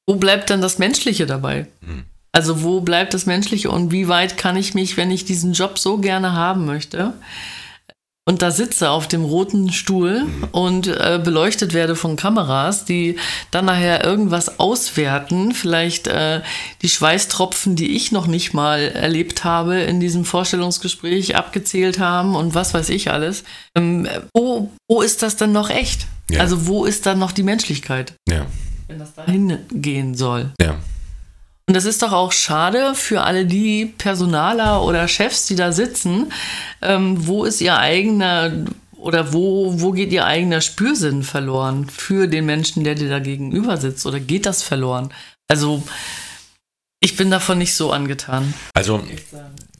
Wo 0.05 0.15
bleibt 0.15 0.49
dann 0.49 0.61
das 0.61 0.79
Menschliche 0.79 1.25
dabei? 1.25 1.67
Hm. 1.85 2.03
Also 2.33 2.61
wo 2.63 2.81
bleibt 2.81 3.13
das 3.13 3.25
Menschliche 3.25 3.69
und 3.69 3.91
wie 3.91 4.09
weit 4.09 4.37
kann 4.37 4.57
ich 4.57 4.73
mich, 4.73 4.97
wenn 4.97 5.09
ich 5.09 5.23
diesen 5.23 5.53
Job 5.53 5.79
so 5.79 5.97
gerne 5.97 6.33
haben 6.33 6.65
möchte 6.65 7.13
und 8.25 8.43
da 8.43 8.51
sitze 8.51 8.91
auf 8.91 9.07
dem 9.07 9.23
roten 9.25 9.71
Stuhl 9.71 10.27
und 10.51 10.87
äh, 10.87 11.19
beleuchtet 11.23 11.73
werde 11.73 11.95
von 11.95 12.15
Kameras, 12.15 12.85
die 12.85 13.17
dann 13.49 13.65
nachher 13.65 14.03
irgendwas 14.03 14.59
auswerten, 14.59 15.53
vielleicht 15.53 16.07
äh, 16.07 16.41
die 16.83 16.89
Schweißtropfen, 16.89 17.75
die 17.75 17.95
ich 17.95 18.11
noch 18.11 18.27
nicht 18.27 18.53
mal 18.53 18.79
erlebt 18.79 19.43
habe 19.43 19.79
in 19.79 19.99
diesem 19.99 20.23
Vorstellungsgespräch 20.23 21.35
abgezählt 21.35 21.99
haben 21.99 22.35
und 22.35 22.53
was 22.53 22.75
weiß 22.75 22.89
ich 22.89 23.09
alles. 23.11 23.43
Ähm, 23.75 24.07
wo, 24.35 24.69
wo 24.87 25.01
ist 25.01 25.23
das 25.23 25.35
denn 25.35 25.51
noch 25.51 25.71
echt? 25.71 26.05
Ja. 26.29 26.41
Also 26.41 26.67
wo 26.67 26.85
ist 26.85 27.07
dann 27.07 27.17
noch 27.17 27.31
die 27.31 27.43
Menschlichkeit? 27.43 28.13
Ja, 28.29 28.45
wenn 28.87 28.99
das 28.99 29.15
dahin 29.15 29.57
gehen 29.71 30.13
soll. 30.15 30.51
ja. 30.61 30.75
Und 31.71 31.75
das 31.75 31.85
ist 31.85 32.01
doch 32.01 32.11
auch 32.11 32.33
schade 32.33 32.95
für 32.95 33.21
alle 33.21 33.45
die 33.45 33.85
Personaler 33.85 34.83
oder 34.83 35.07
Chefs, 35.07 35.45
die 35.45 35.55
da 35.55 35.71
sitzen. 35.71 36.33
Ähm, 36.81 37.25
wo 37.25 37.45
ist 37.45 37.61
ihr 37.61 37.77
eigener 37.77 38.65
oder 38.97 39.31
wo, 39.31 39.79
wo 39.79 39.93
geht 39.93 40.11
ihr 40.11 40.25
eigener 40.25 40.59
Spürsinn 40.59 41.23
verloren 41.23 41.87
für 41.87 42.27
den 42.27 42.45
Menschen, 42.45 42.83
der 42.83 42.95
dir 42.95 43.07
da 43.07 43.19
gegenüber 43.19 43.77
sitzt? 43.77 44.05
Oder 44.05 44.19
geht 44.19 44.45
das 44.45 44.63
verloren? 44.63 45.13
Also, 45.47 45.81
ich 46.99 47.15
bin 47.15 47.31
davon 47.31 47.57
nicht 47.57 47.73
so 47.73 47.93
angetan. 47.93 48.53
Also, 48.73 49.01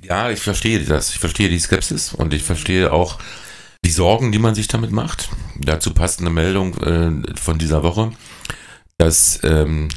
ja, 0.02 0.30
ich 0.30 0.40
verstehe 0.40 0.80
das. 0.86 1.10
Ich 1.10 1.20
verstehe 1.20 1.50
die 1.50 1.60
Skepsis 1.60 2.14
und 2.14 2.34
ich 2.34 2.44
verstehe 2.44 2.94
auch 2.94 3.20
die 3.84 3.92
Sorgen, 3.92 4.32
die 4.32 4.40
man 4.40 4.56
sich 4.56 4.70
damit 4.70 4.92
macht. 4.92 5.28
Dazu 5.60 5.94
passt 5.94 6.22
eine 6.22 6.30
Meldung 6.30 6.78
äh, 6.78 7.36
von 7.36 7.58
dieser 7.58 7.84
Woche, 7.84 8.14
dass 8.98 9.42
ähm, 9.44 9.90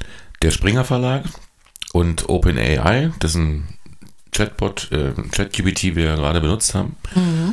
der 0.43 0.51
Springer 0.51 0.85
Verlag 0.85 1.27
und 1.95 2.29
OpenAI, 2.29 3.13
das 3.21 3.31
ist 3.31 3.37
ein 3.37 3.69
Chatbot, 4.33 4.91
äh, 4.91 5.13
ChatGPT, 5.31 5.95
wir 5.95 6.17
gerade 6.17 6.41
benutzt 6.41 6.75
haben, 6.75 6.97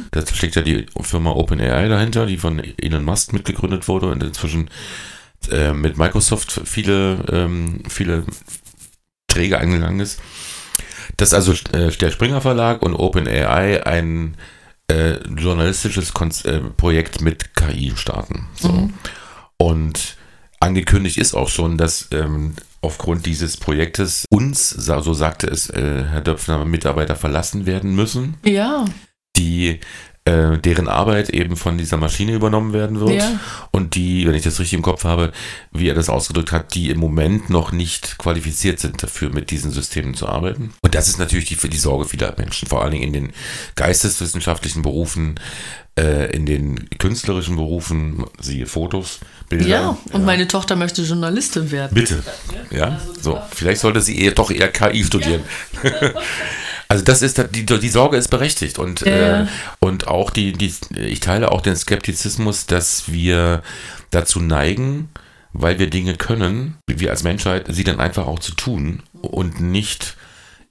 da 0.10 0.26
steckt 0.26 0.56
ja 0.56 0.64
die 0.64 0.88
Firma 1.02 1.30
OpenAI 1.30 1.88
dahinter, 1.88 2.26
die 2.26 2.38
von 2.38 2.60
Elon 2.60 3.04
Musk 3.04 3.34
mitgegründet 3.34 3.88
wurde 3.88 4.08
und 4.08 4.24
inzwischen 4.24 4.72
äh, 5.52 5.74
mit 5.74 6.00
Microsoft 6.00 6.60
viele, 6.66 7.24
ähm, 7.32 7.84
viele 7.88 8.24
Träger 9.28 9.60
eingegangen 9.60 10.00
ist. 10.00 10.20
Dass 11.18 11.36
also 11.36 11.54
äh, 11.72 11.92
der 11.92 12.10
Springer 12.10 12.42
Verlag 12.42 12.82
und 12.82 12.96
OpenAI 12.96 13.86
ein 13.86 14.38
äh, 14.88 15.18
journalistisches 15.38 16.14
Konz 16.14 16.46
äh, 16.46 16.62
Projekt 16.62 17.22
mit 17.22 17.54
KI 17.54 17.94
starten. 17.96 18.48
So. 18.56 18.90
Und 19.58 20.18
angekündigt 20.60 21.20
ist 21.20 21.36
auch 21.36 21.50
schon, 21.50 21.78
dass 21.78 22.08
ähm, 22.12 22.56
aufgrund 22.82 23.26
dieses 23.26 23.58
Projektes 23.58 24.26
uns, 24.30 24.70
so 25.02 25.14
sagte 25.14 25.48
es 25.48 25.70
äh, 25.70 26.04
Herr 26.10 26.22
Döpfner, 26.22 26.66
Mitarbeiter 26.66 27.16
verlassen 27.16 27.66
werden 27.66 27.96
müssen, 27.96 28.38
Ja, 28.46 28.86
die 29.38 29.80
äh, 30.26 30.60
deren 30.60 30.88
Arbeit 30.88 31.30
eben 31.30 31.56
von 31.56 31.80
dieser 31.80 31.98
Maschine 31.98 32.34
übernommen 32.34 32.74
werden 32.74 33.00
wird. 33.00 33.22
Ja. 33.22 33.40
Und 33.72 33.96
die, 33.96 34.28
wenn 34.28 34.36
ich 34.36 34.44
das 34.44 34.60
richtig 34.60 34.78
im 34.78 34.84
Kopf 34.84 35.04
habe, 35.04 35.32
wie 35.72 35.90
er 35.90 35.96
das 35.96 36.10
ausgedrückt 36.10 36.52
hat, 36.52 36.76
die 36.76 36.92
im 36.92 37.00
Moment 37.00 37.50
noch 37.50 37.72
nicht 37.72 38.20
qualifiziert 38.20 38.80
sind 38.80 39.02
dafür, 39.02 39.32
mit 39.32 39.50
diesen 39.50 39.72
Systemen 39.72 40.14
zu 40.14 40.28
arbeiten. 40.28 40.74
Und 40.82 40.94
das 40.94 41.08
ist 41.08 41.18
natürlich 41.18 41.46
die, 41.46 41.70
die 41.70 41.78
Sorge 41.78 42.06
vieler 42.06 42.36
Menschen, 42.38 42.68
vor 42.68 42.84
allen 42.84 42.92
Dingen 42.92 43.06
in 43.06 43.14
den 43.14 43.34
geisteswissenschaftlichen 43.76 44.84
Berufen, 44.84 45.40
äh, 46.00 46.32
in 46.36 46.46
den 46.46 46.88
künstlerischen 47.00 47.56
Berufen, 47.56 48.24
siehe 48.40 48.68
Fotos, 48.68 49.22
Bilder. 49.50 49.68
Ja, 49.68 49.98
und 50.14 50.24
meine 50.24 50.48
Tochter 50.48 50.76
möchte 50.76 51.02
Journalistin 51.02 51.72
werden. 51.72 51.96
Bitte. 51.96 52.24
Ja, 52.70 53.02
so. 53.20 53.42
Vielleicht 53.54 53.82
sollte 53.82 54.02
sie 54.02 54.20
eher, 54.20 54.34
doch 54.34 54.52
eher 54.52 54.72
KI 54.72 55.04
studieren. 55.04 55.42
Also 56.92 57.04
das 57.04 57.22
ist 57.22 57.44
die, 57.56 57.66
die 57.66 57.90
Sorge 57.90 58.18
ist 58.18 58.28
berechtigt 58.28 58.78
und 58.78 59.02
Ja. 59.02 59.44
äh, 59.44 59.48
und 59.80 60.08
auch 60.08 60.30
die, 60.30 60.52
die 60.54 60.74
ich 60.96 61.20
teile 61.22 61.52
auch 61.52 61.62
den 61.62 61.76
Skeptizismus, 61.76 62.66
dass 62.66 63.12
wir 63.12 63.64
dazu 64.10 64.40
neigen, 64.40 65.10
weil 65.54 65.80
wir 65.80 65.90
Dinge 65.90 66.16
können, 66.16 66.78
wir 66.88 67.10
als 67.12 67.24
Menschheit, 67.24 67.66
sie 67.70 67.84
dann 67.84 68.00
einfach 68.00 68.28
auch 68.28 68.40
zu 68.40 68.54
tun 68.54 69.04
und 69.22 69.62
nicht 69.62 70.16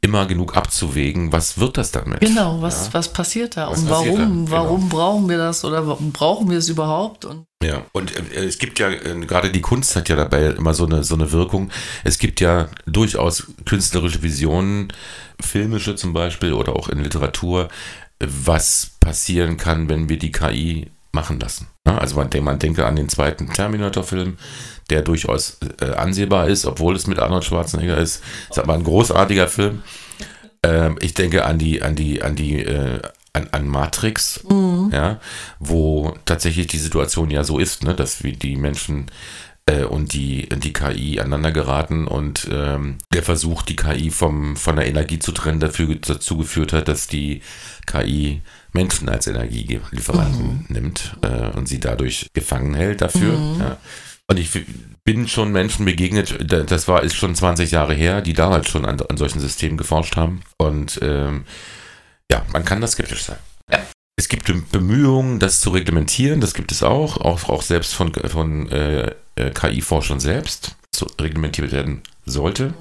immer 0.02 0.26
genug 0.26 0.56
abzuwägen, 0.56 1.30
was 1.32 1.58
wird 1.58 1.76
das 1.76 1.92
damit? 1.92 2.20
Genau, 2.20 2.62
was, 2.62 2.86
Ja. 2.86 2.94
was 2.94 3.12
passiert 3.12 3.56
da 3.56 3.70
Was 3.70 3.82
und 3.82 3.90
warum, 3.90 4.16
da? 4.16 4.24
Genau. 4.24 4.50
warum 4.50 4.88
brauchen 4.88 5.28
wir 5.28 5.36
das 5.36 5.64
oder 5.64 5.86
warum 5.86 6.12
brauchen 6.12 6.48
wir 6.50 6.58
es 6.58 6.68
überhaupt? 6.70 7.24
Und 7.26 7.44
Ja, 7.62 7.82
und 7.92 8.14
äh, 8.16 8.44
es 8.44 8.58
gibt 8.58 8.78
ja, 8.78 8.88
äh, 8.90 9.20
gerade 9.26 9.50
die 9.50 9.60
Kunst 9.60 9.94
hat 9.96 10.08
ja 10.08 10.16
dabei 10.16 10.46
immer 10.46 10.72
so 10.72 10.86
eine, 10.86 11.04
so 11.04 11.14
eine 11.14 11.32
Wirkung. 11.32 11.70
Es 12.02 12.18
gibt 12.18 12.40
ja 12.40 12.68
durchaus 12.86 13.46
künstlerische 13.66 14.22
Visionen, 14.22 14.90
filmische 15.40 15.96
zum 15.96 16.14
Beispiel 16.14 16.54
oder 16.54 16.74
auch 16.76 16.88
in 16.88 17.02
Literatur, 17.02 17.68
äh, 18.20 18.26
was 18.26 18.92
passieren 19.00 19.58
kann, 19.58 19.88
wenn 19.90 20.08
wir 20.08 20.18
die 20.18 20.32
KI 20.32 20.90
machen 21.12 21.38
lassen. 21.40 21.66
Ja, 21.86 21.98
also 21.98 22.16
man, 22.16 22.28
man 22.42 22.58
denke 22.58 22.84
an 22.84 22.96
den 22.96 23.08
zweiten 23.08 23.50
Terminator-Film, 23.50 24.36
der 24.90 25.02
durchaus 25.02 25.58
äh, 25.80 25.92
ansehbar 25.92 26.48
ist, 26.48 26.66
obwohl 26.66 26.94
es 26.94 27.06
mit 27.06 27.18
Arnold 27.18 27.44
Schwarzenegger 27.44 27.96
ist. 27.96 28.22
Ist 28.50 28.58
aber 28.58 28.74
ein 28.74 28.84
großartiger 28.84 29.48
Film. 29.48 29.82
Ähm, 30.62 30.98
ich 31.00 31.14
denke 31.14 31.44
an 31.46 31.58
die, 31.58 31.82
an 31.82 31.96
die, 31.96 32.22
an 32.22 32.36
die, 32.36 32.62
äh, 32.62 33.00
an, 33.32 33.48
an 33.52 33.68
Matrix, 33.68 34.44
ja, 34.92 35.20
wo 35.60 36.16
tatsächlich 36.24 36.66
die 36.66 36.78
Situation 36.78 37.30
ja 37.30 37.44
so 37.44 37.58
ist, 37.58 37.84
ne, 37.84 37.94
dass 37.94 38.24
wir 38.24 38.32
die 38.32 38.56
Menschen 38.56 39.06
äh, 39.66 39.84
und 39.84 40.12
die, 40.12 40.48
die 40.48 40.72
KI 40.72 41.20
aneinander 41.20 41.52
geraten 41.52 42.06
und 42.06 42.48
ähm, 42.50 42.98
der 43.14 43.22
Versuch, 43.22 43.62
die 43.62 43.76
KI 43.76 44.10
vom, 44.10 44.56
von 44.56 44.76
der 44.76 44.86
Energie 44.86 45.18
zu 45.18 45.32
trennen, 45.32 45.60
dafür, 45.60 45.94
dazu 45.94 46.36
geführt 46.36 46.72
hat, 46.72 46.88
dass 46.88 47.06
die 47.06 47.42
KI 47.86 48.42
Menschen 48.72 49.08
als 49.08 49.26
Energielieferanten 49.26 50.66
nimmt 50.68 51.16
äh, 51.22 51.48
und 51.56 51.66
sie 51.68 51.80
dadurch 51.80 52.28
gefangen 52.32 52.74
hält 52.74 53.00
dafür. 53.00 53.34
Ja. 53.58 53.76
Und 54.28 54.38
ich 54.38 54.50
bin 55.04 55.26
schon 55.28 55.50
Menschen 55.52 55.84
begegnet, 55.84 56.38
da- 56.50 56.62
das 56.62 56.86
war 56.88 57.02
ist 57.02 57.16
schon 57.16 57.34
20 57.34 57.70
Jahre 57.72 57.94
her, 57.94 58.20
die 58.20 58.32
damals 58.32 58.68
schon 58.68 58.84
an, 58.84 59.00
an 59.00 59.16
solchen 59.16 59.40
Systemen 59.40 59.76
geforscht 59.76 60.16
haben. 60.16 60.42
Und 60.56 60.98
ähm, 61.02 61.44
ja, 62.30 62.44
man 62.52 62.64
kann 62.64 62.80
da 62.80 62.86
skeptisch 62.86 63.24
sein. 63.24 63.38
Es 64.16 64.28
gibt 64.28 64.46
Bem- 64.46 64.66
Bemühungen, 64.70 65.38
das 65.38 65.60
zu 65.60 65.70
reglementieren, 65.70 66.40
das 66.40 66.54
gibt 66.54 66.70
es 66.72 66.82
auch, 66.82 67.16
auch, 67.16 67.48
auch 67.48 67.62
selbst 67.62 67.94
von, 67.94 68.12
von 68.14 68.68
äh, 68.70 69.14
äh, 69.36 69.50
KI-Forschern 69.52 70.20
selbst, 70.20 70.76
so 70.94 71.06
reglementiert 71.20 71.72
werden 71.72 72.02
sollte. 72.26 72.74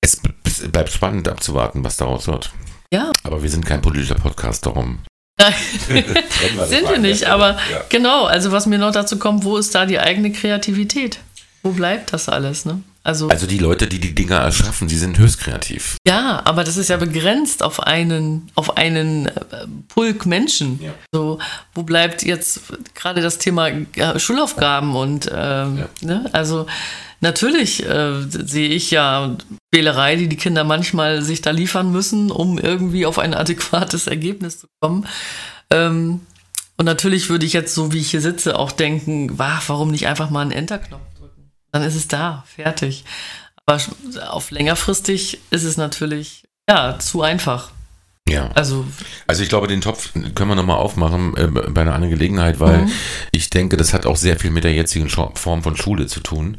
Es 0.00 0.16
b- 0.16 0.30
es 0.44 0.66
bleibt 0.68 0.90
spannend 0.90 1.28
abzuwarten, 1.28 1.84
was 1.84 1.96
daraus 1.98 2.26
wird. 2.26 2.52
ja, 2.92 3.12
Aber 3.22 3.42
wir 3.42 3.50
sind 3.50 3.66
kein 3.66 3.82
politischer 3.82 4.14
Podcast, 4.16 4.64
darum. 4.66 4.98
sind 6.68 6.88
wir 6.88 6.98
nicht, 6.98 7.24
aber 7.26 7.50
Ja. 7.70 7.82
genau, 7.88 8.24
also 8.24 8.52
was 8.52 8.66
mir 8.66 8.78
noch 8.78 8.92
dazu 8.92 9.18
kommt, 9.18 9.44
wo 9.44 9.56
ist 9.56 9.74
da 9.74 9.86
die 9.86 9.98
eigene 9.98 10.32
Kreativität? 10.32 11.18
Wo 11.62 11.70
bleibt 11.70 12.12
das 12.12 12.28
alles, 12.28 12.64
ne? 12.64 12.82
Also, 13.04 13.28
Also 13.28 13.46
die 13.48 13.58
Leute, 13.58 13.88
die 13.88 13.98
die 13.98 14.14
Dinger 14.14 14.36
erschaffen, 14.38 14.86
die 14.86 14.96
sind 14.96 15.18
höchst 15.18 15.40
kreativ. 15.40 15.96
ja, 16.06 16.40
aber 16.44 16.62
das 16.62 16.76
ist 16.76 16.88
ja 16.88 16.96
begrenzt 16.96 17.62
auf 17.64 17.80
einen, 17.80 18.50
auf 18.54 18.76
einen 18.76 19.26
äh, 19.26 19.32
Pulk 19.88 20.24
Menschen. 20.24 20.78
Ja. 20.80 20.90
So, 21.12 21.40
wo 21.74 21.82
bleibt 21.82 22.22
jetzt 22.22 22.60
gerade 22.94 23.20
das 23.20 23.38
Thema 23.38 23.68
äh, 23.68 24.18
Schulaufgaben 24.20 24.94
und 24.94 25.26
ähm, 25.34 25.78
Ja. 25.78 25.88
ne? 26.00 26.30
also 26.32 26.66
natürlich 27.22 27.84
äh, 27.86 28.20
sehe 28.28 28.68
ich 28.68 28.90
ja 28.90 29.36
Wählerei, 29.70 30.16
die 30.16 30.28
die 30.28 30.36
Kinder 30.36 30.64
manchmal 30.64 31.22
sich 31.22 31.40
da 31.40 31.50
liefern 31.50 31.90
müssen, 31.90 32.30
um 32.30 32.58
irgendwie 32.58 33.06
auf 33.06 33.18
ein 33.18 33.34
adäquates 33.34 34.06
Ergebnis 34.06 34.58
zu 34.58 34.66
kommen. 34.80 35.06
Ähm, 35.70 36.20
und 36.76 36.86
natürlich 36.86 37.30
würde 37.30 37.46
ich 37.46 37.52
jetzt, 37.52 37.74
so 37.74 37.92
wie 37.92 37.98
ich 37.98 38.10
hier 38.10 38.20
sitze, 38.20 38.58
auch 38.58 38.72
denken, 38.72 39.38
wah, 39.38 39.62
warum 39.66 39.90
nicht 39.90 40.06
einfach 40.06 40.30
mal 40.30 40.42
einen 40.42 40.52
Enter-Knopf 40.52 41.14
drücken? 41.18 41.52
Dann 41.70 41.82
ist 41.82 41.94
es 41.94 42.08
da, 42.08 42.44
fertig. 42.46 43.04
Aber 43.64 43.80
auf 44.28 44.50
längerfristig 44.50 45.38
ist 45.50 45.64
es 45.64 45.76
natürlich, 45.76 46.44
ja, 46.68 46.98
zu 46.98 47.22
einfach. 47.22 47.70
Ja. 48.28 48.50
Also, 48.52 48.86
Also 49.26 49.42
ich 49.42 49.48
glaube, 49.48 49.66
den 49.66 49.80
Topf 49.80 50.12
können 50.34 50.50
wir 50.50 50.54
nochmal 50.54 50.76
aufmachen 50.78 51.36
äh, 51.36 51.48
bei 51.48 51.82
einer 51.82 51.94
anderen 51.94 52.14
Gelegenheit, 52.14 52.60
weil 52.60 52.82
Mhm. 52.82 52.92
ich 53.32 53.50
denke, 53.50 53.76
das 53.76 53.92
hat 53.92 54.06
auch 54.06 54.16
sehr 54.16 54.38
viel 54.38 54.50
mit 54.50 54.64
der 54.64 54.72
jetzigen 54.72 55.08
Form 55.08 55.62
von 55.62 55.76
Schule 55.76 56.06
zu 56.06 56.20
tun 56.20 56.56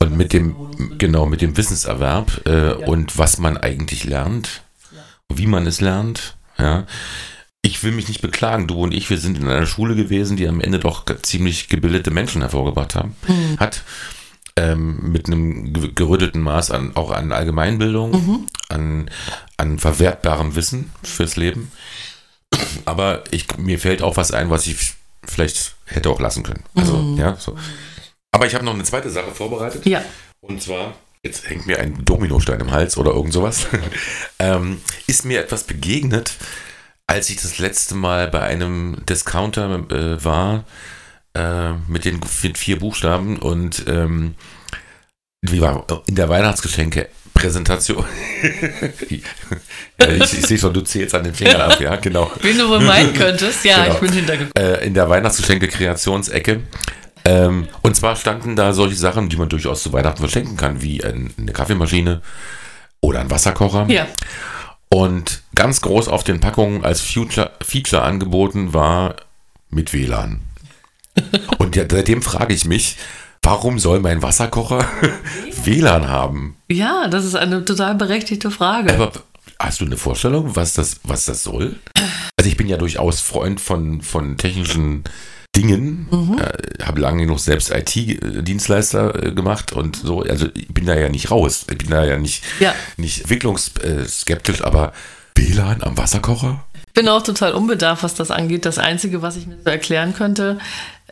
und 0.00 0.16
mit 0.16 0.32
dem 0.32 0.54
genau 0.98 1.24
mit 1.26 1.40
dem 1.40 1.56
Wissenserwerb 1.56 2.42
äh, 2.46 2.72
und 2.72 3.16
was 3.16 3.38
man 3.38 3.56
eigentlich 3.56 4.04
lernt, 4.04 4.62
wie 5.32 5.46
man 5.46 5.66
es 5.66 5.80
lernt. 5.80 6.36
Ja. 6.58 6.84
Ich 7.62 7.82
will 7.84 7.92
mich 7.92 8.08
nicht 8.08 8.20
beklagen. 8.20 8.66
Du 8.66 8.80
und 8.82 8.92
ich, 8.92 9.08
wir 9.10 9.18
sind 9.18 9.38
in 9.38 9.48
einer 9.48 9.66
Schule 9.66 9.94
gewesen, 9.94 10.36
die 10.36 10.48
am 10.48 10.60
Ende 10.60 10.78
doch 10.78 11.04
ziemlich 11.22 11.68
gebildete 11.68 12.10
Menschen 12.10 12.40
hervorgebracht 12.42 12.94
haben, 12.94 13.14
hat. 13.58 13.82
Ähm, 14.60 15.12
mit 15.12 15.26
einem 15.28 15.72
ge- 15.72 15.92
gerüttelten 15.94 16.40
Maß 16.42 16.72
an 16.72 16.96
auch 16.96 17.12
an 17.12 17.30
Allgemeinbildung, 17.30 18.48
an, 18.68 19.08
an 19.56 19.78
verwertbarem 19.78 20.56
Wissen 20.56 20.90
fürs 21.04 21.36
Leben. 21.36 21.70
Aber 22.84 23.22
ich, 23.30 23.46
mir 23.56 23.78
fällt 23.78 24.02
auch 24.02 24.16
was 24.16 24.32
ein, 24.32 24.50
was 24.50 24.66
ich 24.66 24.94
vielleicht 25.24 25.74
hätte 25.84 26.10
auch 26.10 26.18
lassen 26.18 26.42
können. 26.42 26.64
Also, 26.74 27.14
ja, 27.16 27.36
so. 27.36 27.56
Aber 28.32 28.46
ich 28.46 28.54
habe 28.54 28.64
noch 28.64 28.74
eine 28.74 28.82
zweite 28.82 29.10
Sache 29.10 29.30
vorbereitet. 29.32 29.86
ja. 29.86 30.02
Und 30.40 30.60
zwar, 30.62 30.94
jetzt 31.22 31.48
hängt 31.48 31.66
mir 31.66 31.78
ein 31.78 32.04
Dominostein 32.04 32.60
im 32.60 32.70
Hals 32.72 32.96
oder 32.96 33.12
irgend 33.12 33.32
sowas. 33.32 33.66
ähm, 34.40 34.80
ist 35.06 35.24
mir 35.24 35.40
etwas 35.40 35.64
begegnet, 35.64 36.32
als 37.06 37.30
ich 37.30 37.36
das 37.40 37.58
letzte 37.58 37.94
Mal 37.94 38.28
bei 38.28 38.40
einem 38.40 39.04
Discounter 39.08 39.84
äh, 39.90 40.24
war, 40.24 40.64
äh, 41.38 41.72
mit 41.86 42.04
den 42.04 42.20
vier 42.22 42.78
Buchstaben 42.78 43.38
und 43.38 43.84
ähm, 43.86 44.34
wie 45.40 45.60
war 45.60 45.86
in 46.06 46.16
der 46.16 46.28
Weihnachtsgeschenke 46.28 47.08
Präsentation. 47.32 48.04
ja, 49.08 50.08
ich, 50.08 50.38
ich 50.38 50.46
sehe 50.46 50.58
schon, 50.58 50.74
du 50.74 50.80
zählst 50.80 51.14
an 51.14 51.22
den 51.22 51.34
Fingern 51.34 51.60
ab, 51.60 51.80
ja, 51.80 51.94
genau. 51.96 52.30
Wen 52.40 52.58
du 52.58 52.68
wohl 52.68 52.80
meinen 52.80 53.14
könntest, 53.14 53.64
ja, 53.64 53.84
Genau. 53.84 53.94
ich 53.94 54.00
bin 54.00 54.12
hintergekommen. 54.12 54.52
Äh, 54.74 54.84
in 54.84 54.94
der 54.94 55.08
Weihnachtsgeschenke-Kreationsecke. 55.08 56.62
Ähm, 57.24 57.68
und 57.82 57.94
zwar 57.94 58.16
standen 58.16 58.56
da 58.56 58.72
solche 58.72 58.96
Sachen, 58.96 59.28
die 59.28 59.36
man 59.36 59.48
durchaus 59.48 59.84
zu 59.84 59.92
Weihnachten 59.92 60.18
verschenken 60.18 60.56
kann, 60.56 60.82
wie 60.82 61.04
ein, 61.04 61.32
eine 61.38 61.52
Kaffeemaschine 61.52 62.22
oder 63.00 63.20
ein 63.20 63.30
Wasserkocher. 63.30 63.86
Ja. 63.88 64.08
Und 64.88 65.42
ganz 65.54 65.80
groß 65.80 66.08
auf 66.08 66.24
den 66.24 66.40
Packungen 66.40 66.84
als 66.84 67.00
Future, 67.00 67.52
Feature 67.62 68.02
angeboten 68.02 68.74
war 68.74 69.14
mit 69.70 69.92
WLAN. 69.92 70.40
Und 71.58 71.76
ja, 71.76 71.84
seitdem 71.90 72.22
frage 72.22 72.54
ich 72.54 72.64
mich, 72.64 72.96
warum 73.42 73.78
soll 73.78 74.00
mein 74.00 74.22
Wasserkocher 74.22 74.84
WLAN 75.64 76.08
haben? 76.08 76.56
Ja, 76.68 77.08
das 77.08 77.24
ist 77.24 77.34
eine 77.34 77.64
total 77.64 77.94
berechtigte 77.94 78.50
Frage. 78.50 78.92
Aber 78.94 79.12
hast 79.58 79.80
du 79.80 79.84
eine 79.86 79.96
Vorstellung, 79.96 80.54
was 80.56 80.74
das, 80.74 81.00
was 81.02 81.24
das 81.24 81.42
soll? 81.42 81.76
Also 82.38 82.48
ich 82.48 82.56
bin 82.56 82.68
ja 82.68 82.76
durchaus 82.76 83.20
Freund 83.20 83.60
von, 83.60 84.02
von 84.02 84.36
technischen 84.36 85.04
Dingen, 85.56 86.06
äh, 86.38 86.84
habe 86.84 87.00
lange 87.00 87.22
genug 87.22 87.40
selbst 87.40 87.70
IT-Dienstleister 87.70 89.24
äh, 89.26 89.32
gemacht 89.32 89.72
und 89.72 89.96
so. 89.96 90.20
Also 90.22 90.46
ich 90.54 90.68
bin 90.68 90.86
da 90.86 90.94
ja 90.94 91.08
nicht 91.08 91.30
raus. 91.30 91.66
Ich 91.70 91.78
bin 91.78 91.90
da 91.90 92.04
ja 92.04 92.18
nicht, 92.18 92.44
Ja. 92.60 92.74
nicht 92.96 93.22
entwicklungsskeptisch, 93.22 94.62
aber 94.62 94.92
WLAN 95.34 95.82
am 95.82 95.96
Wasserkocher? 95.96 96.64
Ich 96.86 96.92
bin 96.94 97.08
auch 97.08 97.22
total 97.22 97.52
unbedarft, 97.54 98.02
was 98.02 98.14
das 98.14 98.30
angeht. 98.30 98.66
Das 98.66 98.78
Einzige, 98.78 99.22
was 99.22 99.36
ich 99.36 99.46
mir 99.46 99.56
so 99.64 99.70
erklären 99.70 100.14
könnte, 100.14 100.58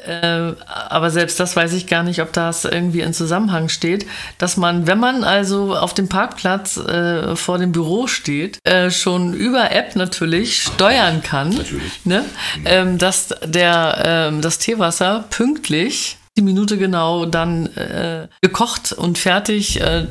äh, 0.05 0.53
aber 0.89 1.11
selbst 1.11 1.41
das 1.41 1.57
weiß 1.57 1.73
ich 1.73 1.87
gar 1.87 2.03
nicht, 2.03 2.21
ob 2.21 2.33
das 2.33 2.65
irgendwie 2.65 3.01
in 3.01 3.15
Zusammenhang 3.15 3.69
steht, 3.69 4.07
dass 4.39 4.57
man, 4.57 4.87
wenn 4.87 4.99
man 4.99 5.25
also 5.25 5.75
auf 5.75 5.95
dem 5.95 6.09
Parkplatz 6.09 6.77
äh, 6.77 7.35
vor 7.37 7.59
dem 7.59 7.73
Büro 7.73 8.07
steht, 8.07 8.59
äh, 8.65 8.91
schon 8.91 9.35
über 9.35 9.73
App 9.73 9.97
natürlich 9.97 10.63
steuern 10.63 11.23
kann, 11.23 11.51
Natürlich. 11.51 12.05
ne? 12.05 12.25
ähm, 12.65 12.99
dass 12.99 13.35
der, 13.45 14.03
ähm, 14.05 14.43
das 14.43 14.59
Teewasser 14.59 15.25
pünktlich 15.31 16.19
die 16.37 16.43
Minute 16.43 16.77
genau 16.77 17.25
dann 17.25 17.67
äh, 17.77 18.29
gekocht 18.43 18.93
und 18.93 19.19
fertig 19.19 19.81
äh, 19.81 20.07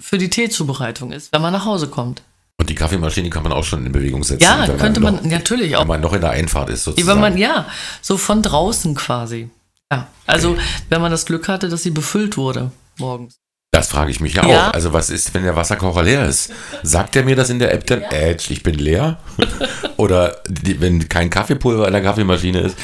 für 0.00 0.18
die 0.18 0.30
Teezubereitung 0.30 1.12
ist, 1.12 1.32
wenn 1.32 1.42
man 1.42 1.52
nach 1.52 1.66
Hause 1.66 1.88
kommt. 1.88 2.22
Und 2.60 2.68
die 2.68 2.74
Kaffeemaschine 2.74 3.30
kann 3.30 3.44
man 3.44 3.52
auch 3.52 3.64
schon 3.64 3.86
in 3.86 3.92
Bewegung 3.92 4.24
setzen. 4.24 4.42
Ja, 4.42 4.66
könnte 4.66 5.00
man 5.00 5.16
noch, 5.16 5.22
natürlich 5.22 5.76
auch. 5.76 5.82
Wenn 5.82 5.88
man 5.88 6.00
noch 6.00 6.12
in 6.12 6.20
der 6.20 6.30
Einfahrt 6.30 6.70
ist, 6.70 6.84
sozusagen. 6.84 7.08
Wenn 7.08 7.20
man, 7.20 7.38
ja, 7.38 7.66
so 8.02 8.18
von 8.18 8.42
draußen 8.42 8.94
quasi. 8.96 9.48
Ja. 9.92 10.08
Also, 10.26 10.56
wenn 10.88 11.00
man 11.00 11.10
das 11.12 11.24
Glück 11.24 11.48
hatte, 11.48 11.68
dass 11.68 11.82
sie 11.84 11.90
befüllt 11.90 12.36
wurde 12.36 12.72
morgens. 12.98 13.38
Das 13.70 13.88
frage 13.88 14.10
ich 14.10 14.20
mich 14.20 14.34
ja, 14.34 14.46
Ja. 14.46 14.68
auch. 14.68 14.74
Also 14.74 14.92
was 14.92 15.10
ist, 15.10 15.34
wenn 15.34 15.44
der 15.44 15.54
Wasserkocher 15.54 16.02
leer 16.02 16.26
ist? 16.26 16.50
Sagt 16.82 17.14
er 17.16 17.24
mir 17.24 17.36
das 17.36 17.50
in 17.50 17.58
der 17.58 17.72
App 17.72 17.86
dann, 17.86 18.02
äh, 18.02 18.34
ich 18.34 18.62
bin 18.62 18.74
leer? 18.74 19.18
Oder 19.96 20.38
die, 20.48 20.80
wenn 20.80 21.08
kein 21.08 21.30
Kaffeepulver 21.30 21.86
in 21.86 21.92
der 21.92 22.02
Kaffeemaschine 22.02 22.60
ist? 22.60 22.76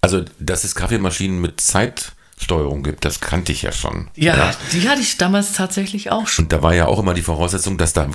Also, 0.00 0.22
dass 0.40 0.64
es 0.64 0.74
Kaffeemaschinen 0.74 1.40
mit 1.40 1.60
Zeitsteuerung 1.60 2.82
gibt, 2.82 3.04
das 3.04 3.20
kannte 3.20 3.52
ich 3.52 3.62
ja 3.62 3.70
schon. 3.70 4.10
Ja, 4.16 4.52
die 4.72 4.88
hatte 4.88 5.00
ich 5.00 5.16
damals 5.16 5.52
tatsächlich 5.52 6.10
auch 6.10 6.26
schon. 6.26 6.46
Und 6.46 6.52
da 6.52 6.60
war 6.62 6.74
ja 6.74 6.86
auch 6.86 6.98
immer 6.98 7.14
die 7.14 7.22
Voraussetzung, 7.22 7.78
dass 7.78 7.92
da 7.92 8.08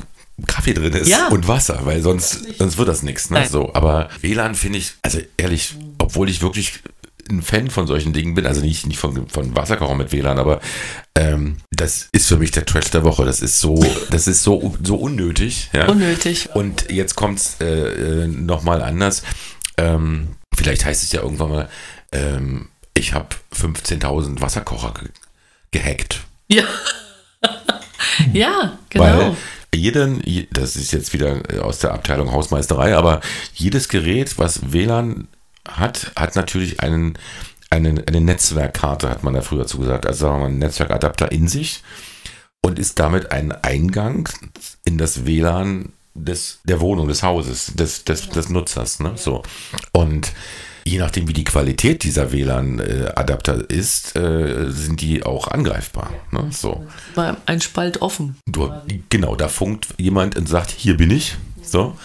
Kaffee 0.45 0.73
drin 0.73 0.93
ist 0.93 1.07
Ja. 1.09 1.30
und 1.30 1.47
Wasser, 1.47 1.80
weil 1.84 2.01
sonst, 2.01 2.57
sonst 2.59 2.77
wird 2.77 2.88
das 2.88 3.01
nichts. 3.01 3.30
Ne? 3.30 3.39
Nein. 3.39 3.49
So, 3.49 3.73
aber 3.73 4.09
WLAN 4.22 4.53
finde 4.55 4.80
ich, 4.80 4.93
also 5.01 5.19
ehrlich, 5.38 5.76
obwohl 5.97 6.30
ich 6.30 6.41
wirklich 6.41 6.73
ein 7.30 7.41
Fan 7.41 7.69
von 7.69 7.88
solchen 7.88 8.14
Dingen 8.14 8.35
bin, 8.35 8.45
also 8.45 8.61
nicht, 8.61 8.85
nicht 8.85 8.99
von, 8.99 9.27
von 9.27 9.55
Wasserkocher 9.55 9.95
mit 9.95 10.11
WLAN, 10.11 10.39
aber 10.39 10.61
ähm, 11.15 11.57
das 11.72 12.07
ist 12.11 12.27
für 12.27 12.38
mich 12.38 12.51
der 12.51 12.65
Trash 12.65 12.91
der 12.91 13.03
Woche. 13.03 13.26
Das 13.26 13.41
ist 13.41 13.59
so, 13.59 13.84
das 14.11 14.27
ist 14.27 14.43
so, 14.43 14.76
so 14.84 14.95
unnötig. 14.95 15.69
Ja? 15.73 15.88
Unnötig. 15.89 16.49
Und 16.53 16.89
jetzt 16.91 17.15
kommt 17.15 17.39
es 17.39 17.57
äh, 17.59 17.65
äh, 18.23 18.27
nochmal 18.27 18.81
anders. 18.81 19.23
Ähm, 19.77 20.30
vielleicht 20.55 20.85
heißt 20.85 21.03
es 21.03 21.11
ja 21.11 21.22
irgendwann 21.22 21.49
mal, 21.49 21.69
ähm, 22.11 22.69
ich 22.93 23.14
habe 23.14 23.30
15.000 23.55 24.39
Wasserkocher 24.41 24.93
ge 24.99 25.09
gehackt. 25.72 26.22
Ja. 26.47 26.64
ja, 28.34 28.77
genau. 28.89 29.03
Weil 29.03 29.38
jeden, 29.78 30.22
je- 30.26 30.48
das 30.52 30.76
ist 30.76 30.91
jetzt 30.91 31.14
wieder 31.14 31.41
äh, 31.54 31.60
aus 31.60 31.80
der 31.80 31.94
Abteilung 31.94 32.32
Hausmeisterei, 32.32 32.95
aber 32.95 33.22
jedes 33.54 33.88
Gerät, 33.90 34.38
was 34.38 34.72
WLAN 34.74 35.28
hat, 35.68 36.12
hat 36.16 36.36
natürlich 36.36 36.80
einen, 36.82 37.18
einen, 37.70 38.06
eine 38.08 38.22
Netzwerkkarte, 38.22 39.10
hat 39.10 39.24
man 39.24 39.34
da 39.34 39.41
früher 39.41 39.68
zugesagt. 39.68 40.06
Also 40.06 40.26
sagen 40.26 40.36
wir 40.36 40.40
mal, 40.40 40.45
einen 40.48 40.60
Netzwerkadapter 40.60 41.32
in 41.32 41.48
sich 41.48 41.84
und 42.62 42.80
ist 42.80 42.99
damit 42.99 43.32
ein 43.32 43.52
Eingang 43.52 44.30
in 44.86 44.98
das 44.98 45.26
WLAN 45.26 45.94
des, 46.14 46.60
der 46.64 46.80
Wohnung, 46.82 47.08
des 47.08 47.22
Hauses, 47.24 47.74
des, 47.76 48.04
des, 48.04 48.30
des 48.30 48.49
Nutzers. 48.49 48.99
Ne? 48.99 49.14
So. 49.16 49.44
Und 49.91 50.32
je 50.88 50.99
nachdem, 50.99 51.27
wie 51.27 51.34
die 51.34 51.43
Qualität 51.43 52.03
dieser 52.03 52.31
WLAN-Adapter 52.31 53.69
ist, 53.69 54.15
äh, 54.15 54.69
sind 54.69 55.01
die 55.01 55.23
auch 55.23 55.47
angreifbar. 55.49 56.11
Ne? 56.31 56.47
So. 56.51 56.85
War 57.15 57.38
ein 57.45 57.61
Spalt 57.61 58.01
offen. 58.01 58.38
Du, 58.45 58.72
genau, 59.09 59.35
da 59.35 59.49
funkt 59.49 59.88
jemand 59.97 60.38
und 60.38 60.47
sagt, 60.47 60.72
hier 60.72 60.97
bin 60.97 61.11
ich. 61.11 61.35
So. 61.61 61.97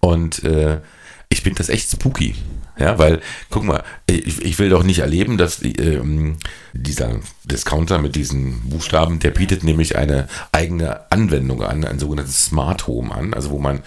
Und 0.00 0.42
äh, 0.44 0.80
ich 1.28 1.42
finde 1.42 1.58
das 1.58 1.68
echt 1.68 1.90
spooky. 1.90 2.34
Ja, 2.78 2.98
weil, 2.98 3.20
guck 3.50 3.64
mal, 3.64 3.84
ich, 4.06 4.40
ich 4.40 4.58
will 4.58 4.70
doch 4.70 4.82
nicht 4.82 5.00
erleben, 5.00 5.36
dass 5.36 5.62
ähm, 5.62 6.38
dieser 6.72 7.20
Discounter 7.44 7.98
mit 7.98 8.16
diesen 8.16 8.70
Buchstaben, 8.70 9.18
der 9.18 9.32
bietet 9.32 9.62
nämlich 9.62 9.96
eine 9.96 10.28
eigene 10.50 11.12
Anwendung 11.12 11.62
an, 11.62 11.84
ein 11.84 11.98
sogenanntes 11.98 12.46
Smart 12.46 12.86
Home 12.86 13.14
an, 13.14 13.34
also 13.34 13.50
wo 13.50 13.58
man 13.58 13.82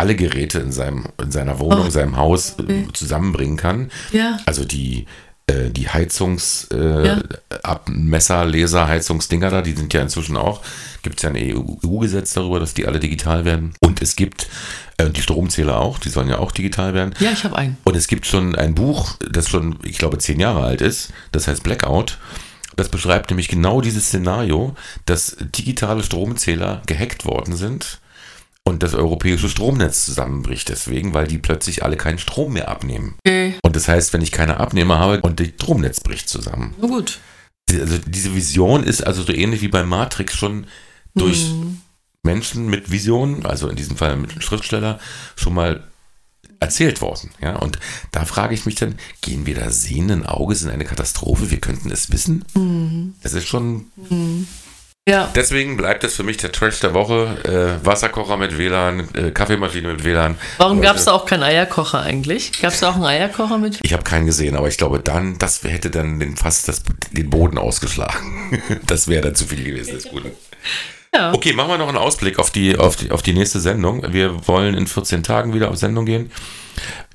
alle 0.00 0.16
Geräte 0.16 0.58
in, 0.58 0.72
seinem, 0.72 1.04
in 1.22 1.30
seiner 1.30 1.58
Wohnung, 1.58 1.86
Oh, 1.86 1.90
seinem 1.90 2.16
Haus 2.16 2.54
äh, 2.58 2.62
okay. 2.62 2.88
zusammenbringen 2.94 3.56
kann. 3.58 3.90
Ja. 4.12 4.38
Also 4.46 4.64
die, 4.64 5.04
äh, 5.46 5.68
die 5.70 5.88
Heizungs, 5.90 6.68
äh, 6.72 7.06
Ja. 7.06 7.22
Laser, 8.44 8.88
Heizungsdinger 8.88 9.50
da, 9.50 9.60
die 9.62 9.74
sind 9.74 9.92
ja 9.92 10.00
inzwischen 10.00 10.36
auch, 10.38 10.62
gibt 11.02 11.18
es 11.18 11.22
ja 11.22 11.28
ein 11.30 11.36
EU-Gesetz 11.36 12.32
darüber, 12.32 12.58
dass 12.60 12.72
die 12.74 12.86
alle 12.86 12.98
digital 12.98 13.44
werden. 13.44 13.74
Und 13.80 14.00
es 14.00 14.16
gibt 14.16 14.48
äh, 14.96 15.10
die 15.10 15.20
Stromzähler 15.20 15.78
auch, 15.78 15.98
die 15.98 16.08
sollen 16.08 16.28
ja 16.30 16.38
auch 16.38 16.52
digital 16.52 16.94
werden. 16.94 17.14
Ja, 17.20 17.30
ich 17.32 17.44
habe 17.44 17.56
einen. 17.56 17.76
Und 17.84 17.94
es 17.96 18.08
gibt 18.08 18.26
schon 18.26 18.54
ein 18.54 18.74
Buch, 18.74 19.16
das 19.30 19.48
schon, 19.50 19.76
ich 19.82 19.98
glaube, 19.98 20.16
zehn 20.18 20.40
Jahre 20.40 20.62
alt 20.62 20.80
ist, 20.80 21.12
das 21.32 21.46
heißt 21.46 21.62
Blackout. 21.62 22.16
Das 22.76 22.88
beschreibt 22.88 23.28
nämlich 23.30 23.48
genau 23.48 23.82
dieses 23.82 24.06
Szenario, 24.06 24.74
dass 25.04 25.36
digitale 25.38 26.02
Stromzähler 26.02 26.80
gehackt 26.86 27.26
worden 27.26 27.54
sind 27.54 28.00
und 28.70 28.82
das 28.82 28.94
europäische 28.94 29.48
Stromnetz 29.48 30.06
zusammenbricht 30.06 30.68
deswegen, 30.68 31.12
weil 31.12 31.26
die 31.26 31.38
plötzlich 31.38 31.84
alle 31.84 31.96
keinen 31.96 32.18
Strom 32.18 32.54
mehr 32.54 32.68
abnehmen. 32.68 33.16
Okay. 33.26 33.54
Und 33.62 33.76
das 33.76 33.88
heißt, 33.88 34.12
wenn 34.12 34.22
ich 34.22 34.32
keine 34.32 34.58
Abnehmer 34.58 34.98
habe 34.98 35.20
und 35.20 35.40
das 35.40 35.48
Stromnetz 35.48 36.00
bricht 36.00 36.28
zusammen. 36.28 36.74
Na 36.80 36.86
gut. 36.86 37.18
Also 37.70 37.98
diese 37.98 38.34
Vision 38.34 38.82
ist 38.82 39.06
also 39.06 39.22
so 39.22 39.32
ähnlich 39.32 39.60
wie 39.60 39.68
bei 39.68 39.84
Matrix 39.84 40.34
schon 40.34 40.66
durch 41.14 41.48
Hm. 41.48 41.80
Menschen 42.22 42.68
mit 42.68 42.90
Visionen, 42.90 43.46
also 43.46 43.68
in 43.68 43.76
diesem 43.76 43.96
Fall 43.96 44.16
mit 44.16 44.30
einem 44.30 44.40
Schriftsteller, 44.40 44.98
schon 45.36 45.54
mal 45.54 45.84
erzählt 46.60 47.00
worden. 47.00 47.30
Ja? 47.40 47.56
Und 47.56 47.78
da 48.12 48.24
frage 48.24 48.54
ich 48.54 48.66
mich 48.66 48.74
dann, 48.74 48.96
gehen 49.22 49.46
wir 49.46 49.54
da 49.54 49.70
sehenden 49.70 50.26
Auges 50.26 50.62
in 50.62 50.70
eine 50.70 50.84
Katastrophe? 50.84 51.50
Wir 51.50 51.58
könnten 51.58 51.90
es 51.90 52.12
wissen? 52.12 52.44
Mhm. 52.54 53.14
Das 53.22 53.32
ist 53.32 53.48
schon. 53.48 53.86
Ja. 55.10 55.28
Deswegen 55.34 55.76
bleibt 55.76 56.04
es 56.04 56.14
für 56.14 56.22
mich 56.22 56.36
der 56.36 56.52
Trash 56.52 56.78
der 56.78 56.94
Woche. 56.94 57.36
Äh, 57.82 57.84
Wasserkocher 57.84 58.36
mit 58.36 58.56
WLAN, 58.56 59.08
äh, 59.14 59.30
Kaffeemaschine 59.32 59.88
mit 59.88 60.04
WLAN. 60.04 60.36
Warum 60.58 60.80
gab 60.80 60.96
es 60.96 61.06
da 61.06 61.12
auch 61.12 61.26
keinen 61.26 61.42
Eierkocher 61.42 62.00
eigentlich? 62.00 62.52
Gab 62.62 62.72
es 62.72 62.80
da 62.80 62.90
auch 62.90 62.94
einen 62.94 63.04
Eierkocher 63.04 63.58
mit? 63.58 63.80
Ich 63.82 63.92
habe 63.92 64.04
keinen 64.04 64.26
gesehen, 64.26 64.56
aber 64.56 64.68
ich 64.68 64.78
glaube 64.78 65.00
dann, 65.00 65.36
das 65.38 65.64
hätte 65.64 65.90
dann 65.90 66.20
den, 66.20 66.36
fast 66.36 66.68
das, 66.68 66.82
den 67.10 67.28
Boden 67.28 67.58
ausgeschlagen. 67.58 68.62
das 68.86 69.08
wäre 69.08 69.22
dann 69.22 69.34
zu 69.34 69.46
viel 69.46 69.64
gewesen 69.64 69.94
des 69.94 70.08
Guten. 70.08 70.30
Ja. 71.12 71.34
Okay, 71.34 71.54
machen 71.54 71.70
wir 71.70 71.78
noch 71.78 71.88
einen 71.88 71.98
Ausblick 71.98 72.38
auf 72.38 72.52
die, 72.52 72.76
auf, 72.76 72.94
die, 72.94 73.10
auf 73.10 73.22
die 73.22 73.32
nächste 73.32 73.58
Sendung. 73.58 74.04
Wir 74.12 74.46
wollen 74.46 74.76
in 74.76 74.86
14 74.86 75.24
Tagen 75.24 75.54
wieder 75.54 75.70
auf 75.70 75.76
Sendung 75.76 76.06
gehen. 76.06 76.30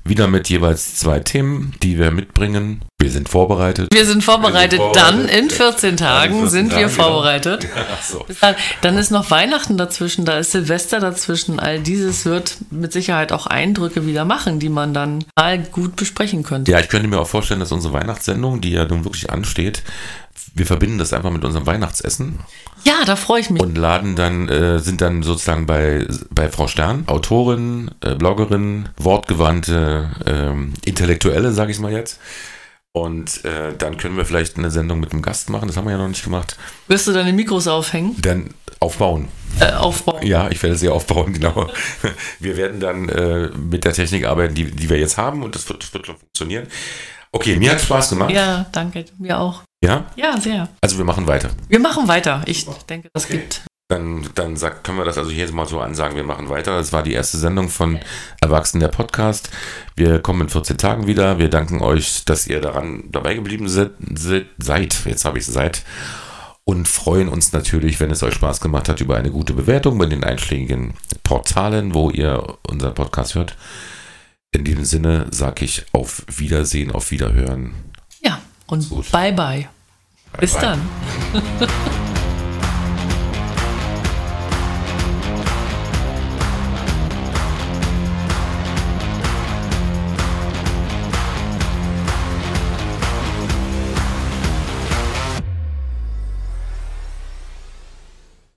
Wieder 0.04 0.28
mit 0.28 0.48
jeweils 0.48 0.94
zwei 0.96 1.18
Themen, 1.18 1.74
die 1.82 1.98
wir 1.98 2.12
mitbringen. 2.12 2.82
Wir 3.00 3.10
sind 3.10 3.28
vorbereitet. 3.28 3.92
Wir 3.92 4.04
sind 4.06 4.22
vorbereitet. 4.22 4.78
Wir 4.78 4.84
sind 4.86 4.96
Dann 4.96 5.14
vorbereitet. 5.16 5.42
in 5.42 5.50
14 5.50 5.96
Tagen 5.96 6.32
14 6.34 6.48
sind 6.48 6.70
wir 6.70 6.76
Tagen, 6.82 6.92
genau. 6.92 7.02
vorbereitet. 7.04 7.66
Ach 7.92 8.02
so. 8.02 8.20
Bis 8.20 8.38
Dann, 8.38 8.54
dann 8.82 8.98
ist 8.98 9.10
noch 9.10 9.30
Weihnachten 9.32 9.76
dazwischen, 9.76 10.24
da 10.24 10.38
ist 10.38 10.52
Silvester 10.52 11.00
dazwischen. 11.00 11.58
All 11.58 11.80
dieses 11.80 12.24
wird 12.24 12.56
mit 12.70 12.92
Sicherheit 12.92 13.32
auch 13.32 13.46
Eindrücke 13.48 14.06
wieder 14.06 14.24
machen, 14.24 14.60
die 14.60 14.68
man 14.68 14.94
dann 14.94 15.24
mal 15.36 15.58
gut 15.58 15.96
besprechen 15.96 16.44
könnte. 16.44 16.70
Ja, 16.70 16.78
ich 16.78 16.88
könnte 16.88 17.08
mir 17.08 17.18
auch 17.20 17.28
vorstellen, 17.28 17.60
dass 17.60 17.72
unsere 17.72 17.92
Weihnachtssendung, 17.92 18.60
die 18.60 18.70
ja 18.70 18.84
nun 18.84 19.04
wirklich 19.04 19.30
ansteht, 19.30 19.82
wir 20.54 20.64
verbinden 20.66 20.96
das 20.98 21.12
einfach 21.12 21.30
mit 21.30 21.44
unserem 21.44 21.66
Weihnachtsessen 21.66 22.38
Ja, 22.84 22.94
da 23.04 23.14
freue 23.16 23.40
ich 23.40 23.50
mich. 23.50 23.62
und 23.62 23.76
laden 23.76 24.16
dann, 24.16 24.48
äh, 24.48 24.78
sind 24.78 25.02
dann 25.02 25.22
sozusagen 25.22 25.66
bei, 25.66 26.06
bei 26.30 26.48
Frau 26.48 26.66
Stern, 26.66 27.04
Autorin, 27.08 27.90
äh, 28.00 28.14
Bloggerin, 28.14 28.88
wortgewandte 29.56 30.10
ähm, 30.26 30.74
Intellektuelle, 30.84 31.52
sage 31.52 31.70
ich 31.70 31.78
mal 31.78 31.92
jetzt. 31.92 32.20
Und 32.92 33.44
äh, 33.44 33.76
dann 33.76 33.98
können 33.98 34.16
wir 34.16 34.24
vielleicht 34.24 34.56
eine 34.56 34.70
Sendung 34.70 35.00
mit 35.00 35.12
einem 35.12 35.20
Gast 35.20 35.50
machen, 35.50 35.68
das 35.68 35.76
haben 35.76 35.84
wir 35.84 35.92
ja 35.92 35.98
noch 35.98 36.08
nicht 36.08 36.24
gemacht. 36.24 36.56
Wirst 36.88 37.06
du 37.06 37.12
deine 37.12 37.32
Mikros 37.34 37.68
aufhängen? 37.68 38.16
Dann 38.22 38.54
aufbauen. 38.80 39.28
Äh, 39.60 39.72
aufbauen? 39.72 40.26
Ja, 40.26 40.50
ich 40.50 40.62
werde 40.62 40.76
sie 40.76 40.88
aufbauen, 40.88 41.32
genau. 41.34 41.68
Wir 42.40 42.56
werden 42.56 42.80
dann 42.80 43.08
äh, 43.10 43.48
mit 43.48 43.84
der 43.84 43.92
Technik 43.92 44.24
arbeiten, 44.24 44.54
die, 44.54 44.70
die 44.70 44.88
wir 44.88 44.98
jetzt 44.98 45.18
haben 45.18 45.42
und 45.42 45.54
das 45.54 45.68
wird, 45.68 45.82
das 45.82 45.92
wird 45.92 46.06
schon 46.06 46.16
funktionieren. 46.16 46.68
Okay, 47.32 47.56
mir 47.56 47.72
hat 47.72 47.82
Spaß 47.82 48.10
gemacht. 48.10 48.30
Ja, 48.30 48.64
danke. 48.72 49.04
Mir 49.18 49.38
auch. 49.38 49.62
Ja? 49.84 50.06
Ja, 50.16 50.40
sehr. 50.40 50.68
Also 50.80 50.96
wir 50.96 51.04
machen 51.04 51.26
weiter. 51.26 51.50
Wir 51.68 51.80
machen 51.80 52.08
weiter. 52.08 52.42
Ich 52.46 52.66
denke, 52.88 53.10
das 53.12 53.28
gibt. 53.28 53.62
Dann, 53.88 54.28
dann 54.34 54.56
sagt, 54.56 54.82
können 54.82 54.98
wir 54.98 55.04
das 55.04 55.16
also 55.16 55.30
hier 55.30 55.50
mal 55.52 55.68
so 55.68 55.78
ansagen, 55.78 56.16
wir 56.16 56.24
machen 56.24 56.48
weiter. 56.48 56.76
Das 56.76 56.92
war 56.92 57.04
die 57.04 57.12
erste 57.12 57.38
Sendung 57.38 57.68
von 57.68 58.00
Erwachsenen 58.40 58.80
der 58.80 58.88
Podcast. 58.88 59.48
Wir 59.94 60.18
kommen 60.18 60.42
in 60.42 60.48
14 60.48 60.76
Tagen 60.76 61.06
wieder. 61.06 61.38
Wir 61.38 61.48
danken 61.48 61.80
euch, 61.80 62.24
dass 62.24 62.48
ihr 62.48 62.60
daran 62.60 63.04
dabei 63.12 63.34
geblieben 63.34 63.68
seid. 63.68 63.92
seid. 64.58 65.04
Jetzt 65.04 65.24
habe 65.24 65.38
ich 65.38 65.46
seid. 65.46 65.84
Und 66.64 66.88
freuen 66.88 67.28
uns 67.28 67.52
natürlich, 67.52 68.00
wenn 68.00 68.10
es 68.10 68.24
euch 68.24 68.34
Spaß 68.34 68.60
gemacht 68.60 68.88
hat, 68.88 69.00
über 69.00 69.16
eine 69.16 69.30
gute 69.30 69.52
Bewertung 69.52 69.96
bei 69.98 70.06
den 70.06 70.24
einschlägigen 70.24 70.94
Portalen, 71.22 71.94
wo 71.94 72.10
ihr 72.10 72.58
unseren 72.68 72.94
Podcast 72.94 73.36
hört. 73.36 73.56
In 74.50 74.64
diesem 74.64 74.84
Sinne 74.84 75.28
sage 75.30 75.64
ich 75.64 75.84
auf 75.92 76.24
Wiedersehen, 76.26 76.90
auf 76.90 77.12
Wiederhören. 77.12 77.74
Ja, 78.20 78.40
und 78.66 78.88
Gut. 78.88 79.12
bye 79.12 79.32
bye. 79.32 79.68
Bis 80.40 80.54
bye. 80.54 80.62
dann. 80.62 80.80